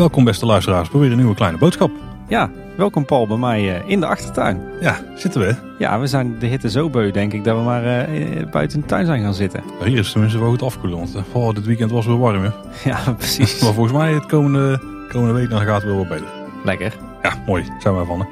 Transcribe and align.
Welkom 0.00 0.24
beste 0.24 0.46
luisteraars 0.46 0.90
bij 0.90 1.00
weer 1.00 1.10
een 1.10 1.16
nieuwe 1.16 1.34
kleine 1.34 1.58
boodschap. 1.58 1.90
Ja, 2.28 2.50
welkom 2.76 3.04
Paul 3.04 3.26
bij 3.26 3.36
mij 3.36 3.80
eh, 3.80 3.88
in 3.88 4.00
de 4.00 4.06
achtertuin. 4.06 4.60
Ja, 4.80 5.00
zitten 5.14 5.40
we. 5.40 5.54
Ja, 5.78 6.00
we 6.00 6.06
zijn 6.06 6.38
de 6.38 6.46
hitte 6.46 6.70
zo 6.70 6.90
beu 6.90 7.10
denk 7.10 7.32
ik 7.32 7.44
dat 7.44 7.56
we 7.56 7.62
maar 7.62 7.84
eh, 7.84 8.50
buiten 8.50 8.76
in 8.76 8.80
de 8.82 8.86
tuin 8.86 9.06
zijn 9.06 9.22
gaan 9.22 9.34
zitten. 9.34 9.62
Ja, 9.80 9.86
Hier 9.86 9.98
is 9.98 10.02
het 10.04 10.12
tenminste 10.12 10.38
wel 10.38 10.48
goed 10.48 10.62
afkoelen, 10.62 10.98
want 10.98 11.14
eh, 11.14 11.22
oh, 11.32 11.54
dit 11.54 11.64
weekend 11.64 11.90
was 11.90 12.06
weer 12.06 12.18
warm. 12.18 12.42
Hè? 12.42 12.50
Ja, 12.90 13.12
precies. 13.16 13.62
Maar 13.62 13.72
volgens 13.72 13.96
mij 13.96 14.12
het 14.12 14.26
komende, 14.26 14.80
komende 15.08 15.34
week 15.34 15.50
dan 15.50 15.60
gaat 15.60 15.82
het 15.82 15.90
wel 15.90 15.96
wat 15.96 16.08
beter. 16.08 16.26
Lekker. 16.64 16.96
Ja, 17.22 17.42
mooi. 17.46 17.64
Zijn 17.78 17.98
we 17.98 18.04
van. 18.04 18.20
Hè? 18.20 18.26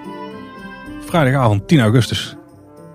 Vrijdagavond 1.07 1.69
10 1.69 1.81
augustus. 1.81 2.37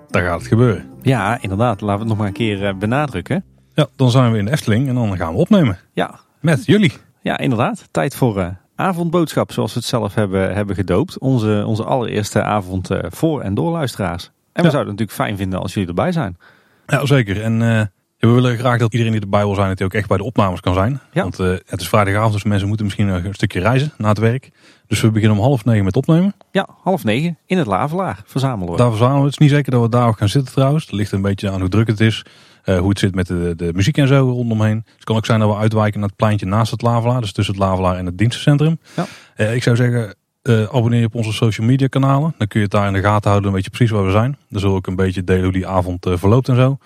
Daar 0.10 0.24
gaat 0.24 0.40
het 0.40 0.48
gebeuren. 0.48 0.93
Ja, 1.04 1.38
inderdaad. 1.42 1.82
Laten 1.82 1.94
we 1.94 2.00
het 2.00 2.08
nog 2.08 2.18
maar 2.18 2.28
een 2.28 2.34
keer 2.34 2.68
eh, 2.68 2.74
benadrukken. 2.74 3.44
Ja, 3.74 3.88
dan 3.96 4.12
zijn 4.12 4.32
we 4.32 4.38
in 4.38 4.46
de 4.46 4.52
Efteling 4.52 4.88
en 4.88 4.96
dan 4.96 5.18
gaan 5.18 5.34
we 5.34 5.40
opnemen. 5.40 5.78
Ja, 5.94 6.20
Met 6.40 6.66
jullie. 6.66 6.94
ja 7.22 7.38
inderdaad. 7.38 7.88
Tijd 7.92 8.16
voor 8.16 8.40
eh, 8.40 8.48
avondboodschap, 8.76 9.52
zoals 9.52 9.74
we 9.74 9.80
het 9.80 9.88
zelf 9.88 10.14
hebben, 10.14 10.54
hebben 10.54 10.76
gedoopt. 10.76 11.18
Onze, 11.18 11.64
onze 11.68 11.84
allereerste 11.84 12.42
avond 12.44 12.90
eh, 12.90 13.00
voor 13.10 13.42
en 13.42 13.54
door 13.54 13.72
luisteraars. 13.72 14.24
En 14.26 14.64
we 14.64 14.70
zouden 14.70 14.80
het 14.80 15.00
natuurlijk 15.00 15.18
fijn 15.18 15.38
vinden 15.38 15.60
als 15.60 15.74
jullie 15.74 15.90
erbij 15.90 16.12
zijn. 16.12 16.38
Ja, 16.88 17.06
zeker. 17.06 17.42
En 17.42 17.92
we 18.30 18.36
willen 18.36 18.58
graag 18.58 18.80
dat 18.80 18.92
iedereen 18.92 19.14
die 19.14 19.22
erbij 19.22 19.44
wil 19.46 19.56
zijn, 19.56 19.74
hij 19.78 19.86
ook 19.86 19.94
echt 19.94 20.08
bij 20.08 20.18
de 20.18 20.24
opnames 20.24 20.60
kan 20.60 20.74
zijn. 20.74 21.00
Ja. 21.14 21.22
Want 21.22 21.40
eh, 21.40 21.48
het 21.66 21.82
is 21.82 21.90
vrijdagavond, 21.90 22.34
dus 22.34 22.44
mensen 22.44 22.68
moeten 22.68 22.86
misschien 22.86 23.08
een 23.08 23.34
stukje 23.34 23.60
reizen 23.60 23.94
na 23.98 24.10
het 24.10 24.18
werk. 24.18 24.50
Dus 24.88 25.02
we 25.02 25.12
beginnen 25.12 25.38
om 25.38 25.44
half 25.44 25.66
negen 25.66 25.84
met 25.84 25.96
opnemen. 25.96 26.34
Ja, 26.52 26.68
half 26.84 27.04
negen 27.04 27.38
in 27.46 27.58
het 27.58 27.68
Lavelaar 27.68 28.22
verzamelen 28.26 28.72
we. 28.72 28.78
Daar 28.78 28.90
verzamelen 28.90 29.20
we. 29.20 29.26
Het 29.26 29.34
is 29.34 29.38
niet 29.40 29.50
zeker 29.50 29.72
dat 29.72 29.82
we 29.82 29.90
daar 29.90 30.08
ook 30.08 30.18
gaan 30.18 30.30
zitten 30.30 30.54
trouwens. 30.54 30.84
Het 30.84 30.94
ligt 30.94 31.12
een 31.12 31.22
beetje 31.22 31.52
aan 31.52 31.60
hoe 31.60 31.70
druk 31.70 31.88
het 31.88 32.00
is. 32.00 32.26
eh, 32.64 32.78
hoe 32.78 32.90
het 32.90 33.00
zit 33.00 33.16
met 33.16 33.28
de, 33.28 33.54
de 33.58 33.72
muziek 33.74 33.98
en 33.98 34.08
zo 34.08 34.30
rondomheen. 34.30 34.82
Dus 34.86 34.94
het 34.96 35.04
kan 35.04 35.16
ook 35.16 35.26
zijn 35.26 35.40
dat 35.40 35.50
we 35.50 35.56
uitwijken 35.56 36.00
naar 36.00 36.10
het 36.10 36.18
pleintje 36.18 36.46
naast 36.46 36.72
het 36.72 36.82
Lavelaar. 36.82 37.22
Dus 37.22 37.32
tussen 37.32 37.54
het 37.56 37.64
Lavelaar 37.64 37.98
en 37.98 38.06
het 38.06 38.18
dienstencentrum. 38.18 38.80
Ja. 38.96 39.06
Eh, 39.36 39.56
ik 39.56 39.64
zou 39.64 39.76
zeggen, 39.76 40.16
abonneer 40.44 41.00
je 41.00 41.06
op 41.06 41.16
onze 41.16 41.32
social 41.34 41.68
media 41.68 41.88
kanalen. 41.88 42.34
Dan 42.38 42.48
kun 42.48 42.60
je 42.60 42.66
het 42.66 42.72
daar 42.76 42.88
in 42.88 42.94
de 42.94 43.02
gaten 43.02 43.30
houden. 43.30 43.50
Een 43.50 43.56
beetje 43.56 43.70
precies 43.72 43.92
waar 43.92 44.06
we 44.06 44.12
zijn. 44.12 44.38
Dan 44.50 44.60
zullen 44.60 44.70
we 44.70 44.78
ook 44.82 44.88
een 44.88 44.96
beetje 44.96 45.24
delen 45.24 45.44
hoe 45.44 45.52
die 45.54 45.68
avond 45.68 46.08
verloopt 46.14 46.50
en 46.50 46.56
zo. 46.56 46.78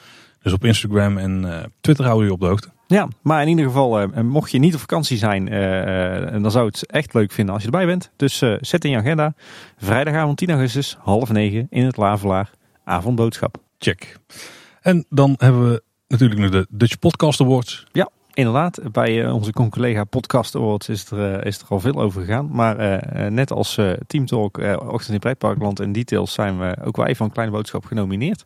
Dus 0.41 0.53
op 0.53 0.65
Instagram 0.65 1.17
en 1.17 1.53
eh, 1.53 1.63
Twitter 1.81 2.05
houden 2.05 2.25
we 2.25 2.31
je 2.31 2.35
op 2.35 2.43
de 2.43 2.47
hoogte. 2.47 2.69
Ja, 2.87 3.07
maar 3.21 3.41
in 3.41 3.47
ieder 3.47 3.65
geval, 3.65 3.99
eh, 3.99 4.21
mocht 4.21 4.51
je 4.51 4.59
niet 4.59 4.73
op 4.73 4.79
vakantie 4.79 5.17
zijn, 5.17 5.49
eh, 5.49 6.41
dan 6.41 6.51
zou 6.51 6.65
het 6.65 6.85
echt 6.85 7.13
leuk 7.13 7.31
vinden 7.31 7.53
als 7.53 7.63
je 7.63 7.69
erbij 7.69 7.85
bent. 7.85 8.11
Dus 8.15 8.37
zet 8.59 8.85
in 8.85 8.91
je 8.91 8.97
agenda. 8.97 9.33
Vrijdagavond 9.77 10.37
10 10.37 10.49
augustus, 10.49 10.97
half 10.99 11.31
negen 11.31 11.67
in 11.69 11.85
het 11.85 11.97
Lavelaar. 11.97 12.51
Avondboodschap. 12.83 13.57
Check. 13.79 14.17
En 14.81 15.05
dan 15.09 15.35
hebben 15.37 15.69
we 15.69 15.81
natuurlijk 16.07 16.39
nog 16.39 16.49
de 16.49 16.67
Dutch 16.69 16.99
Podcast 16.99 17.41
Awards. 17.41 17.85
Inderdaad, 18.33 18.79
bij 18.91 19.29
onze 19.29 19.51
collega 19.51 20.03
Podcast 20.03 20.55
Awards 20.55 20.89
is 20.89 21.11
er, 21.11 21.45
is 21.45 21.59
er 21.59 21.65
al 21.67 21.79
veel 21.79 22.01
over 22.01 22.21
gegaan. 22.21 22.49
Maar 22.51 23.03
net 23.31 23.51
als 23.51 23.79
Team 24.07 24.25
Talk, 24.25 24.57
Ochtend 24.79 25.13
in 25.13 25.19
Pretparkland 25.19 25.79
en 25.79 25.91
Details 25.91 26.33
zijn 26.33 26.59
we 26.59 26.77
ook 26.83 26.97
wij 26.97 27.15
van 27.15 27.31
Kleine 27.31 27.53
Boodschap 27.53 27.85
genomineerd. 27.85 28.45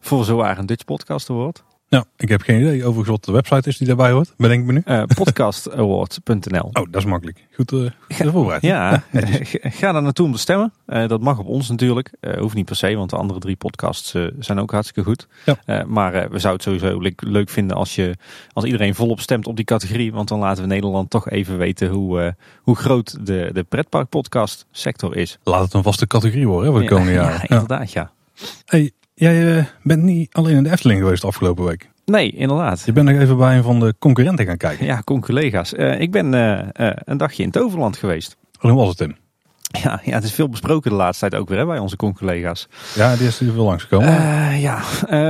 Voor 0.00 0.24
zowaar 0.24 0.58
een 0.58 0.66
Dutch 0.66 0.84
Podcast 0.84 1.30
Award. 1.30 1.66
Nou, 1.90 2.04
ik 2.16 2.28
heb 2.28 2.40
geen 2.42 2.60
idee 2.60 2.80
overigens 2.84 3.08
wat 3.08 3.24
de 3.24 3.32
website 3.32 3.68
is 3.68 3.76
die 3.78 3.86
daarbij 3.86 4.10
hoort. 4.10 4.34
Bedenk 4.36 4.64
me 4.66 4.72
nu. 4.72 4.82
Eh 4.84 5.02
podcastawards.nl 5.14 6.62
Oh, 6.72 6.72
dat 6.72 6.94
is 6.96 7.04
makkelijk. 7.04 7.46
Goed, 7.54 7.72
eh 7.72 7.78
goed 8.16 8.30
voorbereid. 8.30 8.62
Ja, 8.62 9.02
ga 9.80 9.92
daar 9.92 10.02
naartoe 10.02 10.26
om 10.26 10.32
te 10.32 10.38
stemmen. 10.38 10.72
Eh, 10.86 11.08
dat 11.08 11.20
mag 11.20 11.38
op 11.38 11.46
ons 11.46 11.68
natuurlijk. 11.68 12.10
Hoeft 12.38 12.54
niet 12.54 12.64
per 12.64 12.76
se, 12.76 12.94
want 12.94 13.10
de 13.10 13.16
andere 13.16 13.38
drie 13.40 13.56
podcasts 13.56 14.14
zijn 14.38 14.58
ook 14.58 14.70
hartstikke 14.70 15.02
goed. 15.10 15.26
Ja. 15.44 15.84
Maar 15.86 16.12
we 16.12 16.38
zouden 16.38 16.50
het 16.52 16.62
sowieso 16.62 17.00
le- 17.02 17.28
leuk 17.32 17.50
vinden 17.50 17.76
als, 17.76 17.94
je, 17.94 18.14
als 18.52 18.64
iedereen 18.64 18.94
volop 18.94 19.20
stemt 19.20 19.46
op 19.46 19.56
die 19.56 19.64
categorie. 19.64 20.12
Want 20.12 20.28
dan 20.28 20.38
laten 20.38 20.62
we 20.62 20.68
Nederland 20.68 21.10
toch 21.10 21.30
even 21.30 21.58
weten 21.58 21.88
hoe, 21.88 22.34
hoe 22.62 22.76
groot 22.76 23.26
de, 23.26 23.50
de 23.52 23.62
pretparkpodcast 23.64 24.66
sector 24.70 25.16
is. 25.16 25.38
Laat 25.44 25.62
het 25.64 25.72
een 25.74 25.82
vaste 25.82 26.06
categorie 26.06 26.46
worden 26.48 26.66
hè, 26.66 26.72
voor 26.72 26.80
de 26.82 26.88
komende 26.94 27.12
ja, 27.12 27.22
jaren. 27.22 27.34
Ja, 27.36 27.44
Ja. 27.48 27.60
inderdaad, 27.60 27.92
ja. 27.92 28.10
Hey, 28.64 28.90
jij 29.18 29.56
eh, 29.56 29.64
bent 29.82 30.02
niet 30.02 30.32
alleen 30.32 30.56
in 30.56 30.62
de 30.62 30.70
Efteling 30.70 31.00
geweest 31.00 31.20
de 31.20 31.26
afgelopen 31.26 31.64
week. 31.64 31.90
Nee, 32.04 32.30
inderdaad. 32.30 32.82
Je 32.84 32.92
bent 32.92 33.08
nog 33.08 33.20
even 33.20 33.36
bij 33.36 33.56
een 33.56 33.62
van 33.62 33.80
de 33.80 33.94
concurrenten 33.98 34.46
gaan 34.46 34.56
kijken. 34.56 34.86
Ja, 34.86 35.02
con-collega's. 35.04 35.74
Eh, 35.74 36.00
ik 36.00 36.10
ben 36.10 36.34
eh, 36.34 36.90
een 37.04 37.16
dagje 37.16 37.42
in 37.42 37.50
Toverland 37.50 37.96
geweest. 37.96 38.36
Hoe 38.58 38.72
was 38.72 38.88
het, 38.88 38.96
Tim? 38.96 39.16
Ja, 39.82 40.00
ja, 40.04 40.14
het 40.14 40.24
is 40.24 40.32
veel 40.32 40.48
besproken 40.48 40.90
de 40.90 40.96
laatste 40.96 41.28
tijd 41.28 41.42
ook 41.42 41.48
weer 41.48 41.58
hè, 41.58 41.66
bij 41.66 41.78
onze 41.78 41.96
con-collega's. 41.96 42.68
Ja, 42.94 43.16
die 43.16 43.26
is 43.26 43.38
hier 43.38 43.52
veel 43.52 43.64
langsgekomen. 43.64 44.58
Ja, 44.58 44.82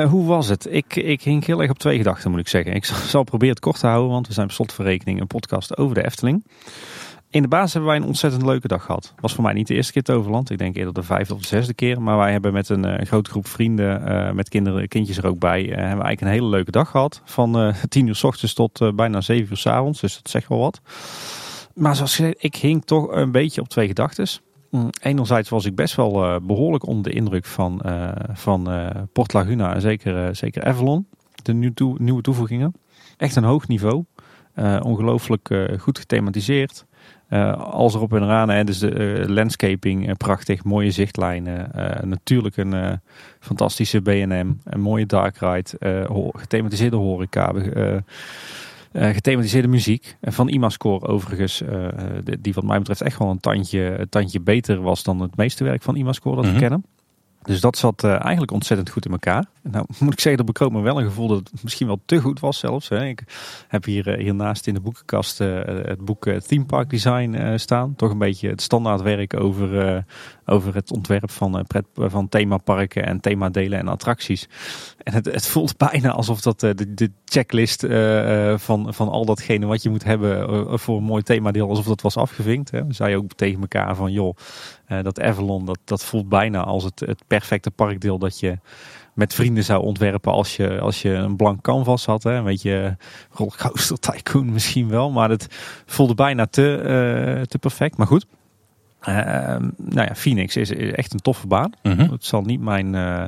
hoe 0.07 0.27
was 0.27 0.49
het? 0.49 0.67
Ik, 0.71 0.97
ik 0.97 1.23
hing 1.23 1.45
heel 1.45 1.61
erg 1.61 1.71
op 1.71 1.79
twee 1.79 1.97
gedachten, 1.97 2.31
moet 2.31 2.41
ik 2.41 2.49
zeggen. 2.49 2.75
Ik 2.75 2.85
zal, 2.85 2.97
zal 2.97 3.25
proberen 3.25 3.55
het 3.55 3.65
kort 3.65 3.81
te 3.81 3.87
houden, 3.87 4.11
want 4.11 4.27
we 4.27 4.33
zijn 4.33 4.47
per 4.47 4.55
slot 4.55 4.73
van 4.73 4.85
rekening 4.85 5.21
een 5.21 5.27
podcast 5.27 5.77
over 5.77 5.95
de 5.95 6.05
Efteling. 6.05 6.45
In 7.31 7.43
de 7.43 7.49
basis 7.49 7.73
hebben 7.73 7.91
wij 7.91 8.01
een 8.01 8.07
ontzettend 8.07 8.43
leuke 8.43 8.69
dag 8.69 8.85
gehad. 8.85 9.15
Was 9.21 9.35
voor 9.35 9.45
mij 9.45 9.53
niet 9.53 9.67
de 9.67 9.75
eerste 9.75 9.93
keer 9.93 10.03
Toverland. 10.03 10.51
Ik 10.51 10.59
denk 10.59 10.77
eerder 10.77 10.95
de 10.95 11.03
vijfde 11.03 11.35
of 11.35 11.41
de 11.41 11.47
zesde 11.47 11.75
keer. 11.75 12.03
Maar 12.03 12.17
wij 12.17 12.33
hebben 12.33 12.53
met 12.53 12.69
een 12.69 12.85
eh, 12.85 13.07
grote 13.07 13.31
groep 13.31 13.47
vrienden, 13.47 14.07
eh, 14.07 14.33
met 14.33 14.49
kinderen, 14.49 14.89
kindjes 14.89 15.17
er 15.17 15.27
ook 15.27 15.39
bij, 15.39 15.61
eh, 15.63 15.69
hebben 15.69 15.85
we 15.85 15.87
eigenlijk 16.05 16.21
een 16.21 16.27
hele 16.27 16.47
leuke 16.47 16.71
dag 16.71 16.91
gehad. 16.91 17.23
Van 17.25 17.73
tien 17.89 18.07
uur 18.07 18.15
s 18.15 18.25
ochtends 18.25 18.55
tot 18.55 18.97
bijna 18.97 19.21
zeven 19.21 19.51
uur 19.51 19.57
s 19.57 19.67
avonds. 19.67 20.01
Dus 20.01 20.15
dat 20.15 20.31
zegt 20.31 20.49
wel 20.49 20.59
wat. 20.59 20.81
Maar 21.75 21.97
zoals 21.97 22.17
gezegd, 22.17 22.45
ik 22.45 22.57
hing 22.57 22.85
toch 22.85 23.11
een 23.11 23.31
beetje 23.31 23.61
op 23.61 23.69
twee 23.69 23.87
gedachten. 23.87 24.27
Mm, 24.71 24.91
Enerzijds 25.03 25.49
was 25.49 25.65
ik 25.65 25.75
best 25.75 25.95
wel 25.95 26.25
eh, 26.25 26.37
behoorlijk 26.43 26.87
onder 26.87 27.13
de 27.13 27.17
indruk 27.19 27.45
van, 27.45 27.83
van 28.33 28.69
Port 29.13 29.33
Laguna 29.33 29.75
en 29.75 29.81
zeker, 29.81 30.37
zeker 30.37 30.65
Avalon. 30.65 31.07
De 31.43 31.53
nieuwe 31.99 32.23
toevoegingen. 32.23 32.75
Echt 33.17 33.37
een 33.37 33.45
hoog 33.45 33.69
niveau. 33.69 34.05
Ongelooflijk 34.83 35.77
goed 35.79 35.99
gethematiseerd. 35.99 36.87
Eh 37.29 37.53
alles 37.73 37.95
erop 37.95 38.13
en 38.13 38.23
eraan. 38.23 38.49
Hè. 38.49 38.65
Dus 38.65 38.79
de 38.79 38.91
eh, 38.91 39.29
landscaping, 39.29 40.09
eh, 40.09 40.15
prachtig. 40.15 40.65
Mooie 40.65 40.91
zichtlijnen. 40.91 41.71
natuurlijk 42.09 42.57
een 42.57 43.01
fantastische 43.41 44.01
B&M. 44.01 44.51
Een 44.65 44.81
mooie 44.81 45.07
dark 45.07 45.37
ride. 45.39 46.05
ho- 46.09 46.31
gethematiseerde 46.33 46.97
horeca. 46.97 47.53
gethematiseerde 48.93 49.69
muziek. 49.69 50.17
En 50.21 50.33
van 50.33 50.49
Imascore 50.49 51.07
overigens. 51.07 51.63
die 52.41 52.55
wat 52.55 52.65
mij 52.65 52.79
betreft 52.79 53.01
echt 53.03 53.19
wel 53.19 53.31
een 53.31 53.41
tandje, 53.41 53.99
een 53.99 54.09
tandje 54.09 54.41
beter 54.41 54.81
was 54.81 55.03
dan 55.03 55.21
het 55.21 55.37
meeste 55.37 55.65
werk 55.65 55.83
van 55.83 55.97
Imascore 55.97 56.37
dat 56.37 56.45
Mhm. 56.45 56.55
we 56.55 56.61
kennen. 56.61 56.85
Dus 57.49 57.61
dat 57.61 57.79
zat 57.79 58.05
eh, 58.05 58.11
eigenlijk 58.11 58.53
ontzettend 58.53 58.91
goed 58.91 59.05
in 59.05 59.11
elkaar. 59.11 59.45
Nou 59.63 59.87
moet 60.01 60.13
ik 60.13 60.21
zeggen, 60.21 60.37
dat 60.37 60.47
bekroop 60.47 60.73
me 60.73 60.81
wel 60.81 60.99
een 60.99 61.07
gevoel 61.07 61.29
dat 61.29 61.39
het 61.39 61.63
misschien 61.63 61.87
wel 61.87 62.01
te 62.05 62.21
goed 62.21 62.41
was 62.41 62.59
zelfs. 62.59 62.89
Hè. 62.89 63.07
Ik 63.07 63.23
heb 63.69 63.85
hier 63.85 64.09
eh, 64.09 64.23
hiernaast 64.23 64.67
in 64.67 64.75
de 64.75 64.81
boekenkast 64.81 65.41
eh, 65.41 65.65
het 65.65 66.05
boek 66.05 66.31
Theme 66.31 66.65
Park 66.65 66.91
Design 66.91 67.57
staan. 67.57 67.95
Toch 67.97 68.11
een 68.11 68.19
beetje 68.19 68.49
het 68.49 68.63
standaardwerk 68.63 69.41
over, 69.41 70.05
over 70.49 70.75
het 70.75 70.93
ontwerp 70.93 71.31
van, 71.31 71.59
eh, 71.59 71.81
van 71.95 72.29
themaparken 72.29 73.07
en 73.07 73.21
themadelen 73.21 73.79
en 73.79 73.89
attracties. 73.89 74.49
En 75.03 75.13
het, 75.13 75.27
het 75.27 75.47
voelt 75.47 75.77
bijna 75.91 76.11
alsof 76.11 76.41
dat 76.41 76.63
eh, 76.63 76.71
de, 76.75 76.95
de 76.95 77.11
checklist 77.25 77.85
eh, 77.85 78.59
van, 78.59 78.95
van 78.95 79.09
al 79.09 79.25
datgene 79.25 79.67
wat 79.67 79.83
je 79.83 79.91
moet 79.91 80.05
hebben 80.05 80.79
voor 80.79 80.97
een 80.97 81.03
mooi 81.03 81.23
themadeel, 81.23 81.69
alsof 81.69 81.87
dat 81.87 82.01
was 82.01 82.17
afgevinkt. 82.17 82.71
Hè. 82.71 82.87
We 82.87 82.95
zeiden 82.95 83.19
ook 83.19 83.33
tegen 83.33 83.61
elkaar 83.61 83.97
van 83.97 84.13
joh, 84.13 84.37
dat 85.03 85.21
Avalon, 85.21 85.65
dat, 85.65 85.79
dat 85.85 86.05
voelt 86.05 86.29
bijna 86.29 86.65
als 86.65 86.85
het, 86.85 87.01
het 87.01 87.23
perfecte 87.27 87.71
parkdeel 87.71 88.19
dat 88.19 88.41
je 88.41 88.59
met 89.15 89.35
vrienden 89.35 89.65
zou 89.65 89.83
ontwerpen 89.83 90.33
als 90.33 90.57
je, 90.57 90.81
als 90.81 91.03
je 91.03 91.11
een 91.11 91.37
blank 91.37 91.63
canvas 91.63 92.07
had. 92.07 92.23
Hè. 92.23 92.33
Een 92.33 92.45
beetje 92.45 92.97
rollercoaster 93.31 93.99
tycoon 93.99 94.53
misschien 94.53 94.89
wel, 94.89 95.11
maar 95.11 95.31
het 95.31 95.47
voelde 95.87 96.15
bijna 96.15 96.47
te, 96.47 97.45
te 97.49 97.59
perfect. 97.59 97.97
Maar 97.97 98.07
goed, 98.07 98.27
nou 99.01 99.73
ja, 100.07 100.15
Phoenix 100.15 100.57
is 100.57 100.75
echt 100.75 101.13
een 101.13 101.21
toffe 101.21 101.47
baan. 101.47 101.73
Mhm. 101.83 102.11
Het 102.11 102.25
zal 102.25 102.43
niet 102.43 102.61
mijn, 102.61 102.95
eh, 102.95 103.25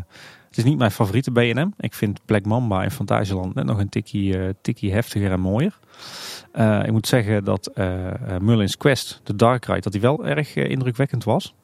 het 0.50 0.58
is 0.58 0.64
niet 0.64 0.78
mijn 0.78 0.90
favoriete 0.90 1.30
B&M. 1.30 1.68
Ik 1.78 1.94
vind 1.94 2.20
Black 2.24 2.44
Mamba 2.44 2.82
in 2.82 2.90
Fantasieland 2.90 3.54
net 3.54 3.64
nog 3.64 3.78
een 3.78 3.88
tikkie, 3.88 4.38
eh, 4.38 4.48
tikkie 4.62 4.92
heftiger 4.92 5.30
en 5.30 5.40
mooier. 5.40 5.78
Eh, 6.52 6.84
ik 6.84 6.92
moet 6.92 7.06
zeggen 7.06 7.44
dat 7.44 7.66
eh, 7.66 7.86
Merlin's 8.40 8.76
Quest, 8.76 9.20
de 9.24 9.36
Dark 9.36 9.64
Ride, 9.64 9.80
dat 9.80 9.92
die 9.92 10.00
wel 10.00 10.26
erg 10.26 10.54
indrukwekkend 10.54 11.24
was. 11.24 11.54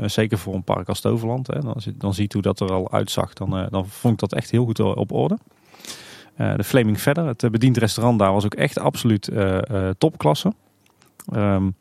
Zeker 0.00 0.38
voor 0.38 0.54
een 0.54 0.64
park 0.64 0.88
als 0.88 1.00
Toverland. 1.00 1.46
Hè. 1.46 1.60
Dan, 1.60 1.76
dan 1.94 2.14
ziet 2.14 2.32
hoe 2.32 2.42
dat 2.42 2.60
er 2.60 2.72
al 2.72 2.92
uitzag. 2.92 3.32
Dan, 3.32 3.68
dan 3.70 3.86
vond 3.88 4.14
ik 4.14 4.20
dat 4.20 4.32
echt 4.32 4.50
heel 4.50 4.64
goed 4.64 4.80
op 4.80 5.12
orde. 5.12 5.38
De 6.36 6.64
Flaming 6.64 6.98
Feather, 6.98 7.26
het 7.26 7.50
bediend 7.50 7.76
restaurant 7.76 8.18
daar 8.18 8.32
was 8.32 8.44
ook 8.44 8.54
echt 8.54 8.78
absoluut 8.78 9.30
topklasse. 9.98 10.52
Ehm, 11.32 11.64
het 11.64 11.74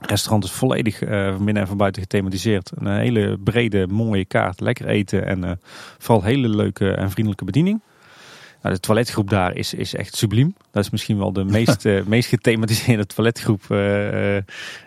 restaurant 0.00 0.44
is 0.44 0.50
volledig 0.50 1.02
eh, 1.02 1.28
van 1.28 1.44
binnen 1.44 1.62
en 1.62 1.68
van 1.68 1.76
buiten 1.76 2.02
gethematiseerd. 2.02 2.70
Een 2.74 2.96
hele 2.96 3.38
brede, 3.44 3.86
mooie 3.86 4.24
kaart. 4.24 4.60
Lekker 4.60 4.86
eten 4.86 5.26
en 5.26 5.44
eh, 5.44 5.50
vooral 5.98 6.24
hele 6.24 6.48
leuke 6.48 6.90
en 6.90 7.10
vriendelijke 7.10 7.44
bediening. 7.44 7.80
Nou, 8.62 8.74
de 8.74 8.80
toiletgroep 8.80 9.30
daar 9.30 9.56
is, 9.56 9.74
is 9.74 9.94
echt 9.94 10.16
subliem. 10.16 10.54
Dat 10.70 10.84
is 10.84 10.90
misschien 10.90 11.18
wel 11.18 11.32
de 11.32 11.44
meest, 11.56 11.84
uh, 11.84 12.02
meest 12.04 12.28
gethematiseerde 12.28 13.06
toiletgroep 13.06 13.62
uh, 13.68 14.36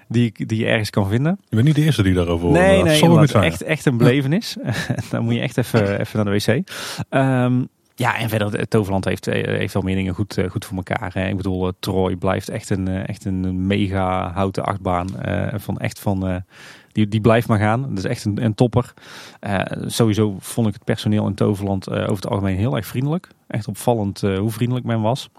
die, 0.07 0.45
die 0.45 0.59
je 0.59 0.65
ergens 0.65 0.89
kan 0.89 1.09
vinden. 1.09 1.39
Je 1.49 1.55
bent 1.55 1.67
niet 1.67 1.75
de 1.75 1.81
eerste 1.81 2.03
die 2.03 2.13
daarover 2.13 2.47
hoort. 2.47 2.59
Nee, 2.59 2.83
nee, 2.83 3.01
dat 3.01 3.23
is 3.23 3.31
echt, 3.31 3.61
echt 3.61 3.85
een 3.85 3.97
belevenis. 3.97 4.57
Dan 5.09 5.23
moet 5.23 5.33
je 5.33 5.39
echt 5.39 5.57
even, 5.57 5.99
even 6.01 6.25
naar 6.25 6.33
de 6.33 6.43
wc. 6.45 6.69
Um, 7.09 7.69
ja, 7.95 8.17
en 8.17 8.29
verder, 8.29 8.67
Toverland 8.67 9.05
heeft, 9.05 9.25
heeft 9.25 9.73
wel 9.73 9.83
meer 9.83 9.95
dingen 9.95 10.13
goed, 10.13 10.37
goed 10.49 10.65
voor 10.65 10.77
elkaar. 10.77 11.15
Ik 11.15 11.37
bedoel, 11.37 11.71
Troy 11.79 12.15
blijft 12.15 12.49
echt 12.49 12.69
een, 12.69 12.87
echt 12.87 13.25
een 13.25 13.67
mega 13.67 14.31
houten 14.31 14.63
achtbaan. 14.63 15.09
van 15.53 15.77
echt 15.77 15.99
van 15.99 16.43
die, 16.91 17.07
die 17.07 17.21
blijft 17.21 17.47
maar 17.47 17.59
gaan. 17.59 17.81
Dat 17.81 17.97
is 17.97 18.03
echt 18.03 18.25
een, 18.25 18.43
een 18.43 18.55
topper. 18.55 18.93
Sowieso 19.85 20.35
vond 20.39 20.67
ik 20.67 20.73
het 20.73 20.83
personeel 20.83 21.27
in 21.27 21.35
Toverland 21.35 21.89
over 21.89 22.15
het 22.15 22.27
algemeen 22.27 22.57
heel 22.57 22.75
erg 22.75 22.85
vriendelijk. 22.85 23.27
Echt 23.53 23.67
opvallend 23.67 24.23
uh, 24.23 24.37
hoe 24.37 24.51
vriendelijk 24.51 24.85
men 24.85 25.01
was. 25.01 25.29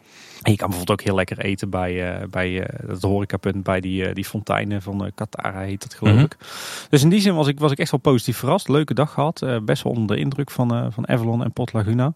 En 0.43 0.51
je 0.51 0.57
kan 0.57 0.69
bijvoorbeeld 0.69 1.01
ook 1.01 1.07
heel 1.07 1.15
lekker 1.15 1.39
eten 1.39 1.71
bij, 1.71 2.27
bij 2.31 2.69
het 2.87 3.03
horecapunt, 3.03 3.63
bij 3.63 3.81
die, 3.81 4.13
die 4.13 4.25
fonteinen 4.25 4.83
van 4.83 5.11
Katara 5.15 5.61
heet 5.61 5.83
dat 5.83 5.95
geloof 5.95 6.15
mm-hmm. 6.15 6.31
ik. 6.33 6.37
Dus 6.89 7.03
in 7.03 7.09
die 7.09 7.21
zin 7.21 7.35
was 7.35 7.47
ik, 7.47 7.59
was 7.59 7.73
ik 7.73 7.79
echt 7.79 7.91
wel 7.91 8.01
positief 8.01 8.37
verrast. 8.37 8.69
Leuke 8.69 8.95
dag 8.95 9.13
gehad. 9.13 9.47
best 9.65 9.83
wel 9.83 9.93
onder 9.93 10.17
de 10.17 10.23
indruk 10.23 10.51
van, 10.51 10.93
van 10.93 11.09
Avalon 11.09 11.45
en 11.45 11.53
Port 11.53 11.73
Laguna. 11.73 12.13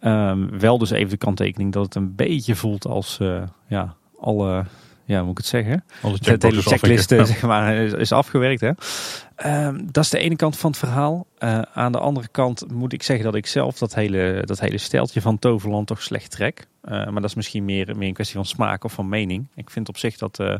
Um, 0.00 0.58
wel 0.58 0.78
dus 0.78 0.90
even 0.90 1.10
de 1.10 1.16
kanttekening 1.16 1.72
dat 1.72 1.84
het 1.84 1.94
een 1.94 2.14
beetje 2.14 2.54
voelt 2.54 2.86
als 2.86 3.18
ja, 3.66 3.94
alle 4.20 4.64
ja, 5.06 5.22
moet 5.22 5.30
ik 5.30 5.36
het 5.36 5.46
zeggen? 5.46 5.84
De 6.20 6.36
hele 6.38 6.62
checklist 6.62 7.08
zeg 7.32 7.42
maar, 7.42 7.74
is, 7.74 7.92
is 7.92 8.12
afgewerkt. 8.12 8.60
Hè? 8.60 8.70
Um, 9.44 9.92
dat 9.92 10.04
is 10.04 10.10
de 10.10 10.18
ene 10.18 10.36
kant 10.36 10.56
van 10.56 10.70
het 10.70 10.78
verhaal. 10.78 11.26
Uh, 11.38 11.62
aan 11.72 11.92
de 11.92 11.98
andere 11.98 12.28
kant 12.28 12.70
moet 12.70 12.92
ik 12.92 13.02
zeggen 13.02 13.24
dat 13.24 13.34
ik 13.34 13.46
zelf 13.46 13.78
dat 13.78 13.94
hele, 13.94 14.42
dat 14.44 14.60
hele 14.60 14.78
steltje 14.78 15.20
van 15.20 15.38
Toverland 15.38 15.86
toch 15.86 16.02
slecht 16.02 16.30
trek. 16.30 16.66
Uh, 16.84 16.90
maar 16.90 17.20
dat 17.20 17.24
is 17.24 17.34
misschien 17.34 17.64
meer, 17.64 17.96
meer 17.96 18.08
een 18.08 18.14
kwestie 18.14 18.36
van 18.36 18.44
smaak 18.44 18.84
of 18.84 18.92
van 18.92 19.08
mening. 19.08 19.46
Ik 19.54 19.70
vind 19.70 19.88
op 19.88 19.98
zich 19.98 20.16
dat... 20.16 20.38
Uh, 20.40 20.54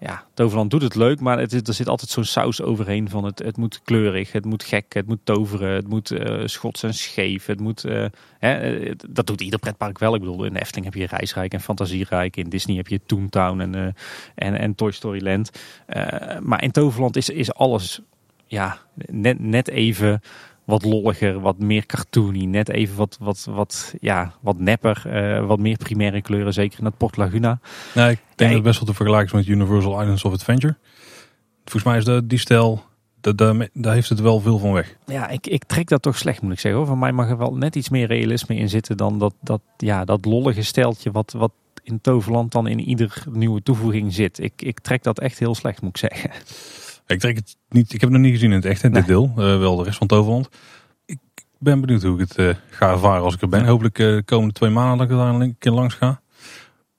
ja, 0.00 0.24
Toverland 0.34 0.70
doet 0.70 0.82
het 0.82 0.94
leuk, 0.94 1.20
maar 1.20 1.38
het, 1.38 1.68
er 1.68 1.74
zit 1.74 1.88
altijd 1.88 2.10
zo'n 2.10 2.24
saus 2.24 2.62
overheen 2.62 3.08
van 3.08 3.24
het, 3.24 3.38
het 3.38 3.56
moet 3.56 3.80
kleurig, 3.84 4.32
het 4.32 4.44
moet 4.44 4.64
gek, 4.64 4.94
het 4.94 5.06
moet 5.06 5.18
toveren, 5.24 5.70
het 5.70 5.88
moet 5.88 6.10
uh, 6.10 6.42
schots 6.44 6.82
en 6.82 6.94
scheef. 6.94 7.46
Het 7.46 7.60
moet, 7.60 7.84
uh, 7.84 8.06
hè, 8.38 8.54
eh, 8.54 8.94
dat 9.08 9.26
doet 9.26 9.40
ieder 9.40 9.58
pretpark 9.58 9.98
wel. 9.98 10.14
Ik 10.14 10.20
bedoel, 10.20 10.44
in 10.44 10.52
de 10.52 10.60
Efteling 10.60 10.84
heb 10.84 10.94
je 10.94 11.16
Reisrijk 11.16 11.52
en 11.52 11.60
Fantasierijk. 11.60 12.36
In 12.36 12.48
Disney 12.48 12.76
heb 12.76 12.88
je 12.88 13.00
Toontown 13.06 13.60
en, 13.60 13.76
uh, 13.76 13.86
en, 14.34 14.58
en 14.58 14.74
Toy 14.74 14.90
Story 14.90 15.22
Land. 15.22 15.50
maar 16.40 16.62
in 16.62 16.70
Toverland 16.70 17.16
is, 17.16 17.28
is 17.28 17.54
alles 17.54 18.00
ja, 18.46 18.78
net, 18.94 19.38
net 19.40 19.68
even 19.68 20.20
wat 20.68 20.84
lolliger, 20.84 21.40
wat 21.40 21.58
meer 21.58 21.86
cartoony, 21.86 22.44
net 22.44 22.68
even 22.68 22.96
wat, 22.96 23.16
wat, 23.20 23.46
wat, 23.50 23.94
ja, 24.00 24.32
wat 24.40 24.58
nepper, 24.58 25.02
uh, 25.06 25.46
wat 25.46 25.58
meer 25.58 25.76
primaire 25.76 26.22
kleuren, 26.22 26.52
zeker 26.52 26.78
in 26.78 26.84
het 26.84 26.96
Port 26.96 27.16
Laguna. 27.16 27.60
Nee, 27.94 28.10
ik 28.10 28.18
denk 28.18 28.38
ja, 28.38 28.46
dat 28.46 28.54
het 28.54 28.62
best 28.62 28.78
wel 28.78 28.88
te 28.88 28.94
vergelijken 28.94 29.38
is 29.38 29.46
met 29.46 29.56
Universal 29.56 30.00
Islands 30.00 30.24
of 30.24 30.32
Adventure. 30.32 30.76
Volgens 31.64 31.84
mij 31.84 31.96
is 31.96 32.04
de, 32.04 32.26
die 32.26 32.38
stijl, 32.38 32.84
daar, 33.20 33.68
daar 33.72 33.94
heeft 33.94 34.08
het 34.08 34.20
wel 34.20 34.40
veel 34.40 34.58
van 34.58 34.72
weg. 34.72 34.96
Ja, 35.06 35.28
ik, 35.28 35.46
ik 35.46 35.64
trek 35.64 35.88
dat 35.88 36.02
toch 36.02 36.18
slecht 36.18 36.42
moet 36.42 36.52
ik 36.52 36.60
zeggen. 36.60 36.80
Hoor. 36.80 36.88
Van 36.88 36.98
mij 36.98 37.12
mag 37.12 37.28
er 37.28 37.38
wel 37.38 37.54
net 37.54 37.76
iets 37.76 37.88
meer 37.88 38.06
realisme 38.06 38.56
in 38.56 38.68
zitten 38.68 38.96
dan 38.96 39.18
dat, 39.18 39.34
dat, 39.40 39.60
ja, 39.76 40.04
dat 40.04 40.24
lollige 40.24 40.62
steltje 40.62 41.10
wat, 41.10 41.32
wat 41.32 41.52
in 41.82 42.00
Toverland 42.00 42.52
dan 42.52 42.66
in 42.66 42.80
ieder 42.80 43.24
nieuwe 43.30 43.62
toevoeging 43.62 44.12
zit. 44.12 44.38
Ik, 44.38 44.62
ik 44.62 44.80
trek 44.80 45.02
dat 45.02 45.18
echt 45.18 45.38
heel 45.38 45.54
slecht 45.54 45.82
moet 45.82 45.90
ik 45.90 46.10
zeggen. 46.10 46.30
Ik 47.08 47.20
trek 47.20 47.36
het 47.36 47.56
niet. 47.68 47.92
Ik 47.92 48.00
heb 48.00 48.10
het 48.10 48.18
nog 48.18 48.20
niet 48.20 48.32
gezien 48.32 48.50
in 48.50 48.56
het 48.56 48.64
echt, 48.64 48.82
in 48.82 48.92
dit 48.92 49.06
deel. 49.06 49.30
Uh, 49.30 49.58
wel 49.58 49.76
de 49.76 49.82
rest 49.82 49.98
van 49.98 50.06
Toverland. 50.06 50.48
Ik 51.06 51.18
ben 51.58 51.80
benieuwd 51.80 52.02
hoe 52.02 52.20
ik 52.20 52.28
het 52.28 52.38
uh, 52.38 52.54
ga 52.70 52.90
ervaren 52.90 53.22
als 53.22 53.34
ik 53.34 53.42
er 53.42 53.48
ben. 53.48 53.66
Hopelijk 53.66 53.98
uh, 53.98 54.14
de 54.14 54.22
komende 54.22 54.54
twee 54.54 54.70
maanden 54.70 55.08
dat 55.08 55.18
ik 55.18 55.24
er 55.24 55.40
een 55.40 55.56
keer 55.58 55.72
langs 55.72 55.94
ga. 55.94 56.20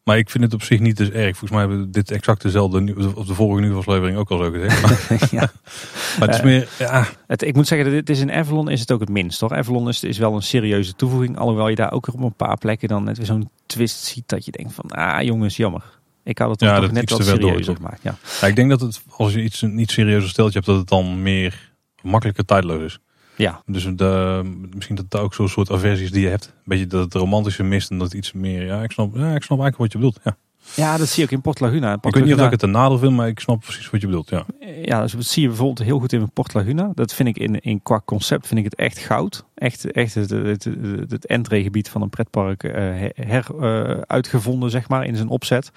Maar 0.04 0.18
ik 0.18 0.30
vind 0.30 0.44
het 0.44 0.54
op 0.54 0.64
zich 0.64 0.80
niet 0.80 0.98
dus 0.98 1.10
erg. 1.10 1.38
Volgens 1.38 1.52
mij 1.52 1.60
hebben 1.60 1.80
we 1.80 1.90
dit 1.90 2.12
exact 2.12 2.42
dezelfde 2.42 3.14
op 3.16 3.28
de 3.28 3.34
vorige 3.34 3.62
nieuwsaflevering 3.62 4.18
ook 4.18 4.32
al 4.32 4.38
zo 4.38 4.52
gezegd. 4.52 4.82
Maar, 5.10 5.28
ja. 5.32 5.52
maar 6.20 6.28
het 6.28 6.38
is 6.38 6.44
meer, 6.44 6.70
ja. 6.80 7.08
Het, 7.28 7.42
ik 7.42 7.56
moet 7.56 7.68
zeggen, 7.68 7.92
dit 7.92 8.10
is 8.10 8.20
in 8.20 8.32
Avalon 8.32 8.70
is 8.70 8.80
het 8.80 8.92
ook 8.92 9.00
het 9.00 9.10
minst 9.10 9.40
hoor. 9.40 9.56
Avalon 9.56 9.88
is, 9.88 10.04
is 10.04 10.18
wel 10.18 10.36
een 10.36 10.42
serieuze 10.42 10.96
toevoeging. 10.96 11.38
Alhoewel 11.38 11.68
je 11.68 11.76
daar 11.76 11.92
ook 11.92 12.08
op 12.14 12.22
een 12.22 12.34
paar 12.34 12.58
plekken 12.58 12.88
dan 12.88 13.04
net 13.04 13.18
weer 13.18 13.26
zo'n 13.26 13.50
twist 13.66 14.04
ziet 14.04 14.28
dat 14.28 14.46
je 14.46 14.52
denkt 14.52 14.74
van, 14.74 14.90
ah 14.90 15.22
jongens, 15.22 15.58
jammer. 15.58 15.99
Ik 16.30 16.38
had 16.38 16.50
het 16.50 16.62
ja, 16.62 16.80
toch 16.80 16.92
net 16.92 17.10
wat 17.10 17.24
serieuzer 17.24 17.76
gemaakt. 17.76 18.04
Ja. 18.04 18.16
ja. 18.42 18.48
ik 18.48 18.56
denk 18.56 18.70
dat 18.70 18.82
het, 18.82 19.02
als 19.10 19.34
je 19.34 19.44
iets 19.44 19.62
niet 19.62 19.92
serieuzer 19.92 20.30
steltje 20.30 20.54
hebt, 20.54 20.66
dat 20.66 20.78
het 20.78 20.88
dan 20.88 21.22
meer 21.22 21.72
makkelijker 22.02 22.46
tijdloos 22.46 22.82
is. 22.82 23.00
Ja. 23.36 23.62
Dus 23.66 23.88
de, 23.96 24.42
misschien 24.74 24.96
dat 24.96 25.06
het 25.10 25.22
ook 25.22 25.34
zo'n 25.34 25.50
soort 25.50 25.72
aversies 25.72 26.12
die 26.12 26.22
je 26.22 26.30
hebt. 26.30 26.46
Een 26.46 26.62
beetje 26.64 26.88
dat 26.88 27.04
het 27.04 27.14
romantische 27.14 27.64
mist 27.64 27.90
en 27.90 27.98
dat 27.98 28.14
iets 28.14 28.32
meer, 28.32 28.66
ja, 28.66 28.84
ik 28.84 28.92
snap, 28.92 29.16
ja, 29.16 29.36
ik 29.36 29.44
snap 29.44 29.60
eigenlijk 29.60 29.78
wat 29.78 29.92
je 29.92 29.98
bedoelt. 29.98 30.20
Ja. 30.24 30.38
Ja, 30.76 30.98
dat 30.98 31.08
zie 31.08 31.24
ook 31.24 31.32
in 31.32 31.42
Port 31.42 31.60
Laguna. 31.60 31.98
Port 31.98 32.16
ik 32.16 32.22
weet 32.22 32.30
niet 32.30 32.40
of 32.40 32.46
ik 32.46 32.52
het 32.52 32.62
een 32.62 32.72
nadeel 32.72 32.98
vind, 32.98 33.14
maar 33.14 33.28
ik 33.28 33.40
snap 33.40 33.60
precies 33.60 33.90
wat 33.90 34.02
je 34.02 34.08
bedoelt. 34.08 34.30
Ja, 34.30 34.46
ja 34.82 35.02
dus 35.02 35.12
dat 35.12 35.26
zie 35.26 35.42
je 35.42 35.48
bijvoorbeeld 35.48 35.88
heel 35.88 36.00
goed 36.00 36.14
in 36.14 36.32
Port 36.32 36.54
Laguna. 36.54 36.92
Dat 36.94 37.14
vind 37.14 37.30
ik 37.30 37.38
in, 37.38 37.60
in 37.60 37.82
qua 37.82 38.02
concept 38.06 38.48
vind 38.48 38.60
ik 38.60 38.66
het 38.66 38.76
echt 38.76 38.98
goud. 38.98 39.46
Echt, 39.60 39.92
echt 39.92 40.14
het, 40.14 40.30
het, 40.30 40.64
het, 40.64 41.12
het 41.12 41.26
entreegebied 41.26 41.90
van 41.90 42.02
een 42.02 42.10
pretpark 42.10 42.64
uh, 42.64 42.74
her 43.16 43.46
uh, 43.60 44.02
uitgevonden, 44.08 44.70
zeg 44.70 44.90
maar, 44.90 45.06
in 45.06 45.16
zijn 45.16 45.30
opzet. 45.30 45.72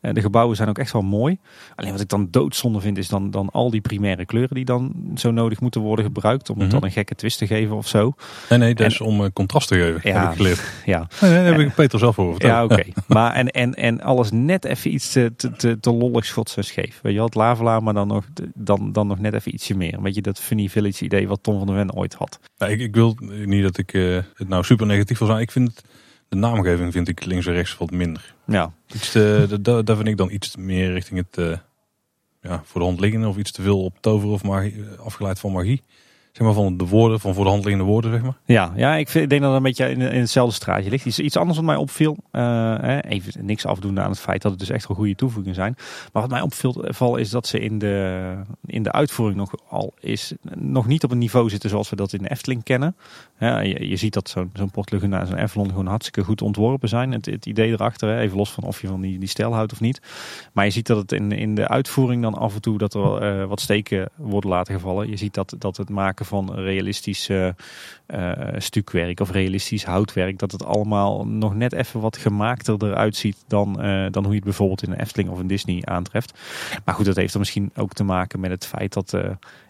Uh, 0.00 0.12
de 0.12 0.20
gebouwen 0.20 0.56
zijn 0.56 0.68
ook 0.68 0.78
echt 0.78 0.92
wel 0.92 1.02
mooi. 1.02 1.38
Alleen 1.74 1.92
wat 1.92 2.00
ik 2.00 2.08
dan 2.08 2.28
doodzonde 2.30 2.80
vind, 2.80 2.98
is 2.98 3.08
dan, 3.08 3.30
dan 3.30 3.50
al 3.50 3.70
die 3.70 3.80
primaire 3.80 4.26
kleuren 4.26 4.54
die 4.54 4.64
dan 4.64 5.10
zo 5.14 5.30
nodig 5.30 5.60
moeten 5.60 5.80
worden 5.80 6.04
gebruikt. 6.04 6.50
Om 6.50 6.54
het 6.54 6.64
mm 6.64 6.70
-hmm. 6.70 6.80
dan 6.80 6.88
een 6.88 6.94
gekke 6.94 7.14
twist 7.14 7.38
te 7.38 7.46
geven 7.46 7.76
of 7.76 7.88
zo. 7.88 8.14
Nee, 8.48 8.58
nee, 8.58 8.74
is 8.74 9.00
om 9.00 9.32
contrast 9.32 9.68
te 9.68 9.74
geven, 9.74 10.00
ja, 10.02 10.20
heb 10.20 10.30
ik 10.30 10.36
geleerd. 10.36 10.72
Ja. 10.84 11.08
Nee, 11.20 11.30
nee, 11.30 11.40
heb 11.40 11.58
ik 11.58 11.74
Peter 11.74 11.98
zelf 11.98 12.18
over 12.18 12.46
Ja, 12.46 12.64
oké. 12.64 12.72
Okay. 12.72 12.92
maar 13.06 13.32
en, 13.32 13.48
en, 13.48 13.74
en 13.74 14.00
alles 14.00 14.30
net 14.30 14.64
even 14.64 14.94
iets 14.94 15.12
te, 15.12 15.32
te, 15.36 15.52
te, 15.52 15.80
te 15.80 15.92
lollig 15.92 16.24
schots 16.24 16.56
en 16.56 16.64
scheef. 16.64 17.00
Weet 17.02 17.12
je 17.14 17.20
had 17.20 17.34
Lavela, 17.34 17.80
maar 17.80 17.94
dan 17.94 18.06
nog, 18.06 18.24
dan, 18.54 18.92
dan 18.92 19.06
nog 19.06 19.18
net 19.18 19.34
even 19.34 19.54
ietsje 19.54 19.74
meer. 19.74 19.94
Een 19.94 20.02
beetje 20.02 20.22
dat 20.22 20.40
funny 20.40 20.68
village 20.68 21.04
idee 21.04 21.28
wat 21.28 21.42
Tom 21.42 21.58
van 21.58 21.66
der 21.66 21.76
Ven 21.76 21.94
ooit 21.94 22.14
had. 22.14 22.38
Ja, 22.56 22.66
ik, 22.66 22.80
ik 22.80 22.94
wil 22.94 23.16
niet 23.46 23.62
dat 23.62 23.78
ik 23.78 23.92
uh, 23.92 24.22
het 24.34 24.48
nou 24.48 24.64
super 24.64 24.86
negatief 24.86 25.18
wil 25.18 25.28
zijn. 25.28 25.40
Ik 25.40 25.50
vind 25.50 25.82
de 26.28 26.36
naamgeving 26.36 26.92
vind 26.92 27.08
ik 27.08 27.24
links 27.24 27.46
en 27.46 27.52
rechts 27.52 27.76
wat 27.76 27.90
minder. 27.90 28.34
Ja. 28.46 28.72
Iets 28.94 29.12
te, 29.12 29.46
de, 29.60 29.84
daar 29.84 29.96
vind 29.96 30.08
ik 30.08 30.16
dan 30.16 30.30
iets 30.30 30.56
meer 30.56 30.92
richting 30.92 31.26
het 31.26 31.38
uh, 31.38 31.58
ja, 32.42 32.62
voor 32.64 32.80
de 32.80 32.86
hand 32.86 33.00
liggende 33.00 33.28
of 33.28 33.36
iets 33.36 33.52
te 33.52 33.62
veel 33.62 33.84
op 33.84 33.96
toveren 34.00 34.34
of 34.34 34.42
magie, 34.42 34.84
afgeleid 34.98 35.38
van 35.38 35.52
magie 35.52 35.82
zeg 36.38 36.46
maar, 36.46 36.56
van 36.56 36.76
de 36.76 36.86
woorden, 36.86 37.20
van 37.20 37.34
voor 37.34 37.44
de 37.44 37.50
hand 37.50 37.64
liggende 37.64 37.90
woorden, 37.90 38.10
zeg 38.10 38.22
maar. 38.22 38.36
Ja, 38.44 38.72
ja 38.76 38.96
ik, 38.96 39.12
denk 39.12 39.30
dat 39.30 39.42
het 39.42 39.52
een 39.52 39.62
beetje 39.62 39.90
in, 39.90 40.00
in 40.00 40.20
hetzelfde 40.20 40.54
straatje 40.54 40.90
ligt. 40.90 41.04
Iets, 41.04 41.18
iets 41.18 41.36
anders 41.36 41.56
wat 41.56 41.66
mij 41.66 41.76
opviel, 41.76 42.16
uh, 42.32 42.98
even 43.08 43.46
niks 43.46 43.66
afdoen 43.66 44.00
aan 44.00 44.10
het 44.10 44.20
feit 44.20 44.42
dat 44.42 44.50
het 44.50 44.60
dus 44.60 44.70
echt 44.70 44.88
wel 44.88 44.96
goede 44.96 45.14
toevoegingen 45.14 45.54
zijn. 45.54 45.74
Maar 46.12 46.22
wat 46.22 46.30
mij 46.30 46.40
opviel 46.40 47.16
is 47.16 47.30
dat 47.30 47.46
ze 47.46 47.58
in 47.58 47.78
de, 47.78 48.34
in 48.66 48.82
de 48.82 48.92
uitvoering 48.92 49.38
nog 49.38 49.52
al 49.68 49.94
is, 50.00 50.32
nog 50.54 50.86
niet 50.86 51.04
op 51.04 51.10
een 51.10 51.18
niveau 51.18 51.48
zitten 51.48 51.70
zoals 51.70 51.90
we 51.90 51.96
dat 51.96 52.12
in 52.12 52.24
Efteling 52.24 52.62
kennen. 52.62 52.96
Ja, 53.38 53.60
je, 53.60 53.96
ziet 53.96 54.12
dat 54.12 54.28
zo'n 54.28 54.50
zo'n 54.52 54.70
Port 54.70 54.92
Laguna 54.92 55.20
en 55.20 55.26
zo'n 55.26 55.38
Avalon 55.38 55.68
gewoon 55.68 55.86
hartstikke 55.86 56.24
goed 56.24 56.42
ontworpen 56.42 56.88
zijn. 56.88 57.12
Het, 57.12 57.26
het 57.26 57.46
idee 57.46 57.72
erachter, 57.72 58.18
even 58.18 58.36
los 58.36 58.52
van 58.52 58.64
of 58.64 58.80
je 58.80 58.86
van 58.86 59.00
die, 59.00 59.18
die 59.18 59.28
stijl 59.28 59.54
houdt 59.54 59.72
of 59.72 59.80
niet. 59.80 60.00
Maar 60.52 60.64
je 60.64 60.70
ziet 60.70 60.86
dat 60.86 60.96
het 60.96 61.12
in, 61.12 61.32
in 61.32 61.54
de 61.54 61.68
uitvoering 61.68 62.22
dan 62.22 62.34
af 62.34 62.54
en 62.54 62.60
toe 62.60 62.78
dat 62.78 62.94
er 62.94 63.40
uh, 63.40 63.44
wat 63.44 63.60
steken 63.60 64.08
worden 64.16 64.50
laten 64.50 64.74
gevallen. 64.74 65.08
Je 65.08 65.16
ziet 65.16 65.34
dat, 65.34 65.54
dat 65.58 65.76
het 65.76 65.88
maken 65.88 66.26
van 66.28 66.54
realistisch 66.54 67.28
uh, 67.28 67.48
stukwerk 68.56 69.20
of 69.20 69.30
realistisch 69.30 69.84
houtwerk, 69.84 70.38
dat 70.38 70.52
het 70.52 70.64
allemaal 70.64 71.26
nog 71.26 71.54
net 71.54 71.72
even 71.72 72.00
wat 72.00 72.16
gemaakter 72.16 72.76
eruit 72.84 73.16
ziet 73.16 73.44
dan, 73.46 73.84
uh, 73.84 74.06
dan 74.10 74.22
hoe 74.22 74.32
je 74.32 74.36
het 74.36 74.44
bijvoorbeeld 74.44 74.82
in 74.82 74.92
een 74.92 75.00
Efteling 75.00 75.30
of 75.30 75.38
een 75.38 75.46
Disney 75.46 75.82
aantreft. 75.84 76.38
Maar 76.84 76.94
goed, 76.94 77.04
dat 77.04 77.16
heeft 77.16 77.32
er 77.32 77.38
misschien 77.38 77.70
ook 77.76 77.92
te 77.92 78.04
maken 78.04 78.40
met 78.40 78.50
het 78.50 78.66
feit 78.66 78.92
dat... 78.92 79.10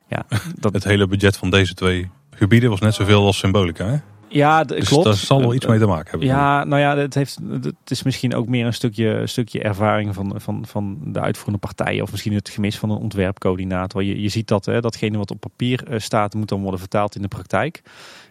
ja, 0.09 0.27
dat... 0.61 0.73
Het 0.73 0.85
hele 0.85 1.07
budget 1.07 1.37
van 1.37 1.51
deze 1.51 1.75
twee 1.75 2.11
gebieden 2.31 2.71
was 2.71 2.81
net 2.81 2.95
zoveel 2.95 3.25
als 3.25 3.39
Symbolica, 3.39 3.87
hè? 3.87 3.99
Ja, 4.29 4.65
dus 4.65 4.89
klopt. 4.89 5.05
daar 5.05 5.15
zal 5.15 5.41
wel 5.41 5.55
iets 5.55 5.67
mee 5.67 5.79
te 5.79 5.87
maken 5.87 6.11
hebben. 6.11 6.29
Ja, 6.29 6.65
nou 6.65 6.81
ja, 6.81 6.97
het, 6.97 7.15
heeft, 7.15 7.39
het 7.61 7.91
is 7.91 8.03
misschien 8.03 8.35
ook 8.35 8.49
meer 8.49 8.67
een 8.67 8.75
stukje, 8.75 9.27
stukje 9.27 9.63
ervaring 9.63 10.15
van, 10.15 10.35
van, 10.37 10.67
van 10.67 10.99
de 11.05 11.21
uitvoerende 11.21 11.59
partijen. 11.59 12.03
Of 12.03 12.11
misschien 12.11 12.33
het 12.33 12.49
gemis 12.49 12.79
van 12.79 12.91
een 12.91 12.99
ontwerpcoördinator. 12.99 14.03
Je, 14.03 14.21
je 14.21 14.29
ziet 14.29 14.49
dat 14.49 14.65
hè, 14.65 14.81
datgene 14.81 15.19
wat 15.19 15.31
op 15.31 15.41
papier 15.41 15.85
eh, 15.89 15.99
staat 15.99 16.35
moet 16.35 16.49
dan 16.49 16.61
worden 16.61 16.81
vertaald 16.81 17.17
in 17.17 17.23
de 17.23 17.29
praktijk. 17.29 17.83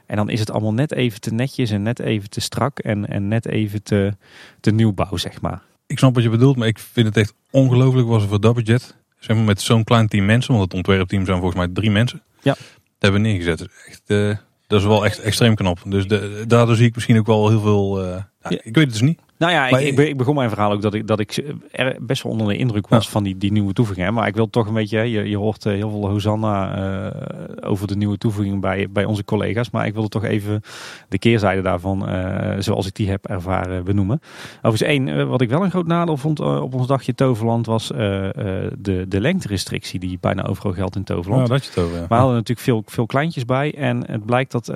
En 0.06 0.16
dan 0.16 0.30
is 0.30 0.40
het 0.40 0.52
allemaal 0.52 0.74
net 0.74 0.92
even 0.92 1.22
te 1.22 1.34
netjes 1.34 1.72
en 1.72 1.82
net 1.82 2.00
even 2.00 2.30
te 2.30 2.42
strak 2.42 2.80
en, 2.80 3.08
en 3.08 3.28
net 3.28 3.46
even 3.46 3.84
te, 3.84 4.14
te 4.60 4.72
nieuwbouw, 4.72 5.18
zeg 5.18 5.42
maar. 5.42 5.62
Ik 5.88 5.98
snap 5.98 6.14
wat 6.14 6.24
je 6.24 6.30
bedoelt, 6.30 6.58
maar 6.58 6.68
ik 6.68 6.80
vind 6.80 7.08
het 7.08 7.18
echt 7.18 7.34
ongelooflijk 7.52 8.08
was 8.08 8.26
voor 8.26 8.42
dat 8.42 8.56
budget. 8.56 8.96
Zeg 9.20 9.36
maar 9.36 9.46
met 9.46 9.62
zo'n 9.62 9.84
klein 9.84 10.08
team 10.08 10.26
mensen, 10.26 10.54
want 10.54 10.66
het 10.66 10.74
ontwerpteam 10.74 11.26
zijn 11.26 11.38
volgens 11.38 11.58
mij 11.58 11.68
drie 11.74 11.92
mensen. 11.92 12.22
Ja. 12.42 12.54
Dat 12.54 12.62
hebben 13.00 13.22
we 13.22 13.28
neergezet. 13.28 13.68
Echt... 13.88 14.02
Uh, 14.08 14.38
dat 14.68 14.80
is 14.80 14.86
wel 14.86 15.06
echt 15.06 15.20
extreem 15.20 15.56
knap. 15.56 15.80
Dus 15.86 16.08
de, 16.08 16.44
daardoor 16.48 16.76
zie 16.76 16.88
ik 16.88 16.96
misschien 16.96 17.18
ook 17.18 17.26
wel 17.26 17.50
heel 17.50 17.62
veel. 17.62 18.06
Uh, 18.06 18.16
ja, 18.42 18.50
Ik 18.50 18.76
weet 18.76 18.76
het 18.76 18.92
dus 18.92 19.02
niet. 19.02 19.20
Nou 19.38 19.52
ja, 19.52 19.68
ik, 19.68 19.80
ik, 19.80 19.88
ik- 19.88 19.96
be- 19.96 20.10
ik 20.10 20.18
begon 20.18 20.36
mijn 20.36 20.50
verhaal 20.50 20.72
ook 20.72 20.82
dat 20.82 20.94
ik, 20.94 21.08
dat 21.08 21.20
ik 21.20 21.44
er 21.72 21.96
best 22.00 22.24
wel 22.24 22.32
onder 22.32 22.48
de 22.48 22.58
indruk 22.58 22.88
was 22.88 23.06
Ja. 23.06 23.12
van 23.12 23.24
die, 23.24 23.38
die 23.38 23.52
nieuwe 23.52 23.74
toevoegingen. 23.74 24.14
Maar 24.14 24.28
ik 24.28 24.36
wil 24.36 24.50
toch 24.50 24.68
een 24.68 24.74
beetje, 24.74 25.00
je, 25.00 25.30
je 25.30 25.38
hoort 25.38 25.66
eh, 25.66 25.74
heel 25.74 25.90
veel 25.90 26.08
Hosanna 26.10 26.76
eh, 26.76 27.70
over 27.70 27.88
de 27.88 27.96
nieuwe 27.96 28.18
toevoegingen 28.18 28.60
bij, 28.60 28.88
bij 28.90 29.06
onze 29.06 29.24
collega's. 29.26 29.70
Maar 29.70 29.86
ik 29.86 29.94
wilde 29.94 30.10
toch 30.10 30.24
even 30.24 30.62
de 31.10 31.20
keerzijde 31.20 31.62
daarvan, 31.62 32.08
eh, 32.08 32.56
zoals 32.60 32.88
ik 32.88 32.96
die 32.96 33.10
heb 33.10 33.26
ervaren, 33.26 33.84
benoemen. 33.84 34.22
Overigens 34.62 34.82
één, 34.82 35.28
wat 35.30 35.42
ik 35.42 35.50
wel 35.50 35.64
een 35.64 35.70
groot 35.70 35.88
nadeel 35.88 36.18
vond 36.18 36.40
op 36.40 36.74
ons 36.74 36.88
dagje 36.88 37.16
Toverland 37.16 37.66
was 37.66 37.88
de, 37.88 39.06
de 39.08 39.22
lengterestrictie 39.22 40.00
die 40.00 40.18
bijna 40.22 40.46
overal 40.46 40.74
geldt 40.74 40.96
in 40.96 41.04
Toverland. 41.04 41.48
Ja, 41.48 41.54
dat 41.54 41.64
je 41.64 41.70
het 41.70 41.80
over. 41.80 41.96
ja. 42.00 42.08
We 42.08 42.14
hadden 42.16 42.34
natuurlijk 42.36 42.60
veel, 42.68 42.84
veel 42.86 43.06
kleintjes 43.06 43.46
bij. 43.46 43.76
En 43.76 44.12
het 44.12 44.26
blijkt 44.26 44.52
dat 44.52 44.70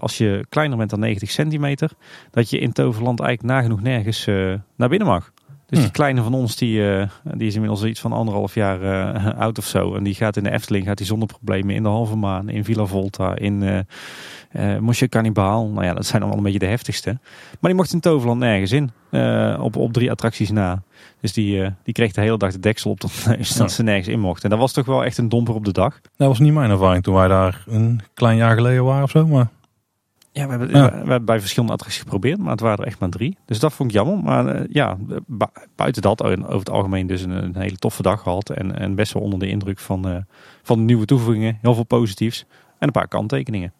als 0.00 0.18
je 0.18 0.46
kleiner 0.48 0.78
bent 0.78 0.90
dan 0.90 1.00
90 1.00 1.30
centimeter, 1.30 1.90
dat 2.30 2.50
je 2.50 2.58
in 2.58 2.72
Toverland 2.72 3.20
eigenlijk 3.20 3.54
nagenoeg 3.54 3.82
nergens 3.82 4.02
eh, 4.26 4.54
naar 4.76 4.88
binnen 4.88 5.08
mag. 5.08 5.32
Dus 5.66 5.78
Hmm. 5.78 5.82
die 5.88 5.90
kleine 5.90 6.22
van 6.22 6.34
ons, 6.34 6.56
die, 6.56 6.90
eh, 6.96 7.08
die 7.34 7.46
is 7.46 7.54
inmiddels 7.54 7.84
iets 7.84 8.00
van 8.00 8.12
anderhalf 8.12 8.54
jaar 8.54 8.82
eh, 9.14 9.38
oud 9.38 9.58
of 9.58 9.64
zo. 9.66 9.94
En 9.94 10.02
die 10.02 10.14
gaat 10.14 10.36
in 10.36 10.42
de 10.42 10.50
Efteling, 10.50 10.86
gaat 10.86 10.96
die 10.96 11.06
zonder 11.06 11.28
problemen 11.28 11.74
in 11.74 11.82
de 11.82 11.88
Halve 11.88 12.16
Maan, 12.16 12.48
in 12.48 12.64
Villa 12.64 12.84
Volta, 12.84 13.36
in 13.36 13.62
eh 13.62 13.78
Monsieur 14.80 15.08
Cannibal. 15.08 15.68
Nou 15.68 15.84
ja, 15.86 15.94
dat 15.94 16.06
zijn 16.06 16.20
allemaal 16.20 16.38
een 16.38 16.44
beetje 16.44 16.58
de 16.58 16.66
heftigste. 16.66 17.10
Maar 17.60 17.70
die 17.70 17.74
mocht 17.74 17.92
in 17.92 18.00
Toverland 18.00 18.38
nergens 18.40 18.72
in. 18.72 18.90
op, 19.60 19.76
op 19.76 19.92
drie 19.92 20.10
attracties 20.10 20.50
na. 20.50 20.82
Dus 21.20 21.32
die, 21.32 21.62
die 21.82 21.94
kreeg 21.94 22.12
de 22.12 22.20
hele 22.20 22.38
dag 22.38 22.52
de 22.52 22.58
deksel 22.58 22.90
op 22.90 23.00
neus 23.26 23.48
dat 23.56 23.68
Ja. 23.68 23.68
ze 23.68 23.82
nergens 23.82 24.08
in 24.08 24.20
mochten. 24.20 24.42
En 24.44 24.50
dat 24.50 24.58
was 24.58 24.72
toch 24.72 24.86
wel 24.86 25.04
echt 25.04 25.18
een 25.18 25.28
domper 25.28 25.54
op 25.54 25.64
de 25.64 25.72
dag. 25.72 26.00
Dat 26.16 26.28
was 26.28 26.38
niet 26.38 26.52
mijn 26.52 26.70
ervaring 26.70 27.02
toen 27.02 27.14
wij 27.14 27.28
daar 27.28 27.64
een 27.66 28.00
klein 28.14 28.36
jaar 28.36 28.54
geleden 28.56 28.84
waren 28.84 29.02
of 29.02 29.10
zo. 29.10 29.26
Maar 29.26 29.48
Ja, 30.34 30.44
we 30.44 30.50
hebben, 30.50 30.68
Ja. 30.68 30.90
we 30.90 30.96
hebben 30.96 31.24
bij 31.24 31.40
verschillende 31.40 31.72
attracties 31.72 32.02
geprobeerd, 32.02 32.38
maar 32.38 32.50
het 32.50 32.60
waren 32.60 32.78
er 32.78 32.86
echt 32.86 33.00
maar 33.00 33.08
drie. 33.08 33.36
Dus 33.44 33.58
dat 33.58 33.72
vond 33.72 33.88
ik 33.90 33.96
jammer. 33.96 34.18
Maar 34.22 34.46
eh, 34.46 34.64
ja, 34.70 34.96
bu- 35.26 35.46
buiten 35.76 36.02
dat, 36.02 36.22
over 36.22 36.58
het 36.58 36.70
algemeen 36.70 37.06
dus 37.06 37.22
een, 37.22 37.30
een 37.30 37.56
hele 37.56 37.76
toffe 37.76 38.02
dag 38.02 38.20
gehad. 38.22 38.50
En, 38.50 38.78
en 38.78 38.94
best 38.94 39.12
wel 39.12 39.22
onder 39.22 39.38
de 39.38 39.48
indruk 39.48 39.78
van, 39.78 40.08
eh, 40.08 40.16
van 40.62 40.78
de 40.78 40.84
nieuwe 40.84 41.04
toevoegingen. 41.04 41.58
Heel 41.62 41.74
veel 41.74 41.84
positiefs. 41.84 42.44
En 42.78 42.86
een 42.86 42.92
paar 42.92 43.08
kanttekeningen. 43.08 43.72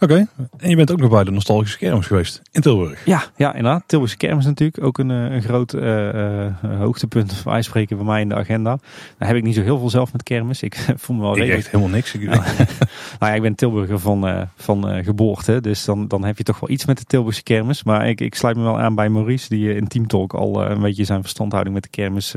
Oké. 0.00 0.26
En 0.58 0.70
je 0.70 0.76
bent 0.76 0.90
ook 0.90 1.00
nog 1.00 1.10
bij 1.10 1.24
de 1.24 1.30
nostalgische 1.30 1.78
kermis 1.78 2.06
geweest 2.06 2.42
in 2.52 2.60
Tilburg. 2.60 3.04
Ja, 3.04 3.24
ja 3.36 3.54
inderdaad. 3.54 3.82
Tilburgse 3.86 4.16
kermis 4.16 4.44
natuurlijk. 4.44 4.84
Ook 4.84 4.98
een, 4.98 5.10
eh, 5.10 5.34
een 5.34 5.42
groot 5.42 5.72
eh, 5.72 6.46
eh, 6.46 6.52
hoogtepunt, 6.78 7.42
wij 7.42 7.62
spreken, 7.62 7.96
bij 7.96 8.06
mij 8.06 8.20
in 8.20 8.28
de 8.28 8.34
agenda. 8.34 8.78
Nou 9.18 9.30
heb 9.30 9.36
ik 9.36 9.42
niet 9.42 9.54
zo 9.54 9.62
heel 9.62 9.78
veel 9.78 9.90
zelf 9.90 10.12
met 10.12 10.22
kermis. 10.22 10.62
Ik 10.62 10.86
voel 10.96 11.16
me 11.16 11.22
wel 11.22 11.30
Ik 11.30 11.36
redelijk 11.36 11.62
echt 11.62 11.70
helemaal 11.72 11.94
niks. 11.94 12.14
Ik, 12.14 12.20
Nou, 13.18 13.32
ja, 13.32 13.34
ik 13.34 13.42
ben 13.42 13.54
Tilburger 13.54 13.98
van, 13.98 14.48
van 14.56 15.04
geboorte. 15.04 15.60
Dus 15.60 15.84
dan, 15.84 16.08
dan 16.08 16.24
heb 16.24 16.38
je 16.38 16.44
toch 16.44 16.60
wel 16.60 16.70
iets 16.70 16.84
met 16.84 16.98
de 16.98 17.04
Tilburgse 17.04 17.42
kermis. 17.42 17.84
Maar 17.84 18.08
ik, 18.08 18.20
ik 18.20 18.34
sluit 18.34 18.56
me 18.56 18.62
wel 18.62 18.80
aan 18.80 18.94
bij 18.94 19.08
Maurice. 19.08 19.48
Die 19.48 19.74
in 19.74 19.88
Team 19.88 20.06
Talk 20.06 20.34
al 20.34 20.70
een 20.70 20.80
beetje 20.80 21.04
zijn 21.04 21.20
verstandhouding 21.20 21.74
met 21.74 21.84
de 21.84 21.90
kermis 21.90 22.34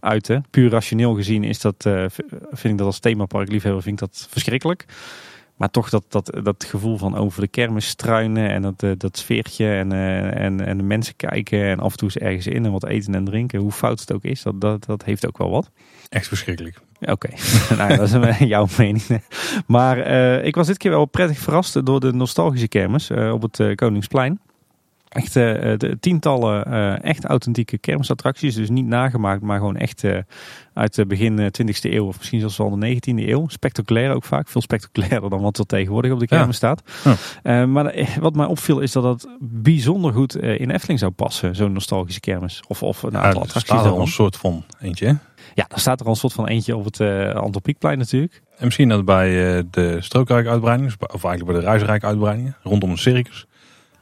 uitte. 0.00 0.42
Puur 0.50 0.70
rationeel 0.70 1.14
gezien 1.14 1.44
is 1.44 1.60
dat, 1.60 1.88
vind 2.50 2.64
ik 2.64 2.78
dat 2.78 2.86
als 2.86 2.98
themapark 2.98 3.48
liefhebber 3.48 3.82
vind 3.82 4.00
ik 4.00 4.08
dat 4.08 4.26
verschrikkelijk. 4.30 4.86
Maar 5.56 5.70
toch 5.70 5.88
dat, 5.88 6.04
dat, 6.08 6.30
dat 6.42 6.64
gevoel 6.64 6.96
van 6.96 7.16
over 7.16 7.40
de 7.40 7.48
kermis 7.48 7.88
struinen 7.88 8.50
en 8.50 8.62
dat, 8.62 8.82
eh, 8.82 8.90
dat 8.96 9.18
sfeertje 9.18 9.70
en, 9.70 9.92
eh, 9.92 10.44
en, 10.44 10.60
en 10.66 10.76
de 10.76 10.82
mensen 10.82 11.16
kijken 11.16 11.64
en 11.64 11.80
af 11.80 11.90
en 11.92 11.98
toe 11.98 12.08
eens 12.08 12.18
ergens 12.18 12.46
in 12.46 12.64
en 12.64 12.72
wat 12.72 12.86
eten 12.86 13.14
en 13.14 13.24
drinken. 13.24 13.60
Hoe 13.60 13.72
fout 13.72 14.00
het 14.00 14.12
ook 14.12 14.24
is, 14.24 14.42
dat, 14.42 14.60
dat, 14.60 14.84
dat 14.84 15.04
heeft 15.04 15.26
ook 15.26 15.38
wel 15.38 15.50
wat. 15.50 15.70
echt 16.08 16.28
verschrikkelijk. 16.28 16.80
Oké, 17.00 17.28
nou, 17.76 17.90
ja, 17.90 17.96
dat 17.96 18.24
is 18.24 18.38
jouw 18.54 18.66
mening. 18.78 19.22
Maar 19.66 19.98
eh, 19.98 20.46
ik 20.46 20.54
was 20.54 20.66
dit 20.66 20.76
keer 20.76 20.90
wel 20.90 21.04
prettig 21.04 21.38
verrast 21.38 21.86
door 21.86 22.00
de 22.00 22.12
nostalgische 22.12 22.68
kermis 22.68 23.10
op 23.10 23.42
het 23.42 23.74
Koningsplein. 23.74 24.40
Echt 25.14 25.36
eh, 25.36 25.42
de 25.76 25.96
tientallen 26.00 26.64
eh, 26.64 27.04
echt 27.04 27.24
authentieke 27.24 27.78
kermisattracties. 27.78 28.54
Dus 28.54 28.70
niet 28.70 28.86
nagemaakt, 28.86 29.42
maar 29.42 29.58
gewoon 29.58 29.76
echt 29.76 30.04
eh, 30.04 30.18
uit 30.74 30.94
de 30.94 31.06
begin 31.06 31.38
eh, 31.38 31.46
20e 31.46 31.80
eeuw. 31.92 32.06
Of 32.06 32.16
misschien 32.18 32.40
zelfs 32.40 32.56
wel 32.56 32.78
de 32.78 32.94
19e 32.94 33.00
eeuw. 33.28 33.48
Spectaculair 33.48 34.14
ook 34.14 34.24
vaak. 34.24 34.48
Veel 34.48 34.60
spectaculairder 34.60 35.30
dan 35.30 35.40
wat 35.40 35.58
er 35.58 35.66
tegenwoordig 35.66 36.12
op 36.12 36.18
de 36.18 36.26
Ja. 36.28 36.36
kermis 36.36 36.56
staat. 36.56 36.82
Ja. 37.42 37.66
Maar 37.66 38.08
wat 38.20 38.34
mij 38.34 38.46
opviel 38.46 38.80
is 38.80 38.92
dat 38.92 39.02
dat 39.02 39.28
bijzonder 39.40 40.12
goed 40.12 40.36
in 40.36 40.70
Efteling 40.70 40.98
zou 40.98 41.12
passen. 41.12 41.56
Zo'n 41.56 41.72
nostalgische 41.72 42.20
kermis. 42.20 42.62
Of, 42.68 42.82
of 42.82 43.02
een 43.02 43.10
Ja, 43.12 43.16
aantal 43.16 43.30
er 43.40 43.46
attracties 43.46 43.62
staat 43.74 43.84
er 43.84 43.90
al 43.92 44.00
een 44.00 44.06
soort 44.06 44.36
van 44.36 44.64
eentje. 44.80 45.06
hè? 45.06 45.12
Ja, 45.54 45.64
daar 45.68 45.78
staat 45.80 46.00
er 46.00 46.06
al 46.06 46.12
een 46.12 46.18
soort 46.18 46.32
van 46.32 46.46
eentje 46.48 46.76
op 46.76 46.84
het 46.84 47.00
uh, 47.00 47.34
Antropiekplein 47.34 47.98
natuurlijk. 47.98 48.42
En 48.58 48.64
misschien 48.64 48.88
dat 48.88 49.04
bij 49.04 49.56
eh, 49.56 49.62
de 49.70 49.96
Strookrijk 50.00 50.46
uitbreidingen, 50.46 50.92
of 51.00 51.24
eigenlijk 51.24 51.44
bij 51.44 51.54
de 51.54 51.66
Reisrijk 51.70 52.04
uitbreidingen, 52.04 52.56
rondom 52.62 52.90
een 52.90 52.98
circus, 52.98 53.46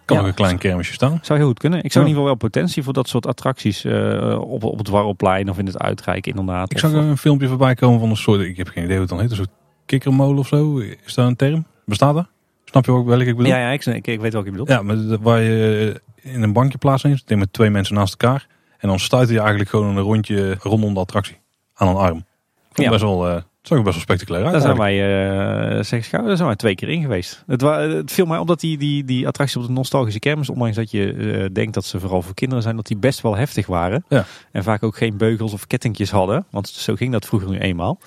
kan 0.04 0.16
Ja. 0.16 0.22
nog 0.22 0.30
een 0.30 0.36
klein 0.36 0.58
kermisje 0.58 0.92
staan. 0.92 1.18
Zou 1.22 1.38
heel 1.38 1.48
goed 1.48 1.58
kunnen. 1.58 1.82
Ik 1.84 1.92
zou 1.92 2.04
Ja. 2.04 2.10
in 2.10 2.16
ieder 2.16 2.30
geval 2.32 2.48
wel 2.48 2.50
potentie 2.50 2.82
voor 2.82 2.92
dat 2.92 3.08
soort 3.08 3.26
attracties 3.26 3.84
eh, 3.84 4.38
op, 4.40 4.64
op 4.64 4.78
het 4.78 4.88
Warrelplein 4.88 5.50
of 5.50 5.58
in 5.58 5.66
het 5.66 5.78
Uitrijk 5.78 6.26
inderdaad. 6.26 6.70
Ik 6.70 6.78
zag 6.78 6.92
een 6.92 7.16
filmpje 7.16 7.48
voorbij 7.48 7.74
komen 7.74 8.00
van 8.00 8.10
een 8.10 8.16
soort, 8.16 8.40
ik 8.40 8.56
heb 8.56 8.68
geen 8.68 8.82
idee 8.84 8.92
hoe 8.96 9.00
het 9.06 9.08
dan 9.14 9.20
heet, 9.20 9.30
een 9.30 9.36
soort 9.36 9.50
kikkermolen 9.86 10.38
of 10.38 10.46
zo. 10.48 10.78
Is 10.78 11.14
dat 11.14 11.26
een 11.26 11.36
term? 11.36 11.66
Bestaat 11.84 12.14
dat? 12.14 12.26
Snap 12.64 12.84
je 12.84 12.92
ook 12.92 13.06
welke 13.06 13.24
ik 13.24 13.36
bedoel? 13.36 13.52
ja, 13.52 13.58
ja 13.58 13.70
ik, 13.70 13.84
ik, 13.86 14.06
ik 14.06 14.20
weet 14.20 14.32
welke 14.32 14.46
je 14.46 14.50
bedoelt. 14.52 14.68
Ja, 14.70 14.82
maar 14.82 15.18
waar 15.20 15.40
je 15.40 16.00
in 16.22 16.42
een 16.42 16.52
bankje 16.52 16.78
plaatsneemt, 16.78 17.20
ik 17.20 17.26
denk 17.28 17.40
met 17.40 17.52
twee 17.52 17.70
mensen 17.70 17.94
naast 17.94 18.14
elkaar. 18.22 18.46
En 18.78 18.88
dan 18.88 18.98
stuitte 18.98 19.32
je 19.32 19.38
eigenlijk 19.38 19.70
gewoon 19.70 19.96
een 19.96 20.02
rondje 20.02 20.56
rondom 20.60 20.94
de 20.94 21.00
attractie 21.00 21.36
aan 21.74 21.88
een 21.88 21.96
arm. 21.96 22.24
Vond 22.72 22.86
Ja. 22.86 22.88
best 22.90 23.02
wel, 23.02 23.28
eh, 23.28 23.42
zag 23.62 23.78
er 23.78 23.84
best 23.84 23.94
wel 23.96 24.04
spectaculair 24.04 24.44
uit. 24.44 24.52
Daar 24.52 24.62
zijn 24.62 24.76
wij, 24.76 25.76
eh 25.76 25.82
zeg 25.84 26.08
daar 26.10 26.36
zijn 26.36 26.46
wij 26.48 26.56
twee 26.56 26.74
keer 26.74 26.88
in 26.88 27.02
geweest. 27.02 27.42
Het, 27.46 27.60
wa- 27.60 27.80
het 27.80 28.12
viel 28.12 28.26
mij 28.26 28.38
op 28.38 28.46
dat 28.46 28.60
die, 28.60 28.78
die, 28.78 29.04
die 29.04 29.26
attracties 29.26 29.56
op 29.56 29.66
de 29.66 29.72
nostalgische 29.72 30.18
kermis, 30.20 30.48
ondanks 30.48 30.76
dat 30.76 30.90
je 30.90 31.12
eh, 31.12 31.46
denkt 31.54 31.74
dat 31.74 31.84
ze 31.84 32.00
vooral 32.00 32.22
voor 32.22 32.34
kinderen 32.34 32.62
zijn, 32.62 32.76
dat 32.76 32.86
die 32.86 32.96
best 32.96 33.20
wel 33.20 33.36
heftig 33.36 33.66
waren. 33.66 34.04
Ja. 34.08 34.24
En 34.52 34.62
vaak 34.62 34.82
ook 34.82 34.96
geen 34.96 35.16
beugels 35.16 35.52
of 35.52 35.66
kettingjes 35.66 36.10
hadden, 36.10 36.44
want 36.50 36.68
zo 36.68 36.94
ging 36.94 37.12
dat 37.12 37.26
vroeger 37.26 37.50
nu 37.50 37.58
eenmaal. 37.58 37.98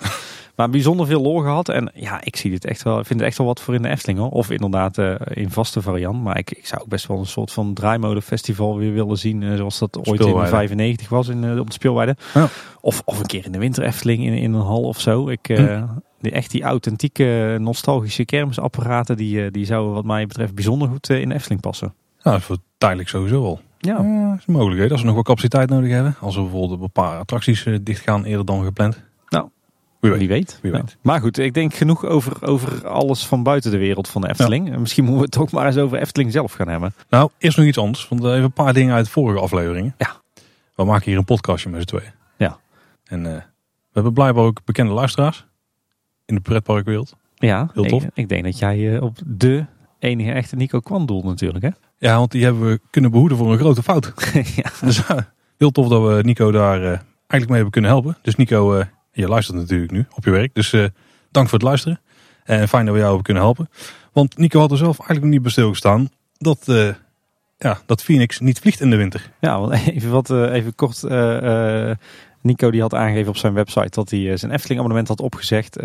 maar 0.56 0.70
bijzonder 0.70 1.06
veel 1.06 1.22
lol 1.22 1.40
gehad. 1.40 1.68
En 1.68 1.90
ja, 1.94 2.20
ik 2.24 2.36
zie 2.36 2.50
dit 2.50 2.64
echt 2.64 2.82
wel, 2.82 2.98
ik 2.98 3.06
vind 3.06 3.20
het 3.20 3.28
echt 3.28 3.38
wel 3.38 3.46
wat 3.46 3.60
voor 3.60 3.74
in 3.74 3.82
de 3.82 3.88
Efteling 3.88 4.18
hoor. 4.18 4.30
Of 4.30 4.50
inderdaad 4.50 4.98
eh, 4.98 5.14
in 5.28 5.50
vaste 5.50 5.82
variant. 5.82 6.22
Maar 6.22 6.38
ik, 6.38 6.50
ik 6.50 6.66
zou 6.66 6.82
ook 6.82 6.88
best 6.88 7.06
wel 7.06 7.18
een 7.18 7.26
soort 7.26 7.52
van 7.52 7.74
draaimode 7.74 8.22
festival 8.22 8.76
weer 8.76 8.92
willen 8.92 9.18
zien, 9.18 9.42
eh, 9.42 9.56
zoals 9.56 9.78
dat 9.78 9.96
ooit 9.96 10.06
in 10.06 10.12
de 10.12 10.22
Speelweide. 10.22 10.50
95 10.50 11.08
was 11.08 11.28
in, 11.28 11.44
eh, 11.44 11.58
op 11.58 11.66
de 11.66 11.72
speelweide. 11.72 12.16
Ja. 12.34 12.48
Of, 12.80 13.02
of 13.04 13.18
een 13.18 13.26
keer 13.26 13.44
in 13.44 13.52
de 13.52 13.58
winter 13.58 13.84
Efteling 13.84 14.24
in, 14.24 14.32
in 14.32 14.52
een 14.52 14.60
hal 14.60 14.82
of 14.82 15.00
zo. 15.00 15.28
Ik, 15.28 15.46
Hm. 15.46 15.84
die, 16.20 16.30
echt 16.32 16.50
die 16.50 16.62
authentieke 16.62 17.56
nostalgische 17.60 18.24
kermisapparaten, 18.24 19.16
die, 19.16 19.50
die 19.50 19.64
zouden 19.64 19.94
wat 19.94 20.04
mij 20.04 20.26
betreft 20.26 20.54
bijzonder 20.54 20.88
goed 20.88 21.10
in 21.10 21.28
de 21.28 21.34
Efteling 21.34 21.60
passen. 21.60 21.94
Nou, 22.22 22.40
voor 22.40 22.56
tijdelijk 22.78 23.08
sowieso 23.08 23.42
wel. 23.42 23.60
Ja, 23.78 24.02
Ja, 24.02 24.28
dat 24.30 24.38
is 24.38 24.44
een 24.46 24.52
mogelijkheid. 24.52 24.90
Als 24.90 25.00
we 25.00 25.06
nog 25.06 25.16
wat 25.16 25.24
capaciteit 25.24 25.68
nodig 25.68 25.90
hebben. 25.90 26.16
Als 26.20 26.34
we 26.34 26.40
bijvoorbeeld 26.40 26.80
een 26.80 26.90
paar 26.92 27.18
attracties 27.18 27.66
dichtgaan 27.82 28.24
eerder 28.24 28.44
dan 28.46 28.64
gepland. 28.64 29.02
Wie 30.00 30.10
weet. 30.10 30.18
wie 30.18 30.28
weet. 30.28 30.58
Wie 30.62 30.72
Ja. 30.72 30.78
weet. 30.78 30.96
Maar 31.02 31.20
goed, 31.20 31.38
ik 31.38 31.54
denk 31.54 31.74
genoeg 31.74 32.04
over, 32.04 32.46
over 32.46 32.86
alles 32.88 33.26
van 33.26 33.42
buiten 33.42 33.70
de 33.70 33.78
wereld 33.78 34.08
van 34.08 34.20
de 34.20 34.28
Efteling. 34.28 34.72
En 34.72 34.80
Misschien 34.80 35.04
moeten 35.04 35.20
we 35.20 35.26
het 35.26 35.38
ook 35.38 35.50
maar 35.50 35.66
eens 35.66 35.76
over 35.76 35.98
Efteling 35.98 36.32
zelf 36.32 36.52
gaan 36.52 36.68
hebben. 36.68 36.94
Nou, 37.08 37.30
eerst 37.38 37.56
nog 37.56 37.66
iets 37.66 37.78
anders. 37.78 38.08
Want 38.08 38.24
even 38.24 38.42
een 38.42 38.52
paar 38.52 38.72
dingen 38.72 38.94
uit 38.94 39.04
de 39.04 39.10
vorige 39.10 39.40
afleveringen. 39.40 39.94
Ja. 39.98 40.20
We 40.74 40.84
maken 40.84 41.04
hier 41.04 41.18
een 41.18 41.24
podcastje 41.24 41.68
met 41.70 41.80
z'n 41.80 41.86
tweeën. 41.86 42.12
Ja. 42.36 42.58
En 43.04 43.26
eh, 43.26 43.32
we 43.32 43.42
hebben 43.92 44.12
blijkbaar 44.12 44.44
ook 44.44 44.60
bekende 44.64 44.92
luisteraars. 44.92 45.46
In 46.24 46.34
de 46.34 46.40
pretparkwereld. 46.40 47.16
Ja, 47.34 47.70
Heel 47.74 47.84
tof. 47.84 48.02
Ik, 48.02 48.10
ik 48.14 48.28
denk 48.28 48.44
dat 48.44 48.58
jij 48.58 48.94
eh, 48.96 49.02
op 49.02 49.16
de 49.26 49.64
enige 49.98 50.32
echte 50.32 50.56
Nico 50.56 50.80
Kwan 50.80 51.06
doelt 51.06 51.24
natuurlijk. 51.24 51.64
Hè? 51.64 51.70
Ja, 51.98 52.18
want 52.18 52.30
die 52.30 52.44
hebben 52.44 52.68
we 52.68 52.80
kunnen 52.90 53.10
behoeden 53.10 53.38
voor 53.38 53.52
een 53.52 53.58
grote 53.58 53.82
fout. 53.82 54.12
ja. 54.56 54.70
Dus 54.80 55.06
eh, 55.06 55.16
heel 55.58 55.70
tof 55.70 55.88
dat 55.88 56.02
we 56.02 56.22
Nico 56.22 56.50
daar 56.50 56.80
eigenlijk 56.82 57.04
mee 57.28 57.54
hebben 57.54 57.70
kunnen 57.70 57.90
helpen. 57.90 58.16
Dus 58.22 58.36
Nico, 58.36 58.82
je 59.16 59.28
luistert 59.28 59.56
natuurlijk 59.56 59.90
nu 59.90 60.06
op 60.14 60.24
je 60.24 60.30
werk. 60.30 60.54
Dus 60.54 60.72
eh, 60.72 60.84
dank 61.30 61.48
voor 61.48 61.58
het 61.58 61.66
luisteren. 61.66 62.00
En 62.44 62.68
fijn 62.68 62.84
dat 62.84 62.94
we 62.94 63.00
jou 63.00 63.14
hebben 63.14 63.22
kunnen 63.22 63.42
helpen. 63.42 63.68
Want 64.12 64.38
Nico 64.38 64.60
had 64.60 64.70
er 64.70 64.76
zelf 64.76 64.98
eigenlijk 64.98 65.20
nog 65.20 65.30
niet 65.30 65.42
bij 65.42 65.50
stilgestaan 65.50 66.08
dat, 66.38 66.68
eh, 66.68 66.88
ja, 67.58 67.78
dat 67.86 68.02
Phoenix 68.02 68.40
niet 68.40 68.58
vliegt 68.58 68.80
in 68.80 68.90
de 68.90 68.96
winter. 68.96 69.30
Ja, 69.40 69.60
want 69.60 69.72
even, 69.88 70.10
wat, 70.10 70.30
eh, 70.30 70.52
even 70.52 70.74
kort. 70.74 71.02
Nico 72.40 72.70
die 72.70 72.80
had 72.80 72.94
aangegeven 72.94 73.28
op 73.28 73.36
zijn 73.36 73.54
website 73.54 73.88
dat 73.90 74.10
hij 74.10 74.36
zijn 74.36 74.52
Efteling 74.52 74.78
abonnement 74.78 75.08
had 75.08 75.20
opgezegd. 75.20 75.76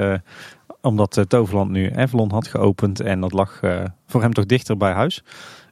omdat 0.81 1.25
Toverland 1.27 1.71
nu 1.71 1.91
Avalon 1.95 2.31
had 2.31 2.47
geopend. 2.47 2.99
En 2.99 3.19
dat 3.19 3.31
lag 3.31 3.59
voor 4.07 4.21
hem 4.21 4.33
toch 4.33 4.45
dichter 4.45 4.77
bij 4.77 4.91
huis. 4.91 5.23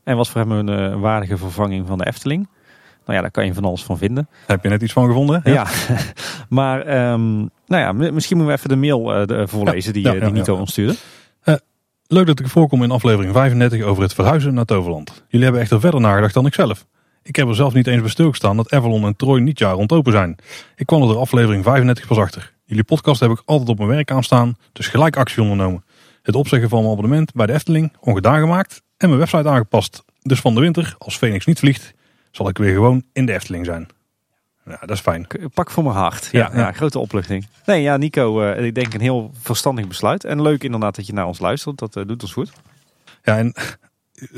En 0.04 0.18
was 0.18 0.30
voor 0.30 0.42
hem 0.42 0.52
een 0.52 1.00
waardige 1.00 1.38
vervanging 1.38 1.88
van 1.88 1.98
de 1.98 2.06
Efteling. 2.06 2.48
Nou 3.10 3.22
ja, 3.22 3.28
daar 3.28 3.44
kan 3.44 3.46
je 3.46 3.54
van 3.54 3.66
alles 3.66 3.84
van 3.84 3.98
vinden. 3.98 4.30
Heb 4.48 4.64
je 4.64 4.70
net 4.70 4.82
iets 4.82 4.94
van 4.94 5.06
gevonden? 5.08 5.42
Ja, 5.44 5.68
maar 6.50 6.82
ehm, 6.82 7.38
nou 7.38 7.50
ja, 7.68 7.92
misschien 7.92 8.38
moeten 8.38 8.56
we 8.56 8.62
even 8.62 8.70
de 8.70 8.76
mail 8.88 9.14
eh, 9.16 9.26
de- 9.28 9.48
voorlezen 9.48 9.94
die, 9.94 10.04
Ja, 10.04 10.14
eh, 10.16 10.34
die 10.34 10.44
ja. 10.46 10.54
ons 10.54 10.72
stuurde. 10.72 10.96
Leuk 12.08 12.26
dat 12.26 12.40
ik 12.40 12.48
voorkom 12.48 12.84
in 12.84 12.92
aflevering 12.92 13.34
35 13.34 13.82
over 13.84 14.04
het 14.04 14.14
verhuizen 14.14 14.54
naar 14.54 14.66
Toverland. 14.66 15.24
Jullie 15.28 15.44
hebben 15.46 15.62
echter 15.62 15.80
verder 15.80 16.02
nagedacht 16.02 16.34
dan 16.34 16.46
ik 16.46 16.54
zelf. 16.54 16.86
Ik 17.24 17.36
heb 17.36 17.48
er 17.48 17.56
zelf 17.56 17.74
niet 17.74 17.88
eens 17.88 18.02
bij 18.02 18.10
stilgestaan 18.10 18.58
dat 18.58 18.72
Avalon 18.72 19.06
en 19.06 19.16
Troy 19.16 19.40
niet 19.40 19.60
jaar 19.60 19.74
rond 19.74 19.92
open 19.92 20.12
zijn. 20.12 20.36
Ik 20.76 20.86
kwam 20.86 21.02
er 21.02 21.08
door 21.08 21.18
aflevering 21.18 21.64
35 21.64 22.08
pas 22.08 22.18
achter. 22.18 22.54
Jullie 22.66 22.84
podcast 22.84 23.20
heb 23.20 23.32
ik 23.32 23.42
altijd 23.46 23.70
op 23.70 23.78
mijn 23.78 23.90
werk 23.90 24.12
aanstaan, 24.12 24.56
dus 24.74 24.88
gelijk 24.88 25.18
actie 25.18 25.42
ondernomen. 25.42 25.84
Het 26.22 26.36
opzeggen 26.36 26.70
van 26.70 26.80
mijn 26.80 26.92
abonnement 26.92 27.34
bij 27.34 27.46
de 27.46 27.54
Efteling 27.54 27.94
ongedaan 28.00 28.40
gemaakt 28.40 28.82
en 28.98 29.08
mijn 29.08 29.20
website 29.20 29.50
aangepast. 29.50 30.04
Dus 30.22 30.40
van 30.40 30.54
de 30.56 30.62
winter, 30.62 30.96
als 30.98 31.18
Phoenix 31.18 31.46
niet 31.46 31.60
vliegt, 31.60 31.94
zal 32.32 32.50
ik 32.50 32.58
weer 32.58 32.74
gewoon 32.74 33.04
in 33.14 33.26
de 33.26 33.34
Efteling 33.34 33.66
zijn. 33.66 33.88
Ja, 34.66 34.78
dat 34.80 34.90
is 34.90 35.00
fijn. 35.00 35.28
Pak 35.54 35.72
voor 35.72 35.84
mijn 35.84 35.96
hart. 35.96 36.30
Ja, 36.32 36.40
Ja, 36.40 36.50
ja, 36.54 36.60
ja. 36.60 36.72
grote 36.72 37.00
opluchting. 37.00 37.48
Nee, 37.66 37.82
ja, 37.82 37.98
Nico, 37.98 38.42
eh, 38.42 38.66
ik 38.66 38.76
denk 38.76 38.94
een 38.94 39.02
heel 39.02 39.32
verstandig 39.42 39.88
besluit. 39.88 40.24
En 40.24 40.42
leuk 40.42 40.64
inderdaad 40.64 40.96
dat 40.96 41.08
je 41.08 41.14
naar 41.14 41.26
ons 41.28 41.40
luistert. 41.40 41.78
Dat 41.78 41.96
eh, 41.96 42.06
doet 42.06 42.22
ons 42.22 42.34
goed. 42.34 42.52
Ja, 43.24 43.38
en 43.38 43.54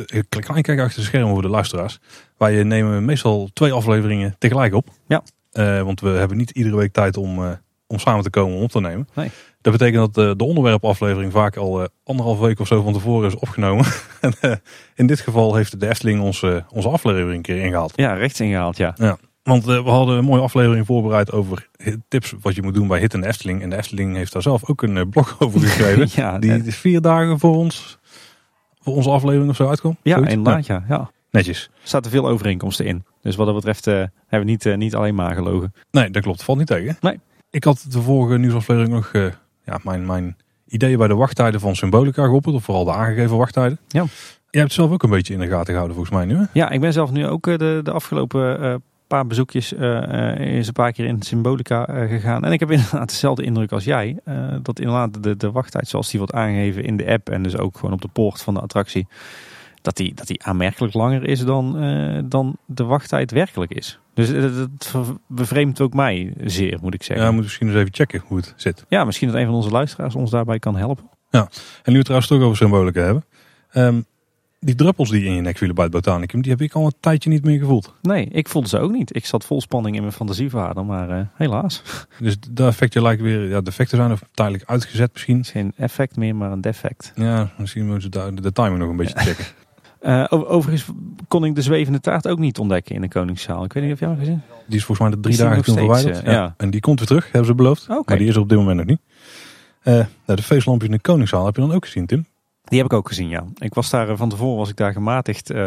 ik 0.06 0.26
klein 0.30 0.62
kijken 0.62 0.84
achter 0.84 1.00
de 1.00 1.06
schermen 1.06 1.30
voor 1.34 1.42
de 1.42 1.48
luisteraars. 1.50 2.00
Wij 2.38 2.64
nemen 2.64 3.06
meestal 3.06 3.50
twee 3.54 3.72
afleveringen 3.72 4.36
tegelijk 4.38 4.74
op. 4.74 4.88
Ja. 5.08 5.24
Eh, 5.52 5.82
want 5.82 6.00
we 6.00 6.10
hebben 6.10 6.38
niet 6.38 6.52
iedere 6.52 6.76
week 6.76 6.92
tijd 6.94 7.18
om, 7.18 7.44
eh, 7.44 7.52
om 7.88 8.00
samen 8.00 8.24
te 8.24 8.30
komen 8.30 8.58
om 8.58 8.64
op 8.64 8.72
te 8.72 8.80
nemen. 8.80 9.08
Nee. 9.14 9.32
Dat 9.62 9.74
betekent 9.74 10.14
dat 10.14 10.26
eh, 10.26 10.34
de 10.38 10.44
onderwerpaflevering 10.44 11.32
vaak 11.32 11.58
al 11.58 11.82
eh, 11.82 11.88
anderhalf 12.04 12.40
week 12.40 12.60
of 12.60 12.68
zo 12.68 12.82
van 12.82 12.94
tevoren 12.94 13.28
is 13.28 13.36
opgenomen. 13.36 13.86
en 14.22 14.34
eh, 14.42 14.56
in 14.96 15.08
dit 15.08 15.20
geval 15.20 15.56
heeft 15.56 15.80
de 15.80 15.90
Efteling 15.90 16.22
ons, 16.22 16.44
eh, 16.44 16.56
onze 16.70 16.90
aflevering 16.90 17.36
een 17.36 17.42
keer 17.42 17.64
ingehaald. 17.64 17.94
Ja, 17.96 18.14
rechts 18.14 18.40
ingehaald, 18.40 18.78
ja. 18.78 18.96
Want 19.44 19.68
eh, 19.68 19.84
we 19.84 19.90
hadden 19.90 20.18
een 20.18 20.24
mooie 20.24 20.42
aflevering 20.42 20.86
voorbereid 20.86 21.32
over 21.32 21.68
tips 22.08 22.34
wat 22.42 22.56
je 22.56 22.62
moet 22.62 22.74
doen 22.74 22.88
bij 22.88 23.00
Hit 23.00 23.14
en 23.14 23.24
Efteling. 23.24 23.62
En 23.62 23.70
de 23.70 23.78
Efteling 23.78 24.16
heeft 24.16 24.34
daar 24.34 24.42
zelf 24.42 24.70
ook 24.70 24.82
een 24.82 25.10
blog 25.10 25.36
over 25.40 25.60
geschreven. 25.60 26.08
ja, 26.12 26.40
die 26.40 26.52
eh, 26.52 26.72
vier 26.72 27.02
dagen 27.02 27.40
voor 27.40 27.56
ons, 27.56 27.98
voor 28.80 28.96
onze 28.96 29.10
aflevering 29.10 29.50
of 29.50 29.56
zo 29.56 29.68
uitkwam. 29.68 29.98
ja 30.02 30.14
Zoiets? 30.16 30.34
inderdaad, 30.34 30.66
ja. 30.66 30.84
ja. 30.88 31.12
Netjes. 31.32 31.70
Er 31.74 31.88
zaten 31.90 32.12
veel 32.12 32.28
overeenkomsten 32.28 32.86
in. 32.86 33.04
Dus 33.22 33.36
wat 33.36 33.46
dat 33.46 33.56
betreft 33.56 33.86
hebben 33.86 34.12
we 34.28 34.44
niet, 34.44 34.76
niet 34.76 34.96
alleen 34.96 35.16
maar 35.16 35.36
gelogen. 35.36 35.74
Nee, 35.92 36.10
dat 36.10 36.24
klopt. 36.24 36.44
Valt 36.44 36.58
niet 36.58 36.68
tegen. 36.68 36.98
Nee. 37.02 37.20
Ik 37.50 37.64
had 37.64 37.86
de 37.90 38.02
vorige 38.02 38.38
nieuwsaflevering 38.38 38.94
nog 38.94 39.12
ja, 39.66 39.80
mijn, 39.84 40.06
mijn 40.06 40.38
ideeën 40.68 40.98
bij 40.98 41.08
de 41.08 41.16
wachttijden 41.16 41.60
van 41.60 41.76
Symbolica 41.76 42.26
geopperd. 42.26 42.56
Of 42.56 42.64
vooral 42.64 42.84
de 42.84 42.92
aangegeven 42.92 43.38
wachttijden. 43.38 43.80
Ja. 43.88 44.06
Jij 44.50 44.62
hebt 44.62 44.74
het 44.74 44.82
zelf 44.82 44.92
ook 44.92 45.04
een 45.04 45.10
beetje 45.10 45.34
in 45.34 45.40
de 45.40 45.48
gaten 45.48 45.74
gehouden 45.74 45.96
volgens 45.96 46.16
mij 46.16 46.26
nu. 46.26 46.36
Hè? 46.36 46.44
Ja, 46.54 46.70
ik 46.70 46.80
ben 46.80 46.94
zelf 46.94 47.12
nu 47.12 47.28
ook 47.28 47.48
eh, 47.48 47.58
de, 47.58 47.80
de 47.84 47.92
afgelopen 47.92 48.62
eh, 48.62 48.76
paar 49.08 49.28
bezoekjes 49.28 49.72
eens 49.72 50.68
een 50.68 50.74
paar 50.74 50.92
keer 50.92 51.06
in 51.06 51.22
Symbolica 51.22 51.86
gegaan. 52.08 52.44
En 52.44 52.52
ik 52.52 52.60
heb 52.60 52.72
inderdaad 52.78 53.10
dezelfde 53.10 53.44
indruk 53.44 53.72
als 53.72 53.84
jij. 53.84 54.18
dat 54.62 54.80
inderdaad 54.80 55.24
de, 55.24 55.38
de 55.38 55.52
wachttijd 55.52 55.88
zoals 55.88 56.10
die 56.10 56.20
wordt 56.20 56.34
aangegeven 56.34 56.84
in 56.84 56.98
de 56.98 57.08
app 57.08 57.30
en 57.30 57.44
dus 57.44 57.58
ook 57.58 57.76
gewoon 57.76 57.94
op 57.94 58.02
de 58.02 58.08
poort 58.08 58.42
van 58.42 58.54
de 58.54 58.60
attractie. 58.60 59.08
Dat 59.82 59.98
die, 59.98 60.14
dat 60.14 60.28
die 60.28 60.44
aanmerkelijk 60.44 60.94
langer 60.94 61.24
is 61.24 61.46
dan, 61.46 61.78
dan 62.30 62.58
de 62.66 62.84
wachttijd 62.84 63.32
werkelijk 63.32 63.72
is. 63.72 64.00
Dus 64.14 64.32
dat 64.32 64.70
bevreemdt 65.28 65.82
ook 65.82 65.94
mij 65.94 66.34
zeer, 66.44 66.78
moet 66.82 66.94
ik 66.94 67.00
Ja, 67.02 67.06
zeggen. 67.06 67.26
we 67.26 67.32
moeten 67.32 67.44
misschien 67.44 67.68
eens 67.68 67.78
even 67.78 67.94
checken 67.94 68.24
hoe 68.28 68.38
het 68.38 68.54
zit. 68.58 68.86
Ja, 68.90 69.04
misschien 69.06 69.28
dat 69.28 69.38
een 69.38 69.46
van 69.46 69.56
onze 69.56 69.70
luisteraars 69.70 70.16
ons 70.16 70.32
daarbij 70.32 70.60
kan 70.60 70.76
helpen. 70.76 71.10
En 71.30 71.42
nu 71.42 71.48
we 71.84 71.92
het 71.94 72.04
trouwens 72.04 72.30
toch 72.32 72.42
over 72.42 72.58
Symbolica 72.58 73.02
hebben. 73.02 73.26
Ehm, 73.72 74.02
die 74.60 74.76
druppels 74.76 75.10
die 75.10 75.24
in 75.26 75.34
je 75.34 75.42
nek 75.42 75.58
vielen 75.58 75.76
bij 75.76 75.84
het 75.84 75.94
Botanicum, 75.94 76.42
die 76.42 76.52
heb 76.52 76.62
ik 76.62 76.74
al 76.74 76.86
een 76.86 76.94
tijdje 77.00 77.30
niet 77.30 77.44
meer 77.44 77.60
gevoeld. 77.60 77.94
Nee, 78.02 78.26
ik 78.26 78.48
voelde 78.50 78.68
ze 78.68 78.80
ook 78.80 78.92
niet. 78.92 79.16
Ik 79.16 79.26
zat 79.26 79.46
vol 79.46 79.62
spanning 79.62 79.96
in 79.96 80.02
mijn 80.02 80.14
fantasieverhaal, 80.14 80.84
maar 80.84 81.10
eh, 81.10 81.26
helaas. 81.34 81.82
Dus 82.20 82.38
de 82.52 82.66
effecten 82.66 83.02
lijken 83.02 83.26
weer, 83.26 83.48
ja, 83.50 83.62
effecten 83.64 83.98
zijn 83.98 84.12
er 84.12 84.20
tijdelijk 84.34 84.64
uitgezet 84.70 85.10
misschien. 85.14 85.46
Geen 85.46 85.74
effect 85.76 86.16
meer, 86.16 86.36
maar 86.36 86.52
een 86.52 86.62
defect. 86.62 87.12
Ja, 87.16 87.52
misschien 87.58 87.88
moeten 87.88 88.12
daar 88.12 88.36
de 88.36 88.52
timing 88.52 88.78
nog 88.78 88.90
een 88.90 88.96
beetje 88.96 89.20
checken. 89.28 89.46
Eh, 90.02 90.26
overigens 90.30 90.86
kon 91.28 91.44
ik 91.46 91.56
de 91.56 91.62
zwevende 91.62 92.00
taart 92.00 92.28
ook 92.28 92.40
niet 92.40 92.58
ontdekken 92.60 92.96
in 92.96 93.02
de 93.02 93.08
Koningszaal. 93.08 93.64
Ik 93.64 93.74
weet 93.74 93.84
niet 93.84 93.94
of 93.94 94.00
jij 94.00 94.10
hem 94.10 94.18
gezien 94.18 94.42
Die 94.68 94.78
is 94.78 94.86
volgens 94.86 95.08
mij 95.08 95.10
de 95.18 95.22
drie 95.24 95.36
die 95.38 95.46
dagen 95.46 95.64
toen 95.64 95.76
verwijderd. 95.78 96.18
eh, 96.18 96.26
ja. 96.26 96.32
ja. 96.32 96.54
En 96.58 96.70
die 96.70 96.80
komt 96.82 97.00
weer 97.00 97.08
terug, 97.08 97.24
hebben 97.26 97.46
ze 97.46 97.56
beloofd. 97.56 97.88
Maar 97.88 98.18
die 98.18 98.28
is 98.28 98.36
er 98.36 98.42
op 98.42 98.50
dit 98.50 98.58
moment 98.58 98.78
nog 98.78 98.86
niet. 98.86 99.00
Eh, 99.82 99.94
nou, 99.94 100.08
de 100.26 100.42
feestlampjes 100.44 100.90
in 100.90 100.96
de 100.96 101.02
Koningszaal 101.02 101.46
heb 101.46 101.56
je 101.56 101.62
dan 101.62 101.72
ook 101.74 101.86
gezien, 101.86 102.06
Tim? 102.06 102.26
Die 102.64 102.78
heb 102.78 102.88
ik 102.92 102.98
ook 102.98 103.08
gezien, 103.08 103.30
ja. 103.30 103.44
Ik 103.58 103.74
was 103.74 103.90
daar 103.90 104.18
van 104.18 104.30
tevoren 104.30 104.58
was 104.58 104.70
ik 104.70 104.76
daar 104.76 104.94
gematigd. 104.94 105.50
eh, 105.50 105.58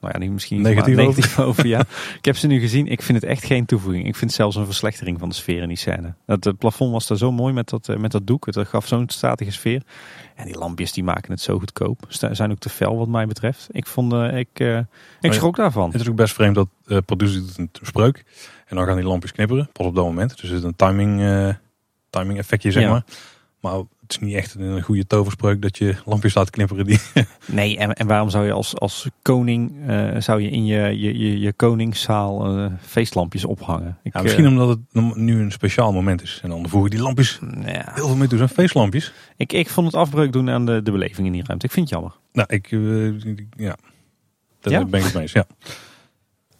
nou 0.00 0.12
ja, 0.12 0.18
niet 0.18 0.30
misschien 0.32 0.60
Negatief 0.62 0.96
maar 0.96 1.04
over? 1.04 1.16
negatief 1.20 1.38
over. 1.48 1.66
ja. 1.66 1.80
Ik 2.18 2.24
heb 2.24 2.36
ze 2.36 2.46
nu 2.46 2.60
gezien. 2.60 2.86
Ik 2.86 3.02
vind 3.02 3.20
het 3.20 3.30
echt 3.30 3.44
geen 3.44 3.66
toevoeging. 3.66 4.06
Ik 4.06 4.16
vind 4.16 4.30
het 4.30 4.40
zelfs 4.40 4.56
een 4.56 4.64
verslechtering 4.64 5.18
van 5.18 5.28
de 5.28 5.34
sfeer 5.34 5.62
in 5.62 5.68
die 5.68 5.76
scène. 5.76 6.14
Het, 6.26 6.44
het 6.44 6.58
plafond 6.58 6.92
was 6.92 7.06
daar 7.06 7.18
zo 7.18 7.32
mooi 7.32 7.52
met 7.52 7.68
dat, 7.68 7.90
met 7.98 8.10
dat 8.12 8.26
doek. 8.26 8.46
Het 8.46 8.58
gaf 8.68 8.86
zo'n 8.86 9.08
statige 9.08 9.50
sfeer. 9.52 9.82
En 10.36 10.46
die 10.46 10.58
lampjes 10.58 10.92
die 10.92 11.04
maken 11.04 11.30
het 11.30 11.40
zo 11.40 11.58
goedkoop. 11.58 12.06
Zijn 12.08 12.50
ook 12.50 12.58
te 12.58 12.68
fel 12.68 12.96
wat 12.96 13.08
mij 13.08 13.26
betreft. 13.26 13.68
Ik 13.70 13.86
vond, 13.86 14.12
eh, 14.12 14.38
ik, 14.38 14.48
eh, 14.52 14.78
ik 14.78 14.86
ja. 15.20 15.32
schrok 15.32 15.56
daarvan. 15.56 15.90
Het 15.92 16.00
is 16.00 16.08
ook 16.08 16.16
best 16.16 16.34
vreemd 16.34 16.54
dat 16.54 16.68
producer 17.04 17.40
doet 17.40 17.58
een 17.58 17.70
spreuk. 17.82 18.24
En 18.66 18.76
dan 18.76 18.86
gaan 18.86 18.96
die 18.96 19.04
lampjes 19.04 19.32
knipperen, 19.32 19.68
pas 19.72 19.86
op 19.86 19.94
dat 19.94 20.04
moment. 20.04 20.30
Dus 20.30 20.40
er 20.40 20.56
zit 20.56 20.62
een 20.62 20.76
timing, 20.76 21.20
eh, 21.20 21.54
timing 22.10 22.38
effectje, 22.38 22.70
zeg 22.70 22.82
Ja. 22.82 22.90
maar. 22.90 23.04
Maar 23.60 23.80
het 24.06 24.22
is 24.22 24.26
niet 24.28 24.34
echt 24.34 24.54
een 24.54 24.82
goede 24.82 25.06
toverspreuk 25.06 25.62
dat 25.62 25.78
je 25.78 25.94
lampjes 26.04 26.34
laat 26.34 26.50
knipperen. 26.50 26.86
Die... 26.86 26.98
Nee, 27.46 27.78
en, 27.78 27.92
en 27.94 28.06
waarom 28.06 28.30
zou 28.30 28.46
je 28.46 28.52
als, 28.52 28.78
als 28.78 29.08
koning, 29.22 29.72
eh, 29.86 30.20
zou 30.20 30.42
je 30.42 30.50
in 30.50 30.66
je, 30.66 30.98
je, 30.98 31.18
je, 31.18 31.40
je 31.40 31.52
koningszaal 31.52 32.58
eh, 32.58 32.72
feestlampjes 32.80 33.44
ophangen? 33.44 33.98
Ik, 34.02 34.12
Ja, 34.14 34.22
misschien 34.22 34.44
eh, 34.44 34.50
omdat 34.50 34.68
het 34.68 35.16
nu 35.16 35.40
een 35.40 35.52
speciaal 35.52 35.92
moment 35.92 36.22
is. 36.22 36.40
En 36.42 36.50
dan 36.50 36.68
voegen 36.68 36.90
die 36.90 37.00
lampjes 37.00 37.38
ja. 37.64 37.92
heel 37.94 38.06
veel 38.06 38.16
meer 38.16 38.28
toe. 38.28 38.38
zijn 38.38 38.50
feestlampjes. 38.50 39.12
ik, 39.36 39.52
ik 39.52 39.68
vond 39.68 39.86
het 39.86 39.96
afbreuk 39.96 40.32
doen 40.32 40.50
aan 40.50 40.66
de, 40.66 40.82
de 40.82 40.90
beleving 40.90 41.26
in 41.26 41.32
die 41.32 41.44
ruimte. 41.46 41.66
Ik 41.66 41.72
vind 41.72 41.90
het 41.90 41.98
jammer. 41.98 42.16
Nou, 42.32 42.48
ik, 42.54 42.70
ja, 43.56 43.76
daar 44.60 44.72
Ja? 44.72 44.84
ben 44.84 44.98
ik 44.98 45.04
het 45.04 45.14
mee 45.14 45.22
eens. 45.22 45.32
Ja. 45.32 45.46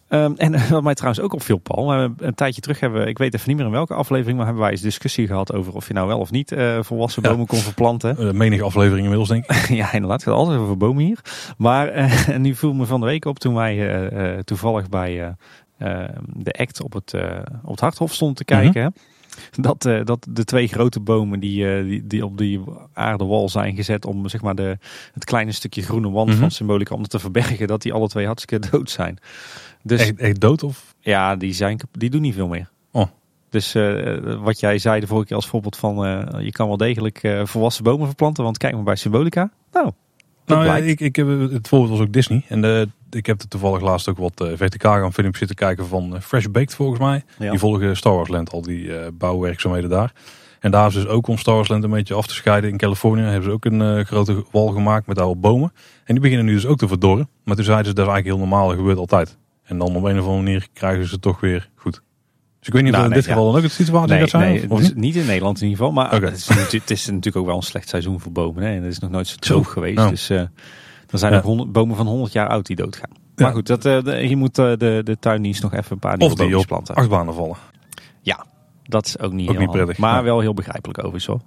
Ehm, 0.07 0.31
en 0.35 0.51
wat 0.69 0.83
mij 0.83 0.93
trouwens 0.93 1.23
ook 1.23 1.33
opviel, 1.33 1.57
Paul. 1.57 1.89
hebben 1.89 2.27
een 2.27 2.35
tijdje 2.35 2.61
terug 2.61 2.79
hebben 2.79 3.01
we, 3.03 3.07
ik 3.09 3.17
weet 3.17 3.33
even 3.33 3.47
niet 3.47 3.57
meer 3.57 3.65
in 3.65 3.71
welke 3.71 3.93
aflevering, 3.93 4.35
maar 4.37 4.45
hebben 4.45 4.63
wij 4.63 4.71
eens 4.73 4.81
discussie 4.81 5.27
gehad 5.27 5.53
over 5.53 5.73
of 5.73 5.87
je 5.87 5.93
nou 5.93 6.07
wel 6.07 6.19
of 6.19 6.31
niet 6.31 6.51
eh, 6.51 6.77
volwassen 6.81 7.23
Ja. 7.23 7.29
bomen 7.29 7.45
kon 7.47 7.59
verplanten. 7.59 8.17
Eh, 8.17 8.31
menige 8.31 8.63
aflevering 8.63 9.01
inmiddels, 9.01 9.29
denk 9.29 9.45
ik. 9.45 9.67
ja, 9.81 9.93
inderdaad. 9.93 10.19
Het 10.23 10.29
gaat 10.29 10.37
altijd 10.39 10.59
over 10.59 10.77
bomen 10.77 11.03
hier. 11.03 11.19
Maar 11.57 11.87
eh, 11.87 12.27
en 12.35 12.41
nu 12.41 12.55
viel 12.55 12.73
me 12.73 12.85
van 12.85 12.99
de 12.99 13.05
week 13.05 13.25
op 13.25 13.39
toen 13.39 13.53
wij 13.53 13.77
eh, 13.77 14.33
eh, 14.33 14.39
toevallig 14.39 14.89
bij 14.89 15.21
eh, 15.23 16.03
eh, 16.03 16.09
de 16.33 16.51
act 16.51 16.81
op 16.81 16.93
het, 16.93 17.13
eh, 17.13 17.39
op 17.63 17.71
het 17.71 17.79
Harthof 17.79 18.13
stonden 18.13 18.35
te 18.37 18.45
kijken. 18.45 18.81
hè, 18.81 18.87
Dat, 19.51 19.85
eh, 19.85 19.99
dat 20.05 20.27
de 20.29 20.43
twee 20.43 20.67
grote 20.67 20.99
bomen 20.99 21.39
die, 21.39 21.75
eh, 21.77 21.83
die, 21.83 22.07
die 22.07 22.25
op 22.25 22.37
die 22.37 22.61
aardewal 22.93 23.49
zijn 23.49 23.75
gezet 23.75 24.05
om 24.05 24.27
zeg 24.29 24.41
maar 24.41 24.55
de, 24.55 24.77
het 25.13 25.23
kleine 25.25 25.51
stukje 25.51 25.81
groene 25.81 26.09
wand 26.09 26.29
Mhm. 26.29 26.39
van 26.39 26.51
symbolica 26.51 26.95
om 26.95 27.03
te 27.07 27.19
verbergen, 27.19 27.67
dat 27.67 27.81
die 27.81 27.93
alle 27.93 28.07
twee 28.07 28.25
hartstikke 28.25 28.69
dood 28.71 28.89
zijn. 28.89 29.17
Dus 29.83 29.99
Echt, 30.01 30.15
echt 30.19 30.39
dood 30.39 30.63
of? 30.63 30.95
ja, 30.99 31.35
die, 31.35 31.53
zijn, 31.53 31.79
die 31.91 32.09
doen 32.09 32.21
niet 32.21 32.33
veel 32.33 32.47
meer. 32.47 32.69
Oh. 32.91 33.07
Dus 33.49 33.75
eh, 33.75 34.17
wat 34.39 34.59
jij 34.59 34.77
zei 34.77 34.99
de 34.99 35.07
vorige 35.07 35.27
keer 35.27 35.35
als 35.35 35.47
voorbeeld 35.47 35.75
van 35.77 35.95
je 36.43 36.51
kan 36.51 36.67
wel 36.67 36.77
degelijk 36.77 37.39
volwassen 37.43 37.83
bomen 37.83 38.07
verplanten, 38.07 38.43
want 38.43 38.57
kijk 38.57 38.73
maar 38.73 38.83
bij 38.83 38.95
Symbolica. 38.95 39.51
Nou, 39.71 39.91
dat 40.47 40.57
Nou, 40.57 40.69
ja, 40.69 40.75
ik, 40.75 40.99
ik 40.99 41.15
heb, 41.15 41.27
het 41.51 41.67
voorbeeld 41.67 41.91
was 41.91 42.07
ook 42.07 42.13
Disney. 42.13 42.45
En 42.47 42.61
de, 42.61 42.89
ik 43.09 43.25
heb 43.25 43.41
er 43.41 43.47
toevallig 43.47 43.81
laatst 43.81 44.09
ook 44.09 44.17
wat 44.17 44.41
eh, 44.41 44.51
verticaal 44.55 44.99
gaan 44.99 45.13
filmpjes 45.13 45.37
zitten 45.37 45.55
kijken 45.55 45.87
van 45.87 46.15
eh, 46.15 46.21
Fresh 46.21 46.45
Baked 46.45 46.75
volgens 46.75 46.99
mij. 46.99 47.23
Ja. 47.39 47.49
Die 47.49 47.59
volgen 47.59 47.97
Star 47.97 48.13
Wars 48.13 48.29
Land, 48.29 48.51
al 48.51 48.61
die 48.61 48.97
eh, 48.97 49.07
bouwwerkzaamheden 49.13 49.89
daar. 49.89 50.13
En 50.59 50.71
daar 50.71 50.87
is 50.87 50.93
dus 50.93 51.07
ook 51.07 51.27
om 51.27 51.37
Star 51.37 51.55
Wars 51.55 51.67
Land 51.67 51.83
een 51.83 51.89
beetje 51.89 52.13
af 52.13 52.27
te 52.27 52.33
scheiden. 52.33 52.69
In 52.69 52.77
Californië 52.77 53.21
hebben 53.21 53.43
ze 53.43 53.51
ook 53.51 53.65
een 53.65 53.81
eh, 53.81 54.05
grote 54.05 54.45
wal 54.51 54.67
gemaakt 54.67 55.07
met 55.07 55.15
daarop 55.15 55.41
bomen. 55.41 55.71
En 56.03 56.13
die 56.13 56.19
beginnen 56.19 56.45
nu 56.45 56.53
dus 56.53 56.65
ook 56.65 56.77
te 56.77 56.87
verdorren. 56.87 57.29
Maar 57.43 57.55
toen 57.55 57.65
zeiden 57.65 57.87
ze 57.87 57.93
dat 57.93 58.05
is 58.05 58.11
eigenlijk 58.11 58.39
heel 58.39 58.47
normaal, 58.47 58.67
dat 58.67 58.77
gebeurt 58.77 58.97
altijd. 58.97 59.37
En 59.63 59.77
dan 59.77 59.95
op 59.95 60.03
een 60.03 60.19
of 60.19 60.25
andere 60.25 60.43
manier 60.43 60.67
krijgen 60.73 61.05
ze 61.05 61.11
het 61.11 61.21
toch 61.21 61.39
weer 61.39 61.69
goed. 61.75 62.01
Dus 62.59 62.67
ik 62.67 62.73
weet 62.73 62.83
niet 62.83 62.91
Nou, 62.91 63.03
of 63.03 63.09
in 63.09 63.15
nee, 63.15 63.23
dit 63.23 63.29
geval 63.33 63.45
dan 63.51 63.55
ook 63.57 63.63
het 63.63 63.71
situatie 63.71 64.09
Nee, 64.09 64.19
gaat 64.19 64.29
zijn. 64.29 64.53
nee 64.53 64.63
of- 64.63 64.69
of 64.69 64.81
niet? 64.81 64.95
niet 64.95 65.15
in 65.15 65.25
Nederland 65.25 65.61
in 65.61 65.67
ieder 65.67 65.77
geval. 65.85 65.93
Maar 65.93 66.21
het, 66.21 66.33
is, 66.33 66.47
het 66.71 66.91
is 66.91 67.05
natuurlijk 67.05 67.35
ook 67.37 67.45
wel 67.45 67.55
een 67.55 67.61
slecht 67.61 67.89
seizoen 67.89 68.19
voor 68.19 68.31
bomen. 68.31 68.63
Hè? 68.63 68.69
En 68.75 68.83
het 68.83 68.91
is 68.91 68.99
nog 68.99 69.09
nooit 69.09 69.27
zo 69.27 69.35
droog 69.39 69.71
geweest. 69.71 69.95
Nou. 69.95 70.09
Dus 70.09 70.29
eh, 70.29 70.39
er 71.09 71.19
zijn 71.19 71.33
Ja. 71.33 71.41
100, 71.41 71.71
bomen 71.71 71.95
van 71.95 72.07
100 72.07 72.31
jaar 72.33 72.47
oud 72.47 72.65
die 72.65 72.75
doodgaan. 72.75 73.09
Ja. 73.35 73.43
Maar 73.45 73.53
goed, 73.53 73.67
dat, 73.67 73.85
eh, 73.85 74.03
de, 74.03 74.17
hier 74.17 74.37
moet 74.37 74.57
eh, 74.57 74.65
de, 74.77 75.01
de 75.03 75.17
tuindienst 75.19 75.61
nog 75.61 75.73
even 75.73 75.91
een 75.91 75.99
paar 75.99 76.17
nieuwe 76.17 76.57
op 76.57 76.65
planten. 76.67 76.95
achtbanen 76.95 77.33
vallen. 77.33 77.55
Dat 78.89 79.05
is 79.05 79.19
ook 79.19 79.31
niet, 79.31 79.49
Ook 79.49 79.57
niet 79.57 79.71
prettig, 79.71 79.97
Maar 79.97 80.15
ja. 80.15 80.23
wel 80.23 80.39
heel 80.39 80.53
begrijpelijk 80.53 80.99
overigens 80.99 81.25
hoor. 81.25 81.41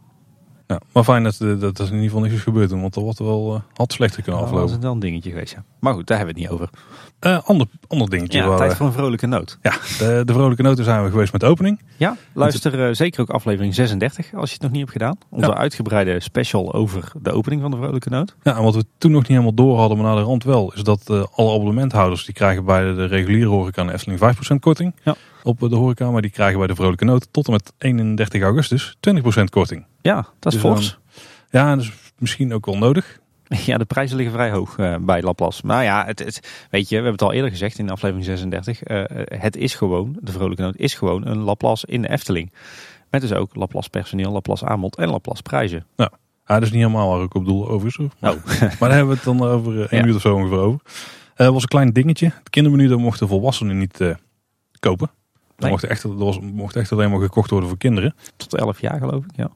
Ja, 0.70 0.80
maar 0.92 1.04
fijn 1.04 1.22
dat, 1.22 1.40
eh, 1.40 1.60
dat 1.60 1.78
er 1.78 1.86
in 1.86 1.92
ieder 1.92 2.04
geval 2.06 2.20
niks 2.20 2.34
is 2.34 2.42
gebeurd. 2.42 2.70
Want 2.70 2.94
dat 2.94 3.02
wordt 3.02 3.18
wel, 3.18 3.54
eh, 3.54 3.60
had 3.74 3.92
slechter 3.92 4.22
kunnen 4.22 4.40
Nou, 4.40 4.52
dat 4.52 4.60
aflopen. 4.60 4.78
is 4.78 4.84
wel 4.84 4.92
een 4.94 5.00
dingetje 5.00 5.30
geweest. 5.30 5.52
Ja. 5.52 5.64
Maar 5.80 5.94
goed, 5.94 6.06
daar 6.06 6.16
hebben 6.16 6.34
we 6.36 6.40
het 6.42 6.50
niet 6.50 6.60
over. 6.60 6.74
Eh, 7.18 7.38
ander, 7.48 7.66
ander 7.86 8.10
dingetje. 8.10 8.38
Ja, 8.38 8.46
waar 8.46 8.58
tijd 8.58 8.74
voor 8.74 8.86
een 8.86 8.92
vrolijke 8.92 9.26
noot. 9.26 9.58
ja, 9.62 9.70
de, 9.98 10.22
de 10.24 10.32
vrolijke 10.32 10.62
noten 10.62 10.84
zijn 10.84 11.04
we 11.04 11.10
geweest 11.10 11.32
met 11.32 11.40
de 11.40 11.46
opening. 11.46 11.80
Ja, 11.96 12.16
luister 12.32 12.96
zeker 12.96 13.20
ook 13.20 13.30
aflevering 13.30 13.74
36 13.74 14.34
als 14.34 14.48
je 14.48 14.54
het 14.54 14.62
nog 14.62 14.70
niet 14.70 14.80
hebt 14.80 14.92
gedaan. 14.92 15.16
Onze 15.30 15.46
Ja. 15.50 15.56
uitgebreide 15.56 16.20
special 16.20 16.72
over 16.74 17.12
de 17.22 17.32
opening 17.32 17.62
van 17.62 17.70
de 17.70 17.76
vrolijke 17.76 18.08
noot. 18.10 18.36
Ja, 18.42 18.56
en 18.56 18.62
wat 18.62 18.74
we 18.74 18.84
toen 18.98 19.10
nog 19.10 19.20
niet 19.20 19.28
helemaal 19.30 19.54
door 19.54 19.78
hadden, 19.78 19.96
maar 19.98 20.06
naar 20.06 20.16
de 20.16 20.22
rand 20.22 20.44
wel, 20.44 20.72
is 20.74 20.82
dat 20.82 21.10
alle 21.34 21.52
abonnementhouders 21.54 22.24
die 22.24 22.34
krijgen 22.34 22.64
bij 22.64 22.84
de, 22.84 22.94
de 22.94 23.04
reguliere 23.04 23.48
horeca 23.48 23.82
en 23.82 23.90
Efteling 23.90 24.20
5% 24.20 24.58
korting 24.60 24.94
Ja. 25.04 25.14
op 25.42 25.58
de 25.60 25.76
horeca, 25.76 26.10
maar 26.10 26.22
die 26.22 26.30
krijgen 26.30 26.58
bij 26.58 26.66
de 26.66 26.74
vrolijke 26.74 27.04
noot 27.04 27.28
tot 27.30 27.46
en 27.46 27.52
met 27.52 27.72
31 27.78 28.42
augustus 28.42 28.96
20% 29.00 29.50
korting. 29.50 29.84
Ja, 30.02 30.14
dat 30.38 30.52
is 30.52 30.60
Dus, 30.60 30.70
fors. 30.70 30.98
Ja, 31.50 31.74
dat 31.74 31.84
is 31.84 31.92
misschien 32.18 32.52
ook 32.54 32.66
wel 32.66 32.78
nodig. 32.78 33.18
Ja, 33.66 33.78
de 33.78 33.84
prijzen 33.84 34.16
liggen 34.16 34.34
vrij 34.34 34.50
hoog 34.50 34.78
eh, 34.78 34.94
bij 35.00 35.22
Laplace. 35.22 35.66
Maar 35.66 35.84
ja, 35.84 36.04
het, 36.06 36.18
het, 36.18 36.66
weet 36.70 36.82
je, 36.88 36.88
we 36.88 36.94
hebben 36.94 37.12
het 37.12 37.22
al 37.22 37.32
eerder 37.32 37.50
gezegd 37.50 37.78
in 37.78 37.90
aflevering 37.90 38.24
36. 38.26 38.82
eh, 38.82 39.02
het 39.40 39.56
is 39.56 39.74
gewoon, 39.74 40.16
de 40.20 40.32
Vrolijke 40.32 40.62
Noot 40.62 40.76
is 40.76 40.94
gewoon 40.94 41.26
een 41.26 41.38
Laplace 41.38 41.86
in 41.86 42.02
de 42.02 42.08
Efteling. 42.10 42.52
Met 43.10 43.20
dus 43.20 43.32
ook 43.32 43.54
Laplace 43.54 43.90
personeel, 43.90 44.32
Laplace 44.32 44.66
aanbod 44.66 44.96
en 44.96 45.08
Laplace 45.10 45.42
prijzen. 45.42 45.86
Ja, 45.96 46.10
dat 46.46 46.62
is 46.62 46.70
niet 46.70 46.80
helemaal 46.82 47.08
waar 47.10 47.22
ik 47.24 47.34
op 47.34 47.44
doel 47.44 47.68
overigens. 47.68 48.12
Maar, 48.18 48.32
Oh. 48.32 48.44
maar 48.60 48.88
daar 48.88 48.90
hebben 48.90 49.08
we 49.08 49.14
het 49.14 49.24
dan 49.24 49.42
over 49.42 49.72
eh, 49.72 49.78
één 49.78 49.88
Ja. 49.90 50.00
minuut 50.00 50.14
of 50.14 50.20
zo 50.20 50.34
ongeveer 50.34 50.58
over. 50.58 50.80
Dat 51.34 51.52
was 51.52 51.62
een 51.62 51.68
klein 51.68 51.92
dingetje. 51.92 52.26
Het 52.38 52.50
kindermenu 52.50 52.88
dat 52.88 52.98
mochten 52.98 53.28
volwassenen 53.28 53.78
niet 53.78 54.00
uh, 54.00 54.14
kopen. 54.80 55.06
Dat 55.32 55.58
Nee. 55.58 55.70
mocht, 55.70 55.84
echt, 55.84 56.02
dat 56.02 56.14
was, 56.14 56.40
mocht 56.40 56.76
echt 56.76 56.92
alleen 56.92 57.10
maar 57.10 57.20
gekocht 57.20 57.50
worden 57.50 57.68
voor 57.68 57.78
kinderen. 57.78 58.14
Tot 58.36 58.54
11 58.54 58.80
jaar 58.80 58.98
geloof 58.98 59.24
ik, 59.24 59.30
ja. 59.36 59.50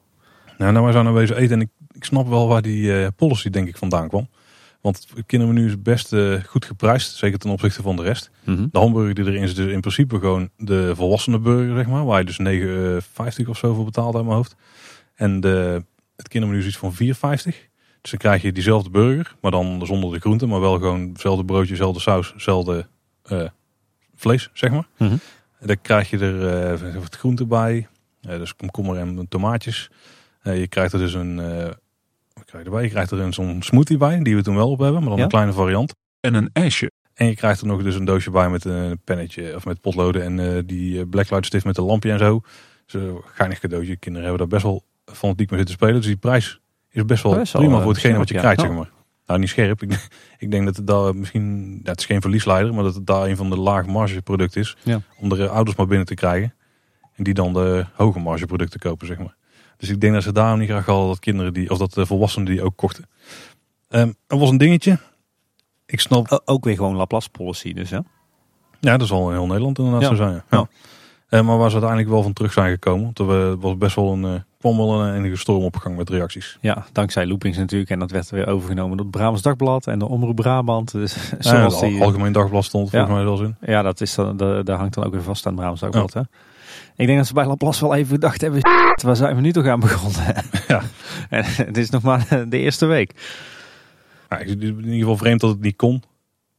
Nou, 0.57 0.71
nou 0.71 0.83
wij 0.83 0.93
zijn 0.93 1.13
wezen 1.13 1.37
eten 1.37 1.55
en 1.55 1.61
ik, 1.61 1.69
ik 1.91 2.03
snap 2.03 2.27
wel 2.27 2.47
waar 2.47 2.61
die 2.61 3.01
eh, 3.01 3.07
policy 3.15 3.49
denk 3.49 3.67
ik 3.67 3.77
vandaan 3.77 4.07
kwam. 4.07 4.29
Want 4.81 5.07
het 5.15 5.25
kindermenu 5.25 5.65
is 5.65 5.81
best 5.81 6.13
eh, 6.13 6.43
goed 6.43 6.65
geprijsd, 6.65 7.15
zeker 7.15 7.39
ten 7.39 7.49
opzichte 7.49 7.81
van 7.81 7.95
de 7.95 8.01
rest. 8.01 8.31
Mhm. 8.43 8.67
De 8.71 8.79
hamburger 8.79 9.13
die 9.13 9.25
erin 9.25 9.47
zit 9.47 9.57
is 9.57 9.73
in 9.73 9.81
principe 9.81 10.19
gewoon 10.19 10.49
de 10.57 10.95
volwassene 10.95 11.39
burger, 11.39 11.75
zeg 11.75 11.87
maar. 11.87 12.05
Waar 12.05 12.19
je 12.19 12.25
dus 12.25 12.39
9,50 13.43 13.49
of 13.49 13.57
zo 13.57 13.73
voor 13.73 13.85
betaalt 13.85 14.15
uit 14.15 14.23
mijn 14.23 14.35
hoofd. 14.35 14.55
En 15.15 15.39
de, 15.39 15.83
het 16.15 16.27
kindermenu 16.27 16.61
is 16.61 16.67
iets 16.67 16.77
van 16.77 16.93
4,50. 16.93 16.97
Dus 18.01 18.13
dan 18.13 18.19
krijg 18.19 18.41
je 18.41 18.51
diezelfde 18.51 18.89
burger, 18.89 19.35
maar 19.41 19.51
dan 19.51 19.85
zonder 19.85 20.11
de 20.11 20.19
groenten. 20.19 20.49
Maar 20.49 20.59
wel 20.59 20.77
gewoon 20.77 21.09
hetzelfde 21.09 21.45
broodje, 21.45 21.69
dezelfde 21.69 21.99
saus, 21.99 22.31
hetzelfde 22.33 22.87
eh, 23.23 23.47
vlees, 24.15 24.49
zeg 24.53 24.71
maar. 24.71 24.87
Mhm. 24.97 25.15
En 25.59 25.67
dan 25.67 25.81
krijg 25.81 26.09
je 26.09 26.17
er 26.17 26.73
eh, 26.73 27.01
wat 27.01 27.15
groenten 27.15 27.47
bij. 27.47 27.87
Eh, 28.21 28.37
dus 28.37 28.55
komkommer 28.55 28.97
en 28.97 29.25
tomaatjes. 29.29 29.89
Eh, 30.45 30.59
je 30.59 30.67
krijgt 30.67 30.93
er 30.93 30.99
dus 30.99 31.13
een... 31.13 31.39
eh, 31.39 31.65
wat 32.33 32.45
krijg 32.45 32.63
je 32.63 32.69
erbij? 32.69 32.83
Je 32.83 32.89
krijgt 32.89 33.11
er 33.11 33.19
een 33.19 33.33
zo'n 33.33 33.61
smoothie 33.61 33.97
bij, 33.97 34.19
die 34.23 34.35
we 34.35 34.41
toen 34.43 34.55
wel 34.55 34.69
op 34.69 34.79
hebben. 34.79 34.99
Maar 34.99 35.09
dan 35.09 35.17
Ja. 35.17 35.23
een 35.23 35.29
kleine 35.29 35.53
variant. 35.53 35.93
en 36.19 36.33
een 36.33 36.49
ijsje. 36.53 36.91
En 37.13 37.27
je 37.27 37.35
krijgt 37.35 37.61
er 37.61 37.67
nog 37.67 37.83
dus 37.83 37.95
een 37.95 38.05
doosje 38.05 38.31
bij 38.31 38.49
met 38.49 38.65
een 38.65 38.99
pennetje 39.03 39.55
of 39.55 39.65
met 39.65 39.81
potloden 39.81 40.23
en 40.23 40.39
eh, 40.55 40.61
die 40.65 41.07
blacklight 41.07 41.45
stift 41.45 41.65
met 41.65 41.77
een 41.77 41.83
lampje 41.83 42.11
en 42.11 42.19
zo. 42.19 42.41
Dus 42.85 43.01
geinig 43.25 43.59
cadeautje. 43.59 43.95
Kinderen 43.95 44.27
hebben 44.29 44.49
daar 44.49 44.59
best 44.59 44.71
wel 44.71 44.83
fanatiek 45.15 45.49
mee 45.49 45.59
zitten 45.59 45.75
spelen. 45.77 45.95
Dus 45.95 46.05
die 46.05 46.17
prijs 46.17 46.59
is 46.89 47.05
best 47.05 47.23
wel 47.23 47.35
Best 47.35 47.53
prima 47.53 47.81
voor 47.81 47.91
hetgene 47.91 48.17
wat 48.17 48.29
je 48.29 48.37
krijgt, 48.37 48.59
zeg 48.61 48.71
maar. 48.71 48.89
Nou, 49.25 49.39
niet 49.39 49.49
scherp. 49.49 49.81
Ik, 49.83 50.07
ik 50.37 50.51
denk 50.51 50.65
dat 50.65 50.75
het 50.75 50.87
daar 50.87 51.15
misschien, 51.15 51.79
ja, 51.83 51.89
het 51.91 51.99
is 51.99 52.05
geen 52.05 52.21
verliesleider, 52.21 52.73
maar 52.73 52.83
dat 52.83 52.95
het 52.95 53.05
daar 53.05 53.25
een 53.27 53.35
van 53.37 53.49
de 53.49 53.57
laag 53.57 53.85
marge 53.85 54.21
producten 54.21 54.61
is. 54.61 54.77
Ja. 54.83 55.01
Om 55.19 55.29
de 55.29 55.47
ouders 55.49 55.77
maar 55.77 55.87
binnen 55.87 56.05
te 56.05 56.13
krijgen. 56.13 56.53
En 57.15 57.23
die 57.23 57.33
dan 57.33 57.53
de 57.53 57.85
hoge 57.93 58.19
marge 58.19 58.45
producten 58.45 58.79
kopen, 58.79 59.07
zeg 59.07 59.17
maar. 59.17 59.35
Dus 59.85 59.93
ik 59.95 60.01
denk 60.01 60.13
dat 60.13 60.23
ze 60.23 60.31
daarom 60.31 60.59
niet 60.59 60.69
graag 60.69 60.85
hadden 60.85 61.07
dat 61.07 61.19
kinderen 61.19 61.53
die, 61.53 61.69
of 61.69 61.77
dat 61.77 61.93
de 61.93 62.05
volwassenen 62.05 62.47
die 62.47 62.61
ook 62.63 62.75
kochten. 62.75 63.05
Ehm 63.89 64.11
er 64.27 64.37
was 64.37 64.49
een 64.49 64.57
dingetje. 64.57 64.97
Ik 65.85 65.99
snap 65.99 66.31
O- 66.31 66.39
ook 66.45 66.63
weer 66.65 66.75
gewoon 66.75 66.95
Laplace 66.95 67.29
policy 67.29 67.73
dus, 67.73 67.89
hè? 67.89 67.99
ja, 68.79 68.97
dat 68.97 69.07
zal 69.07 69.27
in 69.27 69.33
heel 69.35 69.45
Nederland 69.47 69.77
inderdaad 69.77 70.01
Ja. 70.01 70.07
zo 70.07 70.15
zijn. 70.15 70.33
Ja. 70.33 70.41
Ja. 70.49 70.67
Eh, 71.29 71.41
maar 71.41 71.57
waar 71.57 71.67
ze 71.69 71.73
uiteindelijk 71.75 72.11
wel 72.11 72.23
van 72.23 72.33
terug 72.33 72.53
zijn 72.53 72.71
gekomen. 72.71 73.03
Want 73.03 73.19
er 73.19 73.51
eh, 73.51 73.53
was 73.59 73.77
best 73.77 73.95
wel 73.95 74.11
een, 74.13 74.23
eh, 74.25 74.39
kwam 74.59 74.77
wel 74.77 75.01
een 75.01 75.15
enige 75.15 75.35
storm 75.35 75.63
op 75.63 75.75
gang 75.75 75.97
met 75.97 76.09
reacties. 76.09 76.57
Ja, 76.61 76.85
dankzij 76.91 77.25
Loopings 77.27 77.57
natuurlijk. 77.57 77.89
En 77.89 77.99
dat 77.99 78.11
werd 78.11 78.29
weer 78.29 78.47
overgenomen 78.47 78.97
door 78.97 79.05
het 79.05 79.15
Brabants 79.15 79.41
Dagblad 79.41 79.87
en 79.87 79.99
de 79.99 80.05
Omroep 80.07 80.35
Brabant. 80.35 80.91
Dus, 80.91 81.15
Ja, 81.31 81.37
zoals 81.39 81.81
het 81.81 81.89
die, 81.89 81.99
Al- 81.99 82.05
Algemeen 82.05 82.31
Dagblad 82.31 82.63
stond 82.63 82.91
Ja. 82.91 83.05
volgens 83.05 83.15
mij 83.17 83.25
wel 83.35 83.43
in. 83.43 83.55
ja, 83.73 83.81
dat 83.81 84.01
is 84.01 84.15
dan, 84.15 84.37
da- 84.37 84.61
daar 84.63 84.77
hangt 84.77 84.93
dan 84.93 85.03
ook 85.03 85.11
weer 85.13 85.23
vast 85.23 85.45
aan 85.45 85.51
het 85.51 85.59
Brabants 85.61 85.81
Dagblad. 85.81 86.13
Hè? 86.13 86.21
Ik 86.95 87.05
denk 87.05 87.17
dat 87.17 87.27
ze 87.27 87.33
bij 87.33 87.45
Laplace 87.45 87.81
wel 87.85 87.95
even 87.95 88.13
gedacht 88.13 88.41
hebben, 88.41 88.59
waar 89.03 89.15
zijn 89.15 89.35
we 89.35 89.41
nu 89.41 89.51
toch 89.51 89.65
aan 89.67 89.79
begonnen? 89.79 90.35
Ja. 90.67 90.81
en 91.29 91.43
het 91.45 91.77
is 91.77 91.89
nog 91.89 92.01
maar 92.01 92.45
de 92.49 92.57
eerste 92.59 92.85
week. 92.85 93.11
Ja, 94.29 94.37
ik- 94.39 94.47
in 94.47 94.61
ieder 94.77 94.93
geval 94.99 95.17
vreemd 95.17 95.39
dat 95.41 95.49
het 95.49 95.61
niet 95.61 95.75
kon. 95.75 96.03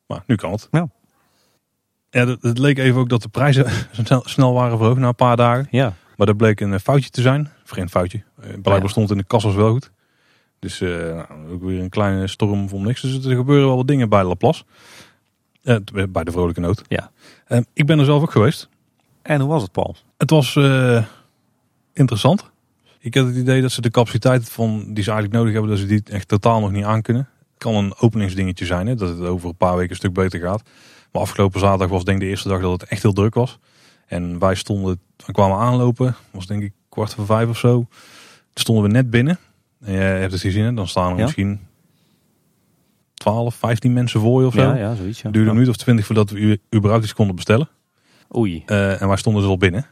Maar 0.07 0.23
nu 0.27 0.35
kan 0.35 0.53
het. 0.53 0.69
Ja. 0.71 0.89
Ja, 2.11 2.27
het, 2.41 2.59
leek 2.59 2.79
even 2.79 3.01
ook 3.01 3.09
dat 3.09 3.23
de 3.23 3.29
prijzen 3.29 3.67
snel, 4.25 4.53
waren 4.53 4.77
verhoogd 4.79 4.99
na 5.01 5.09
een 5.09 5.15
paar 5.15 5.37
dagen. 5.37 5.67
Ja, 5.71 5.95
Maar 6.17 6.27
dat 6.27 6.37
bleek 6.37 6.61
een 6.61 6.73
eh, 6.73 6.79
foutje 6.81 7.11
te 7.11 7.21
zijn. 7.23 7.51
Vreemd 7.65 7.91
foutje. 7.91 8.19
Eh, 8.19 8.43
Blijkbaar 8.49 8.83
ja. 8.83 8.89
stond 8.89 9.11
in 9.11 9.17
de 9.17 9.25
kassas 9.25 9.55
wel 9.55 9.71
goed. 9.71 9.91
Dus 10.59 10.81
eh, 10.81 10.89
nou, 10.91 11.27
ook 11.53 11.63
weer 11.63 11.81
een 11.81 11.89
kleine 11.89 12.27
storm 12.27 12.69
om 12.73 12.83
niks. 12.85 13.01
Dus 13.01 13.25
er 13.25 13.37
gebeuren 13.37 13.67
wel 13.67 13.77
wat 13.77 13.87
dingen 13.87 14.09
bij 14.09 14.25
Laplace. 14.25 14.65
Eh, 15.63 15.77
bij 16.09 16.25
de 16.25 16.31
Vrolijke 16.33 16.61
Noot. 16.61 16.83
Ja. 16.89 17.11
Eh, 17.47 17.61
ik 17.73 17.87
ben 17.87 17.99
er 17.99 18.05
zelf 18.05 18.23
ook 18.23 18.31
geweest. 18.31 18.69
En 19.27 19.41
hoe 19.41 19.49
was 19.51 19.63
het 19.63 19.73
Paul? 19.73 19.97
Het 20.17 20.31
was 20.31 20.57
eh, 20.57 21.05
interessant. 21.93 22.51
Ik 22.99 23.15
had 23.15 23.27
het 23.27 23.37
idee 23.37 23.63
dat 23.63 23.73
ze 23.73 23.81
de 23.81 23.91
capaciteit 23.91 24.49
van, 24.51 24.79
die 24.95 25.05
ze 25.05 25.11
eigenlijk 25.11 25.33
nodig 25.33 25.53
hebben, 25.53 25.71
dat 25.71 25.81
ze 25.81 25.87
die 25.87 26.03
echt 26.05 26.29
totaal 26.29 26.61
nog 26.61 26.71
niet 26.73 26.85
aankunnen. 26.85 27.29
Het 27.55 27.59
kan 27.65 27.75
een 27.75 27.95
openingsdingetje 27.99 28.65
zijn, 28.65 28.87
hè, 28.87 28.95
dat 28.95 29.09
het 29.09 29.21
over 29.27 29.49
een 29.49 29.57
paar 29.57 29.75
weken 29.77 29.91
een 29.91 29.97
stuk 29.97 30.13
beter 30.13 30.41
gaat. 30.41 30.63
Maar 31.13 31.23
afgelopen 31.23 31.61
zaterdag 31.61 31.89
was 31.89 32.05
denk 32.05 32.17
ik 32.19 32.23
de 32.25 32.31
eerste 32.31 32.49
dag 32.49 32.61
dat 32.61 32.81
het 32.81 32.91
echt 32.91 33.03
heel 33.03 33.13
druk 33.13 33.35
was. 33.35 33.59
En 34.07 34.39
wij 34.39 34.55
stonden, 34.55 35.01
we 35.27 35.33
kwamen 35.33 35.57
aanlopen, 35.59 36.15
was 36.31 36.47
denk 36.47 36.63
ik 36.63 36.73
kwart 36.89 37.15
voor 37.15 37.27
vijf 37.27 37.49
of 37.49 37.59
zo. 37.59 37.75
Toen 37.75 37.89
stonden 38.55 38.85
we 38.85 38.91
net 38.91 39.11
binnen. 39.11 39.39
En 39.81 39.93
je 39.93 39.99
hebt 39.99 40.33
het 40.33 40.41
gezien, 40.41 40.65
hè, 40.65 40.75
dan 40.75 40.89
staan 40.89 41.11
er 41.13 41.17
Ja. 41.19 41.25
misschien 41.25 41.61
12, 43.15 43.55
15 43.55 43.93
mensen 43.93 44.21
voor 44.21 44.41
je 44.41 44.47
of 44.47 44.55
zo. 44.55 44.61
Ja, 44.61 44.75
ja, 44.77 44.95
zoiets. 44.95 45.19
Ja. 45.19 45.25
Het 45.25 45.33
duurde 45.33 45.49
een 45.51 45.55
minuut 45.57 45.71
of 45.71 45.77
twintig 45.77 46.07
voordat 46.07 46.31
we 46.31 46.39
u- 46.39 46.59
überhaupt 46.75 47.05
iets 47.05 47.15
konden 47.15 47.35
bestellen. 47.35 47.69
Oei. 48.37 48.63
Eh, 48.67 49.03
en 49.03 49.09
wij 49.09 49.17
stonden 49.17 49.43
dus 49.43 49.51
al 49.51 49.59
binnen. 49.59 49.87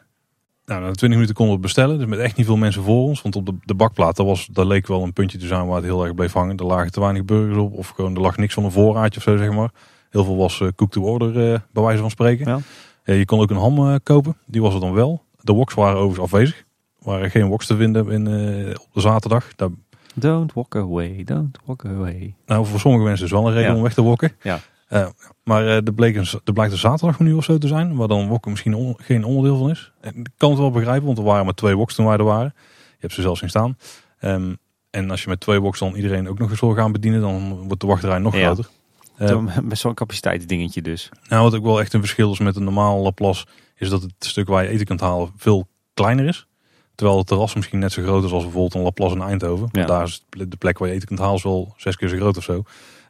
Nou, 0.67 0.81
na 0.81 0.87
20 0.87 1.09
minuten 1.09 1.35
konden 1.35 1.55
we 1.55 1.61
het 1.61 1.75
bestellen. 1.75 1.99
Dus 1.99 2.07
met 2.07 2.19
echt 2.19 2.37
niet 2.37 2.47
veel 2.47 2.57
mensen 2.57 2.83
voor 2.83 3.03
ons. 3.03 3.23
Want 3.23 3.37
op 3.37 3.47
de, 3.47 3.55
de 3.65 3.75
bakplaat, 3.75 4.17
daar, 4.17 4.27
was, 4.27 4.47
daar 4.53 4.67
leek 4.67 4.87
wel 4.87 5.03
een 5.03 5.13
puntje 5.13 5.39
te 5.39 5.47
zijn 5.47 5.67
waar 5.67 5.77
het 5.77 5.85
heel 5.85 6.05
erg 6.05 6.15
bleef 6.15 6.33
hangen. 6.33 6.57
Er 6.57 6.65
lagen 6.65 6.93
te 6.93 7.01
weinig 7.01 7.25
burgers 7.25 7.57
op. 7.59 7.73
Of 7.73 7.89
gewoon, 7.89 8.15
er 8.15 8.21
lag 8.21 8.37
niks 8.37 8.55
van 8.55 8.65
een 8.65 8.71
voorraadje 8.73 9.17
of 9.19 9.23
zo, 9.23 9.37
zeg 9.37 9.51
maar. 9.53 9.71
Heel 10.11 10.25
veel 10.25 10.37
was 10.37 10.61
eh 10.61 10.69
cook 10.77 10.91
to 10.91 11.03
order, 11.03 11.53
eh, 11.53 11.61
bij 11.73 11.83
wijze 11.83 12.01
van 12.01 12.11
spreken. 12.11 12.63
Ja. 13.05 13.15
Je 13.15 13.25
kon 13.25 13.41
ook 13.41 13.51
een 13.51 13.57
ham 13.57 13.79
eh, 13.89 13.95
kopen. 14.03 14.37
Die 14.47 14.63
was 14.63 14.75
er 14.75 14.81
dan 14.81 14.93
wel. 14.93 15.23
De 15.41 15.53
woks 15.53 15.75
waren 15.75 15.97
overigens 15.97 16.25
afwezig. 16.33 16.57
Er 16.59 16.65
waren 17.11 17.31
geen 17.31 17.47
woks 17.49 17.67
te 17.67 17.77
vinden 17.77 18.11
in, 18.11 18.27
eh, 18.27 18.71
op 18.81 18.89
de 18.93 19.01
zaterdag. 19.01 19.55
Daar, 19.57 19.69
Don't 20.15 20.53
walk 20.53 20.77
away, 20.77 21.25
don't 21.25 21.59
walk 21.65 21.85
away. 21.85 22.35
nou, 22.47 22.67
voor 22.67 22.81
sommige 22.81 23.05
mensen 23.05 23.25
is 23.27 23.33
wel 23.33 23.47
een 23.47 23.53
reden 23.53 23.71
Ja. 23.71 23.77
om 23.77 23.83
weg 23.83 23.95
te 23.95 24.03
wokken. 24.03 24.33
Ja. 24.43 24.61
Eh, 24.95 25.07
maar 25.45 25.67
eh, 25.67 25.75
er, 25.77 25.93
bleek 25.95 26.17
een, 26.17 26.27
er 26.45 26.53
blijkt 26.53 26.73
een 26.73 26.79
zaterdagmenu 26.79 27.33
of 27.33 27.45
zo 27.45 27.59
te 27.59 27.69
zijn, 27.69 27.97
waar 27.97 28.09
dan 28.09 28.29
wokken 28.29 28.51
misschien 28.51 28.75
on- 28.75 28.97
geen 28.99 29.25
onderdeel 29.25 29.59
van 29.59 29.71
is. 29.71 29.93
En 30.01 30.15
ik 30.17 30.29
kan 30.37 30.51
het 30.51 30.59
wel 30.59 30.71
begrijpen, 30.71 31.07
want 31.07 31.19
er 31.19 31.25
waren 31.25 31.45
maar 31.45 31.55
twee 31.55 31.77
woks 31.77 31.95
toen 31.95 32.07
wij 32.07 32.17
er 32.17 32.25
waren. 32.25 32.53
Je 32.91 32.97
hebt 33.01 33.13
ze 33.13 33.23
zelfs 33.23 33.41
zien 33.41 33.49
staan. 33.49 33.79
Ehm, 34.19 34.55
en 34.91 35.11
als 35.11 35.23
je 35.23 35.29
met 35.29 35.41
twee 35.41 35.61
woks 35.61 35.79
dan 35.79 35.95
iedereen 35.95 36.29
ook 36.29 36.39
nog 36.39 36.51
eens 36.51 36.61
wil 36.61 36.75
gaan 36.75 36.93
bedienen, 36.93 37.21
dan 37.21 37.67
wordt 37.67 37.81
de 37.81 37.87
wachtrij 37.87 38.19
nog 38.19 38.37
Ja. 38.37 38.45
groter. 38.45 38.69
Eh, 39.17 39.59
Best 39.65 39.83
wel 39.83 39.91
een 39.93 39.99
capaciteitsdingetje 39.99 40.83
dus. 40.83 41.09
nou, 41.29 41.43
wat 41.43 41.55
ook 41.55 41.65
wel 41.65 41.81
echt 41.81 41.93
een 41.93 42.01
verschil 42.01 42.33
is 42.33 42.39
met 42.39 42.57
een 42.57 42.65
normaal 42.65 42.99
Laplace, 43.03 43.47
is 43.77 43.89
dat 43.89 44.03
het 44.03 44.13
stuk 44.19 44.49
waar 44.49 44.63
je 44.63 44.69
eten 44.69 44.87
kunt 44.87 45.01
halen 45.01 45.33
veel 45.37 45.67
kleiner 45.95 46.27
is. 46.27 46.47
Terwijl 46.95 47.19
het 47.19 47.27
terras 47.27 47.55
misschien 47.55 47.79
net 47.79 47.93
zo 47.93 48.03
groot 48.03 48.25
is 48.25 48.31
als 48.33 48.43
bijvoorbeeld 48.43 48.75
een 48.75 48.81
Laplace 48.83 49.15
in 49.15 49.23
Eindhoven. 49.23 49.69
Ja. 49.73 49.87
Daar 49.87 50.05
is 50.05 50.25
de 50.29 50.57
plek 50.59 50.79
waar 50.79 50.89
je 50.89 50.95
eten 50.95 51.07
kunt 51.09 51.19
halen 51.21 51.37
is 51.37 51.43
wel 51.43 51.75
zes 51.77 51.97
keer 51.97 52.09
zo 52.09 52.17
groot 52.17 52.37
of 52.37 52.43
zo. 52.45 52.63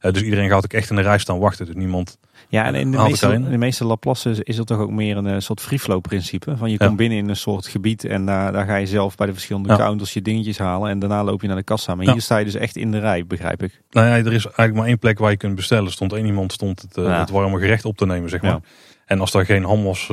Eh, 0.05 0.13
dus 0.13 0.23
iedereen 0.23 0.49
gaat 0.49 0.65
ook 0.65 0.73
echt 0.73 0.91
in 0.91 0.97
de 0.97 1.03
rij 1.03 1.19
staan 1.19 1.39
wachten. 1.39 1.67
Dus 1.67 1.75
niemand 1.75 2.19
Ja, 2.49 2.65
en 2.65 2.75
in 2.75 2.91
de 2.91 2.99
meeste, 2.99 3.33
in. 3.33 3.45
de 3.51 3.57
meeste 3.57 3.85
Laplaces 3.85 4.41
is 4.41 4.59
er 4.59 4.65
toch 4.65 4.79
ook 4.79 4.91
meer 4.91 5.17
een 5.17 5.27
eh, 5.27 5.39
soort 5.39 5.61
free 5.61 5.79
flow 5.79 6.01
principe. 6.01 6.57
Van 6.57 6.71
je 6.71 6.77
Ja. 6.79 6.87
komt 6.87 6.97
binnen 6.99 7.19
in 7.19 7.29
een 7.29 7.37
soort 7.37 7.67
gebied 7.67 8.05
en 8.05 8.27
daar, 8.27 8.53
daar 8.53 8.67
ga 8.67 8.77
je 8.77 8.87
zelf 8.87 9.15
bij 9.17 9.27
de 9.27 9.33
verschillende 9.33 9.69
Ja. 9.69 9.77
counters 9.77 10.13
je 10.13 10.23
dingetjes 10.23 10.59
halen. 10.59 10.91
En 10.91 10.99
daarna 10.99 11.25
loop 11.25 11.41
je 11.41 11.47
naar 11.47 11.57
de 11.57 11.63
kassa. 11.63 11.95
Maar 11.95 12.05
Ja. 12.05 12.13
hier 12.13 12.21
sta 12.23 12.37
je 12.37 12.45
dus 12.45 12.55
echt 12.55 12.77
in 12.77 12.91
de 12.91 12.99
rij, 12.99 13.27
begrijp 13.27 13.63
ik. 13.63 13.81
Nou 13.91 14.07
ja, 14.07 14.13
er 14.17 14.33
is 14.33 14.45
eigenlijk 14.45 14.75
maar 14.75 14.87
één 14.87 14.99
plek 14.99 15.19
waar 15.19 15.31
je 15.31 15.37
kunt 15.37 15.55
bestellen. 15.55 15.93
Stond 15.93 16.13
één 16.13 16.27
iemand 16.27 16.53
stond 16.53 16.83
het, 16.83 16.97
eh, 16.97 17.19
het 17.19 17.31
warme 17.31 17.59
gerecht 17.59 17.85
op 17.85 17.97
te 17.97 18.07
nemen, 18.07 18.31
zeg 18.31 18.43
maar. 18.43 18.61
En 19.07 19.21
als 19.21 19.31
daar 19.31 19.45
geen 19.45 19.65
ham 19.65 19.83
was, 19.85 20.07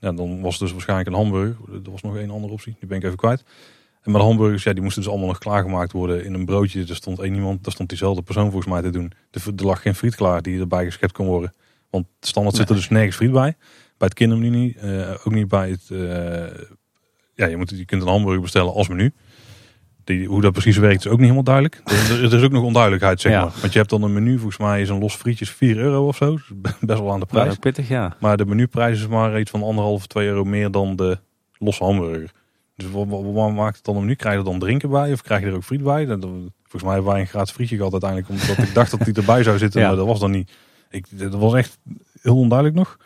ja, 0.00 0.12
dan 0.12 0.40
was 0.40 0.52
het 0.52 0.62
dus 0.62 0.72
waarschijnlijk 0.72 1.08
een 1.08 1.14
hamburger. 1.14 1.56
Er 1.84 1.90
was 1.90 2.02
nog 2.02 2.16
één 2.16 2.30
andere 2.30 2.52
optie, 2.52 2.76
die 2.78 2.88
ben 2.88 2.98
ik 2.98 3.04
even 3.04 3.16
kwijt. 3.16 3.44
En 4.06 4.12
maar 4.12 4.20
de 4.20 4.26
hamburgers, 4.26 4.62
ja, 4.62 4.72
die 4.72 4.82
moesten 4.82 5.02
dus 5.02 5.10
allemaal 5.10 5.28
nog 5.28 5.38
klaargemaakt 5.38 5.92
worden 5.92 6.24
in 6.24 6.34
een 6.34 6.44
broodje. 6.44 6.84
Er 6.88 6.96
stond 6.96 7.18
één 7.18 7.34
iemand, 7.34 7.64
daar 7.64 7.72
stond 7.72 7.88
diezelfde 7.88 8.22
persoon 8.22 8.50
volgens 8.50 8.72
mij 8.72 8.82
te 8.82 8.90
doen. 8.90 9.12
Er, 9.30 9.42
er 9.56 9.64
lag 9.64 9.82
geen 9.82 9.94
friet 9.94 10.14
klaar 10.14 10.42
die 10.42 10.60
erbij 10.60 10.84
geschept 10.84 11.12
kon 11.12 11.26
worden. 11.26 11.54
Want 11.90 12.06
standaard 12.20 12.56
zit 12.56 12.68
er 12.68 12.74
dus 12.74 12.88
nergens 12.88 13.16
friet 13.16 13.32
bij. 13.32 13.54
Bij 13.98 14.08
het 14.08 14.14
kindermenu 14.14 14.48
niet. 14.56 14.76
eh, 14.76 15.10
ook 15.10 15.32
niet 15.32 15.48
bij 15.48 15.70
het... 15.70 15.90
eh, 15.90 16.64
ja, 17.34 17.46
je, 17.46 17.56
moet, 17.56 17.70
je 17.70 17.84
kunt 17.84 18.02
een 18.02 18.08
hamburger 18.08 18.40
bestellen 18.42 18.72
als 18.72 18.88
menu. 18.88 19.12
Die, 20.04 20.26
hoe 20.26 20.40
dat 20.40 20.52
precies 20.52 20.76
werkt 20.76 20.98
is 20.98 21.06
ook 21.06 21.12
niet 21.12 21.20
helemaal 21.20 21.42
duidelijk. 21.42 21.80
Er, 21.84 22.34
is 22.34 22.42
ook 22.42 22.52
nog 22.52 22.62
onduidelijkheid, 22.64 23.20
zeg 23.20 23.32
Ja. 23.32 23.42
maar. 23.44 23.52
Want 23.60 23.72
je 23.72 23.78
hebt 23.78 23.90
dan 23.90 24.02
een 24.02 24.12
menu, 24.12 24.34
volgens 24.34 24.58
mij 24.58 24.80
is 24.80 24.88
een 24.88 24.98
los 24.98 25.14
frietjes 25.16 25.50
4 25.50 25.76
euro 25.76 26.06
of 26.06 26.16
zo. 26.16 26.30
Dus 26.32 26.50
best 26.80 26.98
wel 27.00 27.12
aan 27.12 27.20
de 27.20 27.26
Maar 27.30 27.42
prijs. 27.42 27.56
pittig, 27.58 27.88
ja. 27.88 28.16
Maar 28.20 28.36
de 28.36 28.46
menuprijs 28.46 29.00
is 29.00 29.06
maar 29.06 29.40
iets 29.40 29.50
van 29.50 29.62
anderhalf, 29.62 30.06
2 30.06 30.26
euro 30.28 30.44
meer 30.44 30.70
dan 30.70 30.96
de 30.96 31.18
losse 31.58 31.84
hamburger. 31.84 32.30
Dus 32.76 32.90
wat, 32.90 33.52
maakt 33.52 33.76
het 33.76 33.84
dan 33.84 33.94
een 33.96 34.00
menu? 34.02 34.14
Krijg 34.14 34.34
je 34.34 34.40
er 34.44 34.50
dan 34.50 34.58
drinken 34.58 34.90
bij? 34.90 35.12
Of 35.12 35.22
krijg 35.22 35.40
je 35.42 35.46
er 35.46 35.54
ook 35.54 35.64
friet 35.64 35.82
bij? 35.82 36.06
Dat- 36.06 36.20
Volgens 36.62 36.82
mij 36.82 36.92
hebben 36.92 37.12
wij 37.12 37.20
een 37.20 37.26
gratis 37.26 37.52
frietje 37.54 37.76
gehad 37.76 37.92
uiteindelijk. 37.92 38.30
Omdat 38.30 38.58
ik 38.68 38.74
dacht 38.74 38.90
dat 38.90 39.00
die 39.04 39.14
erbij 39.14 39.42
zou 39.42 39.58
zitten. 39.58 39.80
Ja. 39.80 39.86
Maar 39.86 39.96
dat 39.96 40.06
was 40.06 40.20
dan 40.20 40.30
niet. 40.30 40.50
Ik, 40.90 41.06
dat 41.18 41.34
was 41.34 41.54
echt 41.54 41.78
heel 42.22 42.36
onduidelijk 42.36 42.78
nog. 42.78 42.96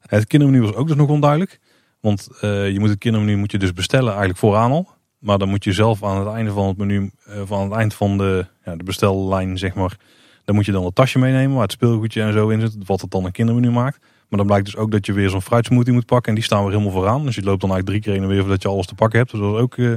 Het 0.00 0.26
kindermenu 0.26 0.60
was 0.62 0.74
ook 0.74 0.86
dus 0.86 0.96
nog 0.96 1.08
onduidelijk. 1.08 1.60
Want 2.00 2.28
eh, 2.40 2.70
je 2.70 2.78
moet 2.80 2.88
het 2.88 2.98
kindermenu 2.98 3.36
moet 3.36 3.50
je 3.50 3.58
dus 3.58 3.72
bestellen 3.72 4.08
eigenlijk 4.08 4.38
vooraan 4.38 4.70
al. 4.70 4.88
Maar 5.18 5.38
dan 5.38 5.48
moet 5.48 5.64
je 5.64 5.72
zelf 5.72 6.04
aan 6.04 6.18
het 6.18 6.34
einde 6.34 6.50
van 6.52 6.66
het 6.68 6.76
menu, 6.76 7.10
eh, 7.24 7.40
van 7.44 7.62
het 7.62 7.72
eind 7.72 7.94
van 7.94 8.18
de, 8.18 8.46
ja, 8.64 8.76
de 8.76 8.84
bestellijn, 8.84 9.58
zeg 9.58 9.74
maar. 9.74 9.96
Dan 10.44 10.54
moet 10.54 10.66
je 10.66 10.72
dan 10.72 10.84
het 10.84 10.94
tasje 10.94 11.18
meenemen 11.18 11.52
waar 11.54 11.62
het 11.62 11.72
speelgoedje 11.72 12.22
en 12.22 12.32
zo 12.32 12.48
in 12.48 12.60
zit. 12.60 12.76
Wat 12.86 13.00
het 13.00 13.10
dan 13.10 13.24
een 13.24 13.32
kindermenu 13.32 13.70
maakt. 13.70 13.98
Maar 14.28 14.38
dan 14.38 14.46
blijkt 14.46 14.64
dus 14.64 14.76
ook 14.76 14.90
dat 14.90 15.06
je 15.06 15.12
weer 15.12 15.30
zo'n 15.30 15.42
fruitsmoothie 15.42 15.92
moet 15.92 16.06
pakken. 16.06 16.28
En 16.28 16.34
die 16.34 16.44
staan 16.44 16.62
weer 16.62 16.70
helemaal 16.70 16.92
vooraan. 16.92 17.24
Dus 17.24 17.34
je 17.34 17.42
loopt 17.42 17.60
dan 17.60 17.70
eigenlijk 17.70 17.86
drie 17.86 18.00
keer 18.00 18.12
heen 18.12 18.22
en 18.22 18.28
weer 18.28 18.40
voordat 18.40 18.62
je 18.62 18.68
alles 18.68 18.86
te 18.86 18.94
pakken 18.94 19.18
hebt. 19.18 19.30
Dus 19.30 19.40
dat 19.40 19.50
was 19.50 19.60
ook 19.60 19.76
eh, 19.76 19.92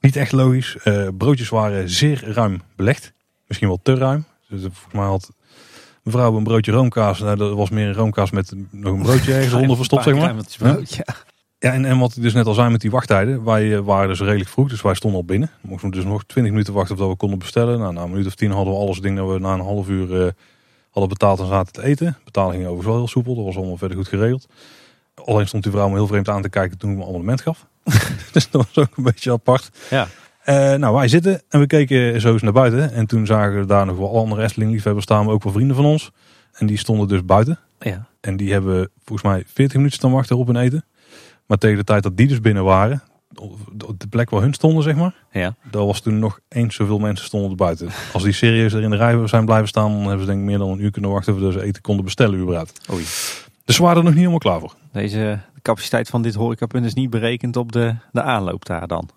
niet 0.00 0.16
echt 0.16 0.32
logisch. 0.32 0.76
Eh, 0.82 1.08
broodjes 1.18 1.48
waren 1.48 1.90
zeer 1.90 2.32
ruim 2.32 2.62
belegd. 2.76 3.12
Misschien 3.46 3.68
wel 3.68 3.80
te 3.82 3.94
ruim. 3.94 4.24
Dus 4.48 4.60
volgens 4.60 4.94
mij 4.94 5.04
had, 5.04 5.30
Mevrouw, 6.02 6.36
een 6.36 6.44
broodje 6.44 6.72
roomkaas. 6.72 7.20
Nou, 7.20 7.36
dat 7.36 7.54
was 7.54 7.70
meer 7.70 7.86
een 7.86 7.94
roomkaas 7.94 8.30
met 8.30 8.52
nog 8.70 8.92
een 8.92 9.02
broodje 9.02 9.34
ergens 9.34 9.54
onder 9.54 9.76
verstopt, 9.76 10.04
zeg 10.04 10.14
maar. 10.14 10.34
Ja. 10.58 11.04
Ja, 11.58 11.72
en, 11.72 11.84
en 11.84 11.98
wat 11.98 12.16
ik 12.16 12.22
dus 12.22 12.32
net 12.32 12.46
al 12.46 12.54
zei 12.54 12.70
met 12.70 12.80
die 12.80 12.90
wachttijden. 12.90 13.44
Wij 13.44 13.74
eh, 13.74 13.80
waren 13.80 14.08
dus 14.08 14.20
redelijk 14.20 14.50
vroeg, 14.50 14.68
dus 14.68 14.82
wij 14.82 14.94
stonden 14.94 15.20
al 15.20 15.26
binnen. 15.26 15.50
We 15.60 15.68
moesten 15.68 15.90
dus 15.90 16.04
nog 16.04 16.24
20 16.24 16.52
minuten 16.52 16.74
wachten 16.74 16.96
voordat 16.96 17.12
we 17.12 17.18
konden 17.18 17.38
bestellen. 17.38 17.78
Nou, 17.78 17.92
na 17.92 18.02
een 18.02 18.10
minuut 18.10 18.26
of 18.26 18.34
tien 18.34 18.50
hadden 18.50 18.74
we 18.74 18.80
alles 18.80 19.00
ding 19.00 19.16
dat 19.16 19.30
we 19.30 19.38
na 19.38 19.52
een 19.52 19.60
half 19.60 19.88
uur 19.88 20.34
hadden 20.94 21.18
betaald 21.18 21.40
en 21.40 21.46
zaten 21.46 21.72
te 21.72 21.82
eten. 21.82 22.16
Betaling 22.24 22.52
ging 22.52 22.64
overigens 22.64 22.86
wel 22.86 22.96
heel 22.96 23.08
soepel, 23.08 23.34
dat 23.34 23.44
was 23.44 23.56
allemaal 23.56 23.76
verder 23.76 23.96
goed 23.96 24.08
geregeld. 24.08 24.46
Alleen 25.14 25.46
stond 25.46 25.62
die 25.62 25.72
vrouw 25.72 25.88
me 25.88 25.94
heel 25.94 26.06
vreemd 26.06 26.28
aan 26.28 26.42
te 26.42 26.48
kijken 26.48 26.78
toen 26.78 26.90
ik 26.90 26.96
mijn 26.96 27.08
abonnement 27.08 27.40
gaf. 27.40 27.66
dus 28.32 28.50
dat 28.50 28.66
was 28.66 28.86
ook 28.86 28.96
een 28.96 29.04
beetje 29.04 29.32
apart. 29.32 29.70
Ja. 29.90 30.08
Eh, 30.44 30.74
nou, 30.74 30.94
wij 30.94 31.08
zitten 31.08 31.42
en 31.48 31.60
we 31.60 31.66
keken 31.66 32.20
zo 32.20 32.32
eens 32.32 32.42
naar 32.42 32.52
buiten. 32.52 32.92
En 32.92 33.06
toen 33.06 33.26
zagen 33.26 33.58
we 33.58 33.66
daar 33.66 33.86
nog 33.86 33.96
wel 33.96 34.16
andere 34.16 34.42
Efteling-liefhebbers 34.42 35.04
staan, 35.04 35.24
maar 35.24 35.34
ook 35.34 35.42
wel 35.42 35.52
vrienden 35.52 35.76
van 35.76 35.84
ons. 35.84 36.10
En 36.52 36.66
die 36.66 36.78
stonden 36.78 37.08
dus 37.08 37.24
buiten. 37.24 37.58
Ja. 37.78 38.06
En 38.20 38.36
die 38.36 38.52
hebben 38.52 38.90
volgens 39.04 39.28
mij 39.28 39.44
40 39.46 39.76
minuten 39.76 39.98
staan 39.98 40.12
wachten 40.12 40.36
op 40.36 40.46
hun 40.46 40.56
eten. 40.56 40.84
Maar 41.46 41.58
tegen 41.58 41.76
de 41.76 41.84
tijd 41.84 42.02
dat 42.02 42.16
die 42.16 42.28
dus 42.28 42.40
binnen 42.40 42.64
waren, 42.64 43.02
op 43.86 44.00
de 44.00 44.06
plek 44.06 44.30
waar 44.30 44.40
hun 44.42 44.52
stonden, 44.52 44.82
zeg 44.82 44.96
maar. 44.96 45.14
Ja. 45.32 45.54
Daar 45.70 45.86
was 45.86 46.00
toen 46.00 46.18
nog 46.18 46.40
eens 46.48 46.74
zoveel 46.74 46.98
mensen 46.98 47.26
stonden 47.26 47.50
er 47.50 47.56
buiten. 47.56 47.88
Als 48.12 48.22
die 48.22 48.32
serieus 48.32 48.72
er 48.72 48.82
in 48.82 48.90
de 48.90 48.96
rij 48.96 49.26
zijn 49.26 49.44
blijven 49.44 49.68
staan, 49.68 49.92
dan 49.92 50.00
hebben 50.00 50.20
ze 50.20 50.26
denk 50.26 50.38
ik 50.38 50.44
meer 50.44 50.58
dan 50.58 50.70
een 50.70 50.82
uur 50.82 50.90
kunnen 50.90 51.10
wachten 51.10 51.32
voordat 51.32 51.52
ze 51.52 51.62
eten 51.62 51.82
konden 51.82 52.04
bestellen 52.04 52.38
überhaupt. 52.38 52.90
Oei. 52.92 53.04
Dus 53.64 53.76
ze 53.76 53.82
waren 53.82 53.96
er 53.96 54.02
nog 54.02 54.12
niet 54.12 54.20
helemaal 54.20 54.38
klaar 54.38 54.60
voor. 54.60 54.74
Deze 54.92 55.40
de 55.54 55.60
capaciteit 55.62 56.08
van 56.08 56.22
dit 56.22 56.34
horecapunt 56.34 56.84
is 56.84 56.94
niet 56.94 57.10
berekend 57.10 57.56
op 57.56 57.72
de, 57.72 57.94
de 58.12 58.22
aanloop 58.22 58.64
daar 58.64 58.86
dan. 58.86 59.08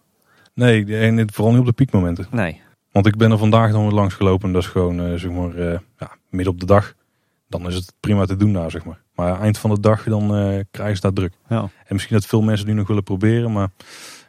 Nee, 0.53 0.97
en 0.97 1.33
vooral 1.33 1.51
niet 1.51 1.61
op 1.61 1.67
de 1.67 1.73
piekmomenten. 1.73 2.27
Nee. 2.31 2.61
Want 2.91 3.05
ik 3.05 3.17
ben 3.17 3.31
er 3.31 3.37
vandaag 3.37 3.71
nog 3.71 3.81
weer 3.81 3.91
langs 3.91 4.13
gelopen. 4.13 4.47
En 4.47 4.53
dat 4.53 4.63
is 4.63 4.69
gewoon, 4.69 4.99
eh, 4.99 5.13
zeg 5.13 5.31
maar, 5.31 5.55
eh, 5.55 5.79
ja, 5.97 6.11
midden 6.29 6.53
op 6.53 6.59
de 6.59 6.65
dag. 6.65 6.93
Dan 7.47 7.67
is 7.67 7.75
het 7.75 7.93
prima 7.99 8.25
te 8.25 8.35
doen 8.35 8.53
daar, 8.53 8.71
zeg 8.71 8.85
maar. 8.85 9.01
Maar 9.17 9.39
eind 9.41 9.57
van 9.57 9.69
de 9.69 9.79
dag, 9.79 10.03
dan 10.03 10.35
eh, 10.35 10.59
krijgen 10.71 10.95
ze 10.95 11.01
daar 11.01 11.13
druk. 11.13 11.33
Ja. 11.49 11.59
En 11.61 11.93
misschien 11.93 12.15
dat 12.15 12.25
veel 12.25 12.41
mensen 12.41 12.67
nu 12.67 12.73
nog 12.73 12.87
willen 12.87 13.03
proberen. 13.03 13.51
Maar 13.51 13.69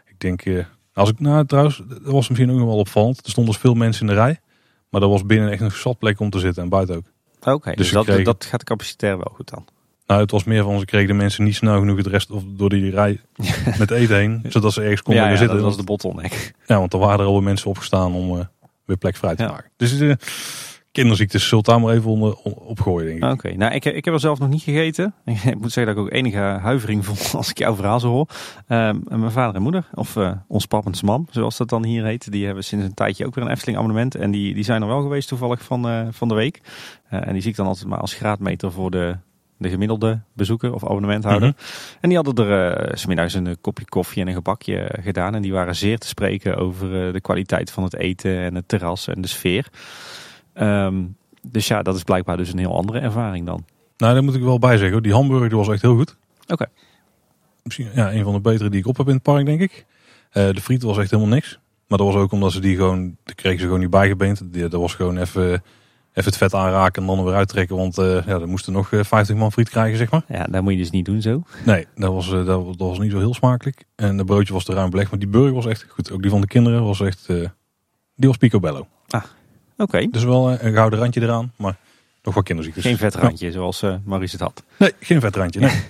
ik 0.06 0.14
denk, 0.20 0.42
eh, 0.44 0.64
als 0.92 1.10
ik, 1.10 1.20
nou 1.20 1.46
trouwens, 1.46 1.82
dat 1.88 1.98
was 2.02 2.28
misschien 2.28 2.50
ook 2.50 2.58
nog 2.58 2.66
wel 2.66 2.76
opvallend. 2.76 3.24
Er 3.24 3.30
stonden 3.30 3.52
dus 3.52 3.62
veel 3.62 3.74
mensen 3.74 4.08
in 4.08 4.14
de 4.14 4.20
rij. 4.20 4.40
Maar 4.88 5.02
er 5.02 5.08
was 5.08 5.26
binnen 5.26 5.50
echt 5.50 5.60
een 5.60 5.70
zat 5.70 5.98
plek 5.98 6.20
om 6.20 6.30
te 6.30 6.38
zitten 6.38 6.62
en 6.62 6.68
buiten 6.68 6.96
ook. 6.96 7.04
Oké, 7.54 7.68
Dus 7.74 7.90
dus 7.92 8.06
dat, 8.06 8.24
dat 8.24 8.44
gaat 8.44 8.64
capacitair 8.64 9.16
wel 9.16 9.32
goed 9.34 9.50
dan. 9.50 9.64
Nou, 10.06 10.20
het 10.20 10.30
was 10.30 10.44
meer 10.44 10.62
van, 10.62 10.78
ze 10.78 10.84
kregen 10.84 11.06
de 11.08 11.14
mensen 11.14 11.44
niet 11.44 11.54
snel 11.54 11.78
genoeg 11.78 11.96
het 11.96 12.06
rest 12.06 12.30
of 12.30 12.42
door 12.46 12.68
die 12.68 12.90
rij 12.90 13.20
met 13.78 13.90
eten 13.90 14.16
heen. 14.16 14.44
Zodat 14.48 14.72
ze 14.72 14.82
ergens 14.82 15.02
konden 15.02 15.22
ja, 15.22 15.28
ja, 15.30 15.36
zitten. 15.36 15.56
dat 15.56 15.64
was 15.66 15.76
de 15.76 15.82
bottleneck. 15.82 16.52
Ja, 16.66 16.78
want 16.78 16.92
er 16.92 16.98
waren 16.98 17.18
er 17.20 17.26
alweer 17.26 17.42
mensen 17.42 17.70
opgestaan 17.70 18.14
om 18.14 18.38
eh, 18.38 18.44
weer 18.84 18.96
plek 18.96 19.16
vrij 19.16 19.34
te 19.36 19.42
Ja. 19.42 19.50
maken. 19.50 19.70
Dus 19.76 20.00
eh, 20.00 20.12
kinderziektes 20.98 21.48
zult 21.48 21.64
daar 21.64 21.80
maar 21.80 21.94
even 21.94 22.10
onder, 22.10 22.34
op 22.42 22.80
gooien, 22.80 23.06
denk 23.06 23.24
ik. 23.24 23.32
Oké, 23.32 23.56
nou 23.56 23.74
ik, 23.74 23.84
ik 23.84 24.04
heb 24.04 24.14
er 24.14 24.20
zelf 24.20 24.38
nog 24.38 24.48
niet 24.48 24.62
gegeten. 24.62 25.14
Ik 25.24 25.60
moet 25.60 25.72
zeggen 25.72 25.94
dat 25.94 26.04
ik 26.04 26.10
ook 26.10 26.18
enige 26.18 26.38
huivering 26.38 27.04
vond 27.04 27.34
als 27.40 27.50
ik 27.50 27.58
jouw 27.58 27.74
verhaal 27.74 28.00
zo 28.00 28.08
hoor. 28.08 28.28
Ehm, 28.66 28.96
mijn 29.08 29.30
vader 29.30 29.54
en 29.54 29.62
moeder, 29.62 29.88
of 29.94 30.16
eh 30.16 30.32
ons 30.48 30.66
pap 30.66 30.86
en 30.86 30.92
mam, 31.04 31.26
zoals 31.30 31.56
dat 31.56 31.68
dan 31.68 31.84
hier 31.84 32.04
heet, 32.04 32.32
die 32.32 32.46
hebben 32.46 32.64
sinds 32.64 32.84
een 32.84 32.94
tijdje 32.94 33.26
ook 33.26 33.34
weer 33.34 33.44
een 33.44 33.50
Efteling 33.50 33.78
abonnement. 33.78 34.14
En 34.14 34.30
die, 34.30 34.54
die 34.54 34.64
zijn 34.64 34.82
er 34.82 34.88
wel 34.88 35.02
geweest 35.02 35.28
toevallig 35.28 35.62
van, 35.62 35.88
eh, 35.88 36.06
van 36.10 36.28
de 36.28 36.34
week. 36.34 36.60
Eh, 37.08 37.26
en 37.26 37.32
die 37.32 37.42
zie 37.42 37.50
ik 37.50 37.56
dan 37.56 37.66
altijd 37.66 37.86
maar 37.86 38.00
als 38.00 38.14
graadmeter 38.14 38.72
voor 38.72 38.90
de, 38.90 39.16
de 39.56 39.68
gemiddelde 39.68 40.20
bezoeker 40.32 40.74
of 40.74 40.84
abonnementhouder. 40.84 41.54
En 42.00 42.08
die 42.08 42.18
hadden 42.18 42.46
er 42.46 42.90
's 42.98 43.00
smiddags 43.00 43.34
een 43.34 43.60
kopje 43.60 43.84
koffie 43.84 44.22
en 44.22 44.28
een 44.28 44.34
gebakje 44.34 44.94
gedaan. 45.02 45.34
En 45.34 45.42
die 45.42 45.52
waren 45.52 45.76
zeer 45.76 45.98
te 45.98 46.06
spreken 46.06 46.56
over 46.56 47.12
de 47.12 47.20
kwaliteit 47.20 47.70
van 47.70 47.82
het 47.82 47.94
eten 47.94 48.38
en 48.38 48.54
het 48.54 48.68
terras 48.68 49.08
en 49.08 49.20
de 49.20 49.28
sfeer. 49.28 49.68
Ehm, 50.58 51.04
dus 51.42 51.68
ja, 51.68 51.82
dat 51.82 51.96
is 51.96 52.02
blijkbaar 52.02 52.36
dus 52.36 52.52
een 52.52 52.58
heel 52.58 52.74
andere 52.76 52.98
ervaring 52.98 53.46
dan. 53.46 53.64
Nou, 53.96 54.14
daar 54.14 54.24
moet 54.24 54.34
ik 54.34 54.42
wel 54.42 54.58
bij 54.58 54.76
zeggen. 54.76 55.02
Die 55.02 55.12
hamburger 55.12 55.48
die 55.48 55.58
was 55.58 55.68
echt 55.68 55.82
heel 55.82 55.96
goed. 55.96 56.16
Oké. 56.46 56.66
Misschien 57.62 57.88
ja, 57.94 58.12
een 58.12 58.24
van 58.24 58.32
de 58.32 58.40
betere 58.40 58.68
die 58.70 58.80
ik 58.80 58.86
op 58.86 58.96
heb 58.96 59.06
in 59.08 59.14
het 59.14 59.22
park, 59.22 59.46
denk 59.46 59.60
ik. 59.60 59.86
Eh, 60.30 60.48
de 60.50 60.60
friet 60.60 60.82
was 60.82 60.98
echt 60.98 61.10
helemaal 61.10 61.32
niks. 61.34 61.58
Maar 61.86 61.98
dat 61.98 62.06
was 62.06 62.16
ook 62.16 62.32
omdat 62.32 62.52
ze 62.52 62.60
die 62.60 62.76
gewoon, 62.76 63.16
die 63.24 63.34
kregen 63.34 63.58
ze 63.58 63.64
gewoon 63.64 63.80
niet 63.80 63.90
bijgebeend. 63.90 64.52
Die, 64.52 64.68
dat 64.68 64.80
was 64.80 64.94
gewoon 64.94 65.18
even, 65.18 65.44
even 65.52 65.62
het 66.12 66.36
vet 66.36 66.54
aanraken 66.54 67.02
en 67.02 67.08
dan 67.08 67.18
er 67.18 67.24
weer 67.24 67.34
uittrekken. 67.34 67.76
Want 67.76 67.98
eh 67.98 68.04
ja, 68.26 68.40
er 68.40 68.48
moesten 68.48 68.72
nog 68.72 68.92
eh, 68.92 69.04
50 69.04 69.36
man 69.36 69.52
friet 69.52 69.68
krijgen, 69.68 69.98
zeg 69.98 70.10
maar. 70.10 70.22
Ja, 70.28 70.44
dat 70.44 70.62
moet 70.62 70.72
je 70.72 70.78
dus 70.78 70.90
niet 70.90 71.04
doen 71.04 71.22
zo. 71.22 71.42
Nee, 71.64 71.86
dat 71.94 72.12
was, 72.12 72.26
eh, 72.32 72.44
dat, 72.46 72.64
was- 72.64 72.76
dat 72.76 72.88
was 72.88 72.98
niet 72.98 73.10
zo 73.10 73.18
heel 73.18 73.34
smakelijk. 73.34 73.84
En 73.96 74.16
de 74.16 74.24
broodje 74.24 74.52
was 74.52 74.64
te 74.64 74.72
ruim 74.72 74.90
belegd. 74.90 75.10
Maar 75.10 75.18
die 75.18 75.28
burger 75.28 75.54
was 75.54 75.66
echt 75.66 75.86
goed. 75.88 76.10
Ook 76.12 76.22
die 76.22 76.30
van 76.30 76.40
de 76.40 76.46
kinderen 76.46 76.84
was 76.84 77.00
echt, 77.00 77.26
eh, 77.28 77.36
die 78.14 78.28
was 78.28 78.36
picobello. 78.36 78.86
Oké, 79.78 80.06
Dus 80.10 80.24
wel 80.24 80.50
eh, 80.50 80.66
een 80.66 80.74
gouden 80.74 80.98
randje 80.98 81.20
eraan, 81.22 81.52
maar 81.56 81.76
nog 82.22 82.34
wat 82.34 82.44
kinderziektes. 82.44 82.84
geen 82.84 82.96
vetrandje 82.96 83.52
zoals 83.52 83.82
eh 83.82 83.94
Maurice 84.04 84.32
het 84.32 84.40
had. 84.44 84.62
Nee, 84.76 84.92
geen 85.00 85.20
vetrandje. 85.20 85.60
Nee. 85.60 85.80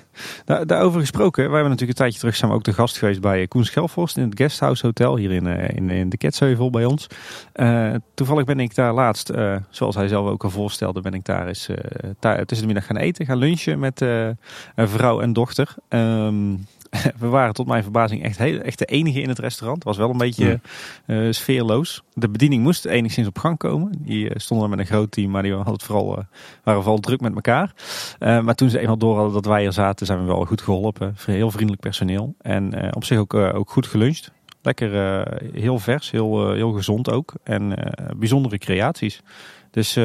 Daar, 0.44 0.66
daarover 0.72 1.00
gesproken, 1.00 1.42
wij 1.44 1.52
hebben 1.52 1.70
natuurlijk 1.70 1.98
een 1.98 2.04
tijdje 2.04 2.18
terug 2.18 2.36
we 2.48 2.54
ook 2.54 2.64
de 2.64 2.72
gast 2.72 2.98
geweest 2.98 3.20
bij 3.20 3.46
Koen 3.46 3.64
Schelvorst 3.64 4.16
in 4.16 4.22
het 4.22 4.38
Guesthouse 4.38 4.86
Hotel 4.86 5.16
hier 5.16 5.30
in, 5.30 5.46
eh, 5.46 5.76
in, 5.76 5.90
in 5.90 6.08
de 6.08 6.16
Ketsheuvel 6.16 6.70
bij 6.70 6.84
ons. 6.84 7.06
Eh, 7.52 7.94
toevallig 8.14 8.44
ben 8.44 8.60
ik 8.60 8.74
daar 8.74 8.92
laatst, 8.94 9.28
eh, 9.30 9.56
zoals 9.70 9.94
hij 9.94 10.08
zelf 10.08 10.28
ook 10.28 10.44
al 10.44 10.50
voorstelde, 10.50 11.00
ben 11.00 11.14
ik 11.14 11.24
daar 11.24 11.46
eens 11.46 11.68
eh, 11.68 11.76
ta- 12.18 12.44
tussen 12.44 12.66
de 12.66 12.72
middag 12.72 12.86
gaan 12.86 12.96
eten, 13.02 13.26
gaan 13.26 13.38
lunchen 13.38 13.78
met 13.78 14.02
eh, 14.02 14.26
een 14.74 14.88
vrouw 14.88 15.20
en 15.20 15.32
dochter. 15.32 15.74
Ehm, 15.88 16.54
we 17.18 17.26
waren 17.26 17.54
tot 17.54 17.66
mijn 17.66 17.82
verbazing 17.82 18.22
echt, 18.22 18.38
heel, 18.38 18.60
echt 18.60 18.78
de 18.78 18.84
enige 18.84 19.20
in 19.20 19.28
het 19.28 19.38
restaurant. 19.38 19.78
Het 19.78 19.86
was 19.86 19.96
wel 19.96 20.10
een 20.10 20.18
beetje 20.18 20.60
eh, 21.06 21.26
sfeerloos. 21.30 22.02
De 22.14 22.28
bediening 22.28 22.62
moest 22.62 22.84
enigszins 22.84 23.26
op 23.26 23.38
gang 23.38 23.58
komen. 23.58 23.92
Die 23.98 24.28
eh, 24.28 24.38
stonden 24.38 24.70
met 24.70 24.78
een 24.78 24.86
groot 24.86 25.10
team, 25.10 25.30
maar 25.30 25.42
die 25.42 25.52
hadden 25.52 25.72
het 25.72 25.82
vooral, 25.82 26.16
eh, 26.18 26.24
waren 26.62 26.82
vooral 26.82 27.00
druk 27.00 27.20
met 27.20 27.34
elkaar. 27.34 27.72
Maar 28.18 28.54
toen 28.54 28.70
ze 28.70 28.78
eenmaal 28.78 28.98
door 28.98 29.14
hadden 29.14 29.32
dat 29.32 29.44
wij 29.44 29.66
er 29.66 29.72
zaten, 29.72 30.06
zijn 30.06 30.18
we 30.18 30.24
wel 30.24 30.44
goed 30.44 30.62
geholpen. 30.62 31.16
Heel 31.24 31.50
vriendelijk 31.50 31.82
personeel. 31.82 32.34
En 32.40 32.94
op 32.94 33.04
zich 33.04 33.18
ook, 33.18 33.34
ook 33.34 33.70
goed 33.70 33.86
geluncht. 33.86 34.32
Lekker, 34.62 34.90
heel 35.52 35.78
vers, 35.78 36.10
heel, 36.10 36.52
heel 36.52 36.72
gezond 36.72 37.10
ook. 37.10 37.32
En 37.42 37.74
bijzondere 38.16 38.58
creaties. 38.58 39.22
Dus 39.70 39.96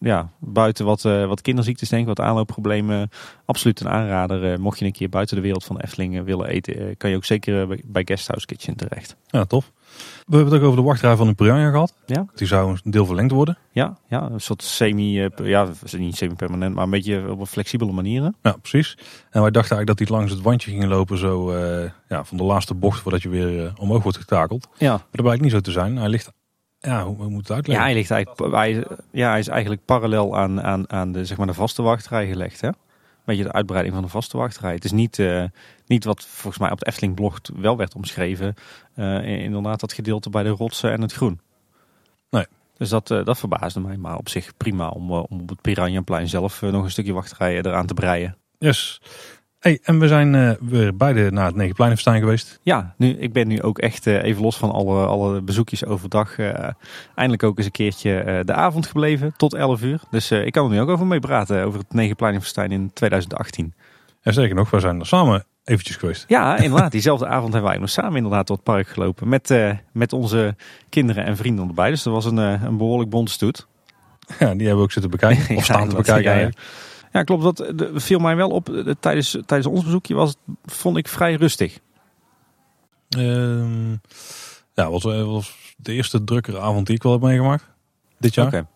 ja, 0.00 0.28
buiten 0.38 0.84
wat, 0.84 1.04
eh, 1.04 1.26
wat 1.26 1.40
kinderziektes 1.40 1.88
denk 1.88 2.02
ik, 2.02 2.08
wat 2.08 2.20
aanloopproblemen. 2.20 3.08
Absoluut 3.44 3.80
een 3.80 3.88
aanrader. 3.88 4.52
Eh, 4.52 4.58
mocht 4.58 4.78
je 4.78 4.84
een 4.84 4.92
keer 4.92 5.08
buiten 5.08 5.36
de 5.36 5.42
wereld 5.42 5.64
van 5.64 5.80
Efteling 5.80 6.16
eh, 6.18 6.22
willen 6.24 6.46
eten, 6.46 6.96
kan 6.96 7.10
je 7.10 7.16
ook 7.16 7.24
zeker 7.24 7.66
bij- 7.86 8.02
Guesthouse 8.04 8.46
Kitchen 8.46 8.76
terecht. 8.76 9.16
Ja, 9.26 9.44
tof. 9.44 9.72
We 10.26 10.36
hebben 10.36 10.52
het 10.52 10.60
ook 10.62 10.66
over 10.68 10.80
de 10.80 10.86
wachtrij 10.86 11.16
van 11.16 11.26
de 11.26 11.34
Piranha 11.34 11.70
gehad. 11.70 11.94
Ja. 12.06 12.26
Die 12.34 12.46
zou 12.46 12.78
een 12.82 12.90
deel 12.90 13.06
verlengd 13.06 13.32
worden. 13.32 13.58
Ja, 13.72 13.96
ja 14.08 14.30
een 14.30 14.40
soort 14.40 14.62
semi, 14.62 15.28
ja, 15.42 15.68
niet 15.96 16.16
semi-permanent, 16.16 16.74
maar 16.74 16.84
een 16.84 16.90
beetje 16.90 17.30
op 17.30 17.40
een 17.40 17.46
flexibele 17.46 17.92
manier. 17.92 18.32
Ja, 18.42 18.52
precies. 18.60 18.96
En 19.30 19.40
wij 19.42 19.50
dachten 19.50 19.76
eigenlijk 19.76 19.86
dat 19.86 19.98
die 19.98 20.16
langs 20.16 20.32
het 20.32 20.40
wandje 20.42 20.70
ging 20.70 20.84
lopen. 20.84 21.18
Zo 21.18 21.52
ja, 22.08 22.24
van 22.24 22.36
de 22.36 22.42
laatste 22.42 22.74
bocht 22.74 23.00
voordat 23.00 23.22
je 23.22 23.28
weer 23.28 23.72
omhoog 23.78 24.02
wordt 24.02 24.18
getakeld. 24.18 24.66
Maar 24.68 24.76
Ja, 24.88 24.92
dat 25.10 25.22
blijkt 25.22 25.42
niet 25.42 25.50
zo 25.50 25.60
te 25.60 25.70
zijn. 25.70 25.96
Hij 25.96 26.08
ligt, 26.08 26.32
ja, 26.82 27.04
hoe, 27.04 27.16
hoe 27.16 27.28
moet 27.28 27.38
het 27.38 27.48
Ja, 27.48 27.54
uitleggen? 27.54 27.84
hij, 27.84 27.94
ligt 27.94 28.10
eigenlijk, 28.10 28.54
hij, 28.54 28.84
ja, 29.10 29.30
hij 29.30 29.38
is 29.38 29.48
eigenlijk 29.48 29.84
parallel 29.84 30.36
aan, 30.38 30.62
aan, 30.62 30.90
aan 30.92 31.12
de, 31.12 31.24
zeg 31.24 31.36
maar 31.36 31.46
de 31.46 31.54
vaste 31.54 31.82
wachtrij 31.82 32.26
gelegd. 32.26 32.60
Hè? 32.60 32.68
Beetje 33.24 33.42
de 33.42 33.52
uitbreiding 33.52 33.94
van 33.94 34.04
de 34.04 34.10
vaste 34.10 34.36
wachtrij. 34.36 34.74
Het 34.74 34.84
is 34.84 34.92
niet, 34.92 35.18
eh, 35.18 35.44
niet 35.86 36.04
wat 36.04 36.24
volgens 36.24 36.58
mij 36.62 36.70
op 36.70 36.78
de 36.78 36.86
Efteling 36.86 37.14
blog 37.14 37.38
wel 37.56 37.76
werd 37.76 37.94
omschreven. 37.94 38.54
eh, 38.94 39.42
inderdaad 39.44 39.80
dat 39.80 39.92
gedeelte 39.92 40.30
bij 40.30 40.42
de 40.42 40.48
rotsen 40.48 40.92
en 40.92 41.00
het 41.00 41.12
groen. 41.12 41.40
Nee. 42.30 42.46
Dus 42.76 42.88
dat, 42.88 43.10
eh, 43.10 43.24
dat 43.24 43.38
verbaasde 43.38 43.80
mij. 43.80 43.96
Maar 43.96 44.16
op 44.16 44.28
zich 44.28 44.56
prima 44.56 44.88
om, 44.88 45.12
om 45.12 45.40
op 45.40 45.48
het 45.48 45.60
Piranhaplein 45.60 46.28
zelf 46.28 46.62
nog 46.62 46.84
een 46.84 46.90
stukje 46.90 47.12
wachtrij 47.12 47.56
eraan 47.56 47.86
te 47.86 47.94
breien. 47.94 48.36
Yes. 48.58 49.00
Hey, 49.62 49.78
en 49.82 49.98
we 49.98 50.08
zijn 50.08 50.34
eh, 50.34 50.50
weer 50.60 50.96
beide 50.96 51.30
naar 51.30 51.46
het 51.46 51.54
Negenpleinenfestijn 51.54 52.20
geweest. 52.20 52.58
Ja, 52.62 52.94
nu, 52.96 53.08
ik 53.08 53.32
ben 53.32 53.48
nu 53.48 53.62
ook 53.62 53.78
echt 53.78 54.06
eh, 54.06 54.22
even 54.22 54.42
los 54.42 54.56
van 54.56 54.70
alle, 54.70 55.06
alle 55.06 55.40
bezoekjes 55.42 55.84
overdag. 55.84 56.38
eh, 56.38 56.68
eindelijk 57.14 57.42
ook 57.42 57.56
eens 57.56 57.66
een 57.66 57.72
keertje 57.72 58.42
de 58.44 58.52
avond 58.52 58.86
gebleven 58.86 59.34
tot 59.36 59.54
11 59.54 59.82
uur. 59.82 60.00
Dus 60.10 60.30
ik 60.30 60.52
kan 60.52 60.64
er 60.64 60.70
nu 60.70 60.80
ook 60.80 60.88
over 60.88 61.06
mee 61.06 61.20
praten 61.20 61.64
over 61.64 61.78
het 61.78 61.94
Negenpleinenfestijn 61.94 62.72
in 62.72 62.90
2018. 62.92 63.74
En 64.22 64.32
zeker 64.34 64.54
nog, 64.54 64.70
we 64.70 64.80
zijn 64.80 65.00
er 65.00 65.06
samen 65.06 65.44
eventjes 65.64 65.96
geweest. 65.96 66.24
Ja, 66.28 66.56
inderdaad. 66.56 66.90
Diezelfde 66.90 67.26
avond 67.36 67.52
hebben 67.52 67.70
wij 67.70 67.80
nog 67.80 67.90
samen 67.90 68.16
inderdaad 68.16 68.46
door 68.46 68.56
het 68.56 68.64
park 68.64 68.88
gelopen. 68.88 69.28
Met, 69.28 69.54
met 69.92 70.12
onze 70.12 70.56
kinderen 70.88 71.24
en 71.24 71.36
vrienden 71.36 71.68
erbij. 71.68 71.90
Dus 71.90 72.02
dat 72.02 72.12
was 72.12 72.24
een, 72.24 72.36
een 72.36 72.76
behoorlijk 72.76 73.10
bonte 73.10 73.32
stoet. 73.32 73.66
Ja, 74.26 74.36
die 74.38 74.46
hebben 74.46 74.76
we 74.76 74.82
ook 74.82 74.92
zitten 74.92 75.10
bekijken. 75.10 75.42
Of 75.56 75.66
Ja, 75.66 75.74
staan 75.74 75.88
te 75.88 75.96
bekijken 75.96 76.32
ja, 76.32 76.38
ja. 76.38 76.50
Ja, 77.12 77.22
klopt. 77.22 77.42
Dat 77.42 77.56
de- 77.78 77.90
viel 77.94 78.18
mij 78.18 78.36
wel 78.36 78.50
op. 78.50 78.68
eh, 78.68 78.92
tijdens, 79.00 79.30
tijdens 79.46 79.66
ons 79.74 79.84
bezoekje 79.84 80.14
was 80.14 80.28
het, 80.28 80.38
vond 80.64 80.96
ik, 80.96 81.08
vrij 81.08 81.34
rustig. 81.34 81.78
Ehm, 83.08 83.90
ja, 84.74 84.90
was, 84.90 85.04
eh, 85.04 85.24
was 85.24 85.74
de 85.76 85.92
eerste 85.92 86.24
drukkere 86.24 86.60
avond 86.60 86.86
die 86.86 86.96
ik 86.96 87.02
wel 87.02 87.12
heb 87.12 87.20
meegemaakt. 87.20 87.64
Dit 88.18 88.34
jaar. 88.34 88.46
Oké. 88.46 88.66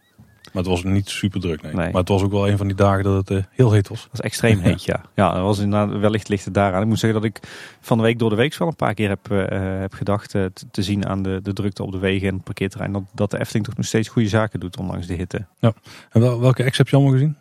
Maar 0.53 0.65
het 0.65 0.73
was 0.73 0.85
niet 0.85 1.09
super 1.09 1.41
druk, 1.41 1.63
nee. 1.63 1.73
Nee. 1.75 1.87
Maar 1.91 2.01
het 2.01 2.09
was 2.09 2.23
ook 2.23 2.31
wel 2.31 2.49
een 2.49 2.57
van 2.57 2.67
die 2.67 2.77
dagen 2.77 3.05
dat 3.05 3.29
het 3.29 3.31
eh, 3.39 3.45
heel 3.51 3.73
heet 3.73 3.89
was. 3.89 4.03
Dat 4.03 4.13
is 4.13 4.21
extreem 4.21 4.59
heet, 4.69 4.85
ja. 4.85 5.01
Ja, 5.15 5.33
dat 5.33 5.43
was 5.43 5.59
inderdaad, 5.59 5.99
wellicht 6.01 6.29
ligt 6.29 6.45
het 6.45 6.55
daaraan. 6.55 6.83
Ik 6.83 6.89
moet 6.89 6.99
zeggen 6.99 7.21
dat 7.21 7.31
ik 7.31 7.41
van 7.81 7.97
de 7.97 8.03
week 8.03 8.19
door 8.19 8.31
de 8.31 8.37
week 8.37 8.57
wel 8.57 8.69
een 8.69 8.77
paar 8.77 8.95
keer 8.95 9.09
heb, 9.09 9.29
heb 9.81 9.93
gedacht 9.93 10.31
te, 10.71 10.83
zien 10.83 11.07
aan 11.07 11.23
de, 11.23 11.41
de 11.43 11.53
drukte 11.53 11.83
op 11.83 11.93
de 11.93 11.99
wegen 11.99 12.29
en 12.29 12.35
het 12.35 12.45
parkeerterrein. 12.45 12.93
Dat, 12.93 13.03
dat 13.15 13.31
de 13.31 13.39
Efteling 13.41 13.65
toch 13.67 13.77
nog 13.77 13.87
steeds 13.87 14.09
goede 14.09 14.29
zaken 14.29 14.61
doet, 14.61 14.77
ondanks 14.79 15.07
de 15.07 15.15
hitte. 15.15 15.47
En 16.11 16.21
wel, 16.21 16.41
welke 16.41 16.65
acts 16.65 16.79
heb 16.79 16.89
je 16.89 16.97
allemaal 16.97 17.15
gezien? 17.15 17.37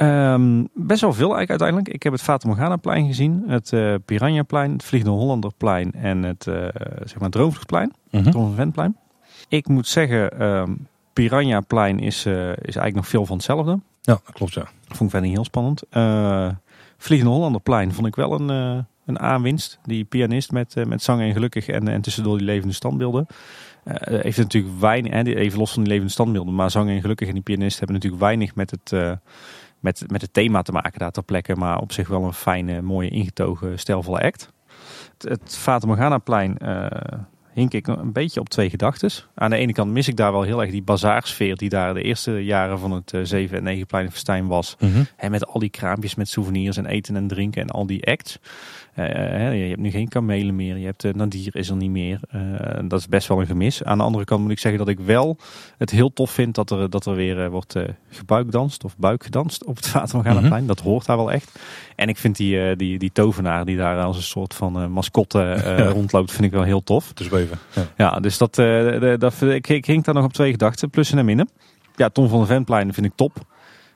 Ehm, 0.00 0.64
best 0.74 1.00
wel 1.00 1.12
veel 1.12 1.34
eigenlijk 1.34 1.50
uiteindelijk. 1.50 1.88
Ik 1.88 2.02
heb 2.02 2.12
het 2.12 2.22
Fata 2.22 2.48
Morgana-plein 2.48 3.06
gezien, 3.06 3.44
het 3.46 3.72
eh 3.72 3.94
Piranha-plein, 4.04 4.72
het 4.72 4.84
Vliegende 4.84 5.16
Hollanderplein 5.16 5.92
en 5.92 6.22
het 6.22 6.46
eh 6.46 6.68
zeg 7.04 7.18
maar 7.18 7.30
Droomvluchtplein, 7.30 7.92
het 8.10 8.32
Tom 8.32 8.46
van 8.46 8.54
Ventplein. 8.54 8.96
Ik 9.48 9.68
moet 9.68 9.86
zeggen, 9.86 10.38
ehm 10.38 10.72
Piranha-plein 11.12 11.98
is, 11.98 12.26
eh, 12.26 12.48
is 12.48 12.56
eigenlijk 12.56 12.94
nog 12.94 13.08
veel 13.08 13.26
van 13.26 13.36
hetzelfde. 13.36 13.78
Ja, 14.00 14.20
dat 14.24 14.32
klopt 14.32 14.52
ja. 14.52 14.64
Vond 14.86 15.00
ik 15.00 15.10
verder 15.10 15.20
niet 15.20 15.32
heel 15.32 15.44
spannend. 15.44 15.82
Vliegende 16.98 17.34
Hollanderplein 17.34 17.92
vond 17.92 18.06
ik 18.06 18.16
wel 18.16 18.40
een, 18.40 18.48
een 19.06 19.18
aanwinst. 19.18 19.78
Die 19.82 20.04
pianist 20.04 20.52
met, 20.52 20.74
met 20.86 21.02
zang 21.02 21.20
en 21.20 21.32
gelukkig 21.32 21.68
en, 21.68 21.88
en 21.88 22.00
tussendoor 22.00 22.38
die 22.38 22.46
levende 22.46 22.74
standbeelden. 22.74 23.26
Heeft 24.04 24.38
natuurlijk 24.38 24.80
weinig, 24.80 25.12
hè, 25.12 25.22
even 25.22 25.58
los 25.58 25.72
van 25.72 25.82
die 25.82 25.92
levende 25.92 26.12
standbeelden, 26.12 26.54
maar 26.54 26.70
zang 26.70 26.90
en 26.90 27.00
gelukkig 27.00 27.28
en 27.28 27.34
die 27.34 27.42
pianist 27.42 27.78
hebben 27.78 27.96
natuurlijk 27.96 28.22
weinig 28.22 28.54
met 28.54 28.70
het, 28.70 28.92
met, 29.80 30.04
met 30.06 30.20
het 30.20 30.32
thema 30.32 30.62
te 30.62 30.72
maken 30.72 30.98
daar 30.98 31.10
ter 31.10 31.22
plekke. 31.22 31.56
Maar 31.56 31.78
op 31.78 31.92
zich 31.92 32.08
wel 32.08 32.24
een 32.24 32.32
fijne, 32.32 32.82
mooie, 32.82 33.08
ingetogen, 33.08 33.78
stijlvolle 33.78 34.20
act. 34.20 34.52
Het, 35.18 35.28
het 35.28 35.56
Fata 35.56 35.86
Morgana-plein 35.86 36.58
eh, 36.58 37.18
hink 37.52 37.72
ik 37.72 37.86
een 37.86 38.12
beetje 38.12 38.40
op 38.40 38.48
twee 38.48 38.70
gedachtes. 38.70 39.28
Aan 39.34 39.50
de 39.50 39.56
ene 39.56 39.72
kant 39.72 39.90
mis 39.90 40.08
ik 40.08 40.16
daar 40.16 40.32
wel 40.32 40.42
heel 40.42 40.60
erg 40.60 40.70
die 40.70 40.82
bazaarsfeer 40.82 41.56
die 41.56 41.68
daar 41.68 41.94
de 41.94 42.02
eerste 42.02 42.44
jaren 42.44 42.78
van 42.78 42.90
het 42.90 43.12
eh, 43.12 43.20
7 43.22 43.56
en 43.56 43.62
9 43.62 43.86
Pleinenfestijn 43.86 44.46
was. 44.46 44.76
Mhm. 44.78 45.02
Hè, 45.16 45.30
met 45.30 45.46
al 45.46 45.60
die 45.60 45.70
kraampjes 45.70 46.14
met 46.14 46.28
souvenirs 46.28 46.76
en 46.76 46.86
eten 46.86 47.16
en 47.16 47.28
drinken 47.28 47.62
en 47.62 47.70
al 47.70 47.86
die 47.86 48.06
acts. 48.06 48.38
Eh, 49.08 49.38
hè, 49.38 49.50
je 49.50 49.68
hebt 49.68 49.80
nu 49.80 49.90
geen 49.90 50.08
kamelen 50.08 50.56
meer. 50.56 50.76
Je 50.76 50.84
hebt 50.84 51.04
uh, 51.04 51.12
Nadir 51.12 51.56
is 51.56 51.68
er 51.70 51.76
niet 51.76 51.90
meer. 51.90 52.20
Eh, 52.30 52.40
dat 52.84 52.98
is 53.00 53.08
best 53.08 53.28
wel 53.28 53.40
een 53.40 53.46
gemis. 53.46 53.84
Aan 53.84 53.98
de 53.98 54.04
andere 54.04 54.24
kant 54.24 54.42
moet 54.42 54.50
ik 54.50 54.58
zeggen 54.58 54.78
dat 54.78 54.88
ik 54.88 55.00
wel 55.00 55.36
het 55.78 55.90
heel 55.90 56.12
tof 56.12 56.30
vind 56.30 56.54
dat 56.54 56.70
er, 56.70 56.90
dat 56.90 57.06
er 57.06 57.14
weer 57.14 57.44
eh, 57.44 57.48
wordt 57.48 57.76
eh, 57.76 57.82
gebuikdanst 58.08 58.84
of 58.84 58.96
buikgedanst 58.96 59.64
op 59.64 59.76
het 59.76 59.92
Watermorganaplein. 59.92 60.66
Dat 60.66 60.80
hoort 60.80 61.06
daar 61.06 61.16
wel 61.16 61.32
echt. 61.32 61.58
En 61.96 62.08
ik 62.08 62.16
vind 62.16 62.36
die, 62.36 62.62
eh, 62.62 62.76
die, 62.76 62.98
die 62.98 63.12
tovenaar 63.12 63.64
die 63.64 63.76
daar 63.76 64.02
als 64.02 64.16
een 64.16 64.22
soort 64.22 64.54
van 64.54 64.80
eh, 64.80 64.86
mascotte 64.86 65.42
eh, 65.42 65.78
Ja. 65.78 65.86
rondloopt, 65.98 66.32
vind 66.32 66.44
ik 66.44 66.50
wel 66.50 66.62
heel 66.62 66.82
tof. 66.82 67.12
Dus 67.12 67.30
even. 67.30 67.58
Ja. 67.74 67.82
Ja, 67.96 68.20
dus 68.20 68.38
dat, 68.38 68.58
eh, 68.58 69.14
dat, 69.18 69.42
ik, 69.42 69.68
ik 69.68 69.86
hing 69.86 70.04
daar 70.04 70.14
nog 70.14 70.24
op 70.24 70.32
twee 70.32 70.50
gedachten, 70.50 70.90
plussen 70.90 71.18
en 71.18 71.24
minnen. 71.24 71.48
Ja, 71.96 72.08
Tom 72.08 72.28
van 72.28 72.40
de 72.40 72.46
Ventplein 72.46 72.94
vind 72.94 73.06
ik 73.06 73.12
top. 73.14 73.32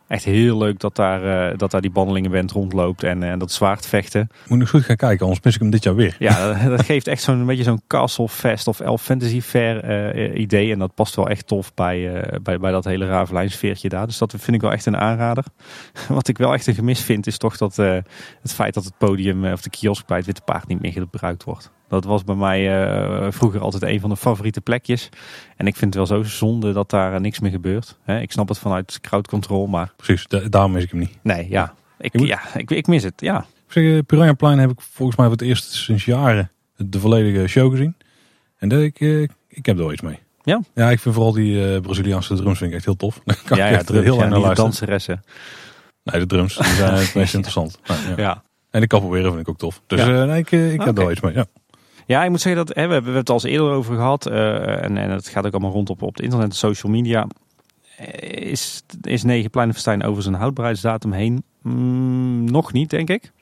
Echt 0.08 0.24
heel 0.24 0.58
leuk 0.58 0.80
dat 0.80 0.96
daar, 0.96 1.50
eh, 1.50 1.58
dat 1.58 1.70
daar 1.70 1.80
die 1.80 1.90
bandelingenband 1.90 2.50
rondloopt 2.50 3.02
en, 3.02 3.22
en 3.22 3.38
dat 3.38 3.52
zwaardvechten. 3.52 4.28
Moet 4.48 4.58
nog 4.58 4.70
goed 4.70 4.84
gaan 4.84 4.96
kijken, 4.96 5.26
anders 5.26 5.44
mis 5.44 5.54
ik 5.54 5.60
hem 5.60 5.70
dit 5.70 5.82
jaar 5.82 5.94
weer. 5.94 6.16
Ja, 6.18 6.46
dat, 6.52 6.70
dat 6.70 6.84
geeft 6.84 7.06
echt 7.06 7.22
zo'n 7.22 7.46
beetje 7.46 7.62
zo'n 7.62 7.82
Castle 7.86 8.28
Fest 8.28 8.66
of 8.66 8.80
Elf 8.80 9.02
Fantasy 9.02 9.40
Fair 9.40 9.84
eh, 9.84 10.40
idee. 10.40 10.72
En 10.72 10.78
dat 10.78 10.94
past 10.94 11.14
wel 11.14 11.28
echt 11.28 11.46
tof 11.46 11.74
bij, 11.74 12.22
eh, 12.22 12.40
bij, 12.40 12.58
bij 12.58 12.70
dat 12.70 12.84
hele 12.84 13.06
Ravelijn 13.06 13.50
sfeertje 13.50 13.88
daar. 13.88 14.06
Dus 14.06 14.18
dat 14.18 14.34
vind 14.36 14.56
ik 14.56 14.60
wel 14.60 14.72
echt 14.72 14.86
een 14.86 14.96
aanrader. 14.96 15.44
Wat 16.08 16.28
ik 16.28 16.38
wel 16.38 16.52
echt 16.52 16.66
een 16.66 16.74
gemis 16.74 17.00
vind 17.00 17.26
is 17.26 17.38
toch 17.38 17.56
dat 17.56 17.78
eh, 17.78 17.98
het 18.42 18.54
feit 18.54 18.74
dat 18.74 18.84
het 18.84 18.98
podium 18.98 19.44
eh, 19.44 19.52
of 19.52 19.62
de 19.62 19.70
kiosk 19.70 20.06
bij 20.06 20.16
het 20.16 20.26
Witte 20.26 20.42
Paard 20.42 20.68
niet 20.68 20.80
meer 20.80 20.92
gebruikt 20.92 21.44
wordt. 21.44 21.70
Dat 21.88 22.04
was 22.04 22.24
bij 22.24 22.34
mij 22.34 22.82
eh, 22.84 23.26
vroeger 23.32 23.60
altijd 23.60 23.82
een 23.82 24.00
van 24.00 24.10
de 24.10 24.16
favoriete 24.16 24.60
plekjes. 24.60 25.08
En 25.56 25.66
ik 25.66 25.76
vind 25.76 25.94
het 25.94 26.08
wel 26.08 26.18
zo 26.18 26.28
zonde 26.28 26.72
dat 26.72 26.90
daar 26.90 27.14
eh, 27.14 27.20
niks 27.20 27.40
meer 27.40 27.50
gebeurt. 27.50 27.98
Ik 28.06 28.32
snap 28.32 28.48
het 28.48 28.58
vanuit 28.58 28.98
crowd 29.00 29.26
control, 29.28 29.66
maar 29.66 29.92
Precies, 29.96 30.26
da- 30.28 30.48
daarom 30.48 30.72
mis 30.72 30.82
ik 30.82 30.90
hem 30.90 31.00
niet. 31.00 31.18
nee, 31.22 31.46
ja. 31.50 31.74
Ik, 31.98 32.20
ja, 32.20 32.40
ik, 32.56 32.70
ik 32.70 32.86
mis 32.86 33.02
het, 33.02 33.20
ja. 33.20 33.44
Zeg, 33.68 33.84
eh, 33.84 33.98
Piranhaplein 34.06 34.58
heb 34.58 34.70
ik 34.70 34.80
volgens 34.80 35.16
mij 35.18 35.26
voor 35.26 35.36
het 35.36 35.44
eerst 35.46 35.72
sinds 35.72 36.04
jaren 36.04 36.50
de 36.76 37.00
volledige 37.00 37.46
show 37.46 37.70
gezien. 37.70 37.96
En 38.58 38.68
dat 38.68 38.80
ik, 38.80 39.00
ik 39.48 39.66
heb 39.66 39.76
er 39.76 39.82
wel 39.82 39.92
iets 39.92 40.02
mee. 40.02 40.18
Ja? 40.42 40.60
Ja, 40.74 40.90
ik 40.90 41.00
vind 41.00 41.14
vooral 41.14 41.32
die 41.32 41.74
eh, 41.74 41.80
Braziliaanse 41.80 42.34
drums 42.34 42.58
vind 42.58 42.70
ik 42.70 42.76
echt 42.76 42.84
heel 42.84 42.96
tof. 42.96 43.20
Kan 43.46 43.58
ja, 43.58 43.64
ik 43.64 43.70
ja, 43.72 43.76
echt 43.78 43.86
drums, 43.86 44.04
heel 44.04 44.14
ja, 44.14 44.20
naar 44.20 44.28
de 44.28 44.34
luisteren. 44.34 44.64
danseressen. 44.64 45.22
Nee, 46.04 46.20
de 46.20 46.26
drums 46.26 46.56
die 46.56 46.66
zijn 46.66 46.94
het 47.04 47.14
meest 47.14 47.34
interessant. 47.34 47.78
Nou, 47.86 48.00
ja. 48.08 48.14
Ja. 48.16 48.42
En 48.70 48.80
de 48.80 48.86
capoeira 48.86 49.28
vind 49.28 49.40
ik 49.40 49.48
ook 49.48 49.58
tof. 49.58 49.82
Dus 49.86 50.00
Ja. 50.00 50.24
nee, 50.24 50.38
ik, 50.38 50.50
ik 50.50 50.78
heb 50.82 50.88
er 50.98 51.02
wel 51.02 51.10
iets 51.10 51.20
mee. 51.20 51.34
Ja. 51.34 51.46
Ja, 52.06 52.24
ik 52.24 52.30
moet 52.30 52.40
zeggen 52.40 52.66
dat 52.66 52.76
hè, 52.76 52.86
we, 52.86 52.92
hebben, 52.92 53.14
het 53.14 53.28
al 53.28 53.34
eens 53.34 53.44
eerder 53.44 53.70
over 53.70 53.94
gehad. 53.94 54.26
eh, 54.26 54.84
en, 54.84 54.96
en 54.96 55.10
het 55.10 55.28
gaat 55.28 55.46
ook 55.46 55.52
allemaal 55.52 55.70
rond 55.72 55.90
op, 55.90 56.02
op 56.02 56.14
het 56.14 56.24
internet 56.24 56.54
social 56.54 56.92
media. 56.92 57.26
Eh, 57.96 58.50
Is, 58.50 58.82
is 59.02 59.22
9 59.22 59.50
Pleinenfestijn 59.50 60.04
over 60.04 60.22
zijn 60.22 60.34
houdbaarheidsdatum 60.34 61.12
heen? 61.12 61.44
Mm, 61.62 62.44
nog 62.44 62.72
niet, 62.72 62.90
denk 62.90 63.08
ik. 63.10 63.32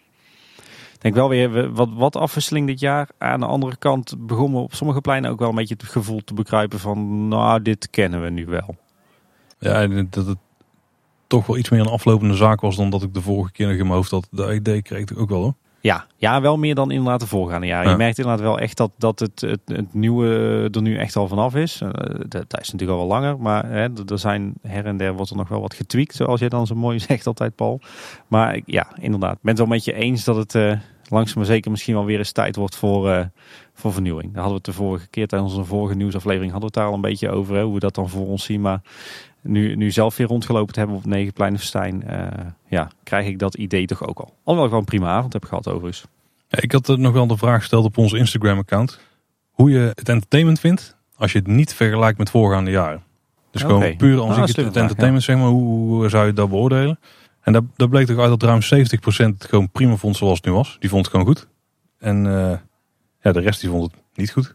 Denk 0.98 1.14
wel 1.14 1.28
weer 1.28 1.52
we- 1.52 1.70
wat, 1.72 1.88
wat 1.94 2.16
afwisseling 2.16 2.66
dit 2.66 2.80
jaar. 2.80 3.08
Aan 3.18 3.40
de 3.40 3.46
andere 3.46 3.76
kant 3.76 4.14
begonnen 4.26 4.60
op 4.62 4.74
sommige 4.74 5.00
pleinen 5.00 5.30
ook 5.30 5.38
wel 5.38 5.48
een 5.48 5.54
beetje 5.54 5.74
het 5.78 5.88
gevoel 5.88 6.20
te 6.24 6.34
bekruipen 6.34 6.78
van... 6.80 7.28
Nou, 7.28 7.62
dit 7.62 7.90
kennen 7.90 8.22
we 8.22 8.30
nu 8.30 8.46
wel. 8.46 8.76
ja, 9.58 9.86
dat 10.10 10.26
het 10.26 10.38
toch 11.26 11.46
wel 11.46 11.56
iets 11.56 11.68
meer 11.70 11.80
een 11.80 11.86
aflopende 11.86 12.34
zaak 12.34 12.60
was 12.60 12.76
dan 12.76 12.90
dat 12.90 13.02
ik 13.02 13.14
de 13.14 13.22
vorige 13.22 13.52
keer 13.52 13.66
nog 13.66 13.76
in 13.76 13.82
mijn 13.82 13.94
hoofd 13.94 14.10
had. 14.10 14.28
Dat 14.30 14.50
idee 14.52 14.82
kreeg 14.82 15.00
ik 15.00 15.18
ook 15.18 15.28
wel 15.28 15.40
hoor. 15.42 15.54
Ja, 15.82 16.06
ja, 16.16 16.40
wel 16.40 16.58
meer 16.58 16.74
dan 16.74 16.90
inderdaad 16.90 17.20
de 17.20 17.26
voorgaande 17.26 17.66
jaren. 17.66 17.84
Ja. 17.84 17.90
Je 17.90 17.96
merkt 17.96 18.18
inderdaad 18.18 18.44
wel 18.44 18.58
echt 18.58 18.76
dat, 18.76 18.90
dat 18.96 19.18
het, 19.18 19.40
het, 19.40 19.60
het 19.64 19.94
nieuwe 19.94 20.68
er 20.72 20.82
nu 20.82 20.96
echt 20.96 21.16
al 21.16 21.28
vanaf 21.28 21.54
is. 21.54 21.80
Eh, 21.80 21.90
dat, 22.28 22.60
is 22.60 22.72
natuurlijk 22.72 22.90
al 22.90 23.06
wel 23.08 23.20
langer, 23.20 23.38
maar 23.38 23.66
hè, 23.66 23.88
er 24.06 24.18
zijn 24.18 24.54
her 24.62 24.86
en 24.86 24.96
der 24.96 25.14
wordt 25.14 25.30
er 25.30 25.36
nog 25.36 25.48
wel 25.48 25.60
wat 25.60 25.74
getweakt, 25.74 26.14
zoals 26.14 26.40
jij 26.40 26.48
dan 26.48 26.66
zo 26.66 26.74
mooi 26.74 26.98
zegt 27.08 27.26
altijd, 27.26 27.54
Paul. 27.54 27.80
Maar 28.28 28.60
ja, 28.66 28.86
inderdaad, 29.00 29.32
ik 29.32 29.42
ben 29.42 29.50
het 29.50 29.58
wel 29.58 29.66
met 29.66 29.84
je 29.84 29.92
eens 29.92 30.24
dat 30.24 30.36
het 30.36 30.54
eh, 30.54 30.72
langzaam 31.08 31.36
maar 31.36 31.46
zeker 31.46 31.70
misschien 31.70 31.94
wel 31.94 32.04
weer 32.04 32.18
eens 32.18 32.32
tijd 32.32 32.56
wordt 32.56 32.76
voor, 32.76 33.10
eh, 33.10 33.24
voor 33.74 33.92
vernieuwing. 33.92 34.32
Daar 34.32 34.42
hadden 34.42 34.62
we 34.62 34.70
het 34.70 34.76
de 34.76 34.82
vorige 34.82 35.08
keer 35.08 35.26
tijdens 35.26 35.52
onze 35.52 35.68
vorige 35.68 35.94
nieuwsaflevering 35.94 36.52
hadden 36.52 36.70
we 36.72 36.78
het 36.78 36.84
daar 36.84 36.92
al 36.92 36.94
een 36.94 37.10
beetje 37.10 37.30
over, 37.30 37.54
hè, 37.54 37.62
hoe 37.62 37.74
we 37.74 37.80
dat 37.80 37.94
dan 37.94 38.08
voor 38.08 38.26
ons 38.26 38.44
zien. 38.44 38.60
Maar 38.60 38.80
nu, 39.42 39.76
nu 39.76 39.90
zelf 39.90 40.16
weer 40.16 40.26
rondgelopen 40.26 40.72
te 40.72 40.78
hebben 40.78 40.96
op 40.96 41.04
Negenpleinenfestijn, 41.04 42.02
eh 42.02 42.26
ja, 42.68 42.90
krijg 43.02 43.26
ik 43.26 43.38
dat 43.38 43.54
idee 43.54 43.86
toch 43.86 44.06
ook 44.06 44.18
al. 44.18 44.34
Alhoewel 44.38 44.64
ik 44.64 44.70
wel 44.70 44.78
een 44.78 44.84
prima 44.84 45.08
avond 45.08 45.32
heb 45.32 45.44
gehad 45.44 45.68
overigens. 45.68 46.04
Ja, 46.48 46.60
ik 46.60 46.72
had 46.72 46.88
er 46.88 46.98
nog 46.98 47.12
wel 47.12 47.26
de 47.26 47.36
vraag 47.36 47.58
gesteld 47.58 47.84
op 47.84 47.98
onze 47.98 48.18
Instagram 48.18 48.58
account. 48.58 49.00
Hoe 49.50 49.70
je 49.70 49.78
het 49.94 50.08
entertainment 50.08 50.60
vindt 50.60 50.96
als 51.16 51.32
je 51.32 51.38
het 51.38 51.46
niet 51.46 51.74
vergelijkt 51.74 52.18
met 52.18 52.30
voorgaande 52.30 52.70
jaren. 52.70 53.02
Dus 53.50 53.62
gewoon 53.62 53.96
puur 53.96 54.14
Ah, 54.14 54.20
als 54.20 54.28
dat 54.28 54.48
ik 54.48 54.56
is 54.56 54.56
het, 54.56 54.72
vraag, 54.72 54.82
entertainment 54.82 55.24
zeg 55.24 55.36
maar, 55.36 55.46
hoe, 55.46 55.62
hoe 55.88 56.08
zou 56.08 56.26
je 56.26 56.32
dat 56.32 56.48
beoordelen? 56.48 56.98
En 57.40 57.52
daar, 57.52 57.62
daar 57.76 57.88
bleek 57.88 58.06
toch 58.06 58.18
uit 58.18 58.40
dat 58.40 58.42
ruim 58.42 58.60
70% 58.62 59.38
het 59.38 59.44
gewoon 59.44 59.70
prima 59.70 59.96
vond 59.96 60.16
zoals 60.16 60.36
het 60.36 60.46
nu 60.46 60.52
was. 60.52 60.76
Die 60.80 60.88
vond 60.90 61.02
het 61.04 61.10
gewoon 61.14 61.26
goed. 61.34 61.48
En 61.98 62.26
eh, 62.26 62.58
ja, 63.20 63.32
de 63.32 63.40
rest 63.40 63.60
die 63.60 63.70
vond 63.70 63.90
het 63.92 64.00
niet 64.14 64.30
goed. 64.30 64.54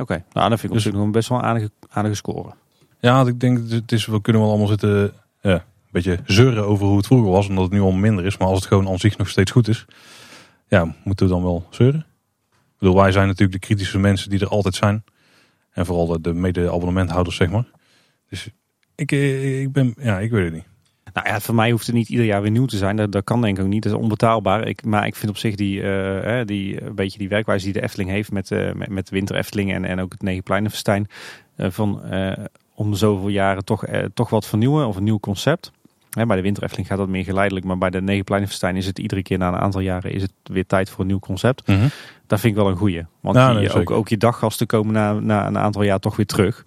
Oké, 0.00 0.24
nou 0.32 0.48
dan 0.48 0.58
vind 0.58 0.74
ik 0.74 0.82
Dus- 0.82 0.92
nog 0.92 1.10
best 1.10 1.28
wel 1.28 1.38
een 1.38 1.44
aardige, 1.44 1.70
aardige 1.88 2.14
score. 2.14 2.52
Ja, 3.00 3.26
ik 3.26 3.40
denk 3.40 3.70
het 3.70 3.92
is, 3.92 4.06
we 4.06 4.20
kunnen 4.20 4.42
wel 4.42 4.50
allemaal 4.50 4.68
zitten 4.68 5.12
ja, 5.40 5.54
een 5.54 5.62
beetje 5.90 6.18
zeuren 6.24 6.66
over 6.66 6.86
hoe 6.86 6.96
het 6.96 7.06
vroeger 7.06 7.30
was. 7.30 7.48
Omdat 7.48 7.64
het 7.64 7.72
nu 7.72 7.80
al 7.80 7.92
minder 7.92 8.24
is. 8.24 8.36
Maar 8.36 8.48
als 8.48 8.58
het 8.58 8.68
gewoon 8.68 8.88
aan 8.88 8.98
zich 8.98 9.16
nog 9.16 9.28
steeds 9.28 9.50
goed 9.50 9.68
is. 9.68 9.84
Ja, 10.68 10.94
moeten 11.04 11.26
we 11.26 11.32
dan 11.32 11.42
wel 11.42 11.66
zeuren? 11.70 12.06
Ik 12.50 12.78
bedoel, 12.78 12.96
wij 12.96 13.12
zijn 13.12 13.26
natuurlijk 13.26 13.60
de 13.60 13.66
kritische 13.66 13.98
mensen 13.98 14.30
die 14.30 14.40
er 14.40 14.48
altijd 14.48 14.74
zijn. 14.74 15.04
En 15.70 15.86
vooral 15.86 16.06
de, 16.06 16.20
de 16.20 16.32
mede-abonnementhouders, 16.32 17.36
zeg 17.36 17.50
maar. 17.50 17.66
Dus 18.28 18.48
ik, 18.94 19.12
eh, 19.12 19.60
ik 19.60 19.72
ben, 19.72 19.94
ja, 20.00 20.18
ik 20.18 20.30
weet 20.30 20.44
het 20.44 20.52
niet. 20.52 20.66
Nou 21.12 21.28
ja, 21.28 21.40
voor 21.40 21.54
mij 21.54 21.70
hoeft 21.70 21.86
het 21.86 21.94
niet 21.94 22.08
ieder 22.08 22.26
jaar 22.26 22.42
weer 22.42 22.50
nieuw 22.50 22.66
te 22.66 22.76
zijn. 22.76 22.96
Dat, 23.10 23.24
kan 23.24 23.40
denk 23.40 23.58
ik 23.58 23.64
ook 23.64 23.70
niet. 23.70 23.82
Dat 23.82 23.92
is 23.92 23.98
onbetaalbaar. 23.98 24.68
Ik, 24.68 24.84
maar 24.84 25.06
ik 25.06 25.16
vind 25.16 25.30
op 25.30 25.36
zich 25.36 25.54
die, 25.54 25.82
eh, 25.82 26.46
die, 26.46 26.82
een 26.82 26.94
beetje 26.94 27.18
die 27.18 27.28
werkwijze 27.28 27.64
die 27.64 27.72
de 27.72 27.82
Efteling 27.82 28.10
heeft 28.10 28.32
met, 28.32 28.50
eh, 28.50 28.72
met, 28.88 29.10
Winter 29.10 29.36
Efteling 29.36 29.72
en, 29.72 29.84
en 29.84 30.00
ook 30.00 30.12
het 30.12 30.22
Negenpleinenfestijn. 30.22 31.06
eh 31.56 31.70
van 31.70 32.02
om 32.78 32.90
de 32.90 32.96
zoveel 32.96 33.28
jaren 33.28 33.64
toch, 33.64 33.84
eh, 33.86 34.04
toch 34.14 34.30
wat 34.30 34.46
vernieuwen 34.46 34.86
of 34.86 34.96
een 34.96 35.04
nieuw 35.04 35.18
concept. 35.20 35.70
Hè, 36.10 36.26
bij 36.26 36.36
de 36.36 36.42
Winter 36.42 36.62
Efteling 36.62 36.88
gaat 36.88 36.98
dat 36.98 37.08
meer 37.08 37.24
geleidelijk. 37.24 37.66
Maar 37.66 37.78
bij 37.78 37.90
de 37.90 38.02
Negenpleinenfestijn 38.02 38.76
is 38.76 38.86
het 38.86 38.98
iedere 38.98 39.22
keer 39.22 39.38
na 39.38 39.48
een 39.48 39.56
aantal 39.58 39.80
jaren 39.80 40.12
is 40.12 40.22
het 40.22 40.32
weer 40.42 40.66
tijd 40.66 40.90
voor 40.90 41.00
een 41.00 41.06
nieuw 41.06 41.18
concept. 41.18 41.62
Dat 42.26 42.40
vind 42.40 42.56
ik 42.56 42.60
wel 42.62 42.68
een 42.70 42.76
goeie. 42.76 43.02
Want 43.20 43.36
Ja, 43.36 43.50
die- 43.50 43.58
nee, 43.58 43.72
ook, 43.72 43.90
ook 43.90 44.08
je 44.08 44.16
daggasten 44.16 44.66
komen 44.66 44.92
na, 44.94 45.12
na 45.12 45.46
een 45.46 45.58
aantal 45.58 45.82
jaar 45.82 45.98
toch 45.98 46.16
weer 46.16 46.26
terug. 46.26 46.62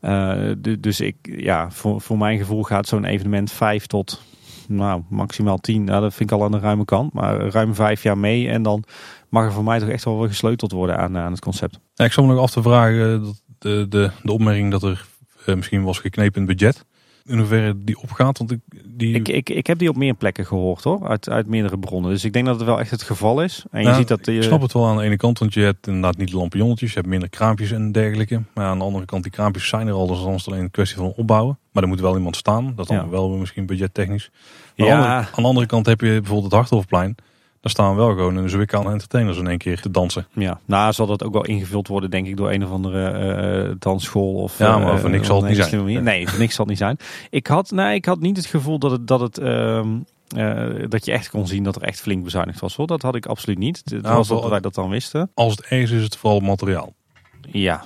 Eh, 0.00 0.34
du- 0.58 0.80
dus 0.80 1.00
ik, 1.00 1.16
ja, 1.22 1.70
voor, 1.70 2.00
voor 2.00 2.18
mijn 2.18 2.38
gevoel 2.38 2.62
gaat 2.62 2.86
zo'n 2.86 3.04
evenement 3.04 3.52
vijf 3.52 3.86
tot 3.86 4.22
nou, 4.68 5.02
maximaal 5.08 5.58
tien. 5.58 5.84
Nou, 5.84 6.00
dat 6.00 6.14
vind 6.14 6.30
ik 6.30 6.36
al 6.38 6.44
aan 6.44 6.50
de 6.52 6.58
ruime 6.58 6.84
kant. 6.84 7.12
Maar 7.12 7.36
ruim 7.48 7.74
vijf 7.74 8.02
jaar 8.02 8.18
mee. 8.18 8.48
En 8.48 8.62
dan 8.62 8.84
mag 9.28 9.44
er 9.44 9.52
voor 9.52 9.64
mij 9.64 9.78
toch 9.78 9.88
echt 9.88 10.04
wel 10.04 10.18
weer 10.18 10.28
gesleuteld 10.28 10.72
worden 10.72 10.98
aan, 10.98 11.16
aan 11.16 11.30
het 11.32 11.40
concept. 11.40 11.78
Ja, 11.94 12.04
ik 12.04 12.12
zal 12.12 12.24
me 12.24 12.32
nog 12.32 12.42
af 12.42 12.50
te 12.50 12.62
vragen, 12.62 13.22
dat 13.22 13.42
de, 13.58 13.86
de, 13.88 14.10
de 14.22 14.32
opmerking 14.32 14.70
dat 14.70 14.82
er 14.82 14.90
eh, 14.90 14.98
misschien 15.46 15.82
was 15.82 15.98
geknepen 15.98 16.42
in 16.42 16.48
het 16.48 16.56
budget. 16.58 16.84
in 17.24 17.38
hoeverre 17.38 17.74
die 17.84 17.98
opgaat. 18.00 18.38
Want 18.38 18.50
ik, 18.50 18.58
die... 18.84 19.14
Ik, 19.14 19.28
ik, 19.28 19.50
ik 19.50 19.66
heb 19.66 19.78
die 19.78 19.88
op 19.88 19.96
meer 19.96 20.14
plekken 20.14 20.46
gehoord 20.46 20.84
hoor, 20.84 21.08
uit, 21.08 21.28
uit 21.28 21.46
meerdere 21.46 21.78
bronnen. 21.78 22.10
Dus 22.10 22.24
ik 22.24 22.32
denk 22.32 22.46
dat 22.46 22.56
het 22.56 22.64
wel 22.64 22.80
echt 22.80 22.90
het 22.90 23.02
geval 23.02 23.42
is. 23.42 23.64
En 23.70 23.78
je 23.80 23.84
Nou, 23.86 23.98
ziet 23.98 24.08
dat 24.08 24.26
Ik 24.26 24.34
je, 24.34 24.42
snap 24.42 24.62
het 24.62 24.72
wel 24.72 24.86
aan 24.86 24.96
de 24.96 25.02
ene 25.02 25.16
kant, 25.16 25.38
want 25.38 25.54
je 25.54 25.60
hebt 25.60 25.86
inderdaad 25.86 26.16
niet 26.16 26.32
lampionnetjes, 26.32 26.88
je 26.92 26.94
hebt 26.96 27.08
minder 27.08 27.28
kraampjes 27.28 27.70
en 27.70 27.92
dergelijke. 27.92 28.42
Maar 28.54 28.66
aan 28.66 28.78
de 28.78 28.84
andere 28.84 29.04
kant, 29.04 29.22
die 29.22 29.32
kraampjes 29.32 29.68
zijn 29.68 29.86
er 29.86 29.92
al, 29.94 30.06
dus 30.06 30.20
dan 30.22 30.32
is 30.34 30.44
het 30.44 30.52
alleen 30.52 30.64
een 30.64 30.70
kwestie 30.70 30.96
van 30.98 31.12
opbouwen. 31.16 31.58
Maar 31.72 31.82
er 31.82 31.88
moet 31.88 32.00
wel 32.00 32.16
iemand 32.16 32.36
staan, 32.36 32.72
dat 32.76 32.86
dan 32.86 32.96
Ja. 32.96 33.08
wel 33.08 33.28
misschien 33.30 33.66
budgettechnisch. 33.66 34.30
Maar 34.76 34.86
Ja. 34.86 34.94
aan, 34.94 35.00
de 35.00 35.06
andere, 35.06 35.26
aan 35.26 35.42
de 35.42 35.48
andere 35.48 35.66
kant 35.66 35.86
heb 35.86 36.00
je 36.00 36.06
bijvoorbeeld 36.06 36.44
het 36.44 36.52
Harthoffplein. 36.52 37.14
Daar 37.62 37.72
staan 37.72 37.96
wel 37.96 38.08
gewoon 38.08 38.36
een 38.36 38.48
zwik 38.48 38.74
aan 38.74 38.90
entertainers 38.90 39.38
in 39.38 39.46
één 39.46 39.58
keer 39.58 39.80
te 39.80 39.90
dansen. 39.90 40.26
Ja, 40.32 40.60
nou 40.64 40.92
zal 40.92 41.06
dat 41.06 41.24
ook 41.24 41.32
wel 41.32 41.44
ingevuld 41.44 41.88
worden, 41.88 42.10
denk 42.10 42.26
ik, 42.26 42.36
door 42.36 42.50
een 42.50 42.64
of 42.64 42.70
andere 42.70 43.08
eh, 43.08 43.74
dansschool 43.78 44.34
of. 44.34 44.58
Ja, 44.58 44.78
maar 44.78 44.94
eh, 44.94 44.98
voor 45.00 45.10
niks 45.10 45.26
zal 45.26 45.42
het 45.42 45.48
niet 45.52 45.64
zijn. 45.64 45.82
manier. 45.82 46.02
Nee, 46.02 46.28
voor 46.28 46.38
niks 46.38 46.54
zal 46.54 46.64
het 46.64 46.74
niet 46.74 46.82
zijn. 46.82 46.96
Ik 47.30 47.46
had, 47.46 47.70
nee, 47.70 47.94
ik 47.94 48.04
had 48.04 48.20
niet 48.20 48.36
het 48.36 48.46
gevoel 48.46 48.78
dat 48.78 48.90
het, 48.90 49.06
dat 49.06 49.20
het. 49.20 49.38
ehm, 49.38 49.88
eh, 50.36 50.66
dat 50.88 51.04
je 51.04 51.12
echt 51.12 51.30
kon 51.30 51.46
zien 51.46 51.62
dat 51.64 51.76
er 51.76 51.82
echt 51.82 52.00
flink 52.00 52.24
bezuinigd 52.24 52.60
was. 52.60 52.76
Hoor. 52.76 52.86
Dat 52.86 53.02
had 53.02 53.14
ik 53.14 53.26
absoluut 53.26 53.58
niet. 53.58 53.82
Het 53.84 54.02
Nou, 54.02 54.16
was 54.16 54.28
dat 54.28 54.48
wij 54.48 54.60
dat 54.60 54.74
dan 54.74 54.90
wisten. 54.90 55.30
Als 55.34 55.52
het 55.52 55.60
ergens 55.60 55.90
is, 55.90 55.96
is 55.98 56.04
het 56.04 56.16
vooral 56.16 56.40
materiaal. 56.40 56.94
Ja. 57.42 57.84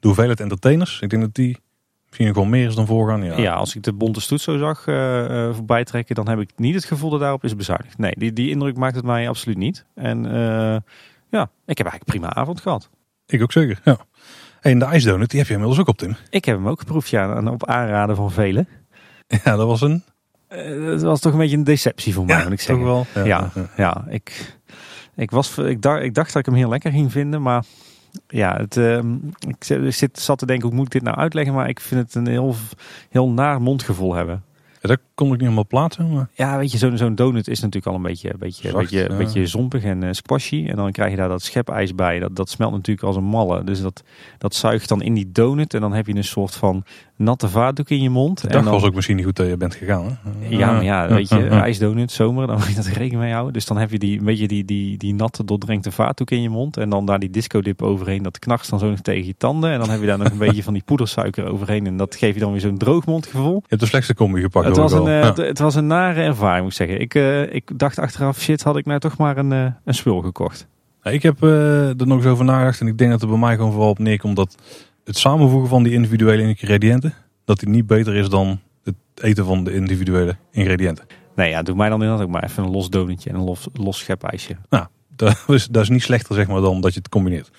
De 0.00 0.08
hoeveelheid 0.08 0.40
entertainers, 0.40 1.00
ik 1.00 1.10
denk 1.10 1.22
dat 1.22 1.34
die 1.34 1.56
misschien 2.12 2.32
wel 2.32 2.44
meer 2.44 2.66
is 2.68 2.74
dan 2.74 2.86
voorgaan. 2.86 3.22
Ja, 3.24 3.36
Ja. 3.38 3.52
als 3.54 3.76
ik 3.76 3.82
de 3.82 3.92
bonte 3.92 4.20
stoet 4.20 4.40
zo 4.40 4.58
zag 4.58 4.82
voorbij 5.54 5.84
trekken, 5.84 6.14
dan 6.14 6.28
heb 6.28 6.38
ik 6.40 6.50
niet 6.56 6.74
het 6.74 6.84
gevoel 6.84 7.10
dat 7.10 7.20
daarop 7.20 7.44
is 7.44 7.56
bezuinigd. 7.56 7.98
Nee, 7.98 8.12
die, 8.16 8.32
die 8.32 8.50
indruk 8.50 8.76
maakt 8.76 8.94
het 8.96 9.04
mij 9.04 9.28
absoluut 9.28 9.56
niet. 9.56 9.84
En 9.94 10.26
eh, 10.26 10.76
ja, 11.30 11.50
ik 11.66 11.78
heb 11.78 11.86
eigenlijk 11.86 12.04
prima 12.04 12.34
avond 12.34 12.60
gehad. 12.60 12.90
Ik 13.26 13.42
ook 13.42 13.52
zeker, 13.52 13.80
ja. 13.84 13.96
En 14.60 14.78
de 14.78 14.84
ijsdonut, 14.84 15.30
die 15.30 15.38
heb 15.38 15.48
je 15.48 15.54
inmiddels 15.54 15.80
ook 15.80 15.88
op, 15.88 15.98
Tim. 15.98 16.16
Ik 16.30 16.44
heb 16.44 16.56
hem 16.56 16.68
ook 16.68 16.78
geproefd, 16.78 17.08
ja, 17.08 17.36
en 17.36 17.48
op 17.48 17.66
aanraden 17.66 18.16
van 18.16 18.30
velen. 18.30 18.68
Ja, 19.44 19.56
dat 19.56 19.66
was 19.66 19.80
een... 19.80 20.04
Eh, 20.48 20.86
het 20.86 21.02
was 21.02 21.20
toch 21.20 21.32
een 21.32 21.38
beetje 21.38 21.56
een 21.56 21.64
deceptie 21.64 22.14
voor 22.14 22.24
mij, 22.24 22.36
moet 22.42 22.52
ik 22.52 22.58
toch 22.58 22.60
zeggen. 22.66 22.84
wel. 22.84 23.06
Ja, 23.24 23.50
ja, 23.76 24.04
ik, 24.08 24.56
ik, 25.16 25.30
was, 25.30 25.58
ik, 25.58 25.82
dacht, 25.82 26.02
ik 26.02 26.14
dacht 26.14 26.32
dat 26.32 26.36
ik 26.40 26.46
hem 26.46 26.54
heel 26.54 26.68
lekker 26.68 26.90
ging 26.90 27.12
vinden, 27.12 27.42
maar 27.42 27.64
ja, 28.28 28.56
het, 28.56 28.76
ehm, 28.76 29.14
ik 29.48 29.92
zit- 29.92 30.18
zat 30.18 30.38
te 30.38 30.46
denken, 30.46 30.66
hoe 30.68 30.76
moet 30.76 30.86
ik 30.86 30.92
dit 30.92 31.02
nou 31.02 31.16
uitleggen? 31.16 31.54
Maar 31.54 31.68
ik 31.68 31.80
vind 31.80 32.00
het 32.00 32.14
een 32.14 32.26
heel, 32.26 32.54
heel 33.10 33.28
naar 33.28 33.62
mondgevoel 33.62 34.14
hebben. 34.14 34.42
Ja, 34.80 34.88
dat 34.88 34.98
kon 35.14 35.26
ik 35.26 35.32
niet 35.32 35.40
helemaal 35.40 35.66
plaatsen, 35.66 36.12
maar... 36.12 36.28
Ja, 36.32 36.58
weet 36.58 36.72
je, 36.72 36.78
zo'n 36.78 36.96
zo'n 36.96 37.14
donut 37.14 37.48
is 37.48 37.60
natuurlijk 37.60 37.86
al 37.86 37.94
een 37.94 38.02
beetje, 38.02 38.32
een 38.32 38.38
beetje, 38.38 38.68
Zacht, 38.68 38.76
beetje, 38.90 39.08
ja. 39.10 39.16
beetje 39.16 39.46
zompig 39.46 39.84
en 39.84 40.14
squashy. 40.14 40.66
En 40.68 40.76
dan 40.76 40.92
krijg 40.92 41.10
je 41.10 41.16
daar 41.16 41.28
dat 41.28 41.42
schepijs 41.42 41.94
bij. 41.94 42.18
Dat, 42.18 42.36
dat 42.36 42.50
smelt 42.50 42.72
natuurlijk 42.72 43.06
als 43.06 43.16
een 43.16 43.24
malle. 43.24 43.64
Dus 43.64 43.80
dat, 43.80 44.02
dat 44.38 44.54
zuigt 44.54 44.88
dan 44.88 45.02
in 45.02 45.14
die 45.14 45.32
donut. 45.32 45.74
En 45.74 45.80
dan 45.80 45.92
heb 45.92 46.06
je 46.06 46.14
een 46.14 46.24
soort 46.24 46.54
van 46.54 46.84
natte 47.22 47.48
vaatdoek 47.48 47.90
in 47.90 48.02
je 48.02 48.10
mond. 48.10 48.40
De 48.40 48.48
en 48.48 48.64
dan, 48.64 48.72
was 48.72 48.84
ook 48.84 48.94
misschien 48.94 49.16
niet 49.16 49.24
goed 49.24 49.36
dat 49.36 49.46
je 49.46 49.56
bent 49.56 49.74
gegaan. 49.74 50.04
Hè? 50.04 50.48
Ja, 50.48 50.72
maar 50.72 50.84
ja, 50.84 51.08
weet 51.08 51.28
je, 51.28 51.48
ijsdonut, 51.68 52.10
zomer, 52.10 52.46
dan 52.46 52.56
moet 52.56 52.66
je 52.66 52.74
dat 52.74 52.86
rekening 52.86 53.20
mee 53.20 53.32
houden. 53.32 53.52
Dus 53.52 53.66
dan 53.66 53.76
heb 53.76 53.90
je 53.90 53.98
die, 53.98 54.18
een 54.18 54.24
beetje 54.24 54.48
die, 54.48 54.64
die, 54.64 54.96
die 54.98 55.14
natte, 55.14 55.44
doordrenkte 55.44 55.90
vaatdoek 55.90 56.30
in 56.30 56.42
je 56.42 56.48
mond. 56.48 56.76
En 56.76 56.90
dan 56.90 57.06
daar 57.06 57.18
die 57.18 57.30
discodip 57.30 57.82
overheen. 57.82 58.22
Dat 58.22 58.38
knarst 58.38 58.70
dan 58.70 58.78
zo 58.78 58.90
nog 58.90 59.00
tegen 59.00 59.26
je 59.26 59.34
tanden. 59.38 59.70
En 59.70 59.78
dan 59.78 59.90
heb 59.90 60.00
je 60.00 60.06
daar 60.06 60.18
nog 60.18 60.30
een 60.30 60.38
beetje 60.46 60.62
van 60.62 60.72
die 60.72 60.82
poedersuiker 60.84 61.52
overheen. 61.52 61.86
En 61.86 61.96
dat 61.96 62.16
geeft 62.16 62.34
je 62.34 62.40
dan 62.40 62.52
weer 62.52 62.60
zo'n 62.60 62.78
droogmondgevoel. 62.78 63.54
Je 63.54 63.66
hebt 63.68 63.80
de 63.80 63.88
slechtste 63.88 64.14
combi 64.14 64.40
gepakt. 64.40 64.66
Het 64.66 64.76
was, 64.76 64.92
een, 64.92 65.06
eh, 65.06 65.20
Ja. 65.20 65.32
het, 65.34 65.58
was 65.58 65.74
een 65.74 65.86
nare 65.86 66.22
ervaring, 66.22 66.62
moet 66.62 66.70
ik 66.70 66.76
zeggen. 66.76 67.00
Ik, 67.00 67.14
eh, 67.14 67.54
ik 67.54 67.78
dacht 67.78 67.98
achteraf, 67.98 68.40
shit, 68.40 68.62
had 68.62 68.76
ik 68.76 68.84
nou 68.86 69.00
toch 69.00 69.16
maar 69.16 69.36
een, 69.36 69.52
eh, 69.52 69.66
een 69.84 69.94
spul 69.94 70.20
gekocht. 70.20 70.66
Ik 71.02 71.22
heb 71.22 71.42
er 71.42 72.06
nog 72.06 72.16
eens 72.16 72.26
over 72.26 72.44
nagedacht 72.44 72.80
en 72.80 72.86
ik 72.86 72.98
denk 72.98 73.10
dat 73.10 73.20
het 73.20 73.30
bij 73.30 73.38
mij 73.38 73.56
gewoon 73.56 73.72
vooral 73.72 73.90
op 73.90 73.98
neerkomt 73.98 74.36
dat 74.36 74.56
het 75.04 75.16
samenvoegen 75.18 75.68
van 75.68 75.82
die 75.82 75.92
individuele 75.92 76.42
ingrediënten, 76.42 77.14
dat 77.44 77.58
die 77.58 77.68
niet 77.68 77.86
beter 77.86 78.14
is 78.14 78.28
dan 78.28 78.60
het 78.84 78.94
eten 79.14 79.44
van 79.44 79.64
de 79.64 79.74
individuele 79.74 80.36
ingrediënten. 80.50 81.04
Nee, 81.36 81.50
ja, 81.50 81.62
doe 81.62 81.76
mij 81.76 81.88
dan 81.88 82.00
inderdaad 82.02 82.26
ook 82.26 82.32
maar 82.32 82.44
even 82.44 82.64
een 82.64 82.70
los 82.70 82.90
donutje 82.90 83.30
en 83.30 83.36
een 83.36 83.44
los, 83.44 83.68
los 83.72 83.98
schepijsje. 83.98 84.56
Dat 85.16 85.44
is, 85.48 85.66
dat 85.66 85.82
is 85.82 85.88
niet 85.88 86.02
slechter 86.02 86.34
zeg 86.34 86.46
maar 86.48 86.60
dan 86.60 86.80
dat 86.80 86.92
je 86.92 86.98
het 86.98 87.08
combineert. 87.08 87.50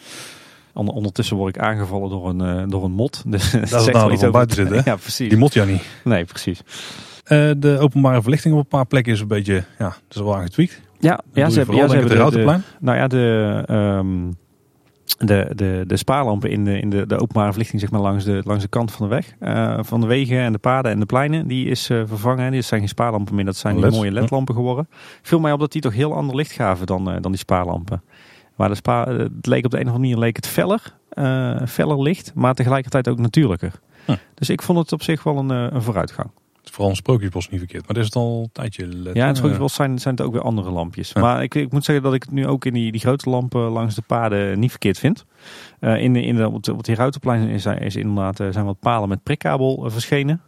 Onder- 0.74 0.94
ondertussen 0.94 1.38
word 1.38 1.56
ik 1.56 1.62
aangevallen 1.62 2.10
door 2.10 2.30
een, 2.30 2.42
eh, 2.42 2.64
door 2.68 2.84
een 2.84 2.92
mot. 2.92 3.24
Dus 3.26 3.52
dat 3.52 3.62
het 3.62 3.70
wel 3.70 3.94
nadeel 3.94 4.12
iets 4.12 4.22
van 4.22 4.32
buiten 4.32 4.56
zitten? 4.56 4.82
Ja, 4.92 4.96
precies. 4.96 5.30
Die 5.30 5.38
mot 5.38 5.54
ja 5.54 5.64
niet. 5.64 5.84
Nee, 6.04 6.26
precies. 6.26 6.62
Eh, 7.24 7.52
de 7.58 7.78
openbare 7.80 8.22
verlichting 8.22 8.54
op 8.54 8.60
een 8.60 8.68
paar 8.68 8.86
plekken 8.86 9.14
is 9.14 9.20
een 9.20 9.28
beetje, 9.28 9.64
ja, 9.80 9.86
dat 10.08 10.16
is 10.16 10.22
wel 10.22 10.36
aangetweakt. 10.36 10.82
Ja, 11.00 11.20
ja 11.34 11.50
ze 11.50 11.58
hebben, 11.58 11.76
ja, 11.76 11.88
ze 11.88 11.96
het 11.96 12.10
hebben 12.10 12.32
de, 12.32 12.38
de, 12.38 12.60
nou 12.80 12.98
ja, 12.98 13.08
de, 13.08 13.64
ehm, 13.66 14.32
de, 15.18 15.52
de, 15.56 15.84
de 15.88 15.98
spaarlampen 15.98 16.50
in 16.50 16.66
de, 16.66 16.80
in 16.80 16.90
de, 16.90 17.08
de 17.08 17.20
openbare 17.20 17.50
verlichting 17.50 17.82
zeg 17.82 17.92
maar, 17.92 18.02
langs, 18.02 18.24
de, 18.26 18.42
langs 18.46 18.64
de 18.64 18.70
kant 18.70 18.92
van 18.92 19.10
de 19.10 19.16
weg. 19.16 19.34
eh, 19.40 19.78
van 19.82 20.02
de 20.02 20.08
wegen 20.08 20.40
en 20.40 20.52
de 20.52 20.58
paden 20.58 20.92
en 20.92 21.00
de 21.00 21.06
pleinen. 21.06 21.48
Die 21.48 21.68
is 21.68 21.90
eh, 21.90 22.02
vervangen. 22.06 22.52
Die 22.52 22.62
zijn 22.62 22.80
geen 22.80 22.90
spaarlampen 22.90 23.36
meer. 23.36 23.46
Dat 23.46 23.56
zijn 23.56 23.76
die 23.76 23.84
mooie 24.00 24.12
ledlampen 24.12 24.56
geworden. 24.56 24.88
Viel 25.22 25.40
mij 25.40 25.52
op 25.52 25.60
dat 25.60 25.72
die 25.72 25.82
toch 25.82 25.94
heel 25.94 26.14
ander 26.14 26.36
licht 26.36 26.52
gaven 26.52 26.86
dan, 26.86 27.10
eh, 27.12 27.22
dan 27.22 27.32
die 27.32 27.40
spaarlampen. 27.40 28.04
Maar 28.56 28.70
de 28.70 28.76
spa, 28.76 29.08
het 29.08 29.46
leek 29.46 29.66
op 29.66 29.72
de 29.72 29.80
een 29.80 29.88
of 29.88 29.94
andere 29.94 30.08
manier 30.10 30.18
leek 30.18 30.36
het 30.36 30.48
feller. 30.48 30.82
feller 31.68 32.02
licht. 32.02 32.32
Maar 32.36 32.54
tegelijkertijd 32.54 33.08
ook 33.08 33.20
natuurlijker. 33.20 33.72
Dus 34.34 34.50
ik 34.50 34.62
vond 34.62 34.78
het 34.80 34.92
op 34.92 35.02
zich 35.04 35.24
wel 35.24 35.38
een, 35.38 35.50
een 35.50 35.82
vooruitgang. 35.82 36.30
Vooral 36.72 36.90
een 36.90 36.96
sprookjesbos 36.96 37.50
niet 37.50 37.60
verkeerd, 37.60 37.86
maar 37.86 37.94
dat 37.96 38.04
is 38.04 38.10
het 38.14 38.16
al 38.16 38.42
een 38.44 38.50
tijdje. 38.52 38.88
Ja, 39.14 39.28
en 39.28 39.36
Eh, 39.36 39.42
het 39.42 39.58
wel 39.58 39.70
zijn, 39.70 40.00
zijn 40.00 40.16
het 40.16 40.24
ook 40.26 40.34
weer 40.34 40.42
andere 40.42 40.72
lampjes. 40.72 41.12
Ja. 41.14 41.22
Maar 41.22 41.44
ik, 41.44 41.56
ik 41.56 41.72
moet 41.72 41.86
zeggen 41.86 42.04
dat 42.04 42.14
ik 42.14 42.24
het 42.24 42.32
nu 42.32 42.48
ook 42.48 42.66
in 42.66 42.74
die, 42.74 42.92
die 42.92 43.02
grote 43.02 43.30
lampen 43.30 43.62
langs 43.62 43.96
de 43.96 44.02
paden 44.02 44.60
niet 44.60 44.70
verkeerd 44.70 45.00
vind. 45.00 45.26
Eh, 45.80 46.02
in 46.02 46.14
de, 46.14 46.22
in 46.22 46.36
de, 46.36 46.48
op, 46.50 46.78
het- 46.78 46.88
Hierautenplein 46.88 47.48
is, 47.50 47.66
is 47.66 47.96
inderdaad, 47.96 48.40
eh, 48.40 48.48
zijn 48.52 48.66
wat 48.66 48.80
palen 48.80 49.10
met 49.10 49.24
prikkabel 49.24 49.86
verschenen. 49.92 50.42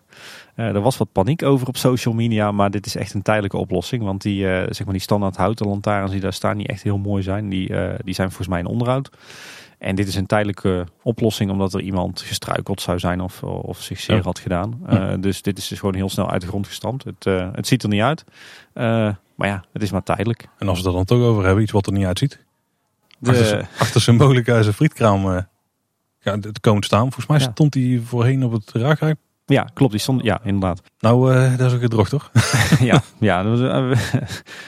Eh, 0.56 0.66
er 0.68 0.82
was 0.82 0.98
wat 0.98 1.12
paniek 1.12 1.44
over 1.44 1.68
op 1.68 1.78
social 1.78 2.14
media, 2.14 2.52
maar 2.52 2.72
dit 2.72 2.86
is 2.86 2.96
echt 2.96 3.14
een 3.14 3.22
tijdelijke 3.22 3.58
oplossing. 3.58 4.04
Want 4.04 4.22
die, 4.22 4.40
zeg 4.70 4.84
maar 4.84 4.94
die 4.94 5.02
standaard 5.02 5.36
houten 5.38 5.68
lantaarns 5.68 6.12
die 6.12 6.20
daar 6.20 6.34
staan, 6.34 6.58
die 6.58 6.68
echt 6.68 6.84
heel 6.84 6.98
mooi 6.98 7.24
zijn, 7.24 7.50
die, 7.50 7.68
die 8.04 8.14
zijn 8.14 8.28
volgens 8.28 8.48
mij 8.48 8.60
in 8.60 8.66
onderhoud. 8.66 9.10
En 9.86 9.96
dit 9.96 10.08
is 10.08 10.16
een 10.16 10.26
tijdelijke 10.26 10.86
oplossing 11.04 11.52
omdat 11.52 11.74
er 11.74 11.82
iemand 11.82 12.22
gestruikeld 12.22 12.82
zou 12.82 13.00
zijn 13.00 13.22
of, 13.22 13.44
of 13.44 13.82
zich 13.82 14.00
zeer 14.00 14.16
Ja. 14.16 14.22
had 14.22 14.40
gedaan. 14.40 14.80
Eh, 14.88 15.14
dus 15.20 15.42
dit 15.42 15.58
is 15.58 15.68
dus 15.68 15.80
gewoon 15.80 15.96
heel 15.96 16.10
snel 16.10 16.30
uit 16.30 16.42
de 16.42 16.48
grond 16.48 16.68
gestampt. 16.68 17.04
Het, 17.04 17.26
eh, 17.26 17.48
het 17.52 17.68
ziet 17.68 17.84
er 17.84 17.90
niet 17.90 18.02
uit. 18.02 18.24
Eh, 18.74 18.84
maar 19.36 19.48
ja, 19.48 19.64
het 19.74 19.82
is 19.82 19.92
maar 19.92 20.04
tijdelijk. 20.04 20.48
En 20.58 20.68
als 20.68 20.82
we 20.82 20.84
het 20.88 20.94
er 20.98 21.06
dan 21.06 21.18
toch 21.18 21.28
over 21.28 21.44
hebben, 21.46 21.64
iets 21.64 21.72
wat 21.72 21.86
er 21.88 21.94
niet 21.94 22.06
uitziet. 22.06 22.40
De, 23.20 23.30
Achter, 23.30 23.68
achter 23.80 24.02
Symbolica 24.02 24.58
is 24.58 24.68
een 24.68 24.74
frietkraam 24.74 25.46
ja, 26.20 26.38
het 26.42 26.60
komend 26.60 26.86
staan. 26.86 27.02
Volgens 27.02 27.28
mij 27.28 27.40
Ja. 27.40 27.50
stond 27.52 27.74
die 27.74 28.02
voorheen 28.02 28.44
op 28.44 28.52
het 28.52 28.72
raakruik. 28.74 29.18
ja, 29.46 29.70
klopt. 29.74 29.92
Die 29.92 30.02
stond, 30.02 30.24
ja, 30.24 30.40
inderdaad. 30.44 30.82
Nou, 31.00 31.34
eh 31.36 31.58
dat 31.58 31.68
is 31.68 31.74
ook 31.74 31.82
gedroogd 31.82 32.10
toch? 32.10 32.32
ja, 32.80 33.02
ja, 33.20 33.44
dat 33.44 33.60
was 33.60 33.70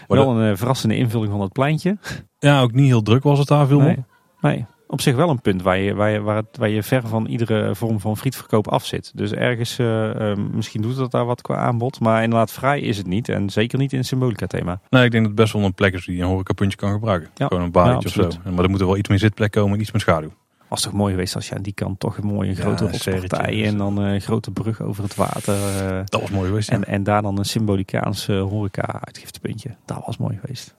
wel 0.08 0.40
een 0.42 0.58
verrassende 0.58 0.96
invulling 0.96 1.32
van 1.32 1.42
het 1.42 1.52
pleintje. 1.52 1.98
Ja, 2.40 2.62
ook 2.62 2.72
niet 2.72 2.86
heel 2.88 3.02
druk 3.02 3.24
was 3.24 3.40
het 3.40 3.48
daar 3.48 3.68
veel 3.68 3.80
Nee, 3.80 3.88
meer. 3.88 4.04
nee. 4.42 4.66
Op 4.90 5.02
zich 5.02 5.16
wel 5.16 5.30
een 5.30 5.42
punt 5.42 5.62
waar 5.62 5.78
je, 5.78 5.94
waar, 5.94 6.10
je, 6.10 6.22
waar, 6.22 6.36
het, 6.36 6.58
waar 6.58 6.70
je 6.70 6.84
ver 6.84 7.08
van 7.08 7.26
iedere 7.26 7.76
vorm 7.76 8.00
van 8.00 8.18
frietverkoop 8.18 8.68
af 8.68 8.86
zit. 8.86 9.12
Dus 9.16 9.32
ergens, 9.32 9.80
eh, 9.80 10.32
eh, 10.32 10.38
misschien 10.38 10.82
doet 10.82 10.96
dat 10.96 11.12
daar 11.12 11.26
wat 11.26 11.42
qua 11.42 11.56
aanbod. 11.56 12.00
Maar 12.00 12.24
inderdaad, 12.24 12.52
vrij 12.52 12.80
is 12.80 12.98
het 12.98 13.08
niet. 13.08 13.30
En 13.30 13.50
zeker 13.50 13.78
niet 13.80 13.92
in 13.92 13.98
het 13.98 14.08
symbolica-thema. 14.08 14.80
Nee, 14.90 15.06
ik 15.06 15.12
denk 15.12 15.24
dat 15.24 15.32
het 15.32 15.42
best 15.42 15.54
wel 15.54 15.64
een 15.64 15.74
plek 15.74 15.94
is 15.94 16.06
die 16.06 16.22
een 16.22 16.28
horecapuntje 16.28 16.78
kan 16.78 16.92
gebruiken. 16.92 17.30
Ja. 17.36 17.48
Gewoon 17.48 17.64
een 17.64 17.72
barretje 17.72 18.22
Ja, 18.22 18.28
of 18.28 18.34
zo. 18.34 18.52
Maar 18.52 18.64
er 18.64 18.70
moet 18.70 18.80
er 18.80 18.86
wel 18.86 18.98
iets 18.98 19.10
meer 19.10 19.20
zitplek 19.20 19.52
komen 19.52 19.74
en 19.74 19.80
iets 19.82 19.92
meer 19.92 20.02
schaduw. 20.02 20.32
Was 20.68 20.82
toch 20.82 20.94
mooi 20.94 21.12
geweest 21.14 21.36
als 21.36 21.50
je 21.50 21.56
aan 21.56 21.62
die 21.62 21.74
kant 21.74 22.00
toch 22.00 22.18
een 22.18 22.28
mooie 22.28 22.50
Ja, 22.50 22.56
grote 22.56 22.84
rotspartij 22.88 23.30
serretje. 23.30 23.64
en 23.66 23.78
dan 23.78 23.98
een 23.98 24.22
grote 24.22 24.52
brug 24.52 24.82
over 24.82 25.04
het 25.04 25.16
water. 25.16 25.54
eh, 25.54 26.02
Dat 26.06 26.22
was 26.22 26.30
mooi 26.32 26.48
geweest. 26.48 26.70
ja. 26.70 26.76
en, 26.76 26.84
en 26.86 27.04
daar 27.04 27.22
dan 27.22 27.38
een 27.38 27.46
symbolicaans 27.46 28.28
horeca-uitgiftepuntje. 28.28 29.70
Dat 29.86 30.02
was 30.06 30.18
mooi 30.18 30.38
geweest. 30.42 30.76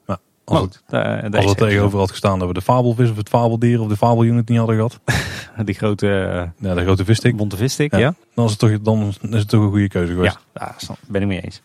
Als 0.48 0.60
het, 0.60 0.76
goed, 0.76 0.82
daar- 0.90 1.04
daar 1.04 1.22
als 1.22 1.44
is 1.44 1.50
het 1.50 1.58
het. 1.60 1.68
tegenover 1.68 1.98
had 1.98 2.10
gestaan 2.10 2.38
dat 2.38 2.48
we 2.48 2.54
de 2.54 2.60
fabelvis 2.62 3.10
of 3.10 3.16
het 3.16 3.28
fabeldier 3.28 3.80
of 3.80 3.88
de 3.88 3.96
fabelunit 3.96 4.48
niet 4.48 4.58
hadden 4.58 4.76
gehad. 4.76 5.00
Die 5.66 5.74
grote 5.74 6.06
eh, 6.08 6.68
Ja, 6.68 6.74
de 6.74 6.82
grote 6.82 7.04
visstick. 7.04 7.36
bonte 7.36 7.56
visstick, 7.56 7.92
Ja. 7.92 7.98
ja? 7.98 8.14
Dan 8.34 8.44
is, 8.44 8.50
het 8.50 8.60
toch, 8.60 8.80
dan 8.80 9.08
is 9.08 9.38
het 9.38 9.48
toch 9.48 9.62
een 9.62 9.68
goede 9.70 9.88
keuze 9.88 10.10
Ja, 10.12 10.16
geweest. 10.16 10.38
daar 10.52 10.74
snap- 10.76 10.98
ben 11.08 11.20
ik 11.22 11.26
mee 11.28 11.40
eens. 11.40 11.60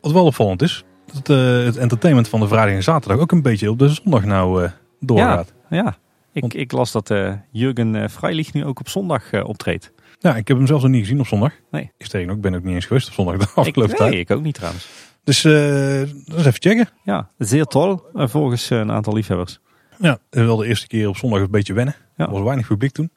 Wat 0.00 0.12
wel 0.12 0.24
opvallend 0.24 0.62
is, 0.62 0.84
dat 1.12 1.28
eh, 1.36 1.64
het 1.64 1.76
entertainment 1.76 2.28
van 2.28 2.40
de 2.40 2.48
vrijdag 2.48 2.74
en 2.74 2.82
zaterdag 2.82 3.18
ook 3.20 3.32
een 3.32 3.42
beetje 3.42 3.70
op 3.70 3.78
de 3.78 3.88
zondag 3.88 4.24
nou 4.24 4.64
eh, 4.64 4.70
doorgaat. 5.00 5.52
Ja, 5.70 5.96
ik, 6.32 6.40
Want- 6.40 6.56
ik 6.56 6.72
las 6.72 6.92
dat 6.92 7.10
eh 7.10 7.32
Jurgen 7.50 7.94
eh, 7.96 8.08
Freilich 8.08 8.52
nu 8.52 8.64
ook 8.64 8.80
op 8.80 8.88
zondag 8.88 9.32
eh, 9.32 9.48
optreedt. 9.48 9.92
Ja, 10.18 10.36
ik 10.36 10.48
heb 10.48 10.56
hem 10.56 10.66
zelfs 10.66 10.82
nog 10.82 10.92
niet 10.92 11.00
gezien 11.00 11.20
op 11.20 11.26
zondag. 11.26 11.52
Nee. 11.70 11.90
Ik 11.96 12.12
ik 12.12 12.40
ben 12.40 12.54
ook 12.54 12.62
niet 12.62 12.74
eens 12.74 12.86
geweest 12.86 13.08
op 13.08 13.14
zondag 13.14 13.36
de 13.36 13.42
Ik, 13.42 13.50
afgelopen 13.54 13.96
tijd. 13.96 14.10
nee, 14.10 14.20
ik 14.20 14.30
ook 14.30 14.42
niet 14.42 14.54
trouwens. 14.54 14.88
Dus 15.24 15.44
eh 15.44 15.98
dat 16.24 16.38
is 16.38 16.46
even 16.46 16.52
checken. 16.60 16.88
Ja, 17.04 17.28
zeer 17.38 17.64
toll, 17.64 17.98
eh, 18.14 18.28
volgens 18.28 18.70
eh, 18.70 18.78
een 18.78 18.90
aantal 18.92 19.14
liefhebbers. 19.14 19.60
Ja, 19.98 20.18
wel 20.30 20.56
de 20.56 20.66
eerste 20.66 20.86
keer 20.86 21.08
op 21.08 21.16
zondag 21.16 21.40
een 21.40 21.50
beetje 21.50 21.72
wennen. 21.72 21.94
Ja. 22.16 22.24
Er 22.26 22.30
was 22.32 22.42
weinig 22.42 22.66
publiek 22.66 22.92
toen. 22.92 23.10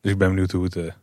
Dus 0.00 0.12
ik 0.12 0.18
ben 0.18 0.28
benieuwd 0.28 0.50
hoe 0.50 0.64
het 0.64 0.74
Ja, 0.74 0.94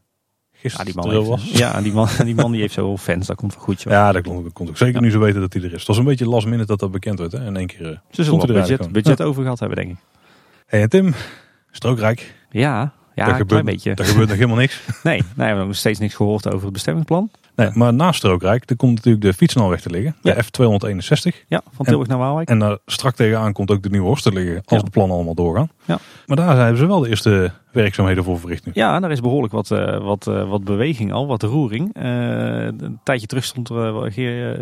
gisteren 0.54 0.86
die 0.86 0.96
man, 0.96 1.12
heeft, 1.12 1.28
was. 1.28 1.44
ja 1.52 1.82
die, 1.82 1.94
man, 1.94 2.08
die 2.24 2.36
man 2.36 2.52
die 2.52 2.62
heeft 2.62 2.74
zoveel 2.74 2.98
fans, 2.98 3.28
dat 3.28 3.36
komt 3.36 3.54
wel 3.56 3.64
goed. 3.64 3.82
Joh. 3.82 3.94
Ja, 3.94 4.12
dat 4.12 4.24
komt, 4.24 4.44
dat 4.44 4.54
komt 4.54 4.70
ook 4.70 4.78
zeker 4.78 4.96
Ja. 4.96 5.02
nu 5.02 5.12
zo 5.12 5.20
weten 5.20 5.42
dat 5.42 5.54
hij 5.54 5.62
er 5.62 5.74
is. 5.74 5.78
Het 5.78 5.88
was 5.88 5.98
een 5.98 6.04
beetje 6.04 6.28
last 6.28 6.46
minute 6.46 6.66
dat 6.68 6.80
dat 6.80 6.92
bekend 6.92 7.20
werd. 7.20 7.32
Hè? 7.32 7.46
In 7.46 7.58
één 7.58 7.68
keer 7.68 7.92
eh, 7.92 7.98
Ze 8.12 8.24
zullen 8.24 8.42
er 8.42 8.54
budget, 8.54 8.92
budget 8.92 9.22
over 9.22 9.42
gehad 9.44 9.60
hebben, 9.60 9.78
denk 9.78 9.92
ik. 9.92 9.98
Hey, 10.66 10.82
en 10.82 10.90
Tim, 10.90 11.14
strookrijk. 11.72 12.36
Ja, 12.50 12.60
Ja, 12.70 12.92
Daar 13.16 13.28
een 13.28 13.32
gebeurt, 13.32 13.48
klein 13.50 13.66
beetje. 13.66 13.94
Daar 13.96 14.06
gebeurt 14.06 14.28
nog 14.28 14.38
helemaal 14.38 14.58
niks. 14.58 14.82
Nee, 15.04 15.18
nee, 15.22 15.28
we 15.36 15.44
hebben 15.44 15.68
nog 15.68 15.76
steeds 15.76 16.00
niks 16.00 16.14
gehoord 16.16 16.48
over 16.48 16.64
het 16.64 16.74
bestemmingsplan. 16.74 17.32
Nee, 17.58 17.70
maar 17.74 17.94
naast 17.94 18.18
Strookrijk, 18.18 18.70
er 18.70 18.76
komt 18.76 18.96
natuurlijk 18.96 19.24
de 19.24 19.34
fietsnelweg 19.34 19.82
te 19.82 19.90
liggen. 19.90 20.16
De 20.22 20.30
Ja. 20.30 20.44
F261. 20.44 21.46
Ja, 21.48 21.62
van 21.72 21.86
Tilburg 21.86 22.08
naar 22.08 22.18
Waalwijk. 22.18 22.50
En 22.50 22.60
daar 22.60 22.78
strak 22.86 23.16
tegenaan 23.16 23.54
komt 23.54 23.72
ook 23.72 23.84
de 23.84 23.90
Nieuwe 23.90 24.08
Horst 24.08 24.24
te 24.24 24.32
liggen. 24.34 24.56
Als 24.66 24.80
Ja. 24.80 24.86
de 24.86 24.90
plannen 24.92 25.16
allemaal 25.16 25.34
doorgaan. 25.36 25.70
Ja. 25.86 25.98
Maar 26.26 26.38
daar 26.38 26.58
hebben 26.58 26.78
ze 26.78 26.86
wel 26.88 27.00
de 27.00 27.10
eerste 27.10 27.52
werkzaamheden 27.72 28.24
voor 28.24 28.40
verricht 28.40 28.66
nu. 28.66 28.72
Ja, 28.76 29.00
daar 29.00 29.12
is 29.12 29.22
behoorlijk 29.22 29.54
wat, 29.54 29.72
eh, 29.72 29.98
wat, 29.98 30.28
eh, 30.28 30.50
wat 30.50 30.64
beweging 30.64 31.12
al, 31.14 31.28
wat 31.28 31.44
roering. 31.44 31.94
Eh, 31.94 32.04
een 32.66 33.00
tijdje 33.04 33.28
terug 33.28 33.44
stond 33.44 33.70
er, 33.70 34.12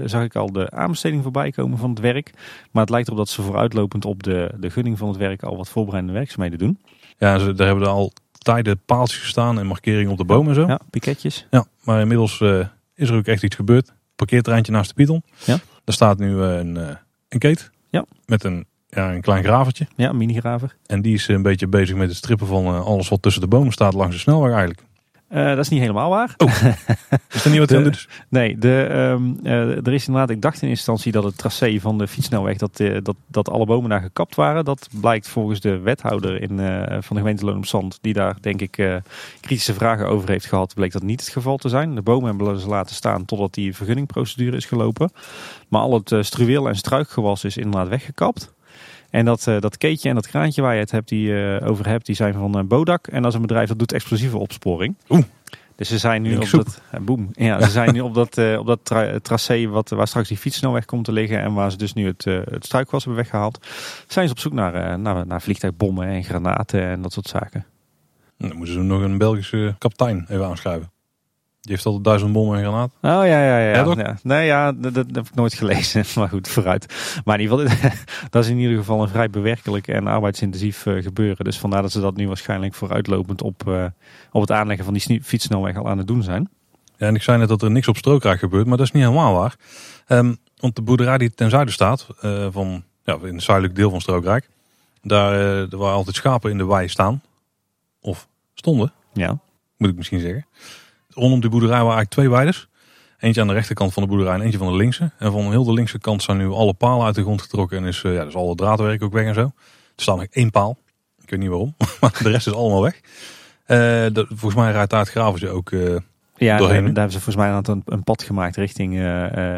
zag 0.10 0.24
ik 0.24 0.36
al 0.36 0.52
de 0.52 0.72
aanbesteding 0.72 1.24
voorbij 1.24 1.52
komen 1.52 1.78
van 1.78 1.90
het 1.90 2.00
werk. 2.00 2.32
Maar 2.72 2.82
het 2.82 2.92
lijkt 2.92 3.08
erop 3.08 3.20
dat 3.20 3.30
ze 3.30 3.42
vooruitlopend 3.42 4.06
op 4.06 4.24
de, 4.24 4.52
de 4.60 4.70
gunning 4.70 4.98
van 4.98 5.08
het 5.08 5.18
werk 5.18 5.44
al 5.44 5.58
wat 5.58 5.70
voorbereidende 5.70 6.18
werkzaamheden 6.18 6.60
doen. 6.60 6.80
Ja, 7.18 7.38
ze, 7.38 7.54
daar 7.54 7.68
hebben 7.68 7.86
er 7.86 7.92
al 7.92 8.12
tijden 8.38 8.80
paaltjes 8.86 9.20
gestaan 9.20 9.60
en 9.60 9.66
markeringen 9.68 10.12
op 10.12 10.18
de 10.18 10.26
bomen 10.26 10.48
en 10.50 10.56
zo. 10.56 10.62
Ja, 10.62 10.68
Ja, 10.68 10.80
piketjes. 10.90 11.48
maar 11.84 12.02
inmiddels 12.02 12.44
is 12.96 13.10
er 13.10 13.16
ook 13.16 13.26
echt 13.26 13.44
iets 13.44 13.56
gebeurd. 13.56 13.94
Parkeerterreintje 14.16 14.72
naast 14.72 14.88
de 14.88 14.94
Python. 14.96 15.24
Ja. 15.46 15.60
Daar 15.84 15.96
staat 15.96 16.18
nu 16.18 16.42
eh, 16.42 16.58
een, 16.58 16.78
eh 16.78 16.96
een 17.30 17.40
keet. 17.40 17.70
Ja. 17.90 18.06
Met 18.26 18.44
een, 18.44 18.66
ja, 18.88 19.14
een 19.14 19.22
klein 19.22 19.44
gravertje. 19.44 19.88
Ja, 19.96 20.12
minigraver. 20.12 20.76
En 20.86 21.02
die 21.02 21.14
is 21.14 21.28
een 21.28 21.42
beetje 21.42 21.68
bezig 21.68 21.96
met 21.96 22.08
het 22.08 22.18
strippen 22.18 22.48
van 22.48 22.66
eh, 22.66 22.86
alles 22.86 23.10
wat 23.10 23.22
tussen 23.22 23.42
de 23.42 23.48
bomen 23.48 23.72
staat 23.72 23.94
langs 23.94 24.16
de 24.16 24.22
snelweg 24.22 24.52
eigenlijk. 24.52 24.84
Eh, 25.28 25.48
dat 25.48 25.58
is 25.58 25.70
niet 25.70 25.80
helemaal 25.80 26.10
waar. 26.10 26.36
Is 27.34 27.44
dat 27.44 27.54
niet 27.54 27.58
wat? 27.60 27.70
Dus? 27.70 28.08
Nee, 28.30 28.58
de, 28.58 28.84
ehm, 28.84 29.24
eh, 29.44 29.86
er 29.86 29.94
is 29.94 30.08
inderdaad, 30.08 30.30
ik 30.30 30.42
dacht 30.42 30.62
in 30.62 30.70
instantie 30.70 31.12
dat 31.12 31.24
het 31.24 31.38
tracé 31.38 31.80
van 31.80 31.98
de 31.98 32.08
fietsnelweg, 32.08 32.58
dat, 32.58 32.80
eh, 32.80 32.98
dat, 33.04 33.16
dat 33.28 33.50
alle 33.50 33.66
bomen 33.66 33.90
daar 33.90 34.02
gekapt 34.02 34.36
waren. 34.36 34.66
Dat 34.66 34.88
blijkt 35.02 35.28
volgens 35.28 35.60
de 35.60 35.78
wethouder 35.78 36.42
in, 36.42 36.58
van 37.04 37.16
de 37.16 37.22
gemeente 37.22 37.46
Loon 37.46 37.58
op 37.58 37.66
Zand, 37.66 37.98
die 38.02 38.14
daar 38.14 38.36
denk 38.42 38.62
ik 38.62 39.02
kritische 39.40 39.74
vragen 39.74 40.08
over 40.08 40.30
heeft 40.30 40.46
gehad, 40.46 40.74
bleek 40.74 40.92
dat 40.92 41.04
niet 41.04 41.20
het 41.20 41.30
geval 41.30 41.58
te 41.58 41.70
zijn. 41.70 41.96
De 41.96 42.02
bomen 42.02 42.30
hebben 42.30 42.60
ze 42.60 42.68
laten 42.68 42.96
staan 42.96 43.26
totdat 43.26 43.54
die 43.54 43.76
vergunningprocedure 43.76 44.58
is 44.58 44.66
gelopen. 44.66 45.12
Maar 45.70 45.82
al 45.82 45.94
het 45.94 46.26
struweel 46.26 46.68
en 46.68 46.76
struikgewas 46.76 47.44
is 47.44 47.58
inderdaad 47.58 47.88
weggekapt. 47.88 48.55
En 49.16 49.26
dat, 49.26 49.48
eh, 49.48 49.60
dat 49.60 49.78
keetje 49.78 50.10
en 50.10 50.16
dat 50.16 50.28
kraantje 50.28 50.62
waar 50.62 50.74
je 50.74 50.80
het 50.80 50.92
hebt, 50.92 51.10
die, 51.10 51.58
eh, 51.58 51.70
over 51.70 51.88
hebt, 51.88 52.06
die 52.06 52.16
zijn 52.16 52.34
van 52.34 52.58
eh, 52.58 52.64
Bodak. 52.64 53.08
En 53.08 53.22
dat 53.22 53.32
is 53.32 53.36
een 53.36 53.42
bedrijf 53.42 53.68
dat 53.68 53.80
doet 53.80 53.92
explosieve 53.92 54.38
opsporing. 54.38 54.96
Oeh. 55.10 55.24
Dus 55.76 55.88
ze 55.88 55.98
zijn 55.98 56.22
nu 56.22 56.30
Link 56.30 56.42
op 56.42 56.48
soep. 56.48 56.66
dat, 56.66 57.06
boem. 57.06 57.30
Ja, 57.34 57.62
ze 57.62 57.70
zijn 57.70 57.94
nu 57.94 58.00
op 58.00 58.14
dat, 58.14 58.38
op 58.58 58.66
dat 58.66 58.80
tra- 58.84 59.20
tracé 59.20 59.68
wat, 59.68 59.90
waar 59.90 60.08
straks 60.08 60.28
die 60.28 60.38
fietssnelweg 60.38 60.86
komt 60.86 61.06
te 61.06 61.12
liggen 61.12 61.40
en 61.40 61.54
waar 61.54 61.72
ze 61.72 61.78
dus 61.78 61.94
nu 61.94 62.06
het, 62.06 62.24
het 62.24 62.66
struikwas 62.66 63.04
hebben 63.04 63.24
weggehaald. 63.24 63.68
Zijn 64.08 64.28
ze 64.28 64.34
op 64.34 64.40
zoek 64.40 64.54
naar, 64.54 65.00
naar, 65.00 65.28
naar 65.28 65.42
vliegtuigbommen 65.42 66.08
en 66.08 66.24
granaten 66.24 66.82
en 66.82 67.02
dat 67.02 67.14
soort 67.14 67.28
zaken. 67.28 67.66
Dan 68.38 68.56
moeten 68.56 68.74
ze 68.74 68.82
nog 68.82 69.02
een 69.02 69.18
Belgische 69.18 69.76
kapitein 69.78 70.26
even 70.30 70.46
aanschrijven. 70.46 70.92
Die 71.66 71.74
heeft 71.74 71.86
al 71.86 72.02
duizend 72.02 72.34
bommen 72.34 72.58
en 72.58 72.64
granaat. 72.64 72.92
Oh 72.92 73.00
ja, 73.02 73.24
ja, 73.26 73.58
ja. 73.60 73.84
Ja, 73.86 73.94
ja. 73.98 74.18
Nee, 74.24 74.46
ja, 74.46 74.72
dat, 74.72 74.94
dat 74.94 75.06
heb 75.12 75.26
ik 75.28 75.36
nooit 75.36 75.54
gelezen. 75.54 76.04
Maar 76.16 76.30
goed, 76.30 76.48
vooruit. 76.48 76.94
Maar 77.26 77.40
in 77.40 77.42
ieder 77.42 77.70
geval, 77.70 77.90
dat 78.30 78.44
is 78.44 78.50
in 78.50 78.58
ieder 78.58 78.78
geval 78.78 79.02
een 79.02 79.08
vrij 79.08 79.30
bewerkelijk 79.30 79.88
en 79.88 80.08
arbeidsintensief 80.08 80.86
eh, 80.86 81.04
gebeuren. 81.04 81.46
Dus 81.46 81.58
vandaar 81.60 81.82
dat 81.82 81.92
ze 81.92 82.02
dat 82.02 82.16
nu 82.16 82.28
waarschijnlijk 82.28 82.74
vooruitlopend 82.74 83.42
op, 83.42 83.68
eh, 83.68 83.86
op 84.32 84.42
het 84.42 84.52
aanleggen 84.52 84.86
van 84.86 84.94
die 84.94 85.24
fietssnelweg 85.24 85.78
al 85.78 85.88
aan 85.90 85.98
het 85.98 86.08
doen 86.08 86.24
zijn. 86.24 86.50
Ja, 86.98 87.08
en 87.08 87.16
ik 87.16 87.22
zei 87.22 87.38
net 87.38 87.48
dat 87.48 87.62
er 87.62 87.72
niks 87.72 87.88
op 87.88 87.98
Strookrijk 87.98 88.40
gebeurt, 88.40 88.66
maar 88.68 88.78
dat 88.78 88.86
is 88.86 88.92
niet 88.92 89.04
helemaal 89.04 89.34
waar. 89.34 89.56
Ehm, 90.08 90.34
want 90.58 90.76
de 90.76 90.82
boerderij 90.82 91.18
die 91.18 91.34
ten 91.34 91.50
zuiden 91.50 91.74
staat, 91.74 92.08
eh, 92.22 92.48
van, 92.52 92.84
ja, 93.04 93.18
in 93.24 93.34
het 93.34 93.44
zuidelijk 93.44 93.76
deel 93.76 93.90
van 93.90 94.02
Strookrijk, 94.02 94.50
daar 95.02 95.68
waar 95.70 95.94
altijd 95.94 96.16
schapen 96.16 96.52
in 96.52 96.58
de 96.58 96.66
wei 96.66 96.88
staan, 96.88 97.22
of 98.02 98.28
stonden, 98.54 98.92
Ja. 99.14 99.38
moet 99.78 99.90
ik 99.90 99.96
misschien 99.96 100.20
zeggen. 100.20 100.46
Rondom 101.16 101.40
die 101.40 101.50
boerderij 101.50 101.76
waren 101.84 101.96
eigenlijk 101.96 102.14
twee 102.14 102.30
weiders. 102.30 102.68
Eentje 103.20 103.42
aan 103.42 103.48
de 103.48 103.54
rechterkant 103.54 103.94
van 103.94 104.04
de 104.04 104.10
boerderij 104.10 104.34
en 104.34 104.42
eentje 104.42 104.58
van 104.58 104.68
de 104.68 104.76
linkse. 104.78 105.12
En 105.18 105.32
van 105.32 105.42
heel 105.52 105.64
de 105.64 105.74
linkse 105.74 106.00
kant 106.00 106.24
zijn 106.24 106.38
nu 106.38 106.50
alle 106.50 106.74
palen 106.74 107.06
uit 107.06 107.16
de 107.16 107.22
grond 107.22 107.42
getrokken 107.42 107.78
en 107.78 107.86
is 107.86 108.02
eh, 108.04 108.14
ja, 108.14 108.26
dus 108.26 108.36
alle 108.36 108.56
draadwerk 108.56 109.04
ook 109.04 109.14
weg 109.14 109.26
en 109.26 109.34
zo. 109.34 109.42
Er 109.42 109.52
staat 110.02 110.16
nog 110.18 110.26
één 110.32 110.52
paal. 110.52 110.78
Ik 111.24 111.30
weet 111.30 111.40
niet 111.40 111.50
waarom, 111.50 111.76
maar 112.02 112.20
de 112.24 112.30
rest 112.30 112.48
is 112.48 112.54
allemaal 112.54 112.82
weg. 112.82 112.96
Eh, 113.66 113.78
de- 114.14 114.26
volgens 114.30 114.56
mij 114.56 114.72
rijdt 114.72 114.90
daar 114.90 115.00
het 115.00 115.10
gravertje 115.10 115.50
ook 115.50 115.72
eh, 115.72 115.80
Ja, 115.80 116.00
daar, 116.38 116.58
Doorheen. 116.58 116.84
daar 116.84 116.94
hebben 116.94 117.12
ze 117.12 117.20
volgens 117.22 117.36
mij 117.36 117.50
een, 117.52 117.82
een, 117.86 118.04
pad 118.04 118.24
gemaakt 118.24 118.56
richting, 118.56 119.00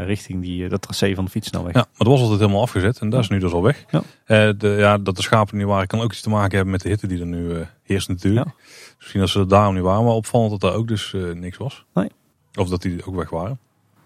richting 0.05 0.41
die, 0.41 0.69
dat 0.69 0.81
tracé 0.81 1.15
van 1.15 1.25
de 1.25 1.31
fietssnelweg. 1.31 1.73
Ja, 1.73 1.79
maar 1.79 1.97
dat 1.97 2.07
was 2.07 2.21
altijd 2.21 2.39
helemaal 2.39 2.61
afgezet 2.61 2.99
en 2.99 3.09
dat 3.09 3.19
is 3.19 3.27
nu 3.29 3.39
dus 3.39 3.51
al 3.51 3.63
weg. 3.63 3.85
Ja. 3.89 4.51
De, 4.53 4.75
ja, 4.77 4.97
dat 4.97 5.15
de 5.15 5.21
schapen 5.21 5.57
niet 5.57 5.65
waren 5.67 5.87
kan 5.87 6.01
ook 6.01 6.11
iets 6.11 6.21
te 6.21 6.29
maken 6.29 6.55
hebben 6.55 6.71
met 6.71 6.81
de 6.81 6.89
hitte 6.89 7.07
die 7.07 7.19
er 7.19 7.25
nu 7.25 7.65
heerst 7.87 8.07
natuurlijk. 8.09 8.45
Ja. 8.47 8.53
Misschien 8.97 9.19
dat 9.19 9.29
ze 9.29 9.39
er 9.39 9.47
daarom 9.47 9.73
niet 9.73 9.83
waren, 9.83 10.03
maar 10.05 10.13
opvallend 10.13 10.51
dat 10.51 10.61
daar 10.61 10.73
ook 10.73 10.87
dus 10.87 11.13
eh, 11.13 11.21
niks 11.31 11.57
was. 11.57 11.85
Nee. 11.93 12.09
Of 12.59 12.69
dat 12.69 12.81
die 12.81 13.05
ook 13.05 13.15
weg 13.15 13.29
waren. 13.29 13.59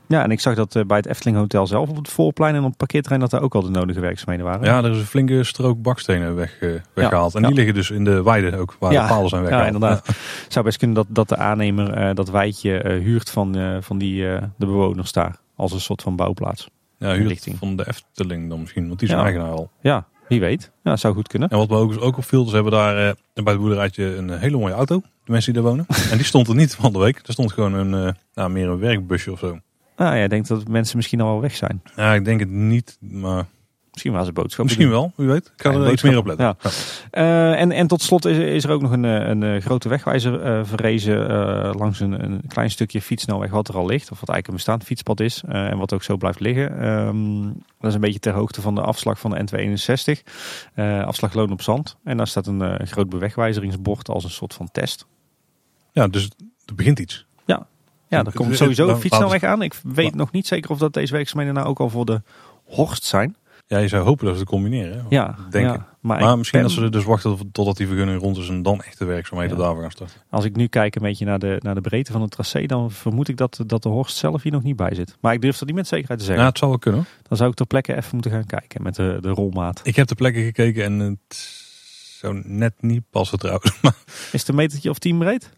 Ja, 0.08 0.24
en 0.24 0.32
ik 0.32 0.40
zag 0.40 0.56
dat 0.56 0.76
eh, 0.76 0.84
bij 0.84 0.98
het 0.98 1.06
Efteling 1.06 1.38
Hotel 1.38 1.68
zelf 1.68 1.90
op 1.90 1.96
het 1.96 2.10
voorplein 2.10 2.54
en 2.56 2.62
op 2.62 2.68
het 2.68 2.78
parkeerterrein 2.78 3.22
dat 3.22 3.30
daar 3.32 3.42
ook 3.42 3.56
al 3.56 3.62
de 3.62 3.70
nodige 3.70 4.00
werkzaamheden 4.00 4.46
waren. 4.46 4.66
Ja, 4.66 4.84
er 4.84 4.92
is 4.92 4.98
een 4.98 5.06
flinke 5.06 5.44
strook 5.44 5.82
bakstenen 5.82 6.36
weg, 6.36 6.60
eh, 6.60 6.70
weggehaald. 6.94 7.36
En 7.36 7.42
Ja. 7.42 7.48
die 7.48 7.56
liggen 7.56 7.74
dus 7.74 7.90
in 7.92 8.04
de 8.04 8.24
weide 8.24 8.58
ook, 8.58 8.76
waar 8.80 8.92
Ja. 8.92 9.02
de 9.02 9.08
palen 9.14 9.30
zijn 9.30 9.42
Ja, 9.44 9.48
weggehaald. 9.50 9.74
inderdaad. 9.76 10.08
Het 10.44 10.54
zou 10.54 10.66
best 10.66 10.78
kunnen 10.78 10.96
dat, 10.96 11.06
dat 11.10 11.30
de 11.30 11.38
aannemer 11.38 12.16
dat 12.16 12.30
wijtje 12.30 12.78
eh, 12.78 13.00
huurt 13.02 13.30
van, 13.30 13.78
van 13.84 13.98
die, 13.98 14.22
de 14.58 14.66
bewoners 14.66 15.12
daar. 15.12 15.36
Als 15.56 15.72
een 15.72 15.80
soort 15.82 16.02
van 16.02 16.16
bouwplaats. 16.16 16.70
Ja, 16.98 17.14
huurt 17.16 17.48
van 17.60 17.76
de 17.76 17.88
Efteling 17.88 18.50
dan 18.50 18.60
misschien, 18.60 18.88
want 18.88 19.00
die 19.00 19.10
Ja. 19.10 19.24
eigenaar 19.24 19.52
al. 19.52 19.72
Ja, 19.82 20.06
wie 20.32 20.40
weet. 20.40 20.72
Ja, 20.84 20.96
zou 20.96 21.14
goed 21.14 21.28
kunnen. 21.28 21.50
En 21.50 21.58
wat 21.58 21.70
me 21.70 21.76
ook, 21.76 22.02
ook 22.02 22.18
opviel, 22.18 22.46
ze 22.46 22.54
hebben 22.54 22.72
daar 22.72 23.10
eh, 23.10 23.14
bij 23.44 23.54
het 23.54 23.62
boerderijtje 23.62 24.16
een 24.16 24.30
hele 24.30 24.58
mooie 24.58 24.74
auto. 24.74 25.02
De 25.24 25.32
mensen 25.32 25.54
die 25.54 25.62
daar 25.62 25.72
wonen. 25.72 25.86
en 26.12 26.18
die 26.18 26.26
stond 26.26 26.48
er 26.48 26.56
niet 26.56 26.76
van 26.76 26.94
de 26.94 27.00
week. 27.00 27.18
Er 27.26 27.34
stond 27.34 27.52
gewoon 27.52 27.74
een, 27.74 28.08
eh, 28.08 28.14
nou, 28.34 28.50
meer 28.50 28.70
een 28.70 28.80
werkbusje 28.80 29.32
of 29.32 29.40
zo. 29.40 29.60
Nou 29.98 30.16
ja, 30.16 30.24
ik 30.24 30.30
denk 30.30 30.48
dat 30.48 30.68
mensen 30.68 30.98
misschien 30.98 31.22
al 31.22 31.28
wel 31.28 31.42
weg 31.42 31.56
zijn. 31.56 31.82
Ja, 31.96 32.14
ik 32.14 32.26
denk 32.26 32.40
het 32.40 32.50
niet, 32.50 32.98
maar 33.00 33.46
Misschien 33.92 34.12
waren 34.12 34.28
ze 34.28 34.34
boodschappen 34.34 34.66
misschien 34.66 34.90
wel, 34.90 35.12
wie 35.16 35.28
weet. 35.28 35.46
Ik 35.56 35.62
ga 35.62 35.72
Ja, 35.72 35.78
er 35.80 35.92
iets 35.92 36.02
meer 36.02 36.18
op 36.18 36.26
letten. 36.26 36.46
Ja. 36.46 36.56
Eh, 37.12 37.60
en, 37.62 37.72
en 37.72 37.88
tot 37.88 38.02
slot 38.02 38.26
is, 38.26 38.38
is 38.38 38.64
er 38.64 38.70
ook 38.72 38.82
nog 38.82 38.92
een, 38.92 39.06
eh, 39.06 39.28
een, 39.28 39.44
eh, 39.44 39.62
grote 39.62 39.90
wegwijzer 39.90 40.42
eh, 40.42 40.60
verrezen 40.64 41.28
langs 41.78 42.00
een, 42.00 42.24
een 42.24 42.42
klein 42.48 42.72
stukje 42.72 43.02
fietsnelweg 43.02 43.52
wat 43.52 43.68
er 43.68 43.76
al 43.76 43.86
ligt. 43.86 44.12
Of 44.12 44.20
wat 44.20 44.30
eigenlijk 44.30 44.48
een 44.48 44.54
bestaand 44.54 44.84
fietspad 44.84 45.20
is 45.20 45.44
en 45.48 45.78
wat 45.78 45.94
ook 45.94 46.04
zo 46.04 46.18
blijft 46.18 46.40
liggen. 46.40 46.80
Ehm, 46.82 47.44
dat 47.80 47.90
is 47.90 47.94
een 47.94 48.02
beetje 48.02 48.20
ter 48.20 48.34
hoogte 48.34 48.62
van 48.62 48.76
de 48.76 48.82
afslag 48.82 49.20
van 49.20 49.32
de 49.32 49.38
N261. 49.40 50.24
eh 50.74 51.04
afslag 51.06 51.34
Loon 51.34 51.52
op 51.52 51.62
Zand. 51.62 51.98
En 52.04 52.18
daar 52.18 52.28
staat 52.28 52.48
een 52.48 52.88
groot 52.88 53.10
bewegwijzeringsbord 53.10 54.10
als 54.10 54.24
een 54.24 54.30
soort 54.30 54.54
van 54.54 54.70
test. 54.72 55.06
Ja, 55.92 56.08
dus 56.08 56.30
er 56.66 56.76
begint 56.76 57.00
iets. 57.00 57.26
Ja, 57.46 58.24
er 58.26 58.34
komt 58.34 58.50
Het- 58.50 58.58
sowieso 58.58 58.86
het- 58.88 58.96
een 58.96 59.02
fietsnelweg 59.02 59.44
aan. 59.44 59.62
Ik 59.62 59.74
weet 59.84 60.16
nog 60.16 60.32
niet 60.32 60.48
zeker 60.48 60.70
of 60.72 60.78
dat 60.78 60.94
deze 60.94 61.14
werkzaamheden 61.14 61.54
nou 61.54 61.68
ook 61.68 61.80
al 61.80 61.90
voor 61.90 62.06
de 62.06 62.22
Horst 62.66 63.04
zijn. 63.04 63.36
Ja, 63.72 63.78
je 63.78 63.88
zou 63.88 64.04
hopen 64.06 64.26
dat 64.26 64.34
ze 64.34 64.40
het 64.40 64.50
combineren. 64.50 64.98
hè? 64.98 65.04
Ja, 65.10 65.36
denk 65.50 65.66
ja, 65.66 65.74
ik. 65.74 65.80
Maar, 66.00 66.20
Maar 66.20 66.32
ik 66.32 66.38
misschien 66.38 66.60
ben- 66.60 66.70
dat 66.70 66.78
ze 66.78 66.84
er 66.86 66.92
dus 66.92 67.04
wachten 67.04 67.52
totdat 67.52 67.78
die 67.78 67.88
vergunning 67.88 68.22
rond 68.22 68.38
is 68.38 68.50
en 68.50 68.62
dan 68.62 68.82
echt 68.82 68.98
de 68.98 69.06
werkzaamheden 69.06 69.58
Ja. 69.58 69.64
daarvoor 69.64 69.82
gaan 69.82 69.92
starten. 69.92 70.22
Als 70.30 70.46
ik 70.46 70.56
nu 70.56 70.68
kijk 70.68 70.96
een 70.96 71.02
beetje 71.02 71.26
naar 71.26 71.40
de, 71.40 71.58
naar 71.60 71.76
de 71.76 71.82
breedte 71.82 72.12
van 72.12 72.22
het 72.22 72.32
tracé, 72.32 72.66
dan 72.66 72.92
vermoed 72.92 73.28
ik 73.28 73.38
dat, 73.38 73.64
dat 73.66 73.84
de 73.84 73.90
Horst 73.90 74.18
zelf 74.18 74.42
hier 74.44 74.52
nog 74.52 74.64
niet 74.64 74.76
bij 74.76 74.94
zit. 74.96 75.18
Maar 75.22 75.34
ik 75.34 75.42
durf 75.42 75.58
dat 75.58 75.68
niet 75.68 75.78
met 75.78 75.88
zekerheid 75.88 76.20
te 76.20 76.26
Ja, 76.26 76.32
zeggen. 76.32 76.50
het 76.50 76.58
zou 76.58 76.70
wel 76.72 76.80
kunnen. 76.80 77.06
Dan 77.28 77.38
zou 77.38 77.50
ik 77.50 77.56
ter 77.56 77.66
plekke 77.66 77.96
even 77.96 78.10
moeten 78.14 78.32
gaan 78.32 78.46
kijken 78.46 78.84
met 78.84 78.96
de, 78.96 79.18
de 79.22 79.30
rolmaat. 79.30 79.80
Ik 79.84 79.96
heb 79.96 80.08
de 80.08 80.16
plekken 80.16 80.44
gekeken 80.44 80.84
en 80.84 81.00
het 81.00 81.38
zou 82.20 82.42
net 82.46 82.74
niet 82.82 83.04
passen 83.10 83.40
trouwens. 83.40 83.78
Maar 83.82 83.96
Is 84.32 84.40
het 84.40 84.48
een 84.48 84.56
metertje 84.56 84.90
of 84.90 84.98
10 85.00 85.18
breed? 85.18 85.50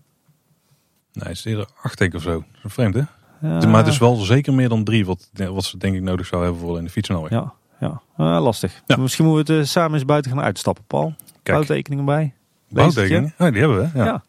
nee, 1.14 1.28
het 1.28 1.38
is 1.38 1.45
eerder 1.45 1.68
acht 1.82 1.97
denk 1.97 2.11
ik 2.11 2.18
of 2.18 2.24
zo. 2.24 2.32
Dat 2.32 2.64
is 2.64 2.74
vreemd 2.74 2.93
hè? 2.93 3.01
Ja, 3.41 3.68
Maar 3.68 3.84
het 3.84 3.88
is 3.93 3.97
wel 3.97 4.16
zeker 4.16 4.53
meer 4.53 4.70
dan 4.70 4.84
drie 4.84 5.05
wat, 5.05 5.30
wat 5.34 5.64
ze 5.64 5.78
denk 5.78 5.95
ik 5.95 6.01
nodig 6.01 6.26
zou 6.26 6.43
hebben 6.43 6.61
voor 6.61 6.78
in 6.78 6.84
de 6.84 6.89
fietsnelweg. 6.89 7.32
Ja, 7.32 7.53
ja. 7.88 8.01
Ah, 8.25 8.43
lastig. 8.43 8.81
Ja. 8.86 8.95
Misschien 8.97 9.25
moeten 9.25 9.55
we 9.55 9.59
het 9.61 9.67
eh, 9.67 9.71
samen 9.71 9.93
eens 9.93 10.05
buiten 10.05 10.31
gaan 10.31 10.41
uitstappen, 10.41 10.84
Paul. 10.88 11.13
Kijk, 11.43 11.57
Bouwtekeningen 11.57 12.05
bij. 12.05 12.34
bouwtekeningen. 12.69 13.34
Ja, 13.38 13.51
die 13.51 13.59
hebben 13.59 13.79
we. 13.91 13.97
Ja. 13.99 14.05
Ja. 14.05 14.23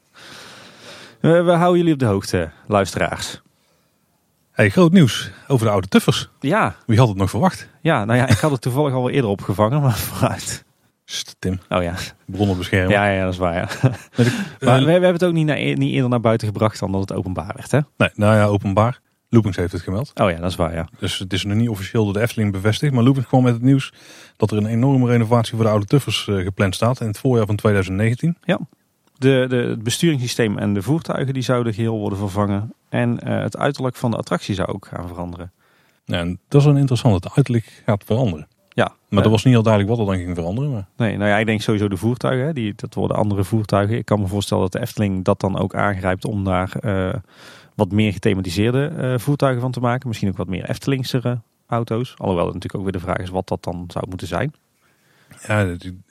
Eh, 1.20 1.44
we 1.44 1.50
houden 1.52 1.78
jullie 1.78 1.92
op 1.92 1.98
de 1.98 2.05
hoogte, 2.07 2.50
luisteraars. 2.66 3.42
Hey, 4.52 4.70
groot 4.70 4.92
nieuws 4.92 5.30
over 5.48 5.66
de 5.66 5.72
oude 5.72 5.88
tuffers. 5.88 6.28
Ja, 6.40 6.74
Wie 6.86 6.98
had 6.98 7.09
het 7.09 7.16
nog 7.16 7.30
verwacht? 7.30 7.68
ja, 7.80 8.05
nou 8.05 8.18
ja, 8.18 8.28
ik 8.28 8.38
had 8.38 8.50
het 8.50 8.61
toevallig 8.61 8.92
al 8.94 9.00
wel 9.02 9.11
eerder 9.11 9.30
opgevangen, 9.30 9.80
maar 9.80 9.96
vooruit. 10.09 10.64
Sst, 11.05 11.36
Tim, 11.38 11.59
Oh 11.68 11.82
ja, 11.82 11.94
bronnen 12.26 12.57
beschermen. 12.57 12.90
ja, 12.90 13.07
ja 13.09 13.24
dat 13.24 13.32
is 13.32 13.38
waar. 13.38 13.55
Ja. 13.55 13.68
Maar 14.61 14.78
eh, 14.78 14.78
we, 14.78 14.84
we 14.84 14.90
hebben 14.90 15.12
het 15.12 15.24
ook 15.24 15.32
niet, 15.32 15.46
naar, 15.46 15.57
niet 15.57 15.92
eerder 15.92 16.09
naar 16.11 16.20
buiten 16.20 16.46
gebracht 16.46 16.78
dan 16.80 16.92
dat 16.92 17.00
het 17.00 17.12
openbaar 17.12 17.52
werd, 17.57 17.70
hè? 17.70 17.78
nee, 17.96 18.09
nou 18.14 18.36
ja, 18.36 18.44
openbaar. 18.44 19.00
Loopings 19.35 19.57
heeft 19.57 19.72
het 19.72 19.82
gemeld. 19.82 20.12
Oh 20.14 20.30
ja, 20.30 20.37
dat 20.37 20.51
is 20.51 20.57
waar, 20.57 20.74
ja. 20.74 20.89
Dus 20.99 21.18
het 21.18 21.32
is 21.32 21.45
nog 21.45 21.57
niet 21.57 21.68
officieel 21.68 22.05
door 22.05 22.12
de 22.12 22.20
Efteling 22.20 22.53
bevestigd. 22.53 22.93
Maar 22.93 23.03
Loopings 23.03 23.28
kwam 23.28 23.43
met 23.43 23.53
het 23.53 23.62
nieuws 23.62 23.93
dat 24.37 24.51
er 24.51 24.57
een 24.57 24.66
enorme 24.66 25.07
renovatie 25.07 25.55
voor 25.55 25.64
de 25.64 25.70
oude 25.70 25.87
tuffers 25.87 26.28
eh, 26.28 26.37
gepland 26.37 26.74
staat 26.74 27.01
in 27.01 27.07
het 27.07 27.18
voorjaar 27.18 27.47
van 27.47 27.57
2019. 27.57 28.37
De, 29.18 29.45
de, 29.49 29.57
het 29.57 29.82
besturingssysteem 29.82 30.59
en 30.59 30.74
de 30.74 30.82
voertuigen 30.82 31.35
die 31.35 31.43
zouden 31.43 31.74
geheel 31.74 31.99
worden 31.99 32.18
vervangen. 32.18 32.72
En 32.89 33.20
eh, 33.20 33.43
het 33.43 33.57
uiterlijk 33.57 33.97
van 33.97 34.11
de 34.11 34.16
attractie 34.16 34.55
zou 34.55 34.68
ook 34.68 34.87
gaan 34.87 35.09
veranderen. 35.09 35.53
Ja, 36.05 36.18
en 36.18 36.39
dat 36.49 36.61
is 36.61 36.66
een 36.66 36.76
interessante. 36.76 37.16
Het 37.16 37.37
uiterlijk 37.37 37.82
gaat 37.85 38.05
veranderen. 38.05 38.49
Ja, 38.68 38.85
Maar 38.85 39.18
eh, 39.18 39.22
dat 39.22 39.30
was 39.30 39.45
niet 39.45 39.57
al 39.57 39.62
duidelijk 39.62 39.97
wat 39.97 40.07
er 40.07 40.12
dan 40.12 40.24
ging 40.24 40.37
veranderen. 40.37 40.70
Maar... 40.72 40.87
Nee, 40.97 41.16
nou 41.16 41.30
ja, 41.30 41.39
ik 41.39 41.47
denk 41.47 41.61
sowieso 41.61 41.89
de 41.89 41.97
voertuigen. 41.97 42.47
Hè, 42.47 42.53
die, 42.53 42.72
dat 42.76 42.95
worden 42.95 43.16
andere 43.16 43.45
voertuigen. 43.45 43.97
Ik 43.97 44.05
kan 44.05 44.20
me 44.20 44.26
voorstellen 44.26 44.62
dat 44.62 44.72
de 44.72 44.80
Efteling 44.80 45.24
dat 45.24 45.41
dan 45.41 45.59
ook 45.59 45.74
aangrijpt 45.74 46.24
om 46.24 46.45
daar 46.45 46.76
eh, 46.80 47.14
wat 47.75 47.93
meer 47.93 48.12
gethematiseerde 48.12 48.87
eh, 48.87 49.18
voertuigen 49.18 49.61
van 49.61 49.70
te 49.72 49.81
maken. 49.81 50.09
Misschien 50.09 50.29
ook 50.29 50.37
wat 50.37 50.49
meer 50.49 50.68
Eftelingse 50.68 51.41
auto's. 51.66 52.14
Alhoewel 52.16 52.45
het 52.45 52.55
natuurlijk 52.55 52.85
ook 52.85 52.91
weer 52.91 53.01
de 53.01 53.07
vraag 53.07 53.18
is 53.18 53.31
wat 53.31 53.49
dat 53.49 53.62
dan 53.64 53.85
zou 53.89 54.05
moeten 54.09 54.27
zijn. 54.27 54.53
Ja, 55.47 55.61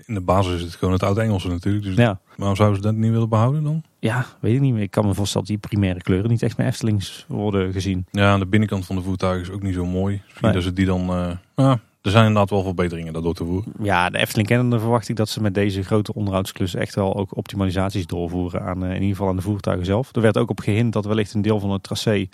in 0.05 0.14
de 0.14 0.22
basis 0.22 0.53
is 0.55 0.61
het 0.61 0.76
gewoon 0.76 0.93
het 0.93 1.03
oud-Engelse 1.03 1.47
natuurlijk. 1.47 1.84
Dus 1.86 1.95
Ja, 1.95 2.20
waarom 2.38 2.55
zouden 2.55 2.78
ze 2.78 2.84
dat 2.88 2.95
niet 2.95 3.11
willen 3.11 3.30
behouden 3.30 3.64
dan? 3.64 3.84
ja 3.99 4.26
weet 4.39 4.53
ik 4.55 4.59
niet 4.61 4.74
meer. 4.74 4.82
Ik 4.82 4.91
kan 4.91 5.05
me 5.05 5.14
voorstellen 5.14 5.47
dat 5.47 5.59
die 5.59 5.70
primaire 5.70 6.01
kleuren 6.01 6.30
niet 6.30 6.41
echt 6.41 6.57
meer 6.57 6.68
Eftelings 6.68 7.26
worden 7.28 7.72
gezien. 7.74 8.05
Ja, 8.11 8.32
aan 8.32 8.39
de 8.39 8.45
binnenkant 8.45 8.86
van 8.86 8.95
de 8.95 9.01
voertuigen 9.01 9.41
is 9.41 9.49
ook 9.51 9.61
niet 9.61 9.74
zo 9.74 9.86
mooi. 9.86 10.22
Misschien 10.24 10.41
Nee. 10.47 10.53
dat 10.53 10.64
ze 10.64 10.74
die 10.74 10.86
dan... 10.86 11.09
eh, 11.09 11.32
ja, 11.55 11.80
er 12.03 12.11
zijn 12.11 12.25
inderdaad 12.25 12.49
wel 12.49 12.63
verbeteringen 12.63 13.13
daardoor 13.13 13.33
te 13.33 13.45
voeren. 13.45 13.73
Ja, 13.81 14.09
de 14.09 14.17
Efteling 14.17 14.47
kennende 14.47 14.79
verwacht 14.79 15.09
ik 15.09 15.15
dat 15.15 15.29
ze 15.29 15.41
met 15.41 15.53
deze 15.53 15.83
grote 15.83 16.13
onderhoudsklus 16.13 16.75
echt 16.75 16.95
wel 16.95 17.15
ook 17.15 17.37
optimalisaties 17.37 18.07
doorvoeren 18.07 18.61
aan 18.61 18.83
eh, 18.83 18.89
in 18.89 18.93
ieder 18.95 19.09
geval 19.09 19.27
aan 19.27 19.35
de 19.35 19.41
voertuigen 19.41 19.85
zelf. 19.85 20.15
Er 20.15 20.21
werd 20.21 20.37
ook 20.37 20.49
op 20.49 20.59
gehint 20.59 20.93
dat 20.93 21.05
wellicht 21.05 21.33
een 21.33 21.41
deel 21.41 21.59
van 21.59 21.71
het 21.71 21.83
tracé 21.83 22.27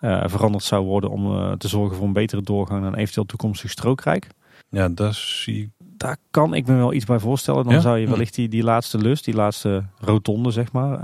eh, 0.00 0.22
veranderd 0.26 0.64
zou 0.64 0.84
worden 0.84 1.10
om 1.10 1.36
eh, 1.36 1.52
te 1.52 1.68
zorgen 1.68 1.96
voor 1.96 2.06
een 2.06 2.12
betere 2.12 2.42
doorgang 2.42 2.80
naar 2.82 2.92
een 2.92 2.98
eventueel 2.98 3.26
toekomstig 3.26 3.70
strookrijk. 3.70 4.26
Ja, 4.68 4.88
dat 4.88 5.14
zie 5.14 5.62
ik... 5.62 5.68
Daar 5.96 6.16
kan 6.30 6.54
ik 6.54 6.66
me 6.66 6.74
wel 6.76 6.92
iets 6.92 7.04
bij 7.04 7.18
voorstellen. 7.18 7.64
Dan 7.64 7.72
Ja? 7.72 7.80
zou 7.80 7.98
je 7.98 8.04
Hm. 8.04 8.10
wellicht 8.10 8.34
die, 8.34 8.48
die 8.48 8.62
laatste 8.62 8.98
lus, 8.98 9.22
die 9.22 9.34
laatste 9.34 9.84
rotonde 9.98 10.50
zeg 10.50 10.72
maar, 10.72 10.98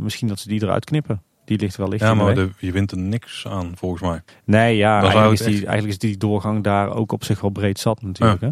misschien 0.00 0.28
dat 0.28 0.38
ze 0.38 0.48
die 0.48 0.62
eruit 0.62 0.84
knippen. 0.84 1.22
Die 1.52 1.60
ligt 1.66 1.76
wellicht 1.76 2.02
Ja, 2.02 2.10
in 2.10 2.18
de 2.18 2.24
maar 2.24 2.34
de, 2.34 2.50
je 2.58 2.72
wint 2.72 2.90
er 2.90 2.98
niks 2.98 3.46
aan 3.48 3.72
volgens 3.74 4.02
mij. 4.02 4.22
Nee, 4.44 4.76
ja, 4.76 5.00
eigenlijk 5.00 5.32
is, 5.32 5.38
die, 5.46 5.54
echt- 5.54 5.64
eigenlijk 5.64 5.92
is 6.02 6.08
die 6.08 6.16
doorgang 6.16 6.62
daar 6.64 6.94
ook 6.94 7.12
op 7.12 7.24
zich 7.24 7.40
wel 7.40 7.50
breed 7.50 7.78
zat 7.78 8.02
natuurlijk. 8.02 8.40
Hè? 8.40 8.50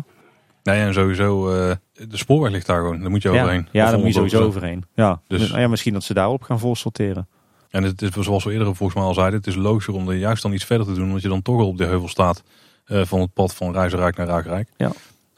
Nee, 0.62 0.80
en 0.80 0.94
sowieso... 0.94 1.51
eh, 1.51 1.74
de 1.92 2.16
spoorweg 2.16 2.51
ligt 2.53 2.66
daar 2.66 2.80
gewoon. 2.80 3.01
Daar 3.01 3.11
moet 3.11 3.22
je 3.22 3.30
Ja, 3.30 3.34
overheen. 3.42 3.68
ja 3.72 3.84
Of 3.84 3.90
daar 3.90 3.98
moet 3.98 4.09
je 4.09 4.12
sowieso 4.14 4.42
overheen. 4.44 4.84
Ja, 4.94 5.20
Dus- 5.26 5.51
ja, 5.51 5.68
misschien 5.68 5.92
dat 5.92 6.05
ze 6.05 6.14
daarop 6.14 6.42
gaan 6.42 6.59
voorsorteren. 6.59 7.28
En 7.70 7.82
het 7.82 8.03
is 8.03 8.11
zoals 8.11 8.44
we 8.44 8.53
eerder 8.53 8.66
volgens 8.76 8.94
mij 8.98 9.07
al 9.09 9.14
zeiden, 9.14 9.38
het 9.38 9.46
is 9.48 9.55
logischer 9.55 9.94
om 9.94 10.09
er 10.09 10.14
juist 10.16 10.42
dan 10.42 10.53
iets 10.53 10.64
verder 10.64 10.86
te 10.86 10.94
doen, 10.94 11.07
omdat 11.07 11.22
je 11.22 11.28
dan 11.28 11.42
toch 11.42 11.61
al 11.61 11.66
op 11.66 11.76
de 11.78 11.84
heuvel 11.84 12.09
staat 12.09 12.42
eh, 12.84 13.05
van 13.05 13.20
het 13.20 13.32
pad 13.32 13.55
van 13.55 13.72
Rijzenrijk 13.72 14.16
naar 14.16 14.26
Ruigrijk. 14.26 14.68
Ja. 14.76 14.92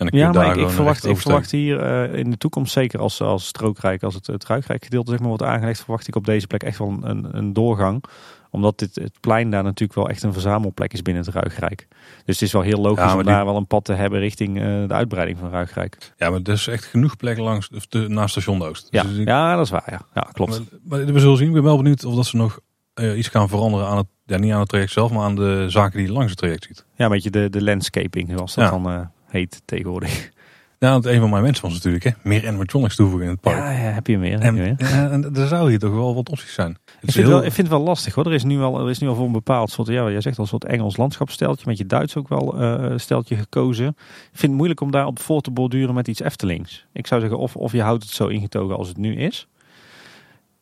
En 0.04 0.10
dan 0.10 0.10
kun 0.10 0.18
je 0.18 0.24
Ja, 0.24 0.32
daar 0.32 0.56
maar 0.56 0.64
ik, 0.64 0.74
verwacht, 0.74 1.06
ik 1.06 1.16
verwacht 1.16 1.50
hier 1.50 1.80
eh, 1.80 2.18
in 2.18 2.30
de 2.30 2.36
toekomst, 2.38 2.72
zeker 2.72 3.00
als, 3.00 3.20
als 3.20 3.46
strookrijk, 3.46 4.02
als 4.02 4.14
het, 4.14 4.26
het 4.26 4.44
ruigrijk 4.46 4.84
gedeelte 4.84 5.10
zeg 5.10 5.18
maar, 5.20 5.28
wordt 5.28 5.42
aangelegd, 5.42 5.80
verwacht 5.82 6.08
ik 6.08 6.16
op 6.16 6.24
deze 6.24 6.46
plek 6.46 6.62
echt 6.62 6.78
wel 6.78 6.88
een, 7.02 7.36
een, 7.36 7.52
doorgang. 7.52 8.04
Omdat 8.50 8.78
dit, 8.78 8.94
het 8.94 9.20
plein 9.20 9.50
daar 9.50 9.62
natuurlijk 9.62 9.98
wel 9.98 10.08
echt 10.08 10.22
een 10.22 10.32
verzamelplek 10.32 10.92
is 10.92 11.02
binnen 11.02 11.24
het 11.24 11.34
ruigrijk. 11.34 11.86
Dus 12.24 12.34
het 12.34 12.42
is 12.42 12.52
wel 12.52 12.62
heel 12.62 12.80
logisch 12.80 13.04
Ja, 13.04 13.10
om 13.10 13.16
die- 13.16 13.26
daar 13.32 13.44
wel 13.44 13.56
een 13.56 13.66
pad 13.66 13.84
te 13.84 13.92
hebben 13.92 14.20
richting 14.20 14.56
eh, 14.58 14.64
de 14.64 14.94
uitbreiding 14.94 15.38
van 15.38 15.50
ruigrijk. 15.50 16.12
Ja, 16.16 16.30
maar 16.30 16.40
er 16.42 16.52
is 16.52 16.66
echt 16.66 16.84
genoeg 16.84 17.16
plek 17.16 17.38
langs 17.38 17.68
of 17.74 17.86
de, 17.86 18.08
naast 18.08 18.30
station 18.30 18.62
Oost. 18.62 18.86
Ja, 18.90 19.02
Dus 19.02 19.16
ik- 19.16 19.28
ja, 19.28 19.54
dat 19.56 19.64
is 19.64 19.70
waar. 19.70 19.86
Ja, 19.90 20.00
ja 20.14 20.28
klopt. 20.32 20.50
Maar, 20.82 20.98
maar 21.04 21.12
we 21.12 21.20
zullen 21.20 21.36
zien. 21.36 21.46
Ik 21.48 21.52
ben 21.54 21.62
wel 21.62 21.76
benieuwd 21.76 22.04
of 22.04 22.14
dat 22.14 22.26
ze 22.26 22.36
nog 22.36 22.60
eh, 22.94 23.18
iets 23.18 23.28
gaan 23.28 23.48
veranderen 23.48 23.86
aan 23.86 23.96
het, 23.96 24.06
ja, 24.26 24.38
niet 24.38 24.52
aan 24.52 24.60
het 24.60 24.68
traject 24.68 24.92
zelf, 24.92 25.10
maar 25.12 25.22
aan 25.24 25.34
de 25.36 25.64
zaken 25.68 25.98
die 25.98 26.06
je 26.06 26.12
langs 26.12 26.30
het 26.30 26.38
traject 26.38 26.64
ziet. 26.64 26.84
Ja, 26.96 27.04
een 27.04 27.10
beetje 27.10 27.30
de, 27.30 27.50
de 27.50 27.62
landscaping, 27.62 28.30
zoals 28.30 28.54
dat 28.54 28.64
Ja. 28.64 28.70
dan 28.70 29.10
heet 29.32 29.62
tegenwoordig. 29.64 30.30
Ja, 30.78 30.90
want 30.90 31.04
een 31.06 31.20
van 31.20 31.30
mijn 31.30 31.42
mensen 31.42 31.62
was 31.64 31.72
natuurlijk 31.72 32.04
hè, 32.04 32.10
meer 32.22 32.48
animatronics 32.48 32.96
toevoegen 32.96 33.24
in 33.26 33.32
het 33.32 33.40
park. 33.40 33.56
Ja, 33.56 33.70
ja, 33.70 33.78
heb 33.78 34.06
je 34.06 34.18
meer. 34.18 34.32
Heb 34.32 34.42
En, 34.42 34.54
je 34.54 34.60
meer. 34.60 34.74
ja, 34.78 35.10
en 35.10 35.34
er 35.36 35.46
zou 35.46 35.68
hier 35.70 35.78
toch 35.78 35.92
wel 35.94 36.14
wat 36.14 36.28
opties 36.30 36.52
zijn. 36.54 36.68
Het 36.68 36.78
Ik 36.78 36.92
is 36.92 36.98
vind, 37.00 37.14
het 37.14 37.24
heel- 37.24 37.28
wel, 37.34 37.44
ik 37.44 37.52
vind 37.52 37.66
het 37.68 37.76
wel 37.76 37.86
lastig 37.86 38.14
hoor. 38.14 38.26
Er 38.26 38.32
is 38.32 38.44
nu 38.44 38.58
wel, 38.58 38.80
er 38.80 38.90
is 38.90 38.98
nu 38.98 39.08
al 39.08 39.14
voor 39.14 39.26
een 39.26 39.32
bepaald 39.32 39.70
soort, 39.70 39.88
ja, 39.88 40.10
jij 40.10 40.20
zegt 40.20 40.36
al 40.36 40.42
een 40.42 40.48
soort 40.48 40.64
Engels 40.64 40.96
landschapssteltje. 40.96 41.64
Met 41.66 41.78
je 41.78 41.86
Duits 41.86 42.16
ook 42.16 42.28
wel 42.28 42.58
eh, 42.60 42.90
een 42.90 43.00
steltje 43.00 43.36
gekozen. 43.36 43.86
Ik 43.88 43.94
vind 44.32 44.42
het 44.42 44.50
moeilijk 44.52 44.80
om 44.80 44.90
daar 44.90 45.06
op 45.06 45.18
voor 45.18 45.40
te 45.40 45.50
borduren 45.50 45.94
met 45.94 46.08
iets 46.08 46.20
Eftelings. 46.20 46.86
Ik 46.92 47.06
zou 47.06 47.20
zeggen, 47.20 47.38
of, 47.38 47.56
of 47.56 47.72
je 47.72 47.82
houdt 47.82 48.02
het 48.02 48.12
zo 48.12 48.26
ingetogen 48.26 48.76
als 48.76 48.88
het 48.88 48.96
nu 48.96 49.14
is. 49.16 49.48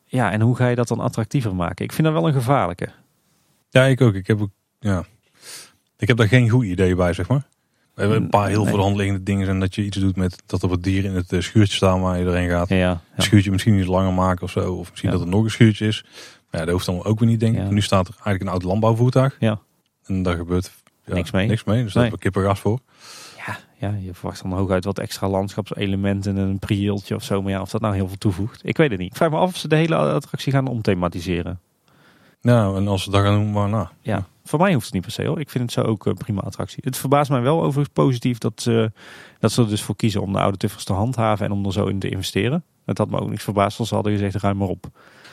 Ja, 0.04 0.32
en 0.32 0.40
hoe 0.40 0.56
ga 0.56 0.68
je 0.68 0.76
dat 0.76 0.88
dan 0.88 1.00
attractiever 1.00 1.54
maken? 1.54 1.84
Ik 1.84 1.92
vind 1.92 2.06
dat 2.06 2.16
wel 2.16 2.26
een 2.26 2.32
gevaarlijke. 2.34 2.88
Ja, 3.70 3.84
ik 3.84 4.00
ook. 4.00 4.14
Ik 4.14 4.26
heb, 4.26 4.40
ook 4.40 4.50
ja. 4.78 5.04
ik 5.98 6.08
heb 6.08 6.16
daar 6.16 6.28
geen 6.28 6.48
goed 6.48 6.64
idee 6.64 6.94
bij, 6.94 7.12
zeg 7.12 7.28
maar. 7.28 7.46
We 8.00 8.06
hebben 8.06 8.24
een 8.24 8.30
paar 8.30 8.48
heel 8.48 8.64
Nee. 8.64 8.72
voor 8.74 8.96
de 8.96 9.22
dingen. 9.22 9.48
En 9.48 9.60
dat 9.60 9.74
je 9.74 9.84
iets 9.84 9.96
doet 9.96 10.16
met 10.16 10.42
dat 10.46 10.62
er 10.62 10.68
wat 10.68 10.82
dieren 10.82 11.10
in 11.10 11.16
het 11.16 11.32
eh, 11.32 11.40
schuurtje 11.40 11.76
staan 11.76 12.00
waar 12.00 12.18
je 12.18 12.24
erheen 12.24 12.48
gaat. 12.48 12.68
Ja, 12.68 12.76
ja. 12.76 13.00
Het 13.10 13.24
schuurtje 13.24 13.50
misschien 13.50 13.78
iets 13.78 13.86
langer 13.86 14.12
maken 14.12 14.42
of 14.42 14.50
zo. 14.50 14.72
Of 14.74 14.88
misschien 14.90 15.10
Ja. 15.10 15.16
dat 15.16 15.24
er 15.26 15.30
nog 15.32 15.44
een 15.44 15.50
schuurtje 15.50 15.86
is. 15.86 16.04
Maar 16.50 16.60
ja, 16.60 16.66
dat 16.66 16.74
hoeft 16.74 16.86
dan 16.86 17.04
ook 17.04 17.18
weer 17.18 17.28
niet, 17.28 17.40
denk 17.40 17.56
ik. 17.58 17.70
Nu 17.70 17.80
staat 17.80 18.08
er 18.08 18.14
eigenlijk 18.14 18.42
een 18.42 18.48
oud 18.48 18.62
landbouwvoertuig. 18.62 19.36
Ja. 19.38 19.58
En 20.06 20.22
daar 20.22 20.36
gebeurt 20.36 20.70
ja, 21.04 21.14
Niks 21.14 21.30
mee. 21.30 21.46
Niks 21.48 21.64
mee. 21.64 21.82
Dus 21.82 21.92
daar 21.92 22.02
Nee. 22.02 22.10
heb 22.12 22.20
ik 22.20 22.24
kippengas 22.32 22.60
voor. 22.60 22.78
Ja, 23.46 23.58
ja, 23.78 23.94
je 24.02 24.14
verwacht 24.14 24.42
dan 24.42 24.52
hooguit 24.52 24.84
wat 24.84 24.98
extra 24.98 25.28
landschapselementen 25.28 26.36
en 26.36 26.42
een 26.48 26.58
prieeltje 26.58 27.14
of 27.14 27.24
zo. 27.24 27.42
Maar 27.42 27.52
ja, 27.52 27.60
of 27.60 27.70
dat 27.70 27.80
nou 27.80 27.94
heel 27.94 28.08
veel 28.08 28.18
toevoegt, 28.18 28.60
ik 28.64 28.76
weet 28.76 28.90
het 28.90 28.98
niet. 28.98 29.10
Ik 29.10 29.16
vraag 29.16 29.30
me 29.30 29.36
af 29.36 29.48
of 29.50 29.56
ze 29.56 29.68
de 29.68 29.76
hele 29.76 29.96
attractie 29.96 30.52
gaan 30.52 30.66
omthematiseren. 30.66 31.60
Nou, 32.42 32.76
en 32.76 32.88
als 32.88 33.02
ze 33.02 33.10
dat 33.10 33.22
gaan 33.22 33.34
doen, 33.34 33.52
waarna? 33.52 33.90
Ja, 34.00 34.26
voor 34.44 34.58
mij 34.58 34.72
hoeft 34.72 34.84
het 34.84 34.94
niet 34.94 35.02
per 35.02 35.12
se 35.12 35.24
hoor. 35.26 35.40
Ik 35.40 35.50
vind 35.50 35.64
het 35.64 35.72
zo 35.72 35.90
ook 35.90 36.06
een 36.06 36.14
prima 36.14 36.40
attractie. 36.40 36.82
Het 36.84 36.96
verbaast 36.96 37.30
mij 37.30 37.40
wel 37.40 37.58
overigens 37.62 37.88
positief 37.92 38.38
dat 38.38 38.52
ze, 38.62 38.92
dat 39.38 39.52
ze 39.52 39.62
er 39.62 39.68
dus 39.68 39.82
voor 39.82 39.96
kiezen 39.96 40.22
om 40.22 40.32
de 40.32 40.40
oude 40.40 40.56
tuffers 40.56 40.84
te 40.84 40.92
handhaven 40.92 41.46
en 41.46 41.52
om 41.52 41.64
er 41.66 41.72
zo 41.72 41.86
in 41.86 41.98
te 41.98 42.08
investeren. 42.08 42.64
Het 42.84 42.98
had 42.98 43.10
me 43.10 43.20
ook 43.20 43.30
niks 43.30 43.44
verbaasd 43.44 43.78
als 43.78 43.88
ze 43.88 43.94
hadden 43.94 44.12
gezegd 44.12 44.34
ruim 44.34 44.56
maar 44.56 44.68
op. 44.68 44.86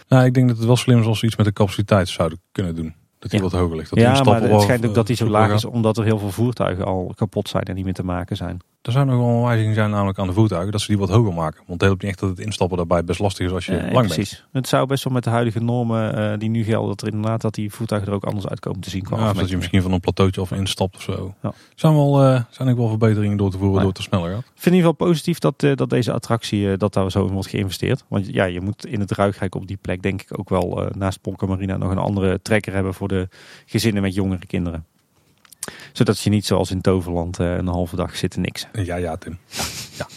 Nou, 0.08 0.26
ik 0.26 0.34
denk 0.34 0.48
dat 0.48 0.58
het 0.58 0.66
wel 0.66 0.76
slim 0.76 1.00
is 1.00 1.06
als 1.06 1.20
ze 1.20 1.26
iets 1.26 1.36
met 1.36 1.46
de 1.46 1.54
capaciteit 1.54 2.10
zouden 2.10 2.40
kunnen 2.52 2.76
doen. 2.76 2.94
Dat 3.20 3.32
die 3.32 3.40
Ja. 3.40 3.46
wat 3.46 3.60
hoger 3.60 3.78
ligt. 3.78 3.90
Dat 3.90 4.00
ja, 4.00 4.24
maar 4.24 4.42
het 4.42 4.62
schijnt 4.62 4.86
ook 4.86 4.94
dat 4.94 5.08
die 5.08 5.16
zo 5.16 5.26
eh, 5.26 5.32
laag 5.32 5.52
is 5.54 5.66
omdat 5.66 5.98
er 5.98 6.04
heel 6.04 6.20
veel 6.20 6.32
voertuigen 6.32 6.86
al 6.86 7.12
kapot 7.16 7.50
zijn 7.50 7.64
en 7.64 7.76
niet 7.76 7.84
meer 7.86 7.94
te 7.94 8.06
maken 8.06 8.36
zijn. 8.36 8.60
Er 8.88 8.94
zou 8.94 9.06
nog 9.06 9.18
wel 9.18 9.28
een 9.28 9.42
wijziging 9.44 9.76
zijn 9.76 9.90
namelijk 9.90 10.20
aan 10.20 10.28
de 10.28 10.34
voertuigen. 10.34 10.72
Dat 10.72 10.82
ze 10.82 10.88
die 10.88 10.98
wat 10.98 11.10
hoger 11.10 11.34
maken. 11.34 11.58
Want 11.58 11.72
het 11.72 11.82
helpt 11.82 12.02
niet 12.02 12.12
echt 12.12 12.20
dat 12.20 12.30
het 12.30 12.40
instappen 12.40 12.78
daarbij 12.78 13.04
best 13.04 13.20
lastig 13.20 13.46
is 13.46 13.52
als 13.52 13.66
je 13.66 13.72
Eh, 13.72 13.82
lang 13.82 13.94
bent. 13.94 14.06
precies. 14.14 14.46
Het 14.52 14.68
zou 14.68 14.88
best 14.88 15.04
wel 15.04 15.14
met 15.14 15.24
de 15.24 15.30
huidige 15.30 15.60
normen 15.60 16.16
eh, 16.34 16.40
die 16.40 16.50
nu 16.50 16.64
gelden, 16.64 16.88
dat 16.90 17.02
er 17.02 17.08
inderdaad 17.14 17.42
dat 17.42 17.54
die 17.54 17.72
voertuigen 17.72 18.10
er 18.10 18.16
ook 18.16 18.24
anders 18.26 18.48
uitkomen 18.48 18.80
te 18.80 18.90
zien. 18.90 19.04
Qua 19.04 19.18
Ja, 19.18 19.34
dat 19.34 19.50
je 19.50 19.56
misschien 19.58 19.82
van 19.82 19.92
een 19.92 20.00
plateautje 20.00 20.42
of 20.42 20.52
instapt 20.52 20.96
of 20.96 21.02
zo. 21.02 21.34
Ja. 21.42 21.54
Zijn 21.76 21.94
wel, 21.94 22.24
eh, 22.24 22.42
zijn 22.50 22.70
ook 22.70 22.78
wel 22.78 22.88
verbeteringen 22.88 23.38
door 23.38 23.52
te 23.52 23.58
voeren 23.58 23.74
Nee. 23.76 23.84
door 23.84 23.90
het 23.94 23.98
er 23.98 24.04
sneller 24.04 24.30
gaat. 24.32 24.40
Ik 24.40 24.46
vind 24.54 24.66
in 24.66 24.74
ieder 24.74 24.90
geval 24.90 25.08
positief 25.08 25.40
dat, 25.40 25.60
dat 25.60 25.90
deze 25.90 26.12
attractie, 26.14 26.78
dat 26.78 26.94
daar 26.94 27.12
zo 27.12 27.26
in 27.26 27.34
wordt 27.34 27.50
geïnvesteerd. 27.50 28.04
Want 28.08 28.28
ja, 28.34 28.44
je 28.44 28.62
moet 28.62 28.86
in 28.86 29.00
het 29.00 29.12
Ruigrijk 29.12 29.56
op 29.56 29.68
die 29.68 29.78
plek 29.82 30.02
denk 30.02 30.22
ik 30.22 30.40
ook 30.40 30.50
wel 30.50 30.90
naast 30.98 31.22
Polka 31.22 31.46
Marina 31.46 31.78
nog 31.78 31.92
een 31.92 31.98
andere 31.98 32.40
trekker 32.42 32.74
hebben 32.74 32.94
voor 32.94 33.08
de 33.08 33.28
gezinnen 33.66 34.02
met 34.02 34.14
jongere 34.14 34.46
kinderen. 34.46 34.86
Zodat 35.92 36.20
je 36.20 36.30
niet 36.30 36.46
zoals 36.46 36.72
in 36.72 36.82
Toverland 36.82 37.40
eh, 37.40 37.56
een 37.56 37.68
halve 37.68 37.96
dag 37.96 38.16
zit 38.16 38.32
te 38.32 38.40
niks. 38.40 38.68
Ja, 38.74 38.96
ja, 38.96 39.16
Tim. 39.16 39.38
Ja. 39.50 39.64
ja. 39.98 40.08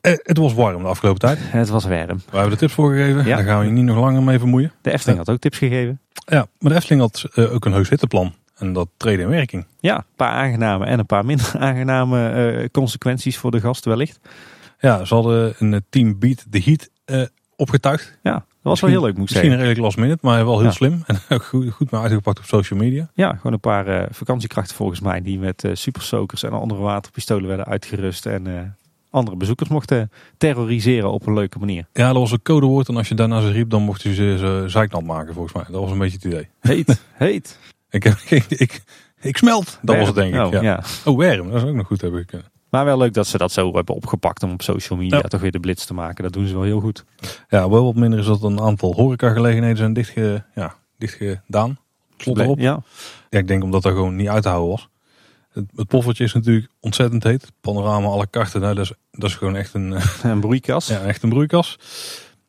Eh, 0.00 0.12
het 0.22 0.36
was 0.36 0.54
warm 0.54 0.82
de 0.82 0.88
afgelopen 0.88 1.20
tijd. 1.20 1.38
Het 1.42 1.68
was 1.68 1.84
warm. 1.84 2.16
We 2.30 2.36
hebben 2.36 2.50
de 2.50 2.56
tips 2.56 2.72
voor 2.72 2.92
gegeven. 2.92 3.24
Ja. 3.24 3.36
Daar 3.36 3.44
gaan 3.44 3.60
we 3.60 3.66
je 3.66 3.72
niet 3.72 3.84
nog 3.84 3.96
langer 3.96 4.22
mee 4.22 4.38
vermoeien. 4.38 4.72
De 4.82 4.92
Efteling 4.92 5.18
had 5.18 5.30
ook 5.30 5.40
tips 5.40 5.58
gegeven. 5.58 6.00
Ja, 6.12 6.46
maar 6.58 6.70
de 6.70 6.76
Efteling 6.76 7.00
had 7.00 7.24
eh, 7.34 7.54
ook 7.54 7.64
een 7.64 7.72
heus 7.72 7.88
hitteplan. 7.88 8.34
En 8.58 8.72
dat 8.72 8.88
treden 8.96 9.24
in 9.24 9.30
werking. 9.30 9.66
Ja, 9.80 9.96
een 9.96 10.04
paar 10.16 10.32
aangename 10.32 10.84
en 10.84 10.98
een 10.98 11.06
paar 11.06 11.24
minder 11.24 11.52
aangename 11.58 12.28
eh, 12.28 12.68
consequenties 12.72 13.36
voor 13.36 13.50
de 13.50 13.60
gasten 13.60 13.90
wellicht. 13.90 14.20
Ja, 14.78 15.04
ze 15.04 15.14
hadden 15.14 15.54
een 15.58 15.74
eh, 15.74 15.80
team 15.90 16.18
Beat 16.18 16.46
the 16.50 16.62
Heat 16.64 16.88
eh, 17.04 17.22
opgetuigd. 17.56 18.18
Ja, 18.22 18.44
was 18.68 18.80
wel 18.80 18.90
heel 18.90 19.00
leuk 19.00 19.16
moet 19.16 19.28
ik 19.28 19.34
Misschien 19.34 19.40
zeggen. 19.50 19.58
redelijk 19.66 19.80
last 19.84 19.96
minute, 19.96 20.18
maar 20.22 20.44
wel 20.44 20.56
heel 20.58 20.66
Ja. 20.66 20.70
slim. 20.72 21.02
En 21.06 21.18
ook 21.28 21.44
goed, 21.44 21.70
goed 21.70 21.90
maar 21.90 22.02
uitgepakt 22.02 22.38
op 22.38 22.44
social 22.44 22.78
media. 22.78 23.10
Ja, 23.14 23.32
gewoon 23.34 23.52
een 23.52 23.60
paar 23.60 23.86
eh, 23.86 24.06
vakantiekrachten 24.10 24.76
volgens 24.76 25.00
mij 25.00 25.22
die 25.22 25.38
met 25.38 25.64
eh 25.64 25.70
supersokers 25.74 26.42
en 26.42 26.52
andere 26.52 26.80
waterpistolen 26.80 27.48
werden 27.48 27.66
uitgerust 27.66 28.26
en 28.26 28.46
eh, 28.46 28.62
andere 29.10 29.36
bezoekers 29.36 29.68
mochten 29.68 30.10
terroriseren 30.36 31.12
op 31.12 31.26
een 31.26 31.34
leuke 31.34 31.58
manier. 31.58 31.86
Ja, 31.92 32.06
dat 32.06 32.16
was 32.16 32.32
een 32.32 32.42
codewoord. 32.42 32.88
En 32.88 32.96
als 32.96 33.08
je 33.08 33.14
daarna 33.14 33.40
ze 33.40 33.50
riep, 33.50 33.70
dan 33.70 33.82
mocht 33.82 34.02
je 34.02 34.14
ze, 34.14 34.36
ze 34.38 34.64
zeiknat 34.66 35.02
maken 35.04 35.34
volgens 35.34 35.54
mij. 35.54 35.64
Dat 35.70 35.80
was 35.80 35.90
een 35.90 35.98
beetje 35.98 36.16
het 36.16 36.24
idee. 36.24 36.48
Heet, 36.60 37.02
heet. 37.14 37.58
Ik, 37.90 38.04
ik, 38.04 38.44
ik, 38.48 38.82
ik 39.20 39.36
smelt. 39.36 39.78
Dat 39.82 39.96
was 39.96 40.06
het 40.06 40.16
denk 40.16 40.34
ik. 40.34 40.40
Oh, 40.40 40.52
ja. 40.52 40.60
ja. 40.62 40.82
Oh, 41.04 41.18
werm. 41.18 41.50
Dat 41.50 41.62
is 41.62 41.68
ook 41.68 41.74
nog 41.74 41.86
goed 41.86 42.00
hebben 42.00 42.26
kunnen. 42.26 42.46
Maar 42.70 42.84
wel 42.84 42.98
leuk 42.98 43.14
dat 43.14 43.26
ze 43.26 43.38
dat 43.38 43.52
zo 43.52 43.74
hebben 43.74 43.94
opgepakt 43.94 44.42
om 44.42 44.52
op 44.52 44.62
social 44.62 44.98
media 44.98 45.16
Ja. 45.16 45.22
toch 45.22 45.40
weer 45.40 45.50
de 45.52 45.60
blitz 45.60 45.84
te 45.84 45.94
maken. 45.94 46.22
Dat 46.22 46.32
doen 46.32 46.46
ze 46.46 46.54
wel 46.54 46.62
heel 46.62 46.80
goed. 46.80 47.04
Ja, 47.48 47.68
wel 47.70 47.84
wat 47.84 47.94
minder 47.94 48.18
is 48.18 48.26
dat 48.26 48.42
een 48.42 48.60
aantal 48.60 48.94
horecagelegenheden 48.94 49.76
zijn 49.76 49.92
dichtge, 49.92 50.44
ja, 50.54 50.74
dichtgedaan. 50.98 51.78
Slot 52.16 52.38
erop. 52.38 52.58
Ja, 52.58 52.82
Ja, 53.30 53.38
ik 53.38 53.48
denk 53.48 53.62
omdat 53.62 53.82
dat 53.82 53.92
gewoon 53.92 54.16
niet 54.16 54.28
uit 54.28 54.42
te 54.42 54.48
houden 54.48 54.70
was. 54.70 54.88
Het, 55.52 55.64
het 55.76 55.88
poffertje 55.88 56.24
is 56.24 56.32
natuurlijk 56.34 56.68
ontzettend 56.80 57.22
heet. 57.24 57.52
Panorama, 57.60 58.06
alle 58.06 58.26
karten. 58.26 58.60
Nou, 58.60 58.74
dat, 58.74 58.84
is, 58.84 58.92
dat 59.10 59.30
is 59.30 59.36
gewoon 59.36 59.56
echt 59.56 59.74
een, 59.74 59.92
eh, 59.92 60.06
een 60.32 60.40
broeikas. 60.40 60.86
ja, 60.88 61.00
echt 61.00 61.22
een 61.22 61.28
broeikas. 61.28 61.78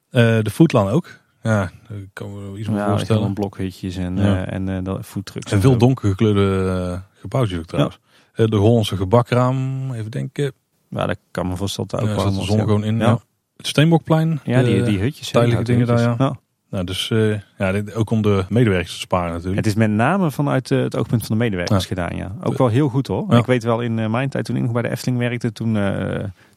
Eh, 0.09 0.39
de 0.41 0.49
foodlaan 0.51 0.87
ook. 0.89 1.17
Ja, 1.43 1.71
daar 1.87 1.97
kan 2.13 2.33
me 2.33 2.41
wel 2.41 2.57
iets 2.57 2.67
meer 2.67 2.77
Ja, 2.77 2.89
voorstellen. 2.89 3.17
gewoon 3.21 3.33
blokhutjes 3.33 3.95
en, 3.95 4.17
Ja. 4.17 4.45
eh, 4.45 4.53
en 4.53 4.69
eh, 4.69 4.83
dat 4.83 5.05
foodtrucks. 5.05 5.51
En 5.51 5.61
veel 5.61 5.77
donker 5.77 6.09
gekleurde 6.09 6.69
eh, 6.91 7.19
gebouwtjes 7.19 7.59
ook 7.59 7.65
trouwens. 7.65 7.99
De 8.47 8.55
Hollandse 8.55 8.97
gebakraam, 8.97 9.91
even 9.93 10.11
denken. 10.11 10.51
Ja, 10.89 11.05
dat 11.05 11.17
kan 11.31 11.47
me 11.47 11.55
voorstellen 11.55 11.89
dat 11.89 12.01
ook 12.01 12.15
wel 12.15 12.33
de 12.33 12.45
zon 12.45 12.59
gewoon 12.59 12.83
in. 12.83 12.97
ja. 12.97 13.05
Ja. 13.05 13.19
Het 13.57 13.67
Steenbokplein. 13.67 14.39
Ja, 14.43 14.63
die, 14.63 14.77
de 14.77 14.83
die 14.83 14.99
hutjes. 14.99 15.31
tijdelijke 15.31 15.71
ja, 15.71 15.77
dingen 15.77 15.95
daar, 15.95 16.15
ja. 16.19 16.37
Nou, 16.69 16.83
dus 16.83 17.09
uh, 17.09 17.39
ja, 17.57 17.71
dit, 17.71 17.93
ook 17.93 18.09
om 18.09 18.21
de 18.21 18.45
medewerkers 18.49 18.93
te 18.93 18.99
sparen 18.99 19.31
natuurlijk. 19.31 19.57
Het 19.57 19.65
is 19.65 19.73
met 19.73 19.89
name 19.89 20.31
vanuit 20.31 20.71
uh, 20.71 20.83
het 20.83 20.95
oogpunt 20.95 21.25
van 21.25 21.37
de 21.37 21.43
medewerkers 21.43 21.85
gedaan, 21.85 22.15
ja. 22.15 22.35
Ook 22.43 22.57
wel 22.57 22.67
heel 22.67 22.89
goed 22.89 23.07
hoor. 23.07 23.25
Ja. 23.29 23.37
Ik 23.37 23.45
weet 23.45 23.63
wel 23.63 23.81
in 23.81 23.97
uh, 23.97 24.09
mijn 24.09 24.29
tijd 24.29 24.45
toen 24.45 24.55
ik 24.55 24.61
nog 24.61 24.71
bij 24.71 24.81
de 24.81 24.89
Efteling 24.89 25.17
werkte, 25.19 25.51
toen, 25.51 25.75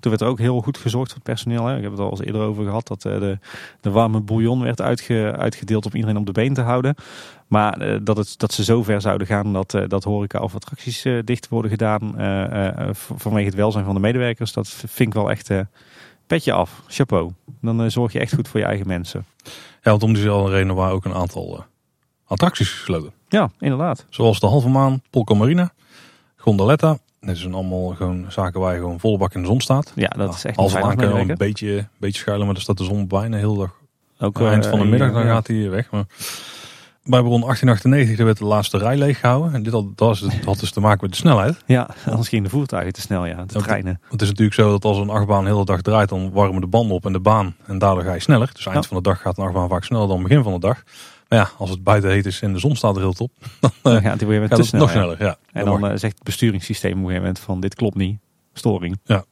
toen 0.03 0.11
werd 0.11 0.22
er 0.22 0.28
ook 0.28 0.38
heel 0.38 0.61
goed 0.61 0.78
gezorgd 0.78 1.09
voor 1.09 1.20
het 1.24 1.32
personeel. 1.32 1.66
Hè. 1.66 1.76
Ik 1.76 1.82
heb 1.82 1.90
het 1.90 2.00
al 2.00 2.11
eens 2.11 2.22
eerder 2.22 2.40
over 2.40 2.64
gehad, 2.64 2.86
dat 2.86 3.03
de, 3.03 3.38
de 3.80 3.90
warme 3.90 4.20
bouillon 4.20 4.62
werd 4.62 4.80
uitge, 4.80 5.34
uitgedeeld 5.38 5.86
om 5.86 5.92
iedereen 5.94 6.16
op 6.16 6.26
de 6.26 6.32
been 6.32 6.55
te 6.55 6.61
houden. 6.61 6.94
Maar 7.46 8.05
dat, 8.05 8.16
het, 8.16 8.34
dat 8.38 8.53
ze 8.53 8.64
zo 8.64 8.82
ver 8.82 9.00
zouden 9.00 9.26
gaan 9.26 9.53
dat, 9.53 9.78
dat 9.88 10.05
horeca 10.05 10.38
of 10.38 10.55
attracties 10.55 11.07
dicht 11.24 11.48
worden 11.48 11.70
gedaan 11.70 12.14
vanwege 12.94 13.46
het 13.46 13.55
welzijn 13.55 13.84
van 13.84 13.94
de 13.94 14.00
medewerkers, 14.00 14.53
dat 14.53 14.68
vind 14.68 15.09
ik 15.09 15.14
wel 15.14 15.30
echt 15.30 15.50
petje 16.26 16.53
af. 16.53 16.82
Chapeau. 16.86 17.32
Dan 17.61 17.90
zorg 17.90 18.12
je 18.12 18.18
echt 18.18 18.34
goed 18.34 18.48
voor 18.48 18.61
je 18.61 18.66
eigen 18.66 18.86
mensen. 18.86 19.24
Ja, 19.82 19.90
want 19.90 20.03
om 20.03 20.12
diezelfde 20.12 20.50
reden 20.50 20.74
waren 20.74 20.94
ook 20.94 21.05
een 21.05 21.14
aantal 21.14 21.55
uh, 21.55 21.61
attracties 22.26 22.70
gesloten. 22.70 23.12
Ja, 23.28 23.50
inderdaad. 23.59 24.07
Zoals 24.09 24.40
de 24.40 24.46
Halve 24.46 24.68
Maan, 24.68 25.03
Polka 25.11 25.34
Marina, 25.34 25.72
Gondoletta. 26.36 26.98
Dat 27.27 27.37
zijn 27.37 27.55
allemaal 27.55 27.89
gewoon 27.89 28.25
zaken 28.29 28.61
waar 28.61 28.75
je 28.75 28.81
gewoon 28.81 29.01
volle 29.01 29.18
bak 29.18 29.35
in 29.35 29.41
de 29.41 29.47
zon 29.47 29.61
staat. 29.61 29.93
Ja, 29.95 30.09
dat 30.09 30.35
is 30.35 30.45
echt 30.45 30.57
kan 30.57 31.25
je 31.25 31.31
een 31.31 31.37
beetje, 31.37 31.89
beetje 31.99 32.20
schuilen, 32.20 32.45
maar 32.45 32.55
dan 32.55 32.62
staat 32.62 32.79
de 32.79 32.85
zon 32.85 33.07
bijna 33.07 33.37
heel 33.37 33.57
dag. 33.57 33.81
Ook 34.18 34.41
eind 34.41 34.66
van 34.66 34.79
de 34.79 34.85
middag, 34.85 35.12
dan 35.12 35.23
gaat 35.23 35.47
hij 35.47 35.70
weg. 35.70 35.91
Maar 35.91 36.05
bij 37.05 37.20
bron 37.20 37.41
1898 37.41 38.25
werd 38.25 38.39
de 38.39 38.45
laatste 38.45 38.79
rij 38.79 38.97
leeggehouden. 38.97 39.55
En 39.55 39.62
dit 39.62 39.73
had, 39.73 39.99
dat 39.99 40.23
had 40.45 40.61
dus 40.61 40.70
te 40.70 40.81
maken 40.81 40.99
met 41.01 41.11
de 41.11 41.16
snelheid. 41.16 41.62
Ja, 41.66 41.91
anders 42.11 42.29
ging 42.29 42.45
de 42.45 42.51
voertuigen 42.51 42.93
te 42.93 43.01
snel, 43.01 43.27
ja, 43.27 43.45
de 43.45 43.62
treinen. 43.62 44.01
Het 44.11 44.23
is 44.23 44.29
natuurlijk 44.29 44.55
zo 44.55 44.70
dat 44.70 44.85
als 44.85 44.99
een 44.99 45.11
achtbaan 45.11 45.45
de 45.45 45.51
hele 45.51 45.64
dag 45.64 45.83
draait, 45.83 46.09
dan 46.09 46.31
warmen 46.31 46.61
de 46.61 46.66
banden 46.66 46.97
op 46.97 47.07
en 47.07 47.12
de 47.12 47.20
baan. 47.20 47.57
En 47.66 47.79
daardoor 47.79 48.05
ga 48.05 48.12
je 48.12 48.20
sneller. 48.20 48.51
Dus 48.53 48.66
eind 48.66 48.87
van 48.87 48.97
de 48.97 49.03
dag 49.03 49.20
gaat 49.20 49.39
een 49.39 49.45
achtbaan 49.45 49.68
vaak 49.68 49.85
sneller 49.85 50.09
dan 50.09 50.23
begin 50.23 50.43
van 50.43 50.53
de 50.53 50.59
dag. 50.59 50.83
Maar 51.33 51.41
ja, 51.41 51.51
als 51.59 51.70
het 51.70 51.83
buiten 51.83 52.11
heet 52.11 52.26
is 52.26 52.41
en 52.41 52.53
de 52.53 52.59
zon 52.59 52.76
staat 52.76 52.97
er 52.97 53.03
heel 53.03 53.12
top, 53.12 53.33
dan, 53.83 54.03
gaat 54.03 54.20
hij 54.20 54.28
weer 54.28 54.49
te 54.49 54.62
snel, 54.62 54.80
nog 54.80 54.91
sneller. 54.91 55.22
Ja. 55.22 55.37
En 55.53 55.64
dan, 55.64 55.80
dan 55.80 55.99
zegt 55.99 56.14
het 56.14 56.22
besturingssysteem 56.22 56.91
op 56.91 56.97
een 56.97 57.03
gegeven 57.03 57.22
moment 57.22 57.45
van 57.45 57.61
dit 57.61 57.74
klopt 57.74 57.97
niet, 57.97 58.18
storing. 58.53 59.01
Ja, 59.05 59.24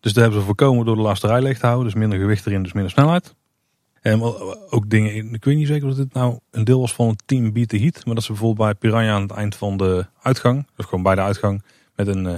dus 0.00 0.12
daar 0.12 0.22
hebben 0.22 0.40
ze 0.40 0.46
voorkomen 0.46 0.84
door 0.84 0.96
de 0.96 1.02
laatste 1.02 1.26
rij 1.26 1.42
leeg 1.42 1.58
te 1.58 1.66
houden. 1.66 1.84
Dus 1.84 1.94
minder 1.94 2.18
gewicht 2.18 2.46
erin, 2.46 2.62
dus 2.62 2.72
minder 2.72 2.92
snelheid. 2.92 3.34
En 4.00 4.22
ook 4.70 4.90
dingen, 4.90 5.34
ik 5.34 5.44
weet 5.44 5.56
niet 5.56 5.66
zeker 5.66 5.88
of 5.88 5.94
dit 5.94 6.12
nou 6.12 6.38
een 6.50 6.64
deel 6.64 6.80
was 6.80 6.94
van 6.94 7.08
het 7.08 7.22
team 7.26 7.52
Beat 7.52 7.68
the 7.68 7.78
Heat. 7.78 8.04
Maar 8.04 8.14
dat 8.14 8.24
ze 8.24 8.32
bijvoorbeeld 8.32 8.68
bij 8.68 8.74
Piranha 8.74 9.12
aan 9.12 9.22
het 9.22 9.30
eind 9.30 9.54
van 9.54 9.76
de 9.76 10.06
uitgang, 10.22 10.66
dus 10.76 10.84
gewoon 10.84 11.02
bij 11.02 11.14
de 11.14 11.20
uitgang, 11.20 11.62
met 11.94 12.06
een, 12.06 12.24
uh, 12.24 12.32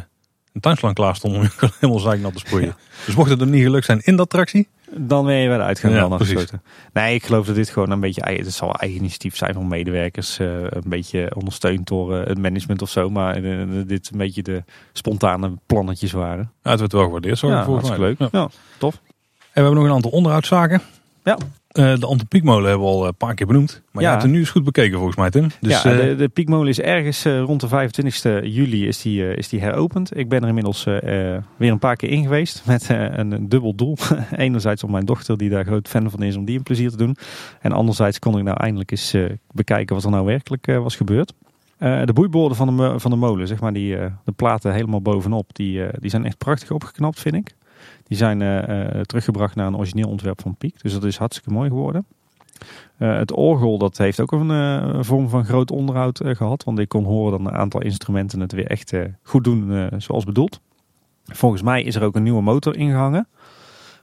een 0.53 0.61
tuinslang 0.61 0.95
klaar 0.95 1.17
stonden 1.17 1.41
om 1.41 1.49
helemaal 1.81 2.03
zeiknat 2.03 2.33
te 2.33 2.39
sproeien. 2.39 2.77
Dus 3.07 3.15
mocht 3.15 3.31
het 3.31 3.41
er 3.41 3.47
niet 3.47 3.63
gelukt 3.63 3.85
zijn 3.85 4.01
in 4.03 4.17
dat 4.17 4.27
attractie. 4.27 4.69
Dan 4.97 5.27
ben 5.27 5.35
je 5.35 5.49
bij 5.49 5.57
de 5.57 5.63
uitgang 5.63 5.95
ja, 5.95 6.03
afgesloten. 6.03 6.63
Nee, 6.93 7.15
ik 7.15 7.25
geloof 7.25 7.47
dat 7.47 7.55
dit 7.55 7.69
gewoon 7.69 7.91
een 7.91 8.01
beetje, 8.01 8.23
het 8.23 8.53
zal 8.53 8.75
eigen 8.75 8.99
initiatief 8.99 9.37
zijn 9.37 9.55
van 9.55 9.69
medewerkers. 9.69 10.39
Uh, 10.39 10.49
een 10.63 10.83
beetje 10.85 11.35
ondersteund 11.35 11.87
door 11.87 12.19
uh, 12.19 12.27
het 12.27 12.39
management 12.39 12.83
of 12.83 12.91
zo. 12.91 13.11
Maar 13.11 13.43
dit 13.87 14.11
een 14.13 14.19
beetje 14.19 14.43
de 14.43 14.65
spontane 14.93 15.53
plannetjes 15.67 16.13
waren. 16.13 16.51
Ja, 16.63 16.71
het 16.71 16.81
werd 16.81 16.93
wel 16.93 17.05
gewaardeerd. 17.05 17.39
Zo 17.39 17.49
ja, 17.49 17.65
hartstikke 17.65 18.01
leuk. 18.01 18.19
Ja. 18.33 18.49
tof. 18.79 18.95
En 18.95 19.03
we 19.53 19.61
hebben 19.61 19.75
nog 19.75 19.85
een 19.85 19.95
aantal 19.95 20.11
onderhoudszaken. 20.11 20.83
Ja. 21.25 21.39
Uh, 21.73 21.95
de 21.97 22.07
Antropiekmolen 22.07 22.69
hebben 22.69 22.87
we 22.87 22.93
al 22.93 23.07
een 23.07 23.15
paar 23.15 23.35
keer 23.35 23.47
benoemd. 23.47 23.83
Maar 23.91 24.03
ja. 24.03 24.13
je 24.13 24.19
hebt 24.19 24.31
nu 24.31 24.39
eens 24.39 24.51
goed 24.51 24.65
bekeken 24.65 24.97
volgens 24.97 25.17
mij 25.17 25.31
Tim. 25.31 25.49
Dus, 25.61 25.83
ja, 25.83 25.95
de, 25.95 26.11
eh, 26.11 26.19
de 26.19 26.29
piekmolen 26.29 26.69
is 26.69 26.81
ergens 26.81 27.27
uh, 27.27 27.41
rond 27.41 27.61
de 27.61 27.69
25e 27.69 28.45
juli 28.45 28.87
is 28.87 29.03
die, 29.03 29.35
is 29.35 29.49
die 29.49 29.61
heropend. 29.61 30.17
Ik 30.17 30.29
ben 30.29 30.43
er 30.43 30.49
inmiddels 30.49 30.85
weer 30.85 31.71
een 31.71 31.79
paar 31.79 31.97
keer 31.97 32.09
in 32.09 32.23
geweest. 32.23 32.63
Met 32.67 32.89
een, 32.89 33.33
een, 33.33 33.49
dubbel 33.49 33.75
doel. 33.75 33.97
Enerzijds 34.37 34.85
om 34.85 34.91
mijn 34.91 35.05
dochter 35.05 35.39
die 35.39 35.51
daar 35.51 35.65
groot 35.65 35.89
fan 35.89 36.11
van 36.11 36.23
is 36.23 36.37
om 36.37 36.45
die 36.45 36.57
een 36.57 36.63
plezier 36.63 36.91
te 36.91 36.97
doen. 36.97 37.17
En 37.61 37.73
anderzijds 37.73 38.19
kon 38.19 38.39
ik 38.39 38.45
nou 38.45 38.57
eindelijk 38.61 38.91
eens 38.91 39.17
bekijken 39.53 39.95
wat 39.95 40.05
er 40.05 40.11
nou 40.11 40.25
werkelijk 40.25 40.67
was 40.67 40.97
gebeurd. 40.97 41.33
de 41.79 42.13
boeiborden 42.15 42.57
van 42.57 42.77
de, 42.77 42.99
van 42.99 43.11
de 43.11 43.17
molen, 43.17 43.47
zeg 43.47 43.61
maar, 43.61 43.73
die, 43.73 43.97
de 44.25 44.33
platen 44.37 44.73
helemaal 44.73 45.03
bovenop, 45.03 45.55
die, 45.55 45.83
die 45.99 46.11
zijn 46.11 46.25
echt 46.25 46.39
prachtig 46.39 46.71
opgeknapt 46.71 47.21
vind 47.21 47.35
ik. 47.35 47.55
Die 48.05 48.17
zijn 48.17 48.41
uh, 48.41 49.01
teruggebracht 49.01 49.55
naar 49.55 49.67
een 49.67 49.77
origineel 49.77 50.09
ontwerp 50.09 50.41
van 50.41 50.57
Piek. 50.57 50.83
Dus 50.83 50.93
dat 50.93 51.05
is 51.05 51.17
hartstikke 51.17 51.51
mooi 51.51 51.69
geworden. 51.69 52.07
Uh, 52.99 53.17
het 53.17 53.33
orgel 53.33 53.79
dat 53.79 53.99
heeft 53.99 54.21
ook 54.21 54.33
een 54.33 55.05
vorm 55.05 55.29
van 55.29 55.45
groot 55.45 55.71
onderhoud 55.71 56.21
gehad. 56.25 56.65
Want 56.65 56.79
ik 56.79 56.89
kon 56.89 57.05
horen 57.05 57.31
dat 57.31 57.53
een 57.53 57.59
aantal 57.59 57.83
instrumenten 57.83 58.41
het 58.41 58.53
weer 58.53 58.67
echt 58.67 58.93
goed 59.23 59.45
doen 59.45 59.91
zoals 59.99 60.25
bedoeld. 60.25 60.61
Volgens 61.25 61.63
mij 61.63 61.83
is 61.83 61.95
er 61.95 62.03
ook 62.03 62.15
een 62.15 62.23
nieuwe 62.23 62.43
motor 62.43 62.77
ingehangen. 62.77 63.29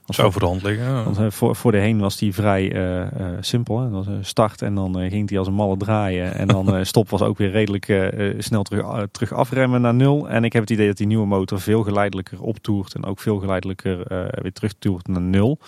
Zou 0.06 0.32
voor 0.32 0.40
de 0.40 0.46
hand 0.46 0.62
liggen. 0.62 1.04
Want 1.04 1.18
uh, 1.18 1.30
voor, 1.30 1.56
voor 1.56 1.72
de 1.72 1.78
heen 1.78 1.98
was 1.98 2.16
die 2.16 2.34
vrij 2.34 2.72
uh, 2.72 2.98
uh, 2.98 3.06
simpel. 3.40 3.78
Hè? 3.78 3.84
Dat 3.84 3.92
was 3.92 4.06
een 4.06 4.24
start 4.24 4.62
en 4.62 4.74
dan 4.74 5.10
ging 5.10 5.28
hij 5.28 5.38
als 5.38 5.46
een 5.46 5.54
malle 5.54 5.76
draaien. 5.76 6.34
En 6.34 6.48
dan 6.48 6.86
stop 6.86 7.08
was 7.10 7.22
ook 7.22 7.38
weer 7.38 7.50
redelijk 7.50 8.12
snel 8.38 8.62
terug, 8.62 9.06
terug 9.10 9.32
afremmen 9.32 9.80
naar 9.80 9.94
nul. 9.94 10.28
En 10.28 10.44
ik 10.44 10.52
heb 10.52 10.62
het 10.62 10.70
idee 10.70 10.86
dat 10.86 10.96
die 10.96 11.06
nieuwe 11.06 11.26
motor 11.26 11.60
veel 11.60 11.82
geleidelijker 11.82 12.42
optoert. 12.42 12.94
En 12.94 13.04
ook 13.04 13.20
veel 13.20 13.38
geleidelijker 13.38 13.96
weer 14.42 14.52
terugtoert 14.52 15.06
naar 15.08 15.22
nul. 15.22 15.58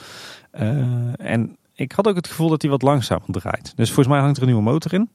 en 1.16 1.56
ik 1.74 1.92
had 1.92 2.08
ook 2.08 2.16
het 2.16 2.28
gevoel 2.28 2.48
dat 2.48 2.62
hij 2.62 2.70
wat 2.70 2.82
langzamer 2.82 3.26
draait. 3.26 3.72
Dus 3.76 3.86
volgens 3.86 4.08
mij 4.08 4.20
hangt 4.20 4.36
er 4.36 4.42
een 4.42 4.48
nieuwe 4.48 4.64
motor 4.64 4.94
in. 4.94 5.08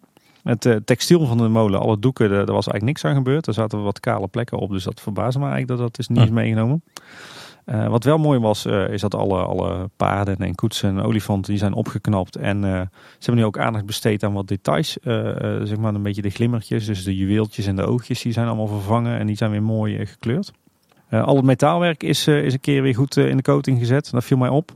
Het 0.44 0.82
textiel 0.86 1.26
van 1.26 1.38
de 1.38 1.48
molen, 1.48 1.80
alle 1.80 2.00
doeken, 2.00 2.30
daar 2.30 2.46
was 2.46 2.68
eigenlijk 2.68 2.84
niks 2.84 3.06
aan 3.06 3.16
gebeurd. 3.16 3.48
Er 3.48 3.54
zaten 3.54 3.84
wat 3.84 4.00
kale 4.00 4.28
plekken 4.28 4.58
op, 4.58 4.70
dus 4.70 4.84
dat 4.84 5.02
verbaasde 5.02 5.40
me 5.40 5.46
eigenlijk 5.46 5.80
dat 5.80 5.90
dat 5.90 6.00
is 6.00 6.08
niet 6.08 6.24
is 6.24 6.30
meegenomen. 6.30 6.84
Uh, 7.70 7.88
wat 7.88 8.04
wel 8.04 8.18
mooi 8.18 8.40
was, 8.40 8.66
uh, 8.66 8.90
is 8.90 9.02
dat 9.02 9.16
alle, 9.16 9.42
alle 9.42 9.90
paarden 9.98 10.38
en 10.38 10.56
koetsen 10.56 10.90
en 10.90 11.04
olifanten 11.04 11.52
die 11.52 11.60
zijn 11.60 11.74
opgeknapt. 11.74 12.36
En 12.36 12.58
uh, 12.58 12.72
ze 12.72 12.90
hebben 13.20 13.36
nu 13.36 13.46
ook 13.46 13.58
aandacht 13.58 13.86
besteed 13.86 14.24
aan 14.24 14.34
wat 14.34 14.48
details. 14.48 14.98
zeg 15.64 15.78
maar 15.78 15.94
een 15.94 16.04
beetje 16.04 16.22
de 16.22 16.30
glimmertjes, 16.30 16.86
dus 16.86 17.04
de 17.04 17.16
juweeltjes 17.16 17.66
en 17.66 17.76
de 17.76 17.86
oogjes, 17.86 18.22
die 18.22 18.34
zijn 18.34 18.48
allemaal 18.48 18.68
vervangen 18.68 19.20
en 19.20 19.28
die 19.28 19.36
zijn 19.36 19.52
weer 19.52 19.64
mooi 19.64 20.06
gekleurd. 20.06 20.52
al 21.10 21.36
het 21.36 21.46
metaalwerk 21.46 22.04
is, 22.04 22.28
is 22.28 22.54
een 22.54 22.60
keer 22.60 22.82
weer 22.82 22.96
goed 22.96 23.18
in 23.18 23.38
de 23.38 23.44
coating 23.44 23.80
gezet. 23.80 24.12
Dat 24.12 24.24
viel 24.24 24.38
mij 24.38 24.50
op. 24.50 24.72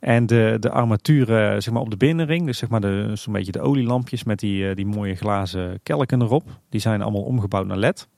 En 0.00 0.26
de, 0.26 0.56
de 0.60 0.70
armatuur 0.70 1.26
zeg 1.62 1.70
maar 1.70 1.82
op 1.82 1.90
de 1.90 1.96
binnenring, 1.96 2.46
dus 2.46 2.58
zeg 2.58 2.68
maar 2.68 2.82
zo'n 3.18 3.32
beetje 3.32 3.52
de 3.52 3.60
olielampjes 3.60 4.24
met 4.24 4.38
die, 4.38 4.74
die 4.74 4.86
mooie 4.86 5.14
glazen 5.14 5.80
kelken 5.82 6.22
erop. 6.22 6.44
Die 6.68 6.80
zijn 6.80 7.02
allemaal 7.02 7.22
omgebouwd 7.22 7.66
naar 7.66 7.76
LED. 7.76 8.08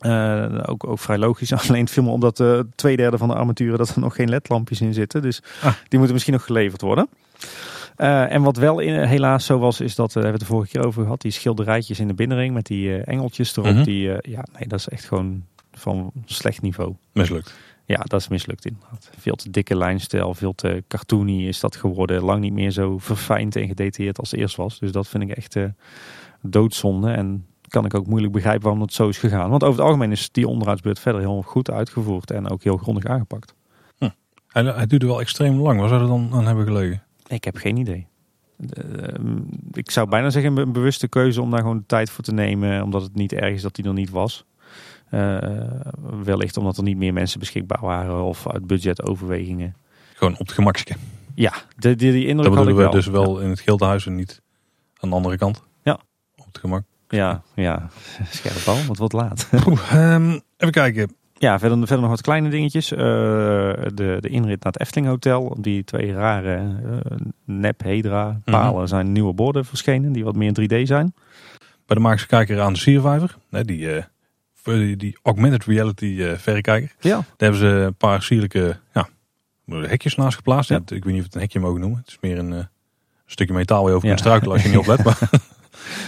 Uh, 0.00 0.62
ook, 0.66 0.86
ook 0.86 0.98
vrij 0.98 1.18
logisch. 1.18 1.52
Alleen 1.68 1.80
het 1.80 1.90
viel 1.90 2.02
me 2.02 2.10
omdat 2.10 2.40
uh, 2.40 2.60
twee 2.74 2.96
derde 2.96 3.18
van 3.18 3.28
de 3.28 3.34
armaturen 3.34 3.78
dat 3.78 3.88
er 3.88 4.00
nog 4.00 4.14
geen 4.14 4.28
ledlampjes 4.28 4.80
in 4.80 4.94
zitten. 4.94 5.22
Dus 5.22 5.42
ah. 5.62 5.72
die 5.88 5.98
moeten 5.98 6.12
misschien 6.12 6.34
nog 6.34 6.44
geleverd 6.44 6.80
worden. 6.80 7.08
Uh, 7.96 8.32
en 8.32 8.42
wat 8.42 8.56
wel 8.56 8.78
in, 8.78 9.02
helaas 9.02 9.44
zo 9.44 9.58
was, 9.58 9.80
is 9.80 9.94
dat, 9.94 10.12
we 10.12 10.20
hebben 10.20 10.38
het 10.38 10.48
de 10.48 10.54
vorige 10.54 10.70
keer 10.70 10.86
over 10.86 11.02
gehad, 11.02 11.20
die 11.20 11.30
schilderijtjes 11.30 12.00
in 12.00 12.08
de 12.08 12.14
binnenring 12.14 12.54
met 12.54 12.66
die 12.66 12.96
engeltjes 12.96 13.56
erop. 13.56 13.74
Mm 13.74 13.84
die, 13.84 14.02
ja, 14.02 14.44
nee, 14.52 14.68
dat 14.68 14.78
is 14.78 14.88
echt 14.88 15.04
gewoon 15.04 15.44
van 15.72 16.12
slecht 16.24 16.62
niveau. 16.62 16.94
Mislukt. 17.12 17.54
Ja, 17.84 17.96
dat 17.96 18.20
is 18.20 18.28
mislukt 18.28 18.66
inderdaad. 18.66 19.10
Veel 19.18 19.34
te 19.34 19.50
dikke 19.50 19.76
lijnstijl, 19.76 20.34
veel 20.34 20.54
te 20.54 20.84
cartoony 20.88 21.46
is 21.46 21.60
dat 21.60 21.76
geworden. 21.76 22.22
Lang 22.22 22.40
niet 22.40 22.52
meer 22.52 22.70
zo 22.70 22.98
verfijnd 22.98 23.56
en 23.56 23.66
gedetailleerd 23.66 24.18
als 24.18 24.30
het 24.30 24.40
eerst 24.40 24.56
was. 24.56 24.78
Dus 24.78 24.92
dat 24.92 25.08
vind 25.08 25.22
ik 25.22 25.30
echt 25.30 25.56
doodzonde. 26.42 27.10
En 27.10 27.46
kan 27.68 27.84
ik 27.84 27.94
ook 27.94 28.06
moeilijk 28.06 28.32
begrijpen 28.32 28.62
waarom 28.62 28.82
het 28.82 28.92
zo 28.92 29.08
is 29.08 29.18
gegaan. 29.18 29.50
Want 29.50 29.62
over 29.62 29.76
het 29.76 29.86
algemeen 29.86 30.12
is 30.12 30.30
die 30.30 30.48
onderhoudsbeurt 30.48 30.98
verder 30.98 31.20
heel 31.20 31.42
goed 31.42 31.70
uitgevoerd 31.70 32.30
en 32.30 32.48
ook 32.48 32.62
heel 32.62 32.76
grondig 32.76 33.04
aangepakt. 33.04 33.54
Hm. 33.98 34.08
Hij, 34.48 34.64
hij 34.64 34.86
duurde 34.86 35.06
wel 35.06 35.20
extreem 35.20 35.60
lang. 35.60 35.80
Waar 35.80 35.88
zou 35.88 36.00
er 36.00 36.06
dan 36.08 36.30
aan 36.32 36.46
hebben 36.46 36.64
gelegen? 36.64 37.02
Ik 37.26 37.44
heb 37.44 37.56
geen 37.56 37.76
idee. 37.76 38.06
Ehm, 38.70 39.36
ik 39.72 39.90
zou 39.90 40.08
bijna 40.08 40.30
zeggen 40.30 40.56
een 40.56 40.72
bewuste 40.72 41.08
keuze 41.08 41.42
om 41.42 41.50
daar 41.50 41.60
gewoon 41.60 41.78
de 41.78 41.86
tijd 41.86 42.10
voor 42.10 42.24
te 42.24 42.32
nemen. 42.32 42.82
Omdat 42.82 43.02
het 43.02 43.14
niet 43.14 43.32
erg 43.32 43.54
is 43.54 43.62
dat 43.62 43.76
hij 43.76 43.86
er 43.86 43.92
niet 43.92 44.10
was. 44.10 44.44
Uh, 45.10 45.38
wellicht 46.22 46.56
omdat 46.56 46.76
er 46.76 46.82
niet 46.82 46.96
meer 46.96 47.12
mensen 47.12 47.38
beschikbaar 47.38 47.80
waren 47.80 48.22
of 48.22 48.48
uit 48.48 48.66
budgetoverwegingen. 48.66 49.76
Gewoon 50.14 50.32
op 50.32 50.38
het 50.38 50.52
gemakje. 50.52 50.94
Ja, 51.34 51.52
die, 51.76 51.96
die, 51.96 52.12
die 52.12 52.26
indruk 52.26 52.48
dat 52.48 52.58
had 52.58 52.68
ik 52.68 52.74
we 52.74 52.88
dus 52.88 53.06
wel 53.06 53.40
in 53.40 53.50
het 53.50 53.60
Gildenhuis 53.60 54.06
en 54.06 54.14
niet 54.14 54.42
aan 55.00 55.08
de 55.08 55.14
andere 55.14 55.36
kant. 55.36 55.62
Ja. 55.82 56.00
Op 56.36 56.46
het 56.46 56.58
gemak. 56.58 56.82
Ja, 57.08 57.42
ja. 57.54 57.88
scherp 58.30 58.64
bal, 58.64 58.84
wat 58.86 58.98
wat 58.98 59.12
laat. 59.12 59.48
um, 59.94 60.40
even 60.56 60.72
kijken. 60.72 61.16
Ja, 61.38 61.58
verder, 61.58 61.78
verder 61.78 62.00
nog 62.00 62.10
wat 62.10 62.20
kleine 62.20 62.48
dingetjes. 62.48 62.92
Uh, 62.92 62.98
de, 62.98 64.16
de 64.20 64.28
inrit 64.28 64.62
naar 64.62 64.72
het 64.72 64.80
Efteling 64.80 65.06
Hotel. 65.06 65.56
Die 65.60 65.84
twee 65.84 66.12
rare 66.12 66.76
uh, 66.84 67.16
nep 67.44 67.82
Hedra 67.82 68.40
palen 68.44 68.74
mhm. 68.74 68.86
zijn 68.86 69.12
nieuwe 69.12 69.32
borden 69.32 69.64
verschenen. 69.64 70.12
Die 70.12 70.24
wat 70.24 70.36
meer 70.36 70.52
3D 70.60 70.82
zijn. 70.82 71.14
Bij 71.86 71.96
de 71.96 72.02
Magische 72.02 72.26
Kijker 72.26 72.60
aan 72.60 72.72
de 72.72 72.78
Siervijver. 72.78 73.36
Die, 73.50 73.78
uh, 73.78 74.02
die, 74.62 74.96
die 74.96 75.18
augmented 75.22 75.64
reality 75.64 76.36
verrekijker. 76.36 76.94
Ja. 77.00 77.16
Daar 77.16 77.24
hebben 77.36 77.58
ze 77.60 77.66
een 77.66 77.94
paar 77.94 78.22
sierlijke 78.22 78.76
ja, 78.94 79.08
hekjes 79.64 80.14
naast 80.14 80.36
geplaatst. 80.36 80.70
Ja. 80.70 80.76
Ik 80.76 81.04
weet 81.04 81.04
niet 81.04 81.18
of 81.18 81.24
het 81.24 81.34
een 81.34 81.40
hekje 81.40 81.60
mogen 81.60 81.80
noemen. 81.80 81.98
Het 81.98 82.08
is 82.08 82.18
meer 82.20 82.38
een 82.38 82.68
stukje 83.26 83.54
metaal 83.54 83.80
waar 83.82 83.90
je 83.90 83.96
over 83.96 84.08
ja. 84.08 84.14
kunt 84.14 84.26
struikelen 84.26 84.54
als 84.54 84.62
je 84.62 84.68
niet 84.68 84.78
oplet. 84.78 85.04
Maar 85.04 85.18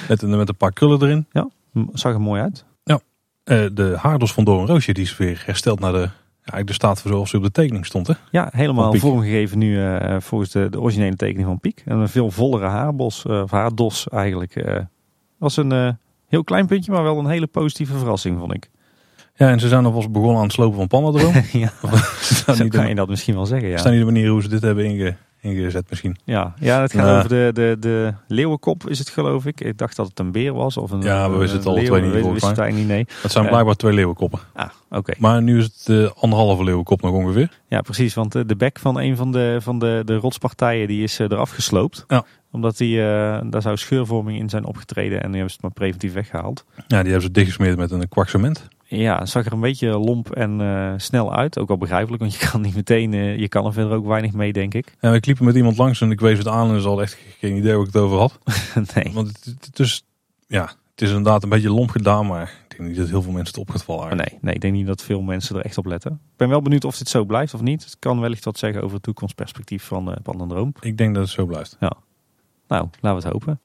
met, 0.09 0.23
met 0.23 0.49
een 0.49 0.57
paar 0.57 0.73
krullen 0.73 1.03
erin. 1.03 1.27
Ja, 1.33 1.49
zag 1.93 2.13
er 2.13 2.21
mooi 2.21 2.41
uit. 2.41 2.65
Ja, 2.85 3.01
uh, 3.45 3.67
de 3.73 3.95
haardels 3.99 4.33
van 4.33 4.45
Doorn 4.45 4.67
Roosje 4.67 4.93
die 4.93 5.05
is 5.05 5.17
weer 5.17 5.43
hersteld 5.47 5.81
naar 5.81 5.93
de 5.93 6.09
eigenlijk 6.51 6.67
de 6.67 6.73
staat 6.73 6.99
zoals 6.99 7.31
hij 7.31 7.41
op 7.41 7.47
de 7.47 7.53
tekening 7.53 7.87
stond. 7.87 8.07
Hè? 8.07 8.15
Ja, 8.31 8.49
helemaal 8.53 8.95
vormgegeven 8.95 9.59
nu 9.59 9.85
eh, 9.85 10.17
volgens 10.21 10.51
de, 10.51 10.69
de 10.71 10.81
originele 10.81 11.17
tekening 11.17 11.47
van 11.47 11.61
Piek. 11.61 11.83
En 11.85 11.99
een 11.99 12.09
veel 12.09 12.31
vollere 12.31 12.67
haarbos, 12.67 13.25
eh, 13.25 13.43
of 13.43 13.51
haardos 13.51 14.09
eigenlijk. 14.09 14.57
eh 14.57 14.81
was 15.39 15.57
een 15.57 15.73
eh, 15.73 15.89
heel 16.29 16.45
klein 16.45 16.67
puntje, 16.67 16.93
maar 16.93 17.03
wel 17.03 17.19
een 17.19 17.27
hele 17.27 17.47
positieve 17.47 17.99
verrassing, 17.99 18.39
vond 18.39 18.55
ik. 18.55 18.71
Ja, 19.35 19.51
en 19.51 19.61
ze 19.61 19.69
zijn 19.69 19.85
alvast 19.85 20.11
begonnen 20.11 20.37
aan 20.37 20.43
het 20.43 20.53
slopen 20.53 20.79
van 20.79 20.87
pannen 20.87 21.21
erom. 21.21 21.33
ja, 21.63 21.73
zo 22.55 22.69
kan 22.69 22.89
je 22.89 22.95
dat 22.95 23.09
misschien 23.09 23.35
wel 23.35 23.47
zeggen, 23.47 23.69
ja. 23.69 23.77
staan 23.77 23.93
niet 23.93 24.01
de 24.01 24.07
manier 24.07 24.31
hoe 24.31 24.43
ze 24.43 24.49
dit 24.49 24.63
hebben 24.63 24.85
inge, 24.85 25.17
ingezet 25.41 25.91
misschien. 25.91 26.17
Ja, 26.25 26.55
ja 26.59 26.81
het 26.81 26.93
gaat 26.93 27.05
Nou. 27.05 27.17
over 27.17 27.29
de, 27.29 27.51
de, 27.55 27.77
de 27.81 28.15
leeuwenkop 28.29 28.89
is 28.89 28.99
het 28.99 29.09
geloof 29.09 29.47
ik. 29.47 29.61
Ik 29.61 29.79
dacht 29.79 29.97
dat 29.97 30.09
het 30.09 30.19
een 30.19 30.33
beer 30.33 30.53
was. 30.53 30.77
Of 30.77 30.91
een, 30.91 31.01
Ja, 31.03 31.27
we 31.29 31.33
een- 31.33 31.39
wisten 31.41 31.59
het 31.59 31.69
leeuw, 31.69 31.85
twee 31.85 32.03
niet, 32.03 32.13
we 32.13 32.31
wisten 32.31 32.49
het 32.49 32.59
eigenlijk 32.59 32.77
niet, 32.77 32.87
nee. 32.89 33.07
Het 33.23 33.33
zijn 33.33 33.47
blijkbaar 33.49 33.75
twee 33.75 33.93
leeuwenkoppen. 33.93 34.39
Ah, 34.55 34.69
oké. 34.91 35.13
Maar 35.19 35.43
nu 35.43 35.59
is 35.59 35.65
het 35.65 35.89
eh, 35.89 36.11
anderhalve 36.23 36.65
leeuwenkop 36.65 37.01
nog 37.03 37.13
ongeveer. 37.13 37.59
Ja, 37.69 37.81
precies. 37.81 38.15
Want 38.15 38.35
eh, 38.35 38.43
de 38.47 38.57
bek 38.57 38.79
van 38.79 38.99
een 39.01 39.17
van 39.17 39.33
de, 39.33 39.57
van 39.61 39.79
de, 39.79 40.03
de 40.05 40.17
rotspartijen 40.17 40.89
die 40.89 41.03
is 41.03 41.19
eh, 41.19 41.27
eraf 41.31 41.51
gesloopt. 41.51 42.05
Ja. 42.09 42.25
Omdat 42.53 42.77
die, 42.77 42.99
eh, 43.01 43.41
daar 43.51 43.63
zou 43.63 43.77
scheurvorming 43.77 44.39
in 44.39 44.49
zijn 44.49 44.65
opgetreden 44.65 45.17
en 45.23 45.27
die 45.27 45.33
hebben 45.33 45.49
ze 45.51 45.55
het 45.55 45.63
maar 45.63 45.73
preventief 45.73 46.13
weggehaald. 46.13 46.65
Ja, 46.77 46.83
die 46.87 46.97
hebben 47.11 47.23
ze 47.23 47.31
dichtgesmeerd 47.31 47.77
met 47.77 47.91
een 47.91 48.09
kwak 48.09 48.29
cement. 48.29 48.69
Ja, 48.93 49.19
het 49.19 49.29
zag 49.29 49.47
er 49.47 49.53
een 49.53 49.61
beetje 49.61 49.99
lomp 49.99 50.31
en 50.31 50.61
eh, 50.61 50.93
snel 50.97 51.35
uit. 51.35 51.59
Ook 51.59 51.69
wel 51.69 51.77
begrijpelijk, 51.77 52.23
want 52.23 52.35
je 52.35 52.49
kan 52.49 52.61
niet 52.61 52.75
meteen, 52.75 53.15
eh, 53.15 53.39
je 53.39 53.49
kan 53.49 53.67
er 53.67 53.73
verder 53.73 53.93
ook 53.93 54.07
weinig 54.07 54.33
mee, 54.33 54.53
denk 54.53 54.75
ik. 54.75 54.95
En 55.01 55.15
ik 55.15 55.27
liep 55.27 55.39
er 55.39 55.45
met 55.45 55.57
iemand 55.57 55.77
langs 55.77 56.01
en 56.01 56.11
ik 56.11 56.21
wees 56.21 56.39
het 56.39 56.49
aan 56.49 56.75
en 56.75 56.81
ze 56.81 56.89
had 56.89 57.01
echt 57.01 57.19
geen 57.39 57.57
idee 57.57 57.73
waar 57.73 57.81
ik 57.81 57.93
het 57.93 58.03
over 58.03 58.19
had. 58.19 58.39
nee. 58.95 59.11
Want 59.13 59.29
het, 59.29 59.57
het 59.61 59.79
is, 59.79 60.05
ja, 60.47 60.63
het 60.91 61.03
is 61.03 61.09
inderdaad 61.09 61.43
een 61.43 61.49
beetje 61.49 61.71
lomp 61.71 61.91
gedaan, 61.91 62.27
maar 62.27 62.53
ik 62.69 62.77
denk 62.77 62.89
niet 62.89 62.99
dat 62.99 63.09
heel 63.09 63.23
veel 63.23 63.33
mensen 63.33 63.55
het 63.55 63.69
op 63.69 63.71
gaat 63.71 63.83
vallen. 63.83 64.01
Maar 64.01 64.11
eigenlijk. 64.11 64.43
nee, 64.43 64.45
nee, 64.45 64.55
ik 64.55 64.61
denk 64.61 64.75
niet 64.75 64.87
dat 64.87 65.03
veel 65.03 65.23
mensen 65.23 65.57
er 65.57 65.65
echt 65.65 65.79
op 65.79 65.87
letten. 65.87 66.13
Ik 66.13 66.37
ben 66.37 66.49
wel 66.49 66.63
benieuwd 66.63 66.85
of 66.85 66.99
dit 66.99 67.09
zo 67.09 67.25
blijft 67.25 67.55
of 67.55 67.61
niet. 67.61 67.85
Het 67.85 67.97
kan 67.99 68.21
wellicht 68.21 68.45
wat 68.45 68.59
zeggen 68.59 68.83
over 68.83 68.95
het 68.95 69.03
toekomstperspectief 69.03 69.85
van 69.85 70.09
uh, 70.09 70.15
Pandendroom. 70.23 70.73
Ik 70.81 70.97
denk 70.97 71.15
dat 71.15 71.23
het 71.23 71.33
zo 71.33 71.47
blijft. 71.47 71.77
Nou, 71.81 71.93
laten 72.69 72.91
we 73.01 73.09
het 73.09 73.25
hopen. 73.25 73.61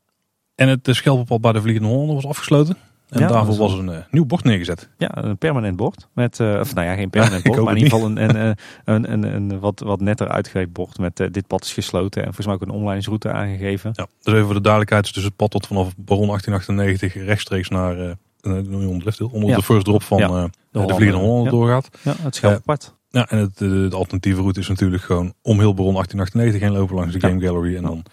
En 0.56 0.68
het 0.68 0.88
schelpenpad 0.92 1.42
bij 1.42 1.52
de 1.52 1.62
Vliegende 1.62 1.88
Hollander 1.90 2.16
was 2.16 2.26
afgesloten. 2.26 2.78
En 3.10 3.20
Ja, 3.20 3.28
daarvoor 3.28 3.56
was 3.56 3.74
een 3.74 3.88
uh, 3.90 3.98
nieuw 4.12 4.26
bord 4.26 4.44
neergezet. 4.44 4.90
Ja, 4.98 5.24
een 5.24 5.38
permanent 5.38 5.76
bord. 5.76 6.08
Met, 6.14 6.40
uh, 6.40 6.60
of 6.60 6.74
nou 6.76 6.88
ja, 6.88 6.94
geen 6.96 7.10
permanent 7.18 7.44
bord, 7.44 7.62
maar 7.62 7.76
in 7.76 7.84
ieder 7.84 7.94
geval 8.00 8.10
een, 8.10 8.36
een, 8.38 8.56
een, 8.86 9.12
een, 9.12 9.24
een, 9.24 9.60
wat, 9.60 9.80
wat 9.80 10.02
netter 10.02 10.28
uitgewerkt 10.28 10.74
bord. 10.74 10.98
Met 10.98 11.20
uh, 11.20 11.28
dit 11.32 11.48
pad 11.48 11.64
is 11.64 11.74
gesloten 11.74 12.20
en 12.22 12.26
volgens 12.34 12.46
mij 12.46 12.56
ook 12.56 12.62
een 12.62 12.70
omleidingsroute 12.70 13.32
aangegeven. 13.32 13.92
Ja, 13.94 14.08
dus 14.24 14.34
even 14.34 14.46
voor 14.46 14.54
de 14.54 14.62
duidelijkheid. 14.62 15.14
Dus 15.14 15.24
het 15.24 15.36
pad 15.36 15.52
tot 15.52 15.68
vanaf 15.68 15.94
Baron 15.98 16.28
1898 16.28 17.26
rechtstreeks 17.26 17.70
naar 17.70 17.98
uh, 18.00 18.12
onder, 18.44 19.30
onder 19.32 19.50
Ja. 19.50 19.56
de 19.56 19.64
first 19.64 19.86
drop 19.86 20.04
van 20.04 20.18
Ja. 20.18 20.50
De. 20.72 20.94
Vliegende 20.94 21.24
Hollander 21.26 21.52
doorgaat. 21.52 21.90
Ja, 22.02 22.14
het 22.22 22.36
schelpenpad. 22.36 22.96
Ja, 23.10 23.30
en 23.30 23.38
het, 23.38 23.58
de, 23.58 23.88
de 23.88 23.96
alternatieve 23.96 24.40
route 24.42 24.60
is 24.60 24.68
natuurlijk 24.68 25.04
gewoon 25.04 25.34
om 25.42 25.60
heel 25.60 25.74
Baron 25.74 25.94
1898 25.94 26.62
heen 26.62 26.72
lopen 26.72 26.96
langs 26.96 27.14
de. 27.14 27.20
Game 27.20 27.42
Gallery. 27.42 27.76
En 27.76 27.84
dan 27.84 28.04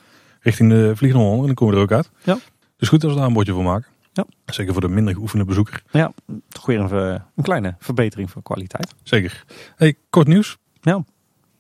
richting 0.41 0.71
de 0.71 0.93
Vliegende 0.97 1.25
Hollander. 1.25 1.41
En 1.41 1.47
dan 1.47 1.55
kom 1.55 1.71
je 1.71 1.77
er 1.77 1.83
ook 1.83 1.93
uit. 1.93 2.11
Ja. 2.25 2.39
Dus 2.77 2.89
goed 2.89 3.05
als 3.05 3.13
we 3.13 3.19
daar 3.19 3.27
een 3.29 3.33
bordje 3.35 3.53
voor 3.53 3.63
maken. 3.63 3.91
Ja. 4.13 4.27
Zeker 4.47 4.73
voor 4.73 4.83
de 4.83 4.89
minder 4.89 5.15
geoefende 5.15 5.45
bezoeker. 5.45 5.83
Ja, 5.91 6.13
toch 6.49 6.67
weer 6.67 6.81
een, 6.81 7.23
een 7.37 7.43
kleine 7.43 7.77
verbetering 7.79 8.31
van 8.31 8.43
kwaliteit. 8.43 8.95
Zeker. 9.03 9.45
Hey, 9.77 9.95
kort 10.11 10.27
nieuws. 10.27 10.59
Ja. 10.81 11.05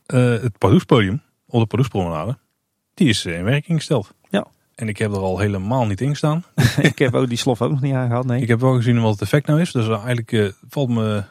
Uh, 0.07 0.43
het 0.43 0.59
Pardoespodium, 0.59 1.23
op 1.47 1.61
de 1.61 1.67
Pardoespromenade, 1.67 2.39
die 2.95 3.09
is 3.09 3.27
uh, 3.27 3.39
in 3.39 3.45
werking 3.45 3.79
gesteld. 3.79 4.15
Ja. 4.29 4.47
En 4.75 4.89
ik 4.89 4.99
heb 4.99 5.13
er 5.13 5.19
al 5.19 5.39
helemaal 5.39 5.87
niet 5.87 6.01
in 6.01 6.09
gestaan. 6.09 6.45
ik 6.81 6.99
heb 6.99 7.15
ook 7.15 7.29
die 7.29 7.39
slof 7.39 7.63
ook 7.63 7.71
nog 7.71 7.81
niet 7.81 7.95
aangehad, 7.95 8.27
nee. 8.27 8.43
Ik 8.43 8.49
heb 8.49 8.61
wel 8.61 8.75
gezien 8.75 9.01
wat 9.01 9.13
het 9.13 9.23
effect 9.23 9.47
nou 9.47 9.61
is. 9.61 9.73
Dus 9.73 9.89
eigenlijk 9.89 10.33
uh, 10.33 10.49
valt 10.69 10.89
me... 10.89 11.25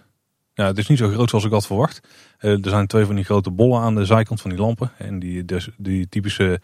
Ja, 0.54 0.66
het 0.66 0.78
is 0.78 0.88
niet 0.88 0.98
zo 0.98 1.10
groot 1.10 1.30
zoals 1.30 1.46
ik 1.46 1.52
had 1.52 1.66
verwacht. 1.66 2.08
Uh, 2.40 2.52
er 2.52 2.70
zijn 2.70 2.88
twee 2.88 3.06
van 3.06 3.16
die 3.16 3.24
grote 3.24 3.52
bollen 3.52 3.82
aan 3.82 3.96
de 3.96 4.06
zijkant 4.06 4.42
van 4.42 4.50
die 4.50 4.60
lampen. 4.60 4.92
En 4.98 5.20
die, 5.20 5.46
dus, 5.46 5.70
die 5.78 6.10
typische 6.10 6.62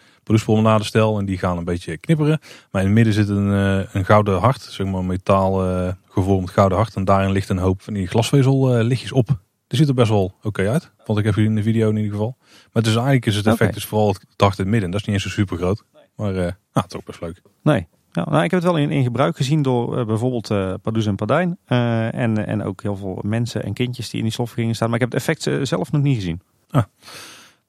stijl. 0.80 1.20
En 1.20 1.26
die 1.26 1.38
gaan 1.38 1.58
een 1.58 1.64
beetje 1.64 1.98
knipperen. 1.98 2.40
Maar 2.72 2.82
in 2.82 2.88
het 2.88 2.96
midden 2.96 3.14
zit 3.14 3.30
een, 3.30 3.48
uh, 3.48 3.94
een 3.94 4.06
gouden 4.06 4.40
hart. 4.40 4.62
Zeg 4.62 4.88
maar 4.88 5.06
metaal 5.06 5.70
uh, 5.70 5.92
gevormd 6.10 6.50
gouden 6.50 6.78
hart. 6.78 6.96
En 6.96 7.06
daarin 7.06 7.32
ligt 7.32 7.50
een 7.50 7.58
hoop 7.58 7.82
van 7.82 7.94
die 7.94 8.08
glasvezel 8.08 8.84
lichtjes 8.84 9.12
op. 9.12 9.28
Die 9.68 9.80
ziet 9.80 9.88
er 9.88 9.94
best 9.94 10.10
wel 10.10 10.24
oké 10.24 10.48
okay 10.48 10.68
uit. 10.68 10.92
Vond 11.04 11.20
ik 11.20 11.26
even 11.26 11.44
in 11.44 11.56
de 11.56 11.64
video 11.64 11.90
in 11.90 11.96
ieder 11.96 12.12
geval. 12.12 12.38
Maar 12.72 12.84
dus 12.84 12.94
eigenlijk 12.94 13.26
is 13.26 13.36
het 13.36 13.46
effect 13.46 13.62
okay. 13.62 13.74
dus 13.74 13.86
vooral 13.86 14.08
het 14.08 14.26
hart 14.38 14.58
in 14.58 14.64
het 14.64 14.74
midden. 14.74 14.92
Dat 14.92 15.00
is 15.00 15.06
niet 15.06 15.16
eens 15.16 15.24
zo 15.24 15.30
super 15.30 15.58
groot. 15.58 15.84
Maar 16.16 16.34
nou, 16.34 16.54
het 16.72 16.86
is 16.88 16.96
ook 16.96 17.06
best 17.06 17.22
leuk. 17.22 17.42
Nee. 17.64 17.88
Ja, 18.18 18.26
nou, 18.30 18.44
ik 18.44 18.52
heb 18.52 18.62
het 18.62 18.72
wel 18.72 18.78
in, 18.78 18.92
in 18.92 19.04
gebruik 19.04 19.38
gezien 19.38 19.62
door 19.62 19.98
uh, 19.98 20.06
bijvoorbeeld 20.06 20.50
uh, 20.52 20.74
Pardoes 20.82 21.06
en 21.06 21.16
Pardijn. 21.16 21.58
Uh, 21.68 22.14
en, 22.14 22.46
en 22.48 22.64
ook 22.64 22.82
heel 22.82 22.96
veel 22.96 23.20
mensen 23.22 23.64
en 23.64 23.74
kindjes 23.74 24.10
die 24.10 24.18
in 24.18 24.26
die 24.26 24.34
slof 24.34 24.52
gingen 24.52 24.76
staan. 24.76 24.90
Maar 24.90 25.00
ik 25.00 25.12
heb 25.12 25.12
het 25.12 25.22
effect 25.22 25.68
zelf 25.68 25.92
nog 25.92 26.02
niet 26.02 26.16
gezien. 26.16 26.42
Ah. 26.70 26.84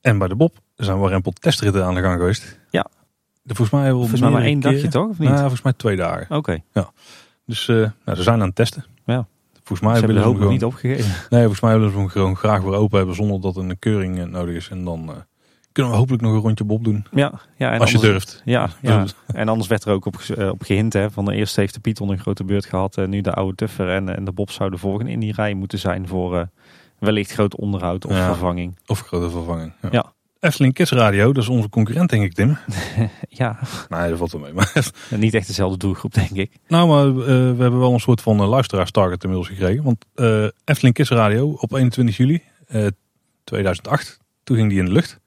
En 0.00 0.18
bij 0.18 0.28
de 0.28 0.36
Bob 0.36 0.56
zijn 0.76 1.00
we 1.00 1.08
rempel 1.08 1.32
testritten 1.32 1.84
aan 1.84 1.94
de 1.94 2.00
gang 2.00 2.18
geweest. 2.18 2.60
Ja. 2.70 2.86
De, 3.42 3.54
volgens 3.54 3.80
mij, 3.80 3.90
volgens 3.90 4.20
mij 4.20 4.30
maar 4.30 4.42
één 4.42 4.60
keer. 4.60 4.72
dagje 4.72 4.88
toch? 4.88 5.08
Of 5.08 5.18
niet? 5.18 5.28
Nou, 5.28 5.40
volgens 5.40 5.62
mij 5.62 5.72
twee 5.72 5.96
dagen. 5.96 6.22
Oké. 6.22 6.36
Okay. 6.36 6.62
Ja. 6.72 6.90
Dus 7.46 7.66
nou, 7.66 8.16
ze 8.16 8.22
zijn 8.22 8.40
aan 8.40 8.46
het 8.46 8.56
testen. 8.56 8.84
Ja. 9.04 9.26
Volgens 9.52 9.80
mij 9.80 9.98
ze 9.98 10.04
hebben 10.04 10.22
ze 10.22 10.38
hem 10.38 10.48
niet 10.48 10.64
opgegeven. 10.64 11.10
Nee, 11.30 11.40
volgens 11.40 11.60
mij 11.60 11.72
willen 11.72 11.90
ze 11.90 11.98
hem 11.98 12.08
gewoon 12.08 12.36
graag 12.36 12.62
weer 12.62 12.74
open 12.74 12.98
hebben 12.98 13.16
zonder 13.16 13.40
dat 13.40 13.56
een 13.56 13.78
keuring 13.78 14.30
nodig 14.30 14.54
is. 14.54 14.68
En 14.68 14.84
dan 14.84 15.24
kunnen 15.78 15.96
we 15.96 16.02
hopelijk 16.02 16.22
nog 16.22 16.34
een 16.34 16.40
rondje 16.40 16.64
Bob 16.64 16.84
doen. 16.84 17.06
Ja, 17.10 17.40
ja 17.56 17.72
en 17.72 17.80
Als 17.80 17.94
anders, 17.94 18.02
je 18.02 18.10
durft. 18.10 18.42
Ja, 18.44 18.70
ja. 18.82 19.04
en 19.26 19.48
anders 19.48 19.68
werd 19.68 19.84
er 19.84 19.92
ook 19.92 20.06
op, 20.06 20.18
uh, 20.38 20.48
op 20.48 20.62
gehint. 20.62 20.92
Hè, 20.92 21.10
van 21.10 21.24
de 21.24 21.34
eerste 21.34 21.60
heeft 21.60 21.74
de 21.74 21.80
Python 21.80 22.08
een 22.08 22.18
grote 22.18 22.44
beurt 22.44 22.66
gehad. 22.66 22.96
En 22.96 23.10
nu 23.10 23.20
de 23.20 23.32
oude 23.32 23.54
Tuffer 23.54 23.90
en, 23.90 24.16
en 24.16 24.24
de 24.24 24.32
Bob 24.32 24.50
zouden 24.50 24.78
volgen 24.78 25.06
in 25.06 25.20
die 25.20 25.32
rij 25.32 25.54
moeten 25.54 25.78
zijn 25.78 26.08
voor 26.08 26.34
uh, 26.34 26.42
wellicht 26.98 27.32
groot 27.32 27.56
onderhoud 27.56 28.06
of 28.06 28.12
ja. 28.12 28.26
vervanging. 28.26 28.78
Of 28.86 29.00
grote 29.00 29.30
vervanging. 29.30 29.72
Ja. 29.82 29.88
ja. 29.92 30.12
Efteling 30.40 30.74
Kids 30.74 30.90
Radio, 30.90 31.32
dat 31.32 31.42
is 31.42 31.48
onze 31.48 31.68
concurrent 31.68 32.10
denk 32.10 32.22
ik 32.22 32.32
Tim. 32.32 32.58
ja. 33.28 33.58
Nee, 33.88 34.08
dat 34.08 34.18
valt 34.18 34.32
wel 34.32 34.40
mee. 34.40 34.52
Maar 34.52 34.90
Niet 35.16 35.34
echt 35.34 35.46
dezelfde 35.46 35.78
doelgroep 35.78 36.14
denk 36.14 36.30
ik. 36.30 36.52
Nou, 36.68 36.88
maar 36.88 37.06
uh, 37.06 37.24
we 37.26 37.62
hebben 37.62 37.78
wel 37.78 37.92
een 37.92 38.00
soort 38.00 38.20
van 38.20 38.40
uh, 38.40 38.48
luisteraarstarget 38.48 39.22
inmiddels 39.24 39.48
gekregen. 39.48 39.84
Want 39.84 40.04
Efteling 40.64 40.94
Kids 40.94 41.10
Radio 41.10 41.50
op 41.60 41.72
21 41.72 42.16
juli 42.16 42.42
2008, 43.44 44.18
toen 44.44 44.56
ging 44.56 44.68
die 44.68 44.78
in 44.78 44.84
de 44.84 44.92
lucht. 44.92 45.20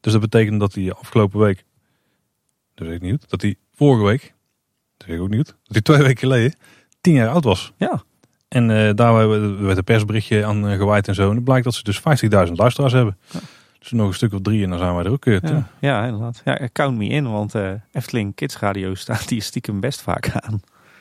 Dus 0.00 0.12
dat 0.12 0.20
betekent 0.20 0.60
dat 0.60 0.72
die 0.72 0.92
afgelopen 0.92 1.40
week, 1.40 1.64
dat 2.74 2.86
weet 2.86 2.96
ik 2.96 3.02
niet 3.02 3.24
dat 3.28 3.40
die 3.40 3.58
vorige 3.74 4.04
week, 4.04 4.34
dat 4.96 5.06
weet 5.06 5.16
ik 5.16 5.22
ook 5.22 5.30
niet 5.30 5.46
dat 5.46 5.72
die 5.72 5.82
twee 5.82 6.02
weken 6.02 6.18
geleden 6.18 6.54
tien 7.00 7.14
jaar 7.14 7.28
oud 7.28 7.44
was. 7.44 7.72
Ja. 7.76 8.02
En 8.48 8.70
uh, 8.70 8.90
daar 8.94 9.28
werd 9.62 9.76
een 9.76 9.84
persberichtje 9.84 10.44
aan 10.44 10.70
uh, 10.70 10.76
gewaaid 10.76 11.08
en 11.08 11.14
zo. 11.14 11.28
En 11.28 11.34
het 11.34 11.44
blijkt 11.44 11.64
dat 11.64 11.74
ze 11.74 11.82
dus 11.82 12.00
50.000 12.48 12.52
luisteraars 12.52 12.92
hebben. 12.92 13.16
Ja. 13.30 13.40
Dus 13.78 13.90
nog 13.90 14.08
een 14.08 14.14
stuk 14.14 14.32
of 14.32 14.40
drie 14.40 14.64
en 14.64 14.70
dan 14.70 14.78
zijn 14.78 14.94
wij 14.94 15.04
er 15.04 15.10
ook. 15.10 15.26
Uh, 15.26 15.38
ja, 15.40 15.68
ja, 15.80 16.04
inderdaad. 16.04 16.40
Ja, 16.44 16.68
count 16.72 16.98
me 16.98 17.04
in, 17.04 17.30
want 17.30 17.54
uh, 17.54 17.70
Efteling 17.92 18.34
Kids 18.34 18.58
Radio 18.58 18.94
staat 18.94 19.28
hier 19.28 19.42
stiekem 19.42 19.80
best 19.80 20.02
vaak 20.02 20.30
aan. 20.34 20.60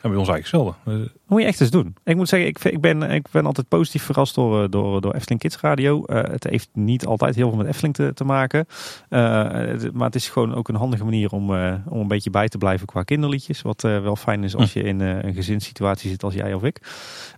Bij 0.10 0.18
ons 0.18 0.30
eigenlijk 0.30 0.76
hetzelfde. 0.84 1.12
Dat 1.14 1.28
moet 1.28 1.42
je 1.42 1.48
echt 1.48 1.62
eens 1.62 1.70
doen. 1.70 1.96
Ik 2.04 2.16
moet 2.16 2.30
zeggen, 2.30 2.50
ik, 2.50 2.64
ik, 2.64 2.82
ben, 2.82 3.02
ik 3.02 3.28
ben 3.32 3.46
altijd 3.46 3.68
positief 3.68 4.04
verrast 4.04 4.36
door, 4.36 4.70
door, 4.70 5.02
door 5.02 5.14
Efteling 5.14 5.42
Kids 5.42 5.60
Radio. 5.60 6.04
Uh, 6.06 6.24
het 6.24 6.44
heeft 6.44 6.70
niet 6.74 7.06
altijd 7.06 7.36
heel 7.36 7.50
veel 7.50 7.58
met 7.58 7.68
Efteling 7.68 7.94
te, 7.94 8.12
te 8.14 8.24
maken. 8.24 8.66
Uh, 9.10 9.52
het, 9.52 9.94
maar 9.94 10.06
het 10.06 10.16
is 10.16 10.30
gewoon 10.30 10.56
ook 10.56 10.68
een 10.68 10.76
handige 10.76 11.04
manier 11.04 11.32
om, 11.32 11.52
uh, 11.52 11.74
om 11.90 12.00
een 12.00 12.08
beetje 12.08 12.30
bij 12.30 12.48
te 12.48 12.58
blijven 12.58 12.88
qua 12.88 13.04
kinderliedjes. 13.04 13.62
Wat 13.62 13.82
wel 13.82 14.16
fijn 14.16 14.44
is 14.44 14.56
als 14.56 14.74
je 14.74 14.84
in 14.84 15.00
een 15.00 15.34
gezinssituatie 15.34 16.10
zit 16.10 16.24
als 16.24 16.34
jij 16.34 16.54
of 16.54 16.64
ik. 16.64 16.82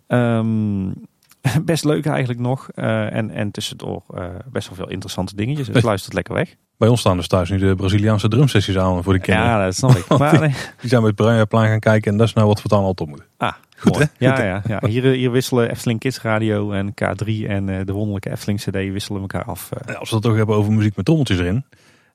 Um, 0.07 0.93
best 1.65 1.83
leuk 1.83 2.05
eigenlijk 2.05 2.39
nog. 2.39 2.67
Uh, 2.75 3.13
en, 3.15 3.31
en 3.31 3.51
tussendoor 3.51 4.03
uh, 4.15 4.25
best 4.51 4.67
wel 4.67 4.77
veel 4.77 4.89
interessante 4.89 5.35
dingetjes. 5.35 5.67
Dus 5.67 5.83
luistert 5.83 6.13
lekker 6.13 6.33
weg. 6.33 6.55
Bij 6.77 6.87
ons 6.89 6.99
staan 6.99 7.17
dus 7.17 7.27
thuis 7.27 7.49
nu 7.49 7.57
de 7.57 7.75
Braziliaanse 7.75 8.27
drumsessies 8.27 8.77
aan 8.77 9.03
voor 9.03 9.13
de 9.13 9.19
kinderen. 9.19 9.49
Ja, 9.49 9.63
dat 9.65 9.75
snap 9.75 9.91
ik. 9.95 10.07
Maar, 10.17 10.39
nee. 10.39 10.53
Die 10.79 10.89
zijn 10.89 11.01
bij 11.01 11.09
het 11.09 11.15
Bruinplein 11.15 11.67
gaan 11.69 11.79
kijken 11.79 12.11
en 12.11 12.17
dat 12.17 12.27
is 12.27 12.33
nou 12.33 12.47
wat 12.47 12.61
we 12.61 12.67
dan 12.67 12.79
altijd 12.83 12.99
op 13.01 13.07
moeten. 13.07 13.25
Ah, 13.37 13.53
goed 13.77 13.91
mooi. 13.93 14.05
hè? 14.17 14.25
Ja, 14.25 14.35
goed, 14.35 14.43
ja, 14.67 14.79
ja. 14.81 14.87
Hier, 14.87 15.03
hier 15.03 15.31
wisselen 15.31 15.69
Efteling 15.69 15.99
Kids 15.99 16.21
Radio 16.21 16.71
en 16.71 16.91
K3 16.91 17.27
en 17.47 17.67
uh, 17.67 17.79
de 17.85 17.93
wonderlijke 17.93 18.29
Efteling 18.31 18.59
CD 18.59 18.71
wisselen 18.71 19.21
elkaar 19.21 19.43
af. 19.43 19.69
Ja, 19.85 19.93
als 19.93 20.09
we 20.09 20.15
het 20.15 20.23
toch 20.25 20.35
hebben 20.35 20.55
over 20.55 20.71
muziek 20.71 20.95
met 20.95 21.05
trommeltjes 21.05 21.39
erin. 21.39 21.65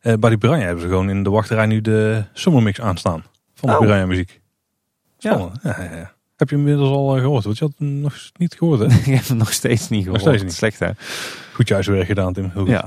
bij 0.01 0.31
die 0.31 0.39
Piranha 0.39 0.65
hebben 0.65 0.83
ze 0.83 0.89
gewoon 0.89 1.11
in 1.11 1.23
de 1.23 1.31
wachterij 1.31 1.67
nu 1.67 1.81
de 1.81 2.25
Summermix 2.33 2.81
aanstaan. 2.81 3.25
Van 3.55 3.69
de 3.69 3.75
Oh. 3.75 3.81
Piranha 3.81 4.07
muziek. 4.07 4.41
Ja. 5.19 5.51
Ja, 5.63 5.77
ja, 5.79 5.97
ja. 5.97 6.13
Heb 6.37 6.49
je 6.51 6.57
hem 6.57 6.65
inmiddels 6.67 6.91
al 6.97 7.19
gehoord? 7.19 7.45
Want 7.45 7.59
je 7.59 7.65
had 7.65 7.73
hem 7.79 8.01
nog 8.01 8.15
niet 8.37 8.55
gehoord, 8.59 8.81
hè? 8.81 8.87
ik 8.99 9.05
heb 9.05 9.29
het 9.29 9.39
nog 9.39 9.53
steeds 9.53 9.89
niet 9.89 10.03
gehoord. 10.03 10.21
steeds 10.21 10.43
niet. 10.43 10.53
Slecht, 10.53 10.79
hè? 10.79 10.91
Goed 11.53 11.69
je 11.69 11.75
huiswerk 11.75 12.07
gedaan, 12.07 12.33
Tim. 12.33 12.51
Heel 12.53 12.63
goed. 12.63 12.71
Ja. 12.71 12.85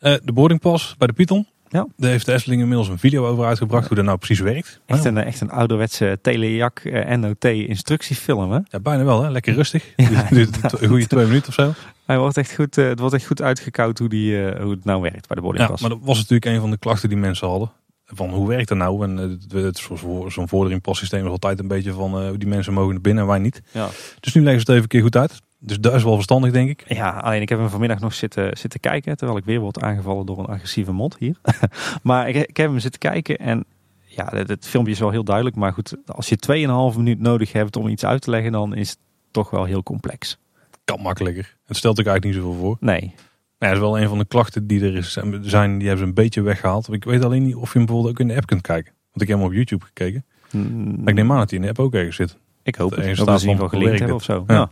Uh, 0.00 0.14
de 0.24 0.32
boardingpas 0.32 0.94
bij 0.98 1.06
de 1.06 1.12
Python. 1.12 1.46
Ja. 1.68 1.86
Daar 1.96 2.10
heeft 2.10 2.26
de 2.26 2.32
Efteling 2.32 2.60
inmiddels 2.60 2.88
een 2.88 2.98
video 2.98 3.26
over 3.26 3.44
uitgebracht 3.44 3.86
hoe 3.86 3.96
dat 3.96 4.04
nou 4.04 4.18
precies 4.18 4.40
werkt. 4.40 4.80
Echt 4.86 5.02
Nou, 5.04 5.16
een, 5.16 5.24
echt 5.24 5.40
een 5.40 5.50
ouderwetse 5.50 6.18
telejak 6.22 6.80
uh, 6.84 7.16
NOT 7.16 7.44
instructiefilm, 7.44 8.52
hè? 8.52 8.58
ja, 8.64 8.80
bijna 8.80 9.04
wel, 9.04 9.22
hè? 9.22 9.30
Lekker 9.30 9.54
rustig. 9.54 9.84
Ja, 9.96 10.26
Duurt 10.30 10.72
een 10.82 10.88
goede 10.88 11.06
twee 11.06 11.26
minuten 11.26 11.48
of 11.48 11.54
zo. 11.54 11.72
Hij 12.06 12.18
wordt 12.18 12.36
echt 12.36 12.54
goed, 12.54 12.76
uh, 12.78 12.88
het 12.88 12.98
wordt 12.98 13.14
echt 13.14 13.26
goed 13.26 13.42
uitgekoud 13.42 13.98
hoe, 13.98 14.08
die, 14.08 14.32
uh, 14.32 14.60
hoe 14.60 14.70
het 14.70 14.84
nou 14.84 15.02
werkt 15.02 15.26
bij 15.28 15.28
de 15.28 15.34
Ja, 15.34 15.40
boardingpas. 15.40 15.80
maar 15.80 15.90
dat 15.90 15.98
was 16.02 16.16
natuurlijk 16.16 16.44
een 16.44 16.60
van 16.60 16.70
de 16.70 16.78
klachten 16.78 17.08
die 17.08 17.18
mensen 17.18 17.48
hadden. 17.48 17.70
Van 18.06 18.30
hoe 18.30 18.48
werkt 18.48 18.68
dat 18.68 18.78
nou? 18.78 19.04
En 19.04 19.16
het, 19.16 19.52
het, 19.52 19.88
zo'n 20.26 20.48
vorderingpassysteem 20.48 21.24
is 21.24 21.30
altijd 21.30 21.58
een 21.58 21.68
beetje 21.68 21.92
van 21.92 22.22
uh, 22.22 22.30
die 22.36 22.48
mensen 22.48 22.72
mogen 22.72 22.92
naar 22.92 23.00
binnen 23.00 23.22
en 23.22 23.28
wij 23.28 23.38
niet. 23.38 23.62
Ja. 23.72 23.88
Dus 24.20 24.34
nu 24.34 24.42
leggen 24.42 24.60
ze 24.60 24.66
het 24.66 24.68
even 24.68 24.82
een 24.82 24.88
keer 24.88 25.02
goed 25.02 25.16
uit. 25.16 25.40
Dus 25.58 25.80
dat 25.80 25.94
is 25.94 26.02
wel 26.02 26.14
verstandig, 26.14 26.52
denk 26.52 26.68
ik. 26.68 26.84
Ja, 26.88 27.10
alleen 27.10 27.40
ik 27.40 27.48
heb 27.48 27.58
hem 27.58 27.68
vanmiddag 27.68 28.00
nog 28.00 28.14
zitten, 28.14 28.56
zitten 28.56 28.80
kijken. 28.80 29.16
Terwijl 29.16 29.38
ik 29.38 29.44
weer 29.44 29.60
word 29.60 29.80
aangevallen 29.80 30.26
door 30.26 30.38
een 30.38 30.46
agressieve 30.46 30.92
mot 30.92 31.16
hier. 31.18 31.36
maar 32.02 32.28
ik, 32.28 32.34
ik 32.34 32.56
heb 32.56 32.70
hem 32.70 32.78
zitten 32.78 33.00
kijken 33.00 33.38
en 33.38 33.64
ja, 34.04 34.28
het, 34.30 34.48
het, 34.48 34.66
filmpje 34.66 34.92
is 34.92 34.98
wel 34.98 35.10
heel 35.10 35.24
duidelijk. 35.24 35.56
Maar 35.56 35.72
goed, 35.72 35.96
als 36.06 36.28
je 36.28 36.90
2,5 36.92 36.96
minuut 36.96 37.20
nodig 37.20 37.52
hebt 37.52 37.76
om 37.76 37.88
iets 37.88 38.04
uit 38.04 38.22
te 38.22 38.30
leggen, 38.30 38.52
dan 38.52 38.74
is 38.74 38.90
het 38.90 38.98
toch 39.30 39.50
wel 39.50 39.64
heel 39.64 39.82
complex. 39.82 40.38
Kan 40.84 41.00
makkelijker. 41.00 41.56
Het 41.66 41.76
stelt 41.76 42.00
ook 42.00 42.06
eigenlijk 42.06 42.36
niet 42.36 42.44
zoveel 42.44 42.60
voor. 42.60 42.76
Nee. 42.80 43.14
Ja, 43.58 43.66
dat 43.66 43.76
is 43.76 43.78
wel 43.82 43.98
een 44.00 44.08
van 44.08 44.18
de 44.18 44.24
klachten 44.24 44.66
die 44.66 44.84
er 44.84 44.94
is, 44.96 45.12
zijn. 45.40 45.78
Die 45.78 45.86
hebben 45.88 45.98
ze 45.98 46.04
een 46.04 46.14
beetje 46.14 46.42
weggehaald. 46.42 46.92
Ik 46.92 47.04
weet 47.04 47.24
alleen 47.24 47.42
niet 47.42 47.54
of 47.54 47.72
je 47.72 47.78
hem 47.78 47.86
bijvoorbeeld 47.86 48.14
ook 48.14 48.20
in 48.20 48.28
de 48.28 48.34
app 48.36 48.46
kunt 48.46 48.60
kijken. 48.60 48.92
Want 49.10 49.22
ik 49.22 49.28
heb 49.28 49.36
hem 49.38 49.46
op 49.46 49.52
YouTube 49.52 49.84
gekeken. 49.84 50.24
Mm, 50.50 50.86
Maar 50.98 51.08
ik 51.08 51.14
neem 51.14 51.32
aan 51.32 51.38
dat 51.38 51.50
hij 51.50 51.58
in 51.58 51.64
de 51.64 51.70
app 51.70 51.78
ook 51.78 51.94
ergens 51.94 52.16
zit. 52.16 52.38
ik 52.62 52.74
hoop 52.74 52.90
dat 52.90 52.98
het. 52.98 53.08
er 53.08 53.16
ze 53.16 53.22
in 53.22 53.28
ieder 53.52 53.68
van, 53.68 53.78
hoe 53.78 53.88
hebben 53.88 54.14
of 54.14 54.22
zo. 54.22 54.44
Ja. 54.46 54.54
Ja. 54.54 54.70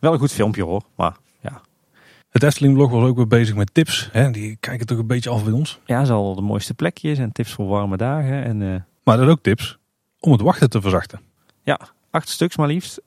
Wel 0.00 0.12
een 0.12 0.18
goed 0.18 0.32
filmpje 0.32 0.62
hoor. 0.62 0.82
Maar 0.96 1.16
ja, 1.40 1.60
Het 2.30 2.42
Efteling 2.42 2.74
blog 2.74 2.90
was 2.90 3.08
ook 3.08 3.16
weer 3.16 3.26
bezig 3.26 3.54
met 3.54 3.74
tips. 3.74 4.08
Hè? 4.12 4.30
Die 4.30 4.56
kijken 4.60 4.86
toch 4.86 4.98
een 4.98 5.06
beetje 5.06 5.30
af 5.30 5.44
bij 5.44 5.52
ons. 5.52 5.78
ja 5.86 6.04
zal 6.04 6.34
de 6.34 6.40
mooiste 6.42 6.74
plekjes 6.74 7.18
en 7.18 7.32
tips 7.32 7.52
voor 7.52 7.66
warme 7.66 7.96
dagen. 7.96 8.44
En 8.44 8.62
eh, 8.62 8.80
Maar 9.04 9.16
dat 9.16 9.26
is 9.26 9.32
ook 9.32 9.42
tips 9.42 9.78
om 10.20 10.32
het 10.32 10.40
wachten 10.40 10.70
te 10.70 10.80
verzachten. 10.80 11.20
acht 12.10 12.28
stuks 12.28 12.56
maar 12.56 12.66
liefst. 12.66 13.00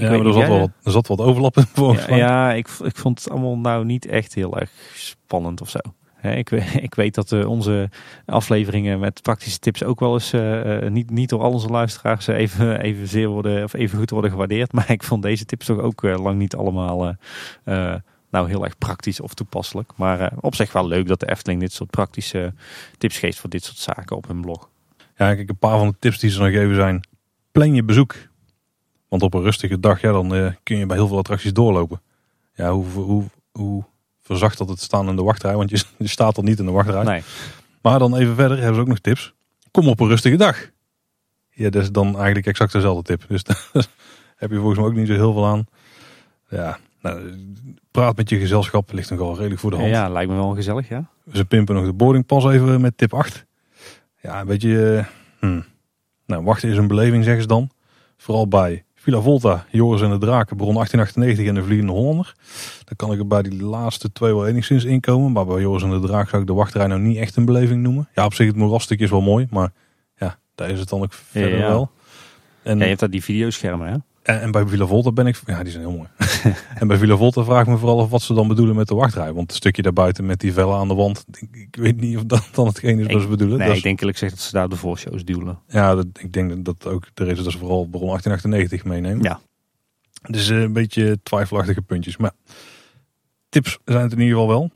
Ja, 0.00 0.10
maar 0.10 0.26
er 0.26 0.32
zat, 0.32 0.48
wel, 0.48 0.58
wat- 0.58 0.70
er 0.82 0.92
zat 0.92 1.06
wat 1.06 1.20
overlap 1.20 1.56
in 1.56 1.66
volgens 1.72 2.06
Ja, 2.06 2.52
ik, 2.52 2.68
ik 2.82 2.96
vond 2.96 3.24
het 3.24 3.32
allemaal 3.32 3.58
nou 3.58 3.84
niet 3.84 4.06
echt 4.06 4.34
heel 4.34 4.58
erg 4.58 4.70
spannend 4.94 5.60
of 5.60 5.68
zo. 5.70 5.78
Ik, 6.22 6.50
ik 6.86 6.94
weet 6.94 7.14
dat 7.14 7.32
eh, 7.32 7.48
onze 7.48 7.90
afleveringen 8.26 8.98
met 8.98 9.22
praktische 9.22 9.58
tips 9.58 9.84
ook 9.84 10.00
wel 10.00 10.12
eens 10.12 10.32
eh, 10.32 10.84
eh, 10.84 10.92
niet, 10.92 11.10
niet 11.10 11.28
door 11.28 11.40
al 11.40 11.52
onze 11.52 11.68
luisteraars 11.68 12.26
even, 12.26 12.80
even, 12.88 13.08
zeer 13.08 13.28
worden, 13.28 13.64
of 13.64 13.72
even 13.72 13.98
goed 13.98 14.10
worden 14.10 14.30
gewaardeerd. 14.30 14.72
Maar 14.72 14.90
ik 14.90 15.02
vond 15.02 15.22
deze 15.22 15.44
tips 15.44 15.66
toch 15.66 15.78
ook 15.78 16.02
lang 16.02 16.38
niet 16.38 16.56
allemaal 16.56 17.16
nou 18.30 18.48
heel 18.48 18.64
erg 18.64 18.78
praktisch 18.78 19.20
of 19.20 19.34
toepasselijk. 19.34 19.92
Maar 19.96 20.32
op 20.40 20.54
zich 20.54 20.72
wel 20.72 20.86
leuk 20.86 21.08
dat 21.08 21.20
de 21.20 21.30
Efteling 21.30 21.60
dit 21.60 21.72
soort 21.72 21.90
praktische 21.90 22.54
tips 22.98 23.18
geeft 23.18 23.38
voor 23.38 23.50
dit 23.50 23.64
soort 23.64 23.78
zaken 23.78 24.16
op 24.16 24.26
hun 24.26 24.40
blog. 24.40 24.68
Ja, 25.16 25.34
kijk, 25.34 25.48
een 25.48 25.58
paar 25.58 25.78
van 25.78 25.88
de 25.88 25.96
tips 25.98 26.18
die 26.18 26.30
ze 26.30 26.38
dan 26.38 26.50
geven 26.50 26.74
zijn... 26.74 27.00
plan 27.52 27.74
je 27.74 27.82
bezoek. 27.82 28.14
Want 29.10 29.22
op 29.22 29.34
een 29.34 29.42
rustige 29.42 29.80
dag, 29.80 30.00
ja, 30.00 30.12
dan 30.12 30.34
eh, 30.34 30.52
kun 30.62 30.76
je 30.76 30.86
bij 30.86 30.96
heel 30.96 31.08
veel 31.08 31.18
attracties 31.18 31.52
doorlopen. 31.52 32.00
Ja, 32.54 32.72
hoe, 32.72 32.86
hoe, 32.86 33.24
hoe 33.52 33.84
verzacht 34.20 34.58
dat 34.58 34.68
het 34.68 34.80
staan 34.80 35.08
in 35.08 35.16
de 35.16 35.22
wachtrij. 35.22 35.56
Want 35.56 35.70
je, 35.70 35.82
je 35.98 36.08
staat 36.08 36.36
er 36.36 36.42
niet 36.42 36.58
in 36.58 36.64
de 36.66 36.70
wachtrij. 36.70 37.02
Nee. 37.02 37.22
Maar 37.82 37.98
dan 37.98 38.16
even 38.16 38.34
verder 38.34 38.56
hebben 38.56 38.74
ze 38.74 38.80
ook 38.80 38.88
nog 38.88 38.98
tips. 38.98 39.34
Kom 39.70 39.88
op 39.88 40.00
een 40.00 40.08
rustige 40.08 40.36
dag. 40.36 40.70
Ja, 41.50 41.70
dat 41.70 41.82
is 41.82 41.90
dan 41.90 42.16
eigenlijk 42.16 42.46
exact 42.46 42.72
dezelfde 42.72 43.02
tip. 43.02 43.28
Dus 43.28 43.44
daar 43.72 43.86
heb 44.36 44.50
je 44.50 44.56
volgens 44.56 44.78
mij 44.78 44.88
ook 44.88 44.94
niet 44.94 45.06
zo 45.06 45.12
heel 45.12 45.32
veel 45.32 45.46
aan. 45.46 45.66
Ja, 46.48 46.78
nou, 47.00 47.32
praat 47.90 48.16
met 48.16 48.28
je 48.28 48.38
gezelschap 48.38 48.92
ligt 48.92 49.10
nogal 49.10 49.36
redelijk 49.36 49.60
voor 49.60 49.70
de 49.70 49.76
hand. 49.76 49.88
Ja, 49.88 50.08
lijkt 50.08 50.30
me 50.30 50.36
wel 50.36 50.54
gezellig, 50.54 50.88
ja. 50.88 51.10
Ze 51.32 51.44
pimpen 51.44 51.74
nog 51.74 51.84
de 51.84 51.92
boardingpas 51.92 52.44
even 52.44 52.80
met 52.80 52.98
tip 52.98 53.14
8. 53.14 53.46
Ja, 54.22 54.40
een 54.40 54.46
beetje... 54.46 54.96
eh, 54.96 55.06
hmm. 55.38 55.64
Nou, 56.26 56.44
wachten 56.44 56.68
is 56.68 56.76
een 56.76 56.86
beleving, 56.86 57.24
zeggen 57.24 57.42
ze 57.42 57.48
dan. 57.48 57.70
Vooral 58.16 58.48
bij 58.48 58.84
Villa 59.02 59.20
Volta, 59.20 59.66
Joris 59.70 60.00
en 60.02 60.10
de 60.10 60.18
Draken, 60.18 60.56
bron 60.56 60.74
1898 60.74 61.46
en 61.46 61.54
de 61.54 61.62
Vliegende 61.62 61.92
Hollander. 61.92 62.34
Dan 62.84 62.96
kan 62.96 63.12
ik 63.12 63.18
er 63.18 63.26
bij 63.26 63.42
die 63.42 63.62
laatste 63.62 64.12
twee 64.12 64.34
wel 64.34 64.46
enigszins 64.46 64.84
inkomen. 64.84 65.32
Maar 65.32 65.46
bij 65.46 65.60
Joris 65.60 65.82
en 65.82 65.90
de 65.90 66.00
Draak 66.06 66.28
zou 66.28 66.42
ik 66.42 66.48
de 66.48 66.54
wachtrij 66.54 66.86
nou 66.86 67.00
niet 67.00 67.16
echt 67.16 67.36
een 67.36 67.44
beleving 67.44 67.82
noemen. 67.82 68.08
Ja, 68.14 68.24
op 68.24 68.34
zich 68.34 68.46
het 68.46 68.56
moerasstuk 68.56 69.00
is 69.00 69.10
wel 69.10 69.20
mooi, 69.20 69.46
maar 69.50 69.72
ja, 70.16 70.38
daar 70.54 70.70
is 70.70 70.78
het 70.80 70.88
dan 70.88 71.02
ook 71.02 71.12
verder 71.12 71.58
Ja. 71.58 71.68
wel. 71.68 71.90
En, 72.62 72.76
ja 72.76 72.82
je 72.82 72.88
hebt 72.88 73.00
daar 73.00 73.10
die 73.10 73.24
videoschermen, 73.24 73.88
hè? 73.88 73.96
En, 74.30 74.40
en 74.40 74.50
bij 74.50 74.66
Villa 74.66 74.86
Volta 74.86 75.12
ben 75.12 75.26
ik... 75.26 75.40
Ja, 75.46 75.62
die 75.62 75.72
zijn 75.72 75.84
heel 75.84 75.96
mooi. 75.96 76.08
en 76.80 76.86
bij 76.86 76.96
Villa 76.96 77.16
Volta 77.16 77.44
vraag 77.44 77.62
ik 77.62 77.68
me 77.68 77.76
vooral 77.76 78.00
af 78.00 78.10
wat 78.10 78.22
ze 78.22 78.34
dan 78.34 78.48
bedoelen 78.48 78.76
met 78.76 78.88
de 78.88 78.94
wachtrij. 78.94 79.32
Want 79.32 79.46
het 79.46 79.56
stukje 79.56 79.82
daarbuiten 79.82 80.26
met 80.26 80.40
die 80.40 80.52
vellen 80.52 80.78
aan 80.78 80.88
de 80.88 80.94
wand... 80.94 81.24
Ik, 81.50 81.76
weet 81.76 82.00
niet 82.00 82.16
of 82.16 82.24
dat 82.24 82.48
dan 82.52 82.66
hetgeen 82.66 82.98
is 82.98 83.12
wat 83.12 83.22
ze 83.22 83.28
bedoelen. 83.28 83.58
Nee, 83.58 83.76
ik 83.76 83.82
denk 83.82 84.00
eerlijk 84.00 84.18
gezegd 84.18 84.36
dat 84.36 84.44
ze 84.44 84.52
daar 84.52 84.68
de 84.68 84.76
voorshows 84.76 85.24
duwelen. 85.24 85.58
ja, 85.68 85.94
dat, 85.94 86.06
ik 86.18 86.32
denk 86.32 86.64
dat 86.64 86.64
dat 86.64 86.92
ook 86.92 87.04
er 87.14 87.28
is 87.28 87.42
dat 87.42 87.52
ze 87.52 87.58
vooral 87.58 87.86
bron 87.86 88.06
1898 88.06 88.84
meenemen. 88.84 89.22
Ja. 89.22 89.40
Dus 90.22 90.50
eh, 90.50 90.60
een 90.60 90.72
beetje 90.72 91.18
twijfelachtige 91.22 91.82
puntjes. 91.82 92.16
Maar 92.16 92.32
tips 93.48 93.78
zijn 93.84 94.02
het 94.02 94.12
in 94.12 94.18
ieder 94.18 94.34
geval 94.34 94.48
wel. 94.48 94.70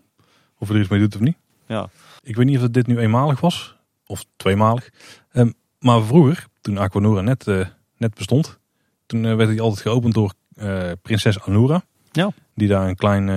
Of 0.59 0.68
je 0.68 0.74
er 0.74 0.80
iets 0.80 0.88
mee 0.88 1.00
doet 1.00 1.14
of 1.14 1.20
niet. 1.20 1.36
Ja. 1.66 1.88
Ik 2.22 2.36
weet 2.36 2.46
niet 2.46 2.57
of 2.57 2.62
het 2.62 2.74
dit 2.74 2.86
nu 2.86 2.98
eenmalig 2.98 3.40
was. 3.40 3.76
Of 4.07 4.24
tweemalig. 4.36 4.90
Ehm, 5.32 5.50
maar 5.78 6.02
vroeger, 6.02 6.46
toen 6.61 6.78
Aquanura 6.78 7.20
net, 7.20 7.46
eh, 7.46 7.66
net 7.96 8.14
bestond. 8.14 8.59
Toen 9.07 9.24
eh, 9.24 9.34
werd 9.34 9.48
hij 9.48 9.61
altijd 9.61 9.80
geopend 9.80 10.14
door 10.14 10.32
eh, 10.55 10.90
prinses 11.02 11.40
Anura. 11.40 11.84
Ja. 12.12 12.32
Die 12.55 12.68
daar 12.68 12.88
een 12.88 12.96
klein, 12.96 13.28
eh 13.28 13.36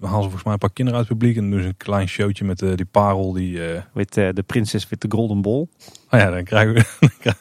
halen 0.00 0.22
ze 0.22 0.28
volgens 0.28 0.42
mij 0.42 0.52
een 0.52 0.58
paar 0.58 0.72
kinderen 0.72 1.00
uit 1.00 1.08
het 1.08 1.18
publiek. 1.18 1.36
En 1.36 1.52
ze 1.52 1.68
een 1.68 1.76
klein 1.76 2.08
showtje 2.08 2.44
met 2.44 2.58
die 2.58 2.84
parel 2.84 3.32
die... 3.32 3.60
Met 3.92 4.16
eh, 4.16 4.28
de 4.32 4.42
prinses 4.42 4.88
with 4.88 5.00
the 5.00 5.06
golden 5.10 5.42
ball. 5.42 5.66
oh 6.10 6.20
ja, 6.20 6.30
dan 6.30 6.44
krijgen 6.44 6.74
we, 6.74 6.84
dan 7.22 7.34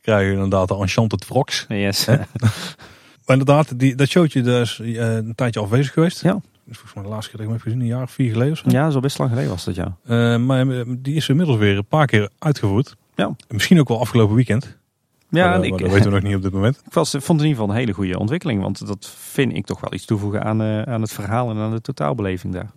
krijgen 0.00 0.26
we 0.26 0.34
inderdaad 0.34 0.68
de 0.68 0.74
Enchanted 0.74 1.24
Frogs. 1.24 1.66
Yes. 1.68 2.06
Maar 3.26 3.36
inderdaad, 3.36 3.78
die, 3.78 3.94
dat 3.94 4.08
showtje 4.08 4.42
dat 4.42 4.62
is 4.62 4.80
een 4.82 5.34
tijdje 5.34 5.60
afwezig 5.60 5.92
geweest. 5.92 6.22
Ja. 6.22 6.34
Is 6.66 6.76
volgens 6.76 6.94
mij 6.94 7.02
de 7.02 7.08
laatste 7.08 7.30
keer 7.30 7.40
dat 7.40 7.46
ik 7.46 7.52
hem 7.52 7.52
heb 7.52 7.62
gezien, 7.62 7.80
een 7.80 7.86
jaar 7.86 8.02
of 8.02 8.10
vier 8.10 8.32
geleden 8.32 8.52
of 8.52 8.58
zo. 8.58 8.70
ja, 8.70 8.90
zo 8.90 9.00
best 9.00 9.18
lang 9.18 9.30
geleden 9.30 9.50
was 9.50 9.64
dat, 9.64 9.74
ja. 9.74 10.38
Maar 10.38 10.84
die 10.98 11.14
is 11.14 11.28
inmiddels 11.28 11.58
weer 11.58 11.76
een 11.76 11.86
paar 11.86 12.06
keer 12.06 12.30
uitgevoerd. 12.38 12.96
Ja. 13.14 13.36
Misschien 13.48 13.80
ook 13.80 13.88
wel 13.88 14.00
afgelopen 14.00 14.34
weekend. 14.34 14.77
Ja, 15.30 15.46
en 15.54 15.56
dat- 15.56 15.64
ik, 15.64 15.70
dat 15.78 15.90
weten 15.90 16.04
we 16.10 16.14
nog 16.14 16.22
niet 16.22 16.36
op 16.36 16.42
dit 16.42 16.52
moment. 16.52 16.82
ik 16.86 16.92
was, 16.92 17.10
vond 17.10 17.22
het 17.22 17.30
in 17.40 17.46
ieder 17.46 17.54
geval 17.56 17.68
een 17.70 17.80
hele 17.80 17.92
goede 17.92 18.18
ontwikkeling. 18.18 18.62
Want 18.62 18.86
dat 18.86 19.06
vind 19.16 19.56
ik 19.56 19.66
toch 19.66 19.80
wel 19.80 19.92
iets 19.94 20.04
toevoegen 20.04 20.44
aan, 20.44 20.60
eh, 20.62 20.82
aan 20.82 21.00
het 21.00 21.12
verhaal 21.12 21.50
en 21.50 21.56
aan 21.56 21.70
de 21.70 21.80
totaalbeleving 21.80 22.52
daar. 22.52 22.70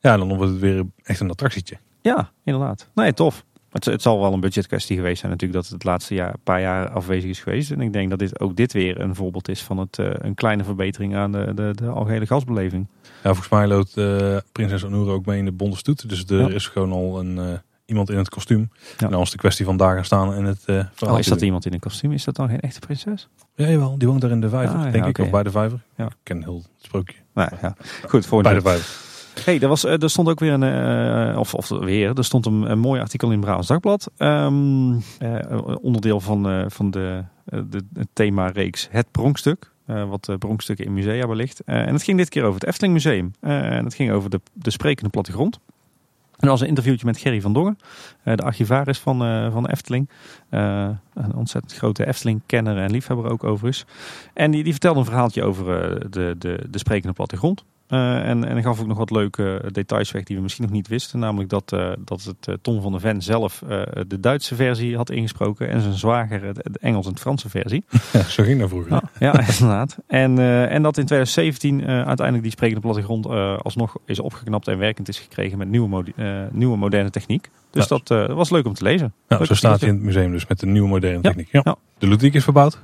Ja, 0.00 0.16
dan 0.16 0.28
wordt 0.36 0.52
het 0.52 0.60
weer 0.60 0.84
echt 1.02 1.20
een 1.20 1.30
attractietje. 1.30 1.76
Ja, 2.02 2.30
inderdaad. 2.44 2.88
Nee, 2.94 3.14
tof. 3.14 3.44
Het, 3.70 3.84
het 3.84 4.02
zal 4.02 4.20
wel 4.20 4.32
een 4.32 4.40
budgetkwestie 4.40 4.96
geweest 4.96 5.18
zijn 5.20 5.30
natuurlijk 5.32 5.60
dat 5.60 5.70
het 5.70 5.72
het 5.82 5.84
laatste 5.90 6.14
jaar, 6.14 6.34
paar 6.44 6.60
jaar 6.60 6.88
afwezig 6.90 7.30
is 7.30 7.40
geweest. 7.40 7.70
En 7.70 7.80
ik 7.80 7.92
denk 7.92 8.10
dat 8.10 8.18
dit 8.18 8.40
ook 8.40 8.56
dit 8.56 8.72
weer 8.72 9.00
een 9.00 9.14
voorbeeld 9.14 9.48
is 9.48 9.62
van 9.62 9.78
het, 9.78 9.98
eh, 9.98 10.10
een 10.18 10.34
kleine 10.34 10.64
verbetering 10.64 11.16
aan 11.16 11.32
de, 11.32 11.52
de, 11.54 11.70
de 11.74 11.86
algehele 11.88 12.26
gasbeleving. 12.26 12.86
Ja, 13.02 13.08
volgens 13.22 13.48
mij 13.48 13.66
loopt 13.66 13.96
eh, 13.96 14.36
prinses 14.52 14.84
Anura 14.84 15.12
ook 15.12 15.26
mee 15.26 15.38
in 15.38 15.44
de 15.44 15.52
bonte 15.52 15.76
stoet. 15.76 16.08
Dus 16.08 16.24
er 16.24 16.40
Ja. 16.40 16.48
is 16.48 16.66
gewoon 16.68 16.92
al 16.92 17.18
een, 17.20 17.38
eh, 17.38 17.58
iemand 17.86 18.10
in 18.10 18.16
het 18.16 18.28
kostuum. 18.28 18.70
Ja. 18.98 19.06
En 19.06 19.10
dan 19.12 19.20
is 19.20 19.30
de 19.30 19.36
kwestie 19.36 19.64
van 19.64 19.76
daar 19.76 19.94
gaan 19.94 20.04
staan 20.04 20.34
en 20.34 20.44
het 20.44 20.58
eh 20.64 20.84
verhaal 20.94 21.14
Oh, 21.14 21.20
is 21.20 21.26
dat 21.26 21.40
iemand 21.42 21.66
in 21.66 21.72
een 21.72 21.80
kostuum? 21.80 22.12
Is 22.12 22.24
dat 22.24 22.36
dan 22.36 22.48
geen 22.48 22.60
echte 22.60 22.78
prinses? 22.80 23.28
Ja, 23.54 23.68
jawel. 23.68 23.98
Die 23.98 24.08
woont 24.08 24.20
daar 24.20 24.30
in 24.30 24.40
de 24.40 24.48
vijver, 24.48 24.76
Ah, 24.78 24.84
ja, 24.84 24.90
denk 24.90 25.06
ik. 25.06 25.18
Of 25.18 25.30
bij 25.30 25.42
de 25.42 25.50
vijver. 25.50 25.80
Ja. 25.96 26.04
Ik 26.06 26.16
ken 26.22 26.42
heel 26.42 26.56
het 26.56 26.68
sprookje. 26.86 27.16
Nou 27.34 27.50
ja, 27.62 27.74
goed. 28.08 28.26
Voor 28.26 28.42
Bij 28.42 28.54
de 28.54 28.60
vijver. 28.60 29.12
Hey, 29.44 29.60
er, 29.60 29.68
was, 29.68 29.84
eh, 29.84 30.02
er 30.02 30.10
stond 30.10 30.28
ook 30.28 30.40
weer 30.40 30.52
een, 30.52 30.62
eh, 31.32 31.38
of, 31.38 31.54
of 31.54 31.68
weer, 31.68 32.18
er 32.18 32.24
stond 32.24 32.46
een, 32.46 32.70
een 32.70 32.78
mooi 32.78 33.00
artikel 33.00 33.30
in 33.30 33.40
Brabants 33.40 33.68
Dagblad. 33.68 34.10
Ehm, 34.16 34.92
eh, 35.18 35.40
onderdeel 35.80 36.20
van, 36.20 36.70
van 36.70 36.90
de, 36.90 37.24
de, 37.44 37.84
het 37.94 38.08
thema-reeks 38.12 38.88
Het 38.90 39.10
Pronkstuk. 39.10 39.72
wat 39.86 40.24
de 40.24 40.38
pronkstukken 40.38 40.84
in 40.84 40.92
musea 40.92 41.26
belicht. 41.26 41.60
En 41.64 41.92
het 41.92 42.02
ging 42.02 42.18
dit 42.18 42.28
keer 42.28 42.42
over 42.42 42.60
het 42.60 42.68
Efteling 42.68 42.92
Museum. 42.94 43.32
En 43.40 43.84
het 43.84 43.94
ging 43.94 44.10
over 44.10 44.30
de, 44.30 44.40
de 44.52 44.70
sprekende 44.70 45.10
plattegrond. 45.10 45.58
En 46.44 46.50
er 46.50 46.56
was 46.56 46.66
een 46.66 46.76
interviewtje 46.76 47.06
met 47.06 47.18
Gerry 47.18 47.40
van 47.40 47.52
Dongen, 47.52 47.78
eh, 48.22 48.34
de 48.34 48.42
archivaris 48.42 48.98
van, 48.98 49.24
eh, 49.24 49.52
van 49.52 49.66
Efteling. 49.66 50.08
Eh, 50.48 50.88
een 51.14 51.34
ontzettend 51.34 51.74
grote 51.74 52.06
Efteling-kenner 52.06 52.76
en 52.76 52.90
liefhebber 52.90 53.30
ook 53.30 53.44
overigens. 53.44 53.84
En 54.34 54.50
die, 54.50 54.62
die 54.62 54.72
vertelde 54.72 54.98
een 54.98 55.04
verhaaltje 55.04 55.42
over 55.42 55.64
de, 56.10 56.34
de, 56.38 56.66
de 56.70 56.78
sprekende 56.78 57.14
plattegrond. 57.14 57.64
Eh, 57.94 58.28
en, 58.28 58.44
en 58.44 58.62
gaf 58.62 58.80
ook 58.80 58.86
nog 58.86 58.98
wat 58.98 59.10
leuke 59.10 59.62
details 59.72 60.10
weg 60.10 60.22
die 60.22 60.36
we 60.36 60.42
misschien 60.42 60.64
nog 60.64 60.72
niet 60.72 60.88
wisten. 60.88 61.18
Namelijk 61.18 61.50
dat, 61.50 61.72
eh, 61.72 61.90
dat 61.98 62.22
het 62.22 62.48
eh, 62.48 62.54
Tom 62.62 62.82
van 62.82 62.92
der 62.92 63.00
Ven 63.00 63.22
zelf 63.22 63.62
eh, 63.68 63.82
de 64.06 64.20
Duitse 64.20 64.54
versie 64.54 64.96
had 64.96 65.10
ingesproken. 65.10 65.68
En 65.68 65.80
zijn 65.80 65.92
zwager 65.94 66.44
eh, 66.48 66.50
de, 66.54 66.78
Engels 66.80 67.06
en 67.06 67.18
Franse 67.18 67.48
versie. 67.48 67.84
Ja, 68.12 68.22
zo 68.22 68.42
ging 68.42 68.60
dat 68.60 68.68
vroeger. 68.68 68.92
Ja, 68.92 69.02
ja 69.18 69.40
inderdaad. 69.52 69.98
En, 70.06 70.38
eh, 70.38 70.72
en 70.72 70.82
dat 70.82 70.98
in 70.98 71.04
2017 71.06 71.80
eh, 71.80 71.86
uiteindelijk 71.86 72.42
die 72.42 72.50
sprekende 72.52 72.80
plattegrond 72.80 73.26
eh, 73.26 73.58
alsnog 73.58 73.96
is 74.06 74.18
opgeknapt 74.20 74.68
en 74.68 74.78
werkend 74.78 75.08
is 75.08 75.18
gekregen 75.18 75.58
met 75.58 75.68
nieuwe, 75.68 76.04
eh, 76.16 76.26
nieuwe 76.50 76.76
moderne 76.76 77.10
techniek. 77.10 77.50
Dus 77.70 77.88
Ja. 77.88 77.98
dat 77.98 78.10
eh, 78.28 78.34
was 78.36 78.50
leuk 78.50 78.66
om 78.66 78.74
te 78.74 78.82
lezen. 78.84 79.12
Leuk 79.28 79.46
zo 79.46 79.54
staat 79.54 79.80
hij 79.80 79.88
in 79.88 79.94
het 79.94 80.04
museum 80.04 80.32
dus 80.32 80.46
met 80.46 80.60
de 80.60 80.66
nieuwe 80.66 80.88
moderne 80.88 81.20
techniek. 81.20 81.48
Ja. 81.52 81.76
De 81.98 82.08
Ludiek 82.08 82.34
is 82.34 82.44
verbouwd. 82.44 82.78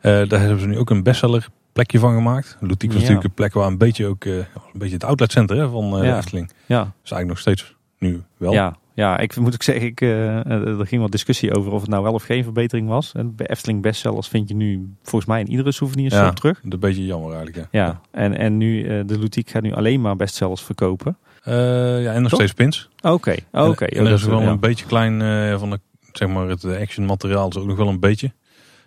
Eh, 0.00 0.28
daar 0.28 0.40
hebben 0.40 0.60
ze 0.60 0.66
nu 0.66 0.78
ook 0.78 0.90
een 0.90 1.02
bestseller 1.02 1.48
plekje 1.72 1.98
van 1.98 2.14
gemaakt. 2.14 2.56
Ludiek 2.60 2.80
was 2.92 2.94
Ja. 2.94 3.00
natuurlijk 3.00 3.24
een 3.28 3.34
plek 3.34 3.52
waar 3.54 3.66
een 3.66 3.78
beetje 3.78 4.06
ook 4.06 4.24
eh, 4.24 4.32
een 4.36 4.44
beetje 4.72 4.94
het 4.94 5.04
outletcentrum 5.04 5.58
hè, 5.58 5.68
van 5.68 5.96
eh, 5.98 6.04
Ja. 6.04 6.10
de 6.10 6.16
Efteling. 6.16 6.50
Ja, 6.66 6.80
is 6.80 7.10
eigenlijk 7.10 7.26
nog 7.28 7.38
steeds 7.38 7.74
nu 7.98 8.22
wel. 8.36 8.52
Ja, 8.52 8.76
ja, 8.94 9.18
ik 9.18 9.36
moet 9.36 9.54
ook 9.54 9.62
zeggen, 9.62 9.86
ik, 9.86 10.00
eh, 10.00 10.50
er 10.50 10.86
ging 10.86 11.02
wat 11.02 11.10
discussie 11.10 11.54
over 11.54 11.72
of 11.72 11.80
het 11.80 11.90
nou 11.90 12.02
wel 12.02 12.12
of 12.12 12.22
geen 12.22 12.44
verbetering 12.44 12.88
was. 12.88 13.12
En 13.12 13.34
bij 13.34 13.46
Efteling 13.46 13.82
bestsellers 13.82 14.28
vind 14.28 14.48
je 14.48 14.54
nu 14.54 14.94
volgens 15.02 15.30
mij 15.30 15.40
in 15.40 15.50
iedere 15.50 15.72
souvenir 15.72 16.12
Ja. 16.12 16.32
terug. 16.32 16.60
Een 16.68 16.78
beetje 16.80 17.04
jammer 17.06 17.34
eigenlijk. 17.34 17.68
Ja. 17.70 17.84
Ja, 17.84 18.00
en, 18.10 18.36
en 18.38 18.56
nu, 18.56 18.82
de 19.04 19.18
Ludiek 19.18 19.50
gaat 19.50 19.62
nu 19.62 19.72
alleen 19.72 20.00
maar 20.00 20.16
bestsellers 20.16 20.62
verkopen. 20.62 21.16
Ja, 21.44 22.12
en 22.12 22.20
nog 22.22 22.30
Toch? 22.30 22.38
steeds 22.40 22.52
pins. 22.52 22.88
Oké, 23.02 23.34
oké. 23.52 23.84
En, 23.84 24.04
er 24.04 24.10
dat 24.10 24.18
is 24.18 24.24
wel 24.24 24.42
een 24.42 24.60
beetje 24.60 24.86
klein 24.86 25.20
van 25.58 25.70
de, 25.70 25.80
zeg 26.12 26.28
maar 26.28 26.48
het 26.48 26.64
action 26.64 27.06
materiaal 27.06 27.48
is 27.48 27.56
ook 27.56 27.66
nog 27.66 27.76
wel 27.76 27.88
een 27.88 28.00
beetje. 28.00 28.32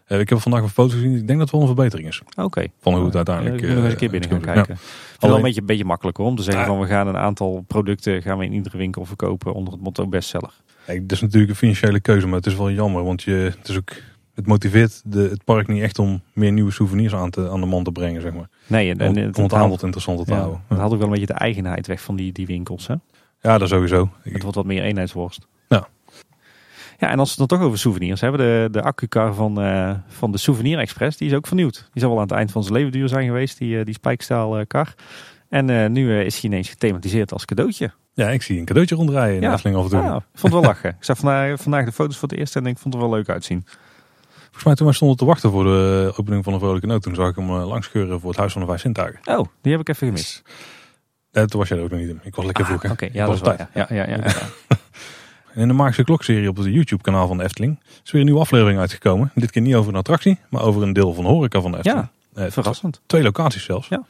Eh, 0.06 0.20
ik 0.20 0.30
heb 0.30 0.39
vandaag 0.39 0.62
een 0.62 0.70
foto 0.70 0.93
gezien. 0.93 1.12
Ik 1.16 1.28
denk 1.28 1.39
dat 1.39 1.39
het 1.39 1.51
wel 1.51 1.62
een 1.62 1.68
verbetering 1.68 2.08
is. 2.08 2.22
Oké. 2.36 2.66
Van 2.82 2.93
hoe 2.95 3.06
het 3.06 3.16
uiteindelijk... 3.16 3.62
Moet 3.62 3.74
nog 3.76 3.84
eens 3.84 3.91
een 3.93 3.97
keer 3.99 4.14
eh, 4.14 4.20
binnen 4.20 4.30
gaan 4.30 4.39
ja. 4.39 4.54
kijken. 4.54 4.74
Het 5.14 5.22
wel 5.22 5.36
een 5.36 5.41
beetje, 5.41 5.60
een 5.62 5.66
beetje 5.68 5.86
makkelijker 5.86 6.24
om 6.24 6.36
te 6.36 6.43
zeggen 6.43 6.62
Ja. 6.62 6.68
van 6.70 6.80
we 6.80 6.86
gaan 6.88 7.08
een 7.08 7.18
aantal 7.18 7.64
producten 7.68 8.22
gaan 8.22 8.38
we 8.38 8.45
in 8.45 8.54
iedere 8.54 8.78
winkel 8.78 9.06
verkopen 9.06 9.54
onder 9.54 9.74
het 9.74 9.82
motto 9.82 10.08
bestseller. 10.08 10.51
Kijk, 10.86 11.01
dat 11.01 11.12
is 11.12 11.22
natuurlijk 11.22 11.51
een 11.51 11.58
financiële 11.58 11.99
keuze, 11.99 12.28
maar 12.28 12.36
het 12.36 12.45
is 12.45 12.56
wel 12.56 12.72
jammer. 12.72 13.04
Want 13.04 13.24
je, 13.24 13.32
het, 13.60 13.68
is 13.70 13.78
ook, 13.78 13.91
het 14.34 14.47
motiveert 14.47 15.01
de, 15.06 15.20
het 15.30 15.43
park 15.43 15.68
niet 15.68 15.82
echt 15.82 15.99
om 15.99 16.22
meer 16.34 16.51
nieuwe 16.51 16.72
souvenirs 16.72 17.14
aan, 17.14 17.30
te, 17.30 17.49
aan 17.49 17.60
de 17.60 17.66
man 17.66 17.84
te 17.84 17.91
brengen, 17.91 18.22
zeg 18.22 18.34
maar. 18.34 18.49
Nee, 18.68 18.89
en, 18.95 19.01
Om, 19.01 19.18
om 19.18 19.24
het 19.24 19.38
haalt- 19.38 19.54
aanbod 19.54 19.84
interessanter 19.84 20.26
te 20.26 20.32
ja, 20.32 20.38
houden. 20.38 20.62
het 20.68 20.78
haalt 20.78 20.91
ook 20.91 20.97
wel 20.97 21.08
een 21.08 21.14
beetje 21.14 21.34
de 21.34 21.39
eigenheid 21.39 21.88
weg 21.88 22.01
van 22.01 22.16
die, 22.16 22.32
die 22.32 22.45
winkels. 22.45 22.88
Hè? 22.88 22.95
Ja, 23.41 23.58
dat 23.58 23.70
sowieso. 23.70 24.10
Het 24.22 24.41
wordt 24.41 24.56
wat 24.58 24.66
meer 24.66 24.84
eenheidsworst. 24.84 25.47
Ja. 25.70 25.88
Ja, 27.04 27.10
en 27.10 27.20
als 27.20 27.36
we 27.36 27.41
het 27.41 27.49
dan 27.49 27.58
toch 27.60 27.68
over 27.68 27.80
souvenirs 27.80 28.22
hebben, 28.22 28.39
de, 28.39 28.68
de 28.72 28.82
accukar 28.82 29.34
van, 29.34 29.62
eh, 29.62 29.91
van 30.08 30.32
de 30.32 30.38
Souvenir 30.38 30.80
Express, 30.80 31.18
die 31.18 31.30
is 31.30 31.36
ook 31.36 31.47
vernieuwd. 31.47 31.89
Die 31.91 32.01
zal 32.01 32.10
wel 32.10 32.18
aan 32.20 32.28
het 32.28 32.36
eind 32.38 32.51
van 32.51 32.64
zijn 32.64 32.76
leven 32.76 32.91
duur 32.91 33.08
zijn 33.08 33.26
geweest, 33.26 33.58
die, 33.58 33.80
eh, 33.80 33.86
die 33.86 33.93
spijkstaal 33.93 34.58
eh, 34.60 34.66
kar. 34.68 34.93
En 35.49 35.70
eh, 35.70 35.89
nu 35.89 36.20
is 36.22 36.34
hij 36.41 36.43
ineens 36.49 36.70
gethematiseerd 36.70 37.32
als 37.34 37.45
cadeautje. 37.45 37.91
ja, 38.14 38.30
ik 38.30 38.41
zie 38.41 38.60
een 38.60 38.66
cadeautje 38.66 38.95
rondrijden 38.95 39.36
in 39.36 39.41
Ja. 39.41 39.54
Efteling 39.54 39.78
af 39.78 39.84
en 39.84 39.89
toe. 39.89 39.99
Ah, 39.99 40.16
ik 40.16 40.39
vond 40.39 40.54
het 40.54 40.62
wel 40.62 40.62
lachen. 40.72 40.89
Ik 40.89 41.04
zag 41.04 41.18
vandaag, 41.18 41.62
vandaag 41.62 41.86
de 41.86 41.91
foto's 41.91 42.18
voor 42.18 42.30
het 42.30 42.38
eerst 42.38 42.56
en 42.56 42.66
ik 42.66 42.78
vond 42.78 42.93
het 42.93 43.04
er 43.04 43.10
wel 43.10 43.18
leuk 43.18 43.30
uitzien. 43.30 43.66
Volgens 44.36 44.64
mij 44.64 44.76
toen 44.76 44.86
wij 44.86 44.95
stonden 44.95 45.18
te 45.18 45.26
wachten 45.26 45.51
voor 45.51 45.64
de 45.64 46.14
opening 46.18 46.43
van 46.43 46.54
de 46.54 46.60
Vrolijke 46.60 46.88
Noot, 46.88 47.01
toen 47.01 47.16
zag 47.16 47.30
ik 47.30 47.36
hem 47.36 47.51
langskeuren 47.51 48.20
voor 48.20 48.30
het 48.30 48.39
Huis 48.39 48.51
van 48.51 48.62
de 48.62 48.68
Vijf 48.68 48.82
Zintuigen. 48.82 49.20
Oh, 49.38 49.45
die 49.62 49.72
heb 49.72 49.82
ik 49.82 49.89
even 49.89 50.08
gemist. 50.08 50.41
Eh, 51.32 51.43
toen 51.43 51.60
was 51.60 51.70
jij 51.70 51.78
er 51.78 51.84
ook 51.84 51.89
nog 51.89 51.99
niet 51.99 52.10
in. 52.10 52.20
Ik 52.24 52.36
was 52.36 52.45
lekker 52.45 52.66
vroeg. 52.66 52.84
Ah, 52.86 52.91
Oké, 52.91 53.06
Ik 53.06 53.14
ja, 53.14 53.26
dat 53.26 53.39
was 53.39 53.47
waar. 53.47 53.70
Ja, 53.74 53.86
ja, 53.89 54.08
ja, 54.08 54.18
ja. 54.18 54.24
En 55.54 55.62
in 55.62 55.68
de 55.68 55.74
Magische 55.74 56.04
Klok-serie 56.04 56.49
op 56.49 56.58
het 56.58 56.66
YouTube-kanaal 56.66 57.28
van 57.28 57.38
de 57.38 57.43
Efteling 57.43 57.80
is 58.04 58.12
weer 58.12 58.20
een 58.22 58.28
nieuwe 58.28 58.41
aflevering 58.41 58.80
uitgekomen. 58.80 59.32
Dit 59.36 59.51
keer 59.51 59.62
niet 59.62 59.76
over 59.76 59.91
een 59.91 59.97
attractie, 59.99 60.38
maar 60.49 60.62
over 60.62 60.82
een 60.82 60.93
deel 60.93 61.14
van 61.14 61.24
de 61.24 61.30
horeca 61.30 61.62
van 61.62 61.72
de 61.72 61.78
Efteling. 61.78 62.08
ja 62.34 62.43
Eh, 62.43 62.51
verrassend. 62.51 63.01
Twee 63.06 63.24
locaties 63.24 63.64
zelfs. 63.64 63.88
Ja. 63.88 64.04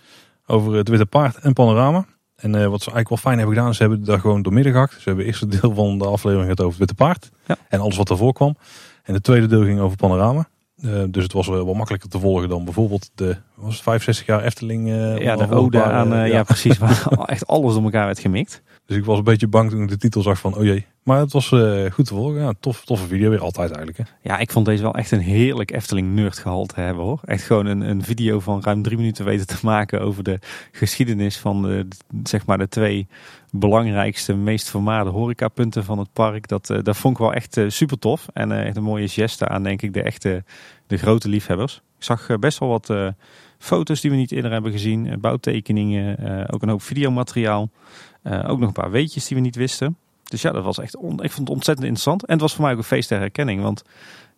Over 0.45 0.73
het 0.73 0.87
Witte 0.87 1.05
Paard 1.05 1.37
en 1.37 1.53
Panorama. 1.53 2.05
En 2.35 2.55
eh, 2.55 2.61
wat 2.67 2.81
ze 2.81 2.91
eigenlijk 2.91 3.09
wel 3.09 3.17
fijn 3.17 3.37
hebben 3.37 3.55
gedaan, 3.55 3.69
is 3.71 3.77
ze 3.77 3.81
hebben 3.83 4.03
daar 4.05 4.19
gewoon 4.19 4.41
doormidden 4.41 4.71
gehakt. 4.73 4.93
Ze 4.93 5.01
hebben 5.03 5.25
eerst 5.25 5.41
het 5.41 5.61
deel 5.61 5.73
van 5.73 5.97
de 5.97 6.05
aflevering 6.05 6.41
gehad 6.43 6.59
over 6.59 6.69
het 6.69 6.79
Witte 6.79 6.95
Paard. 7.03 7.29
Ja. 7.45 7.57
En 7.69 7.79
alles 7.79 7.97
wat 7.97 8.09
ervoor 8.09 8.33
kwam. 8.33 8.55
En 9.03 9.13
het 9.13 9.23
tweede 9.23 9.47
deel 9.47 9.63
ging 9.63 9.79
over 9.79 9.97
Panorama. 9.97 10.47
Eh, 10.77 11.03
dus 11.09 11.23
het 11.23 11.33
was 11.33 11.47
wel, 11.47 11.73
makkelijker 11.73 12.09
te 12.09 12.19
volgen 12.19 12.49
dan 12.49 12.63
bijvoorbeeld 12.65 13.09
de 13.15 13.37
was 13.55 13.73
het 13.73 13.83
65 13.83 14.25
jaar 14.25 14.43
Efteling. 14.43 14.87
eh, 14.89 15.17
Ja, 15.17 15.35
de 15.35 15.49
ode 15.49 15.83
aan, 15.83 16.13
eh, 16.13 16.27
ja. 16.31 16.43
precies, 16.43 16.77
waar 16.83 17.07
echt 17.25 17.47
alles 17.47 17.73
door 17.73 17.83
elkaar 17.83 18.05
werd 18.05 18.19
gemikt. 18.19 18.61
Dus 18.85 18.97
ik 18.97 19.05
was 19.05 19.17
een 19.17 19.23
beetje 19.23 19.47
bang 19.47 19.69
toen 19.69 19.81
ik 19.81 19.89
de 19.89 19.97
titel 19.97 20.21
zag 20.21 20.39
van, 20.39 20.55
oh 20.57 20.63
jee. 20.63 20.85
Maar 21.03 21.19
het 21.19 21.31
was 21.31 21.51
eh, 21.51 21.91
goed 21.91 22.05
te 22.05 22.13
volgen. 22.13 22.41
Ja, 22.41 22.53
tof, 22.59 22.85
toffe 22.85 23.07
video 23.07 23.29
weer 23.29 23.39
altijd 23.41 23.71
eigenlijk. 23.71 23.97
Hè. 23.97 24.03
Ja, 24.29 24.37
ik 24.37 24.51
vond 24.51 24.65
deze 24.65 24.83
wel 24.83 24.93
echt 24.95 25.11
een 25.11 25.19
heerlijk 25.19 25.71
Efteling 25.71 26.13
nerd 26.13 26.37
gehalte 26.37 26.79
hebben 26.79 27.03
hoor. 27.03 27.19
Echt 27.25 27.43
gewoon 27.43 27.65
een, 27.65 27.81
een 27.81 28.03
video 28.03 28.39
van 28.39 28.61
ruim 28.63 28.81
drie 28.81 28.97
minuten 28.97 29.25
weten 29.25 29.47
te 29.47 29.57
maken 29.61 30.01
over 30.01 30.23
de 30.23 30.39
geschiedenis 30.71 31.37
van 31.37 31.61
de, 31.61 31.87
zeg 32.23 32.45
maar 32.45 32.57
de 32.57 32.67
twee 32.67 33.07
belangrijkste, 33.51 34.33
meest 34.35 34.69
vermaarde 34.69 35.09
horecapunten 35.09 35.83
van 35.83 35.99
het 35.99 36.13
park. 36.13 36.47
Dat, 36.47 36.69
eh, 36.69 36.77
dat 36.83 36.97
vond 36.97 37.13
ik 37.13 37.19
wel 37.21 37.33
echt 37.33 37.61
super 37.67 37.99
tof. 37.99 38.27
En 38.33 38.51
eh, 38.51 38.65
echt 38.65 38.75
een 38.77 38.83
mooie 38.83 39.07
geste 39.07 39.47
aan 39.47 39.63
denk 39.63 39.81
ik 39.81 39.93
de 39.93 40.01
echte, 40.01 40.43
de 40.87 40.97
grote 40.97 41.29
liefhebbers. 41.29 41.81
Ik 41.97 42.03
zag 42.03 42.29
eh, 42.29 42.37
best 42.37 42.57
wel 42.59 42.69
wat 42.69 42.89
eh, 42.89 43.07
foto's 43.57 44.01
die 44.01 44.11
we 44.11 44.17
niet 44.17 44.31
eerder 44.31 44.51
hebben 44.51 44.71
gezien. 44.71 45.07
eh, 45.07 45.17
bouwtekeningen, 45.17 46.17
eh, 46.17 46.53
ook 46.53 46.61
een 46.61 46.69
hoop 46.69 46.81
videomateriaal. 46.81 47.69
Eh, 48.23 48.49
ook 48.49 48.59
nog 48.59 48.67
een 48.67 48.73
paar 48.73 48.91
weetjes 48.91 49.27
die 49.27 49.37
we 49.37 49.43
niet 49.43 49.55
wisten. 49.55 49.97
Dus 50.23 50.41
ja, 50.41 50.51
dat 50.51 50.63
was 50.63 50.79
echt 50.79 50.97
on- 50.97 51.23
ik 51.23 51.31
vond 51.31 51.47
het 51.47 51.49
ontzettend 51.57 51.87
interessant. 51.87 52.25
En 52.25 52.31
het 52.33 52.41
was 52.41 52.53
voor 52.53 52.63
mij 52.63 52.71
ook 52.71 52.77
een 52.77 52.83
feest 52.83 53.09
der 53.09 53.19
herkenning. 53.19 53.61
Want 53.61 53.83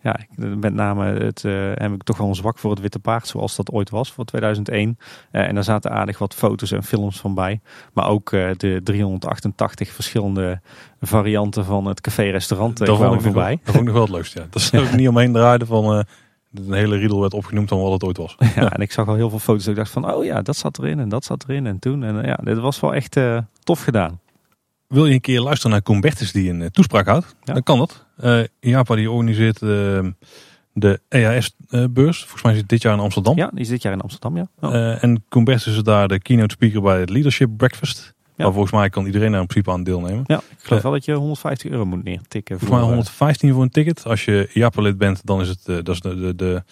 ja, 0.02 0.20
met 0.36 0.74
name 0.74 1.06
het, 1.06 1.46
eh, 1.46 1.72
heb 1.74 1.94
ik 1.94 2.04
toch 2.04 2.18
wel 2.18 2.28
een 2.28 2.36
zwak 2.36 2.58
voor 2.58 2.72
het 2.72 2.80
Witte 2.80 3.00
Paard 3.00 3.28
zoals 3.28 3.56
dat 3.56 3.72
ooit 3.72 3.90
was 3.90 4.12
voor 4.12 4.26
2001. 4.26 4.98
Eh, 5.32 5.48
en 5.48 5.56
daar 5.56 5.64
zaten 5.64 5.92
aardig 5.92 6.18
wat 6.18 6.34
foto's 6.34 6.72
en 6.72 6.84
films 6.84 7.20
van 7.20 7.34
bij. 7.34 7.60
Maar 7.94 8.08
ook 8.08 8.30
de 8.30 8.80
388 8.84 9.92
verschillende 9.92 10.60
varianten 11.02 11.66
van 11.66 11.86
het 11.86 12.02
café-restaurant 12.02 12.80
kwamen 12.84 13.06
ik 13.08 13.12
nog 13.14 13.22
voorbij. 13.24 13.60
dat 13.64 13.74
vond 13.76 13.78
ik 13.78 13.84
nog 13.84 13.94
wel 13.94 14.04
het 14.04 14.12
leukste. 14.12 14.40
Ja. 14.40 14.46
Dat 14.50 14.62
ze 14.62 14.80
ook 14.80 14.92
niet 15.00 15.08
omheen 15.08 15.34
draaiden 15.34 15.68
van 15.68 16.06
een 16.60 16.74
hele 16.74 16.98
riedel 16.98 17.20
werd 17.20 17.34
opgenoemd 17.34 17.70
van 17.70 17.82
wat 17.82 17.92
het 17.92 18.04
ooit 18.04 18.18
was. 18.18 18.36
Ja, 18.56 18.72
en 18.76 18.82
ik 18.82 18.92
zag 18.92 19.08
al 19.08 19.16
heel 19.16 19.30
veel 19.30 19.40
foto's. 19.40 19.68
Ik 19.68 19.76
dacht 19.76 19.92
van, 19.92 20.14
oh 20.14 20.24
ja, 20.26 20.42
dat 20.42 20.56
zat 20.56 20.78
erin 20.78 21.00
en 21.00 21.10
dat 21.10 21.26
zat 21.26 21.46
erin 21.48 21.68
en 21.68 21.80
toen. 21.80 22.04
En 22.04 22.22
eh, 22.22 22.28
ja, 22.28 22.40
dit 22.44 22.58
was 22.58 22.80
wel 22.80 22.94
echt 22.94 23.16
eh, 23.16 23.38
tof 23.64 23.84
gedaan. 23.84 24.20
Wil 24.88 25.06
je 25.06 25.14
een 25.14 25.22
keer 25.22 25.42
luisteren 25.42 25.72
naar 25.72 25.82
Combertus 25.82 26.32
die 26.32 26.50
een 26.50 26.62
eh, 26.62 26.68
toespraak 26.68 27.06
houdt? 27.06 27.36
Ja. 27.44 27.54
Dan 27.54 27.64
kan 27.64 27.78
dat. 27.78 28.06
IAPA 28.60 28.96
die 28.96 29.12
organiseert 29.12 29.62
eh, 29.62 29.70
de 30.74 31.00
EAS-beurs. 31.10 32.20
Volgens 32.20 32.44
mij 32.44 32.52
is 32.52 32.60
het 32.60 32.70
dit 32.70 32.82
jaar 32.82 32.94
in 32.94 33.00
Amsterdam. 33.00 33.38
Ja, 33.38 33.50
die 33.52 33.62
is 33.62 33.68
dit 33.68 33.82
jaar 33.82 33.94
in 33.94 34.02
Amsterdam, 34.02 34.38
ja. 34.38 34.48
Oh. 34.60 35.04
En 35.04 35.26
Combertus 35.30 35.76
is 35.76 35.84
daar 35.84 36.08
de 36.08 36.20
keynote 36.20 36.54
speaker 36.54 36.82
bij 36.82 37.00
het 37.00 37.10
Leadership 37.10 37.50
Breakfast. 37.58 38.14
Maar 38.36 38.52
volgens 38.52 38.72
mij 38.72 38.90
kan 38.90 39.06
iedereen 39.06 39.32
daar 39.32 39.42
in 39.42 39.48
principe 39.48 39.76
aan 39.76 39.84
deelnemen. 39.84 40.24
ja, 40.28 40.38
ik 40.38 40.58
geloof 40.58 40.82
wel 40.82 40.92
dat 40.92 41.06
je 41.06 41.14
150 41.14 41.72
euro 41.72 41.86
moet 41.86 42.04
neertikken. 42.04 42.60
Volgens 42.60 42.70
mij 42.70 42.80
voor, 42.80 42.90
eh, 42.90 42.96
115 42.96 43.54
voor 43.54 43.62
een 43.62 43.70
ticket. 43.70 44.06
Als 44.06 44.26
je 44.26 44.50
IAPA-lid 44.54 44.98
bent, 44.98 45.26
dan 45.26 45.42
is 45.42 45.50
het 45.50 45.68
eh, 45.68 45.76
dat 45.76 45.90
is 45.90 46.02
de, 46.02 46.16
de, 46.16 46.36
de, 46.36 46.64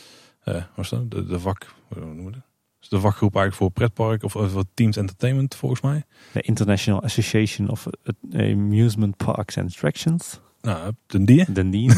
eh, 0.43 0.63
dat? 0.89 1.11
de, 1.11 1.25
de 1.25 1.39
vak... 1.39 1.73
Hoe 1.87 2.05
noemen 2.05 2.25
we 2.25 2.31
dat? 2.31 2.41
Dat 2.41 2.81
is 2.81 2.89
de 2.89 2.99
vakgroep 2.99 3.35
eigenlijk 3.35 3.55
voor 3.55 3.71
pretpark 3.71 4.23
of, 4.23 4.51
voor 4.51 4.63
Teams 4.73 4.97
Entertainment 4.97 5.55
volgens 5.55 5.81
mij. 5.81 6.03
de 6.31 6.41
International 6.41 7.03
Association 7.03 7.69
of 7.69 7.87
Amusement 8.33 9.17
Parks 9.17 9.57
and 9.57 9.69
Attractions. 9.69 10.39
Nou, 10.61 10.91
ten 11.05 11.25
die. 11.25 11.51
Dundee. 11.51 11.89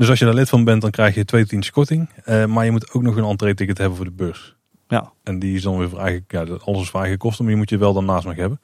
Dus 0.00 0.08
als 0.08 0.18
je 0.18 0.24
daar 0.24 0.34
lid 0.34 0.48
van 0.48 0.64
bent, 0.64 0.82
dan 0.82 0.90
krijg 0.90 1.14
je 1.14 1.24
2 1.24 1.46
tientjes 1.46 1.72
korting. 1.72 2.08
Eh, 2.24 2.44
maar 2.44 2.64
je 2.64 2.70
moet 2.70 2.92
ook 2.92 3.02
nog 3.02 3.16
een 3.16 3.24
entree-ticket 3.24 3.78
hebben 3.78 3.96
voor 3.96 4.04
de 4.04 4.12
beurs. 4.12 4.56
Ja. 4.90 5.12
En 5.22 5.38
die 5.38 5.54
is 5.56 5.62
dan 5.62 5.78
weer 5.78 5.88
voor 5.88 5.98
eigen, 5.98 6.24
ja, 6.28 6.44
alles 6.64 6.80
is 6.82 6.90
voor 6.90 7.00
eigen 7.00 7.18
kosten, 7.18 7.44
maar 7.44 7.52
je 7.52 7.58
moet 7.58 7.70
je 7.70 7.78
wel 7.78 7.92
dan 7.92 8.04
naast 8.04 8.26
nog 8.26 8.36
hebben. 8.36 8.60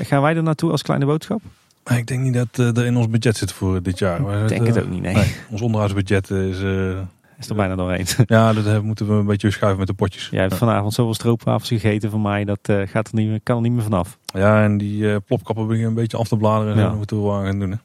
Gaan 0.00 0.22
wij 0.22 0.36
er 0.36 0.42
naartoe 0.42 0.70
als 0.70 0.82
kleine 0.82 1.06
boodschap? 1.06 1.40
Maar 1.84 1.98
ik 1.98 2.06
denk 2.06 2.20
niet 2.22 2.34
dat 2.34 2.48
eh, 2.52 2.76
er 2.76 2.86
in 2.86 2.96
ons 2.96 3.08
budget 3.08 3.36
zit 3.36 3.52
voor 3.52 3.82
dit 3.82 3.98
jaar. 3.98 4.42
Ik 4.42 4.48
denk 4.48 4.60
eh, 4.66 4.74
het 4.74 4.84
ook 4.84 4.90
niet, 4.90 5.02
nee. 5.02 5.14
nee. 5.14 5.34
Ons 5.50 5.60
onderhoudsbudget 5.60 6.30
is... 6.30 6.62
eh, 6.62 6.98
Is 7.38 7.48
er 7.48 7.54
bijna 7.54 7.74
doorheen. 7.74 8.06
ja, 8.26 8.52
dat 8.52 8.66
eh, 8.66 8.80
moeten 8.80 9.06
we 9.06 9.12
een 9.12 9.26
beetje 9.26 9.50
schuiven 9.50 9.78
met 9.78 9.88
de 9.88 9.94
potjes. 9.94 10.28
Jij 10.30 10.40
hebt 10.40 10.54
vanavond 10.54 10.94
zoveel 10.94 11.14
stroopwafels 11.14 11.68
gegeten 11.68 12.10
van 12.10 12.22
mij. 12.22 12.44
Dat 12.44 12.58
eh, 12.62 12.82
gaat 12.86 13.08
er 13.08 13.14
niet 13.14 13.28
meer, 13.28 13.40
kan 13.42 13.56
er 13.56 13.62
niet 13.62 13.72
meer 13.72 13.82
vanaf. 13.82 14.18
Ja, 14.24 14.62
en 14.64 14.78
die 14.78 15.10
eh, 15.12 15.16
plopkappen 15.26 15.64
beginnen 15.66 15.88
een 15.90 15.96
beetje 15.96 16.16
af 16.16 16.28
te 16.28 16.36
bladeren. 16.36 16.76
Ja. 16.76 16.82
Dat 16.88 16.96
moeten 16.96 17.16
we 17.16 17.22
wel 17.22 17.34
aan 17.34 17.44
gaan 17.44 17.58
doen. 17.58 17.70
Hè. 17.70 17.76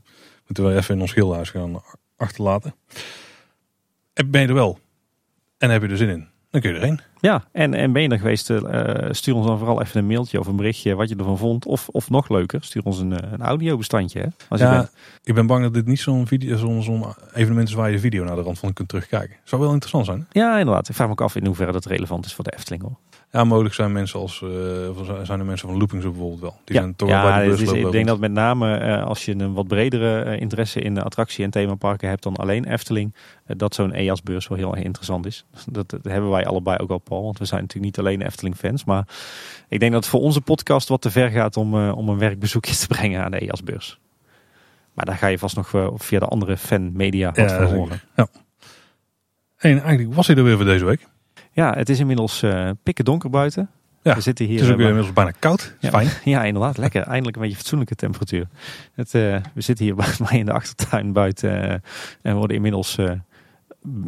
Moeten 0.48 0.66
we 0.68 0.76
even 0.76 0.96
in 0.96 1.02
ons 1.02 1.10
schilderhuis 1.10 1.50
gaan 1.50 1.82
achterlaten. 2.18 2.76
En 4.14 4.32
ben 4.32 4.42
je 4.42 4.48
er 4.48 4.54
wel? 4.54 4.80
En 5.58 5.70
heb 5.70 5.82
je 5.82 5.88
er 5.88 5.98
zin 5.98 6.10
in? 6.10 6.28
Dan 6.56 6.64
kun 6.64 6.74
je 6.74 6.80
erheen. 6.80 7.00
Ja, 7.20 7.44
en, 7.52 7.74
en 7.74 7.92
ben 7.92 8.02
je 8.02 8.10
er 8.10 8.18
geweest? 8.18 8.50
eh, 8.50 9.08
stuur 9.12 9.36
ons 9.36 9.46
dan 9.48 9.58
vooral 9.58 9.82
even 9.82 10.00
een 10.00 10.08
mailtje 10.08 10.40
of 10.40 10.48
een 10.48 10.56
berichtje 10.56 10.96
wat 10.96 11.10
je 11.10 11.16
ervan 11.16 11.38
vond. 11.38 11.66
Of, 11.66 11.88
of 11.90 12.10
nog 12.10 12.30
leuker, 12.30 12.64
stuur 12.64 12.84
ons 12.84 13.00
een, 13.00 13.20
eh, 13.20 13.32
een 13.32 13.42
audiobestandje. 13.42 14.20
Hè? 14.20 14.26
Als 14.50 14.60
je 14.60 14.66
Ja, 14.66 14.72
bent. 14.78 14.92
ik 15.24 15.34
ben 15.34 15.48
bang 15.48 15.64
dat 15.64 15.74
dit 15.74 15.86
niet 15.86 16.00
zo'n 16.00 16.28
video, 16.28 16.58
zo'n 16.58 16.84
zo'n 16.84 17.06
evenement 17.34 17.68
is 17.68 17.74
waar 17.74 17.92
je 17.92 18.00
video 18.00 18.24
naar 18.24 18.36
de 18.36 18.42
rand 18.42 18.60
van 18.60 18.74
kunt 18.74 18.88
terugkijken. 18.90 19.36
Zou 19.44 19.62
wel 19.62 19.70
interessant 19.72 20.06
zijn. 20.06 20.26
hè? 20.32 20.40
ja, 20.40 20.58
inderdaad. 20.60 20.90
Ik 20.90 20.96
vraag 20.96 21.08
me 21.08 21.14
ook 21.14 21.22
af 21.22 21.36
in 21.36 21.46
hoeverre 21.46 21.72
dat 21.72 21.86
relevant 21.86 22.26
is 22.26 22.34
voor 22.34 22.44
de 22.44 22.54
Efteling. 22.58 22.82
Hoor. 22.84 22.96
Ja, 23.36 23.44
mogelijk 23.44 23.76
zijn 23.76 23.92
mensen 23.92 24.20
als 24.20 24.42
eh, 24.42 25.24
zijn 25.24 25.40
er 25.40 25.46
mensen 25.46 25.68
van 25.68 25.78
Loopings 25.78 26.06
bijvoorbeeld 26.06 26.40
wel. 26.40 26.56
Die 26.64 26.76
ja, 26.76 26.82
zijn 26.82 26.96
toch 26.96 27.10
ja 27.10 27.24
bij 27.24 27.42
de 27.42 27.48
beurs 27.48 27.72
ik 27.72 27.92
denk 27.92 28.08
dat 28.08 28.20
met 28.20 28.32
name 28.32 28.78
eh, 28.78 29.04
als 29.04 29.26
je 29.26 29.32
een 29.32 29.54
wat 29.54 29.68
bredere 29.68 30.22
eh, 30.22 30.42
interesse 30.42 30.82
in 30.82 30.94
de 30.94 31.02
attractie- 31.02 31.44
en 31.44 31.50
themaparken 31.50 32.10
hebt 32.10 32.24
dan 32.24 32.36
alleen 32.36 32.66
Efteling, 32.66 33.16
dat 33.46 33.76
zo'n 33.76 33.94
EAS-beurs 33.94 34.48
wel 34.48 34.58
heel 34.58 34.76
erg 34.76 34.84
interessant 34.84 35.26
is. 35.26 35.46
Dat, 35.70 35.90
dat 35.90 36.04
hebben 36.04 36.30
wij 36.30 36.46
allebei 36.46 36.78
ook 36.78 36.90
al, 36.90 36.98
Paul, 36.98 37.24
want 37.24 37.40
we 37.40 37.46
zijn 37.46 37.62
natuurlijk 37.62 37.86
niet 37.86 38.06
alleen 38.06 38.22
Efteling-fans. 38.22 38.84
Maar 38.84 39.08
ik 39.68 39.80
denk 39.80 39.92
dat 39.92 40.02
het 40.02 40.12
voor 40.12 40.22
onze 40.22 40.42
podcast 40.42 40.88
wat 40.88 41.02
te 41.02 41.12
ver 41.12 41.30
gaat 41.30 41.58
om, 41.58 41.90
om 41.90 42.10
een 42.10 42.18
werkbezoekje 42.18 42.76
te 42.76 42.88
brengen 42.96 43.24
aan 43.24 43.32
de 43.32 43.40
EAS-beurs. 43.40 44.00
Maar 44.94 45.06
daar 45.06 45.18
ga 45.18 45.28
je 45.28 45.40
vast 45.40 45.56
nog 45.56 45.72
via 45.96 46.20
de 46.20 46.28
andere 46.28 46.58
fan-media 46.58 47.32
wat 47.32 47.50
Ja, 47.50 47.68
van 47.68 47.76
horen. 47.76 48.02
Ja. 48.16 48.28
En 49.58 49.82
eigenlijk 49.82 50.14
was 50.14 50.28
hij 50.28 50.36
er 50.36 50.44
weer 50.44 50.56
voor 50.56 50.66
deze 50.66 50.86
week. 50.86 51.08
Ja, 51.56 51.74
het 51.74 51.90
is 51.90 52.00
inmiddels 52.00 52.42
eh 52.44 52.70
pikken 52.84 53.06
donker 53.06 53.30
buiten. 53.30 53.70
Ja, 54.02 54.16
we 54.16 54.22
zitten 54.22 54.46
hier 54.46 54.56
Het 54.56 54.64
is 54.64 54.70
ook 54.70 54.74
eh, 54.74 54.80
weer 54.80 54.88
inmiddels 54.88 55.14
bijna 55.16 55.32
koud. 55.40 55.76
Ja. 55.80 55.90
Fijn. 55.90 56.08
Ja, 56.34 56.44
inderdaad. 56.44 56.78
Lekker. 56.78 57.02
Eindelijk 57.04 57.36
een 57.36 57.42
beetje 57.42 57.58
fatsoenlijke 57.58 57.96
temperatuur. 57.96 58.48
Het, 58.94 59.14
eh, 59.14 59.36
we 59.54 59.62
zitten 59.62 59.86
hier 59.86 59.96
bij 60.06 60.08
mij 60.30 60.40
in 60.40 60.46
de 60.46 60.52
achtertuin 60.52 61.14
buiten. 61.14 61.82
en 62.22 62.36
worden 62.36 62.56
inmiddels 62.56 62.98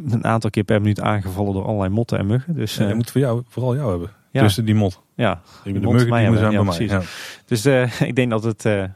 een 0.10 0.26
aantal 0.26 0.50
keer 0.50 0.64
per 0.64 0.82
minuut 0.82 1.02
aangevallen 1.02 1.54
door 1.54 1.66
allerlei 1.66 1.90
motten 1.90 2.18
en 2.18 2.26
muggen. 2.26 2.56
Dus, 2.56 2.76
Ja, 2.76 2.84
eh, 2.84 2.90
je 2.90 2.96
moet 2.96 3.12
voor 3.12 3.22
jou, 3.22 3.44
vooral 3.48 3.76
jou 3.76 3.90
hebben. 3.90 4.10
ja, 4.32 4.42
Dus 4.42 4.56
die 4.56 4.76
mot. 4.76 5.02
ja. 5.16 5.42
De 5.64 5.74
mot 5.74 5.82
muggen 5.94 6.10
mij 6.10 6.26
die 6.26 6.32
hebben. 6.34 6.40
zijn 6.40 6.52
Ja, 6.52 6.58
bij 6.58 6.66
mij. 6.68 6.88
precies. 6.88 6.92
Ja. 6.92 7.02
Dus 7.46 8.02
ik 8.10 8.16
denk 8.16 8.30
dat 8.30 8.44
het 8.44 8.90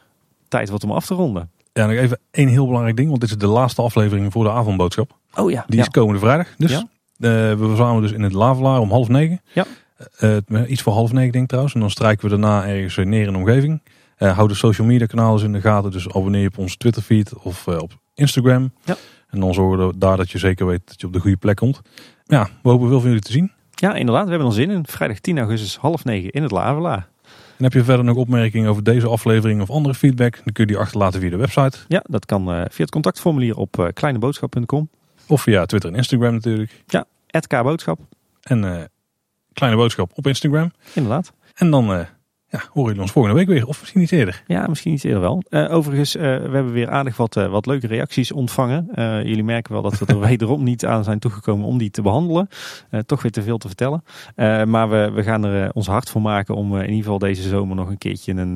tijd 0.48 0.70
wordt 0.70 0.84
om 0.84 0.92
af 0.92 1.06
te 1.06 1.14
ronden. 1.14 1.50
ja, 1.74 1.86
nog 1.86 1.96
even 1.96 2.20
één 2.32 2.48
heel 2.48 2.66
belangrijk 2.66 2.96
ding. 2.98 3.10
Want 3.10 3.22
dit 3.22 3.30
is 3.30 3.38
de 3.38 3.48
laatste 3.48 3.82
aflevering 3.82 4.32
voor 4.32 4.44
de 4.44 4.52
avondboodschap. 4.52 5.18
Oh 5.36 5.52
ja. 5.52 5.66
Die 5.68 5.80
is 5.80 5.90
komende 5.90 6.20
vrijdag. 6.20 6.48
Dus 6.58 6.86
we 7.30 7.66
verzamelen 7.68 8.02
dus 8.02 8.12
in 8.12 8.22
het 8.22 8.34
Lavelaar 8.34 8.80
om 8.80 8.90
half 8.90 9.08
negen. 9.08 9.42
Ja. 9.54 9.66
Eh, 10.18 10.38
eh, 10.38 10.70
iets 10.70 10.82
voor 10.82 10.94
half 10.94 11.12
negen 11.12 11.32
denk 11.32 11.44
ik 11.44 11.50
trouwens. 11.50 11.74
En 11.74 11.80
dan 11.80 11.90
strijken 11.90 12.24
we 12.24 12.30
daarna 12.30 12.68
ergens 12.68 12.98
eh, 12.98 13.06
neer 13.06 13.26
in 13.26 13.34
de 13.34 13.40
omgeving. 13.40 13.82
Eh 14.18 14.36
hou 14.36 14.48
de 14.48 14.54
social 14.54 14.88
media 14.88 15.06
kanalen 15.06 15.44
in 15.44 15.52
de 15.52 15.62
gaten. 15.62 15.92
Dus 15.92 16.08
abonneer 16.08 16.42
je 16.42 16.48
op 16.48 16.58
onze 16.58 16.78
Twitter 16.78 17.02
feed 17.02 17.34
of 17.38 17.68
eh, 17.68 17.78
op 17.78 17.92
Instagram. 18.14 18.72
Ja. 18.84 18.96
En 19.30 19.40
dan 19.40 19.54
zorgen 19.54 19.88
we 19.88 19.98
daar 19.98 20.18
dat 20.18 20.32
je 20.32 20.38
zeker 20.38 20.66
weet 20.66 20.82
dat 20.86 21.02
je 21.02 21.08
op 21.08 21.14
de 21.14 21.20
goede 21.20 21.38
plek 21.38 21.56
komt. 21.56 21.82
Ja, 22.26 22.50
we 22.64 22.70
hopen 22.70 22.88
veel 22.88 23.00
van 23.00 23.08
jullie 23.08 23.24
te 23.24 23.32
zien. 23.32 23.52
Ja, 23.70 23.96
inderdaad. 23.96 24.24
We 24.24 24.30
hebben 24.30 24.48
er 24.48 24.54
zin 24.54 24.70
in. 24.70 24.86
Vrijdag 24.86 25.20
10 25.20 25.38
augustus 25.38 25.78
half 25.78 26.04
negen 26.04 26.30
in 26.30 26.44
het 26.44 26.52
Lavela. 26.52 27.08
En 27.58 27.68
heb 27.68 27.74
je 27.74 27.84
verder 27.84 28.06
nog 28.06 28.16
opmerkingen 28.16 28.70
over 28.70 28.84
deze 28.84 29.08
aflevering 29.08 29.62
of 29.62 29.70
andere 29.70 29.96
feedback, 29.96 30.36
dan 30.36 30.54
kun 30.54 30.66
je 30.66 30.72
die 30.72 30.78
achterlaten 30.78 31.20
via 31.20 31.30
de 31.30 31.38
website. 31.38 31.78
Ja, 31.88 32.04
dat 32.04 32.26
kan 32.26 32.46
via 32.46 32.68
het 32.76 32.92
contactformulier 32.92 33.56
op 33.56 33.92
kleineboodschap.com. 33.94 34.90
Of 35.28 35.42
via 35.42 35.66
Twitter 35.66 35.90
en 35.90 35.96
Instagram 35.96 36.34
natuurlijk. 36.34 36.84
Ja, 36.88 37.06
@kboodschap. 37.48 38.00
En 38.42 38.64
uh, 38.64 38.82
Kleine 39.54 39.78
Boodschap 39.78 40.12
op 40.16 40.28
Instagram. 40.28 40.72
Inderdaad. 40.94 41.34
En 41.54 41.72
dan 41.72 42.08
ja, 42.52 42.60
horen 42.70 42.88
jullie 42.88 43.02
ons 43.02 43.12
volgende 43.12 43.38
week 43.38 43.48
weer. 43.48 43.68
Of 43.68 43.80
misschien 43.80 44.00
niet 44.00 44.12
eerder. 44.12 44.44
Ja, 44.48 44.68
misschien 44.68 44.92
niet 44.92 45.04
eerder 45.04 45.22
wel. 45.22 45.44
Uh, 45.50 45.74
overigens, 45.74 46.16
uh, 46.16 46.22
we 46.22 46.28
hebben 46.28 46.72
weer 46.72 46.90
aardig 46.90 47.18
wat, 47.18 47.36
uh, 47.36 47.48
wat 47.48 47.66
leuke 47.66 47.88
reacties 47.88 48.32
ontvangen. 48.32 48.90
jullie 49.28 49.44
merken 49.44 49.74
wel 49.74 49.82
dat 49.82 50.00
we 50.00 50.06
er 50.06 50.20
wederom 50.30 50.64
niet 50.64 50.86
aan 50.86 51.04
zijn 51.04 51.20
toegekomen 51.20 51.66
om 51.66 51.78
die 51.78 51.92
te 51.92 52.02
behandelen. 52.02 52.48
toch 53.06 53.22
weer 53.22 53.32
te 53.32 53.42
veel 53.42 53.58
te 53.58 53.68
vertellen. 53.68 54.04
maar 54.70 54.90
we, 54.90 55.12
we 55.14 55.24
gaan 55.24 55.44
er 55.44 55.72
ons 55.74 55.88
hart 55.88 56.10
voor 56.10 56.22
maken 56.22 56.56
om 56.56 56.76
in 56.76 56.82
ieder 56.82 57.04
geval 57.04 57.20
deze 57.20 57.50
zomer 57.50 57.76
nog 57.76 57.90
een 57.90 57.98
keertje 57.98 58.34
een, 58.34 58.56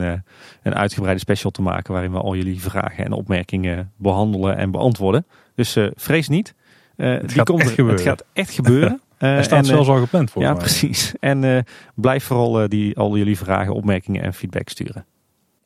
een 0.64 0.76
uitgebreide 0.76 1.20
special 1.20 1.52
te 1.52 1.62
maken. 1.62 1.94
Waarin 1.94 2.12
we 2.12 2.20
al 2.20 2.36
jullie 2.36 2.62
vragen 2.62 3.06
en 3.06 3.12
opmerkingen 3.12 3.92
behandelen 3.98 4.58
en 4.58 4.72
beantwoorden. 4.72 5.26
Dus 5.56 5.78
vrees 5.96 6.28
niet. 6.28 6.54
Het, 6.96 7.32
gaat 7.32 7.46
komt, 7.46 7.62
echt 7.62 7.78
het 7.78 8.02
gaat 8.02 8.24
echt 8.34 8.52
gebeuren. 8.52 9.00
Uh, 9.20 9.42
staat 9.42 9.60
en, 9.60 9.66
zelfs 9.66 9.90
al 9.90 10.00
gepland 10.00 10.32
voor 10.32 10.42
Ja, 10.42 10.54
precies. 10.54 11.14
En 11.20 11.66
blijf 11.94 12.24
vooral 12.24 12.70
die, 12.70 12.98
al 12.98 13.18
jullie 13.18 13.38
vragen, 13.38 13.74
opmerkingen 13.74 14.22
en 14.22 14.34
feedback 14.34 14.70
sturen. 14.70 15.06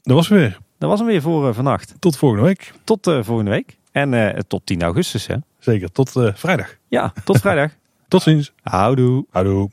Dat 0.01 0.15
was 0.15 0.27
weer. 0.27 0.57
Dat 0.77 0.89
was 0.89 0.99
hem 0.99 1.07
weer 1.07 1.21
voor 1.21 1.53
vannacht. 1.53 1.93
Tot 1.99 2.17
volgende 2.17 2.43
week. 2.43 2.73
Tot 2.83 3.03
volgende 3.03 3.51
week. 3.51 3.77
En 3.91 4.35
tot 4.47 4.65
10 4.65 4.81
augustus, 4.81 5.27
hè? 5.27 5.35
Zeker, 5.59 5.91
tot 5.91 6.11
vrijdag. 6.33 6.75
Ja, 6.87 7.13
tot 7.23 7.39
vrijdag. 7.39 7.71
tot 8.07 8.21
ziens. 8.21 8.53
Houdoe. 8.61 9.25
Houdoe. 9.29 9.69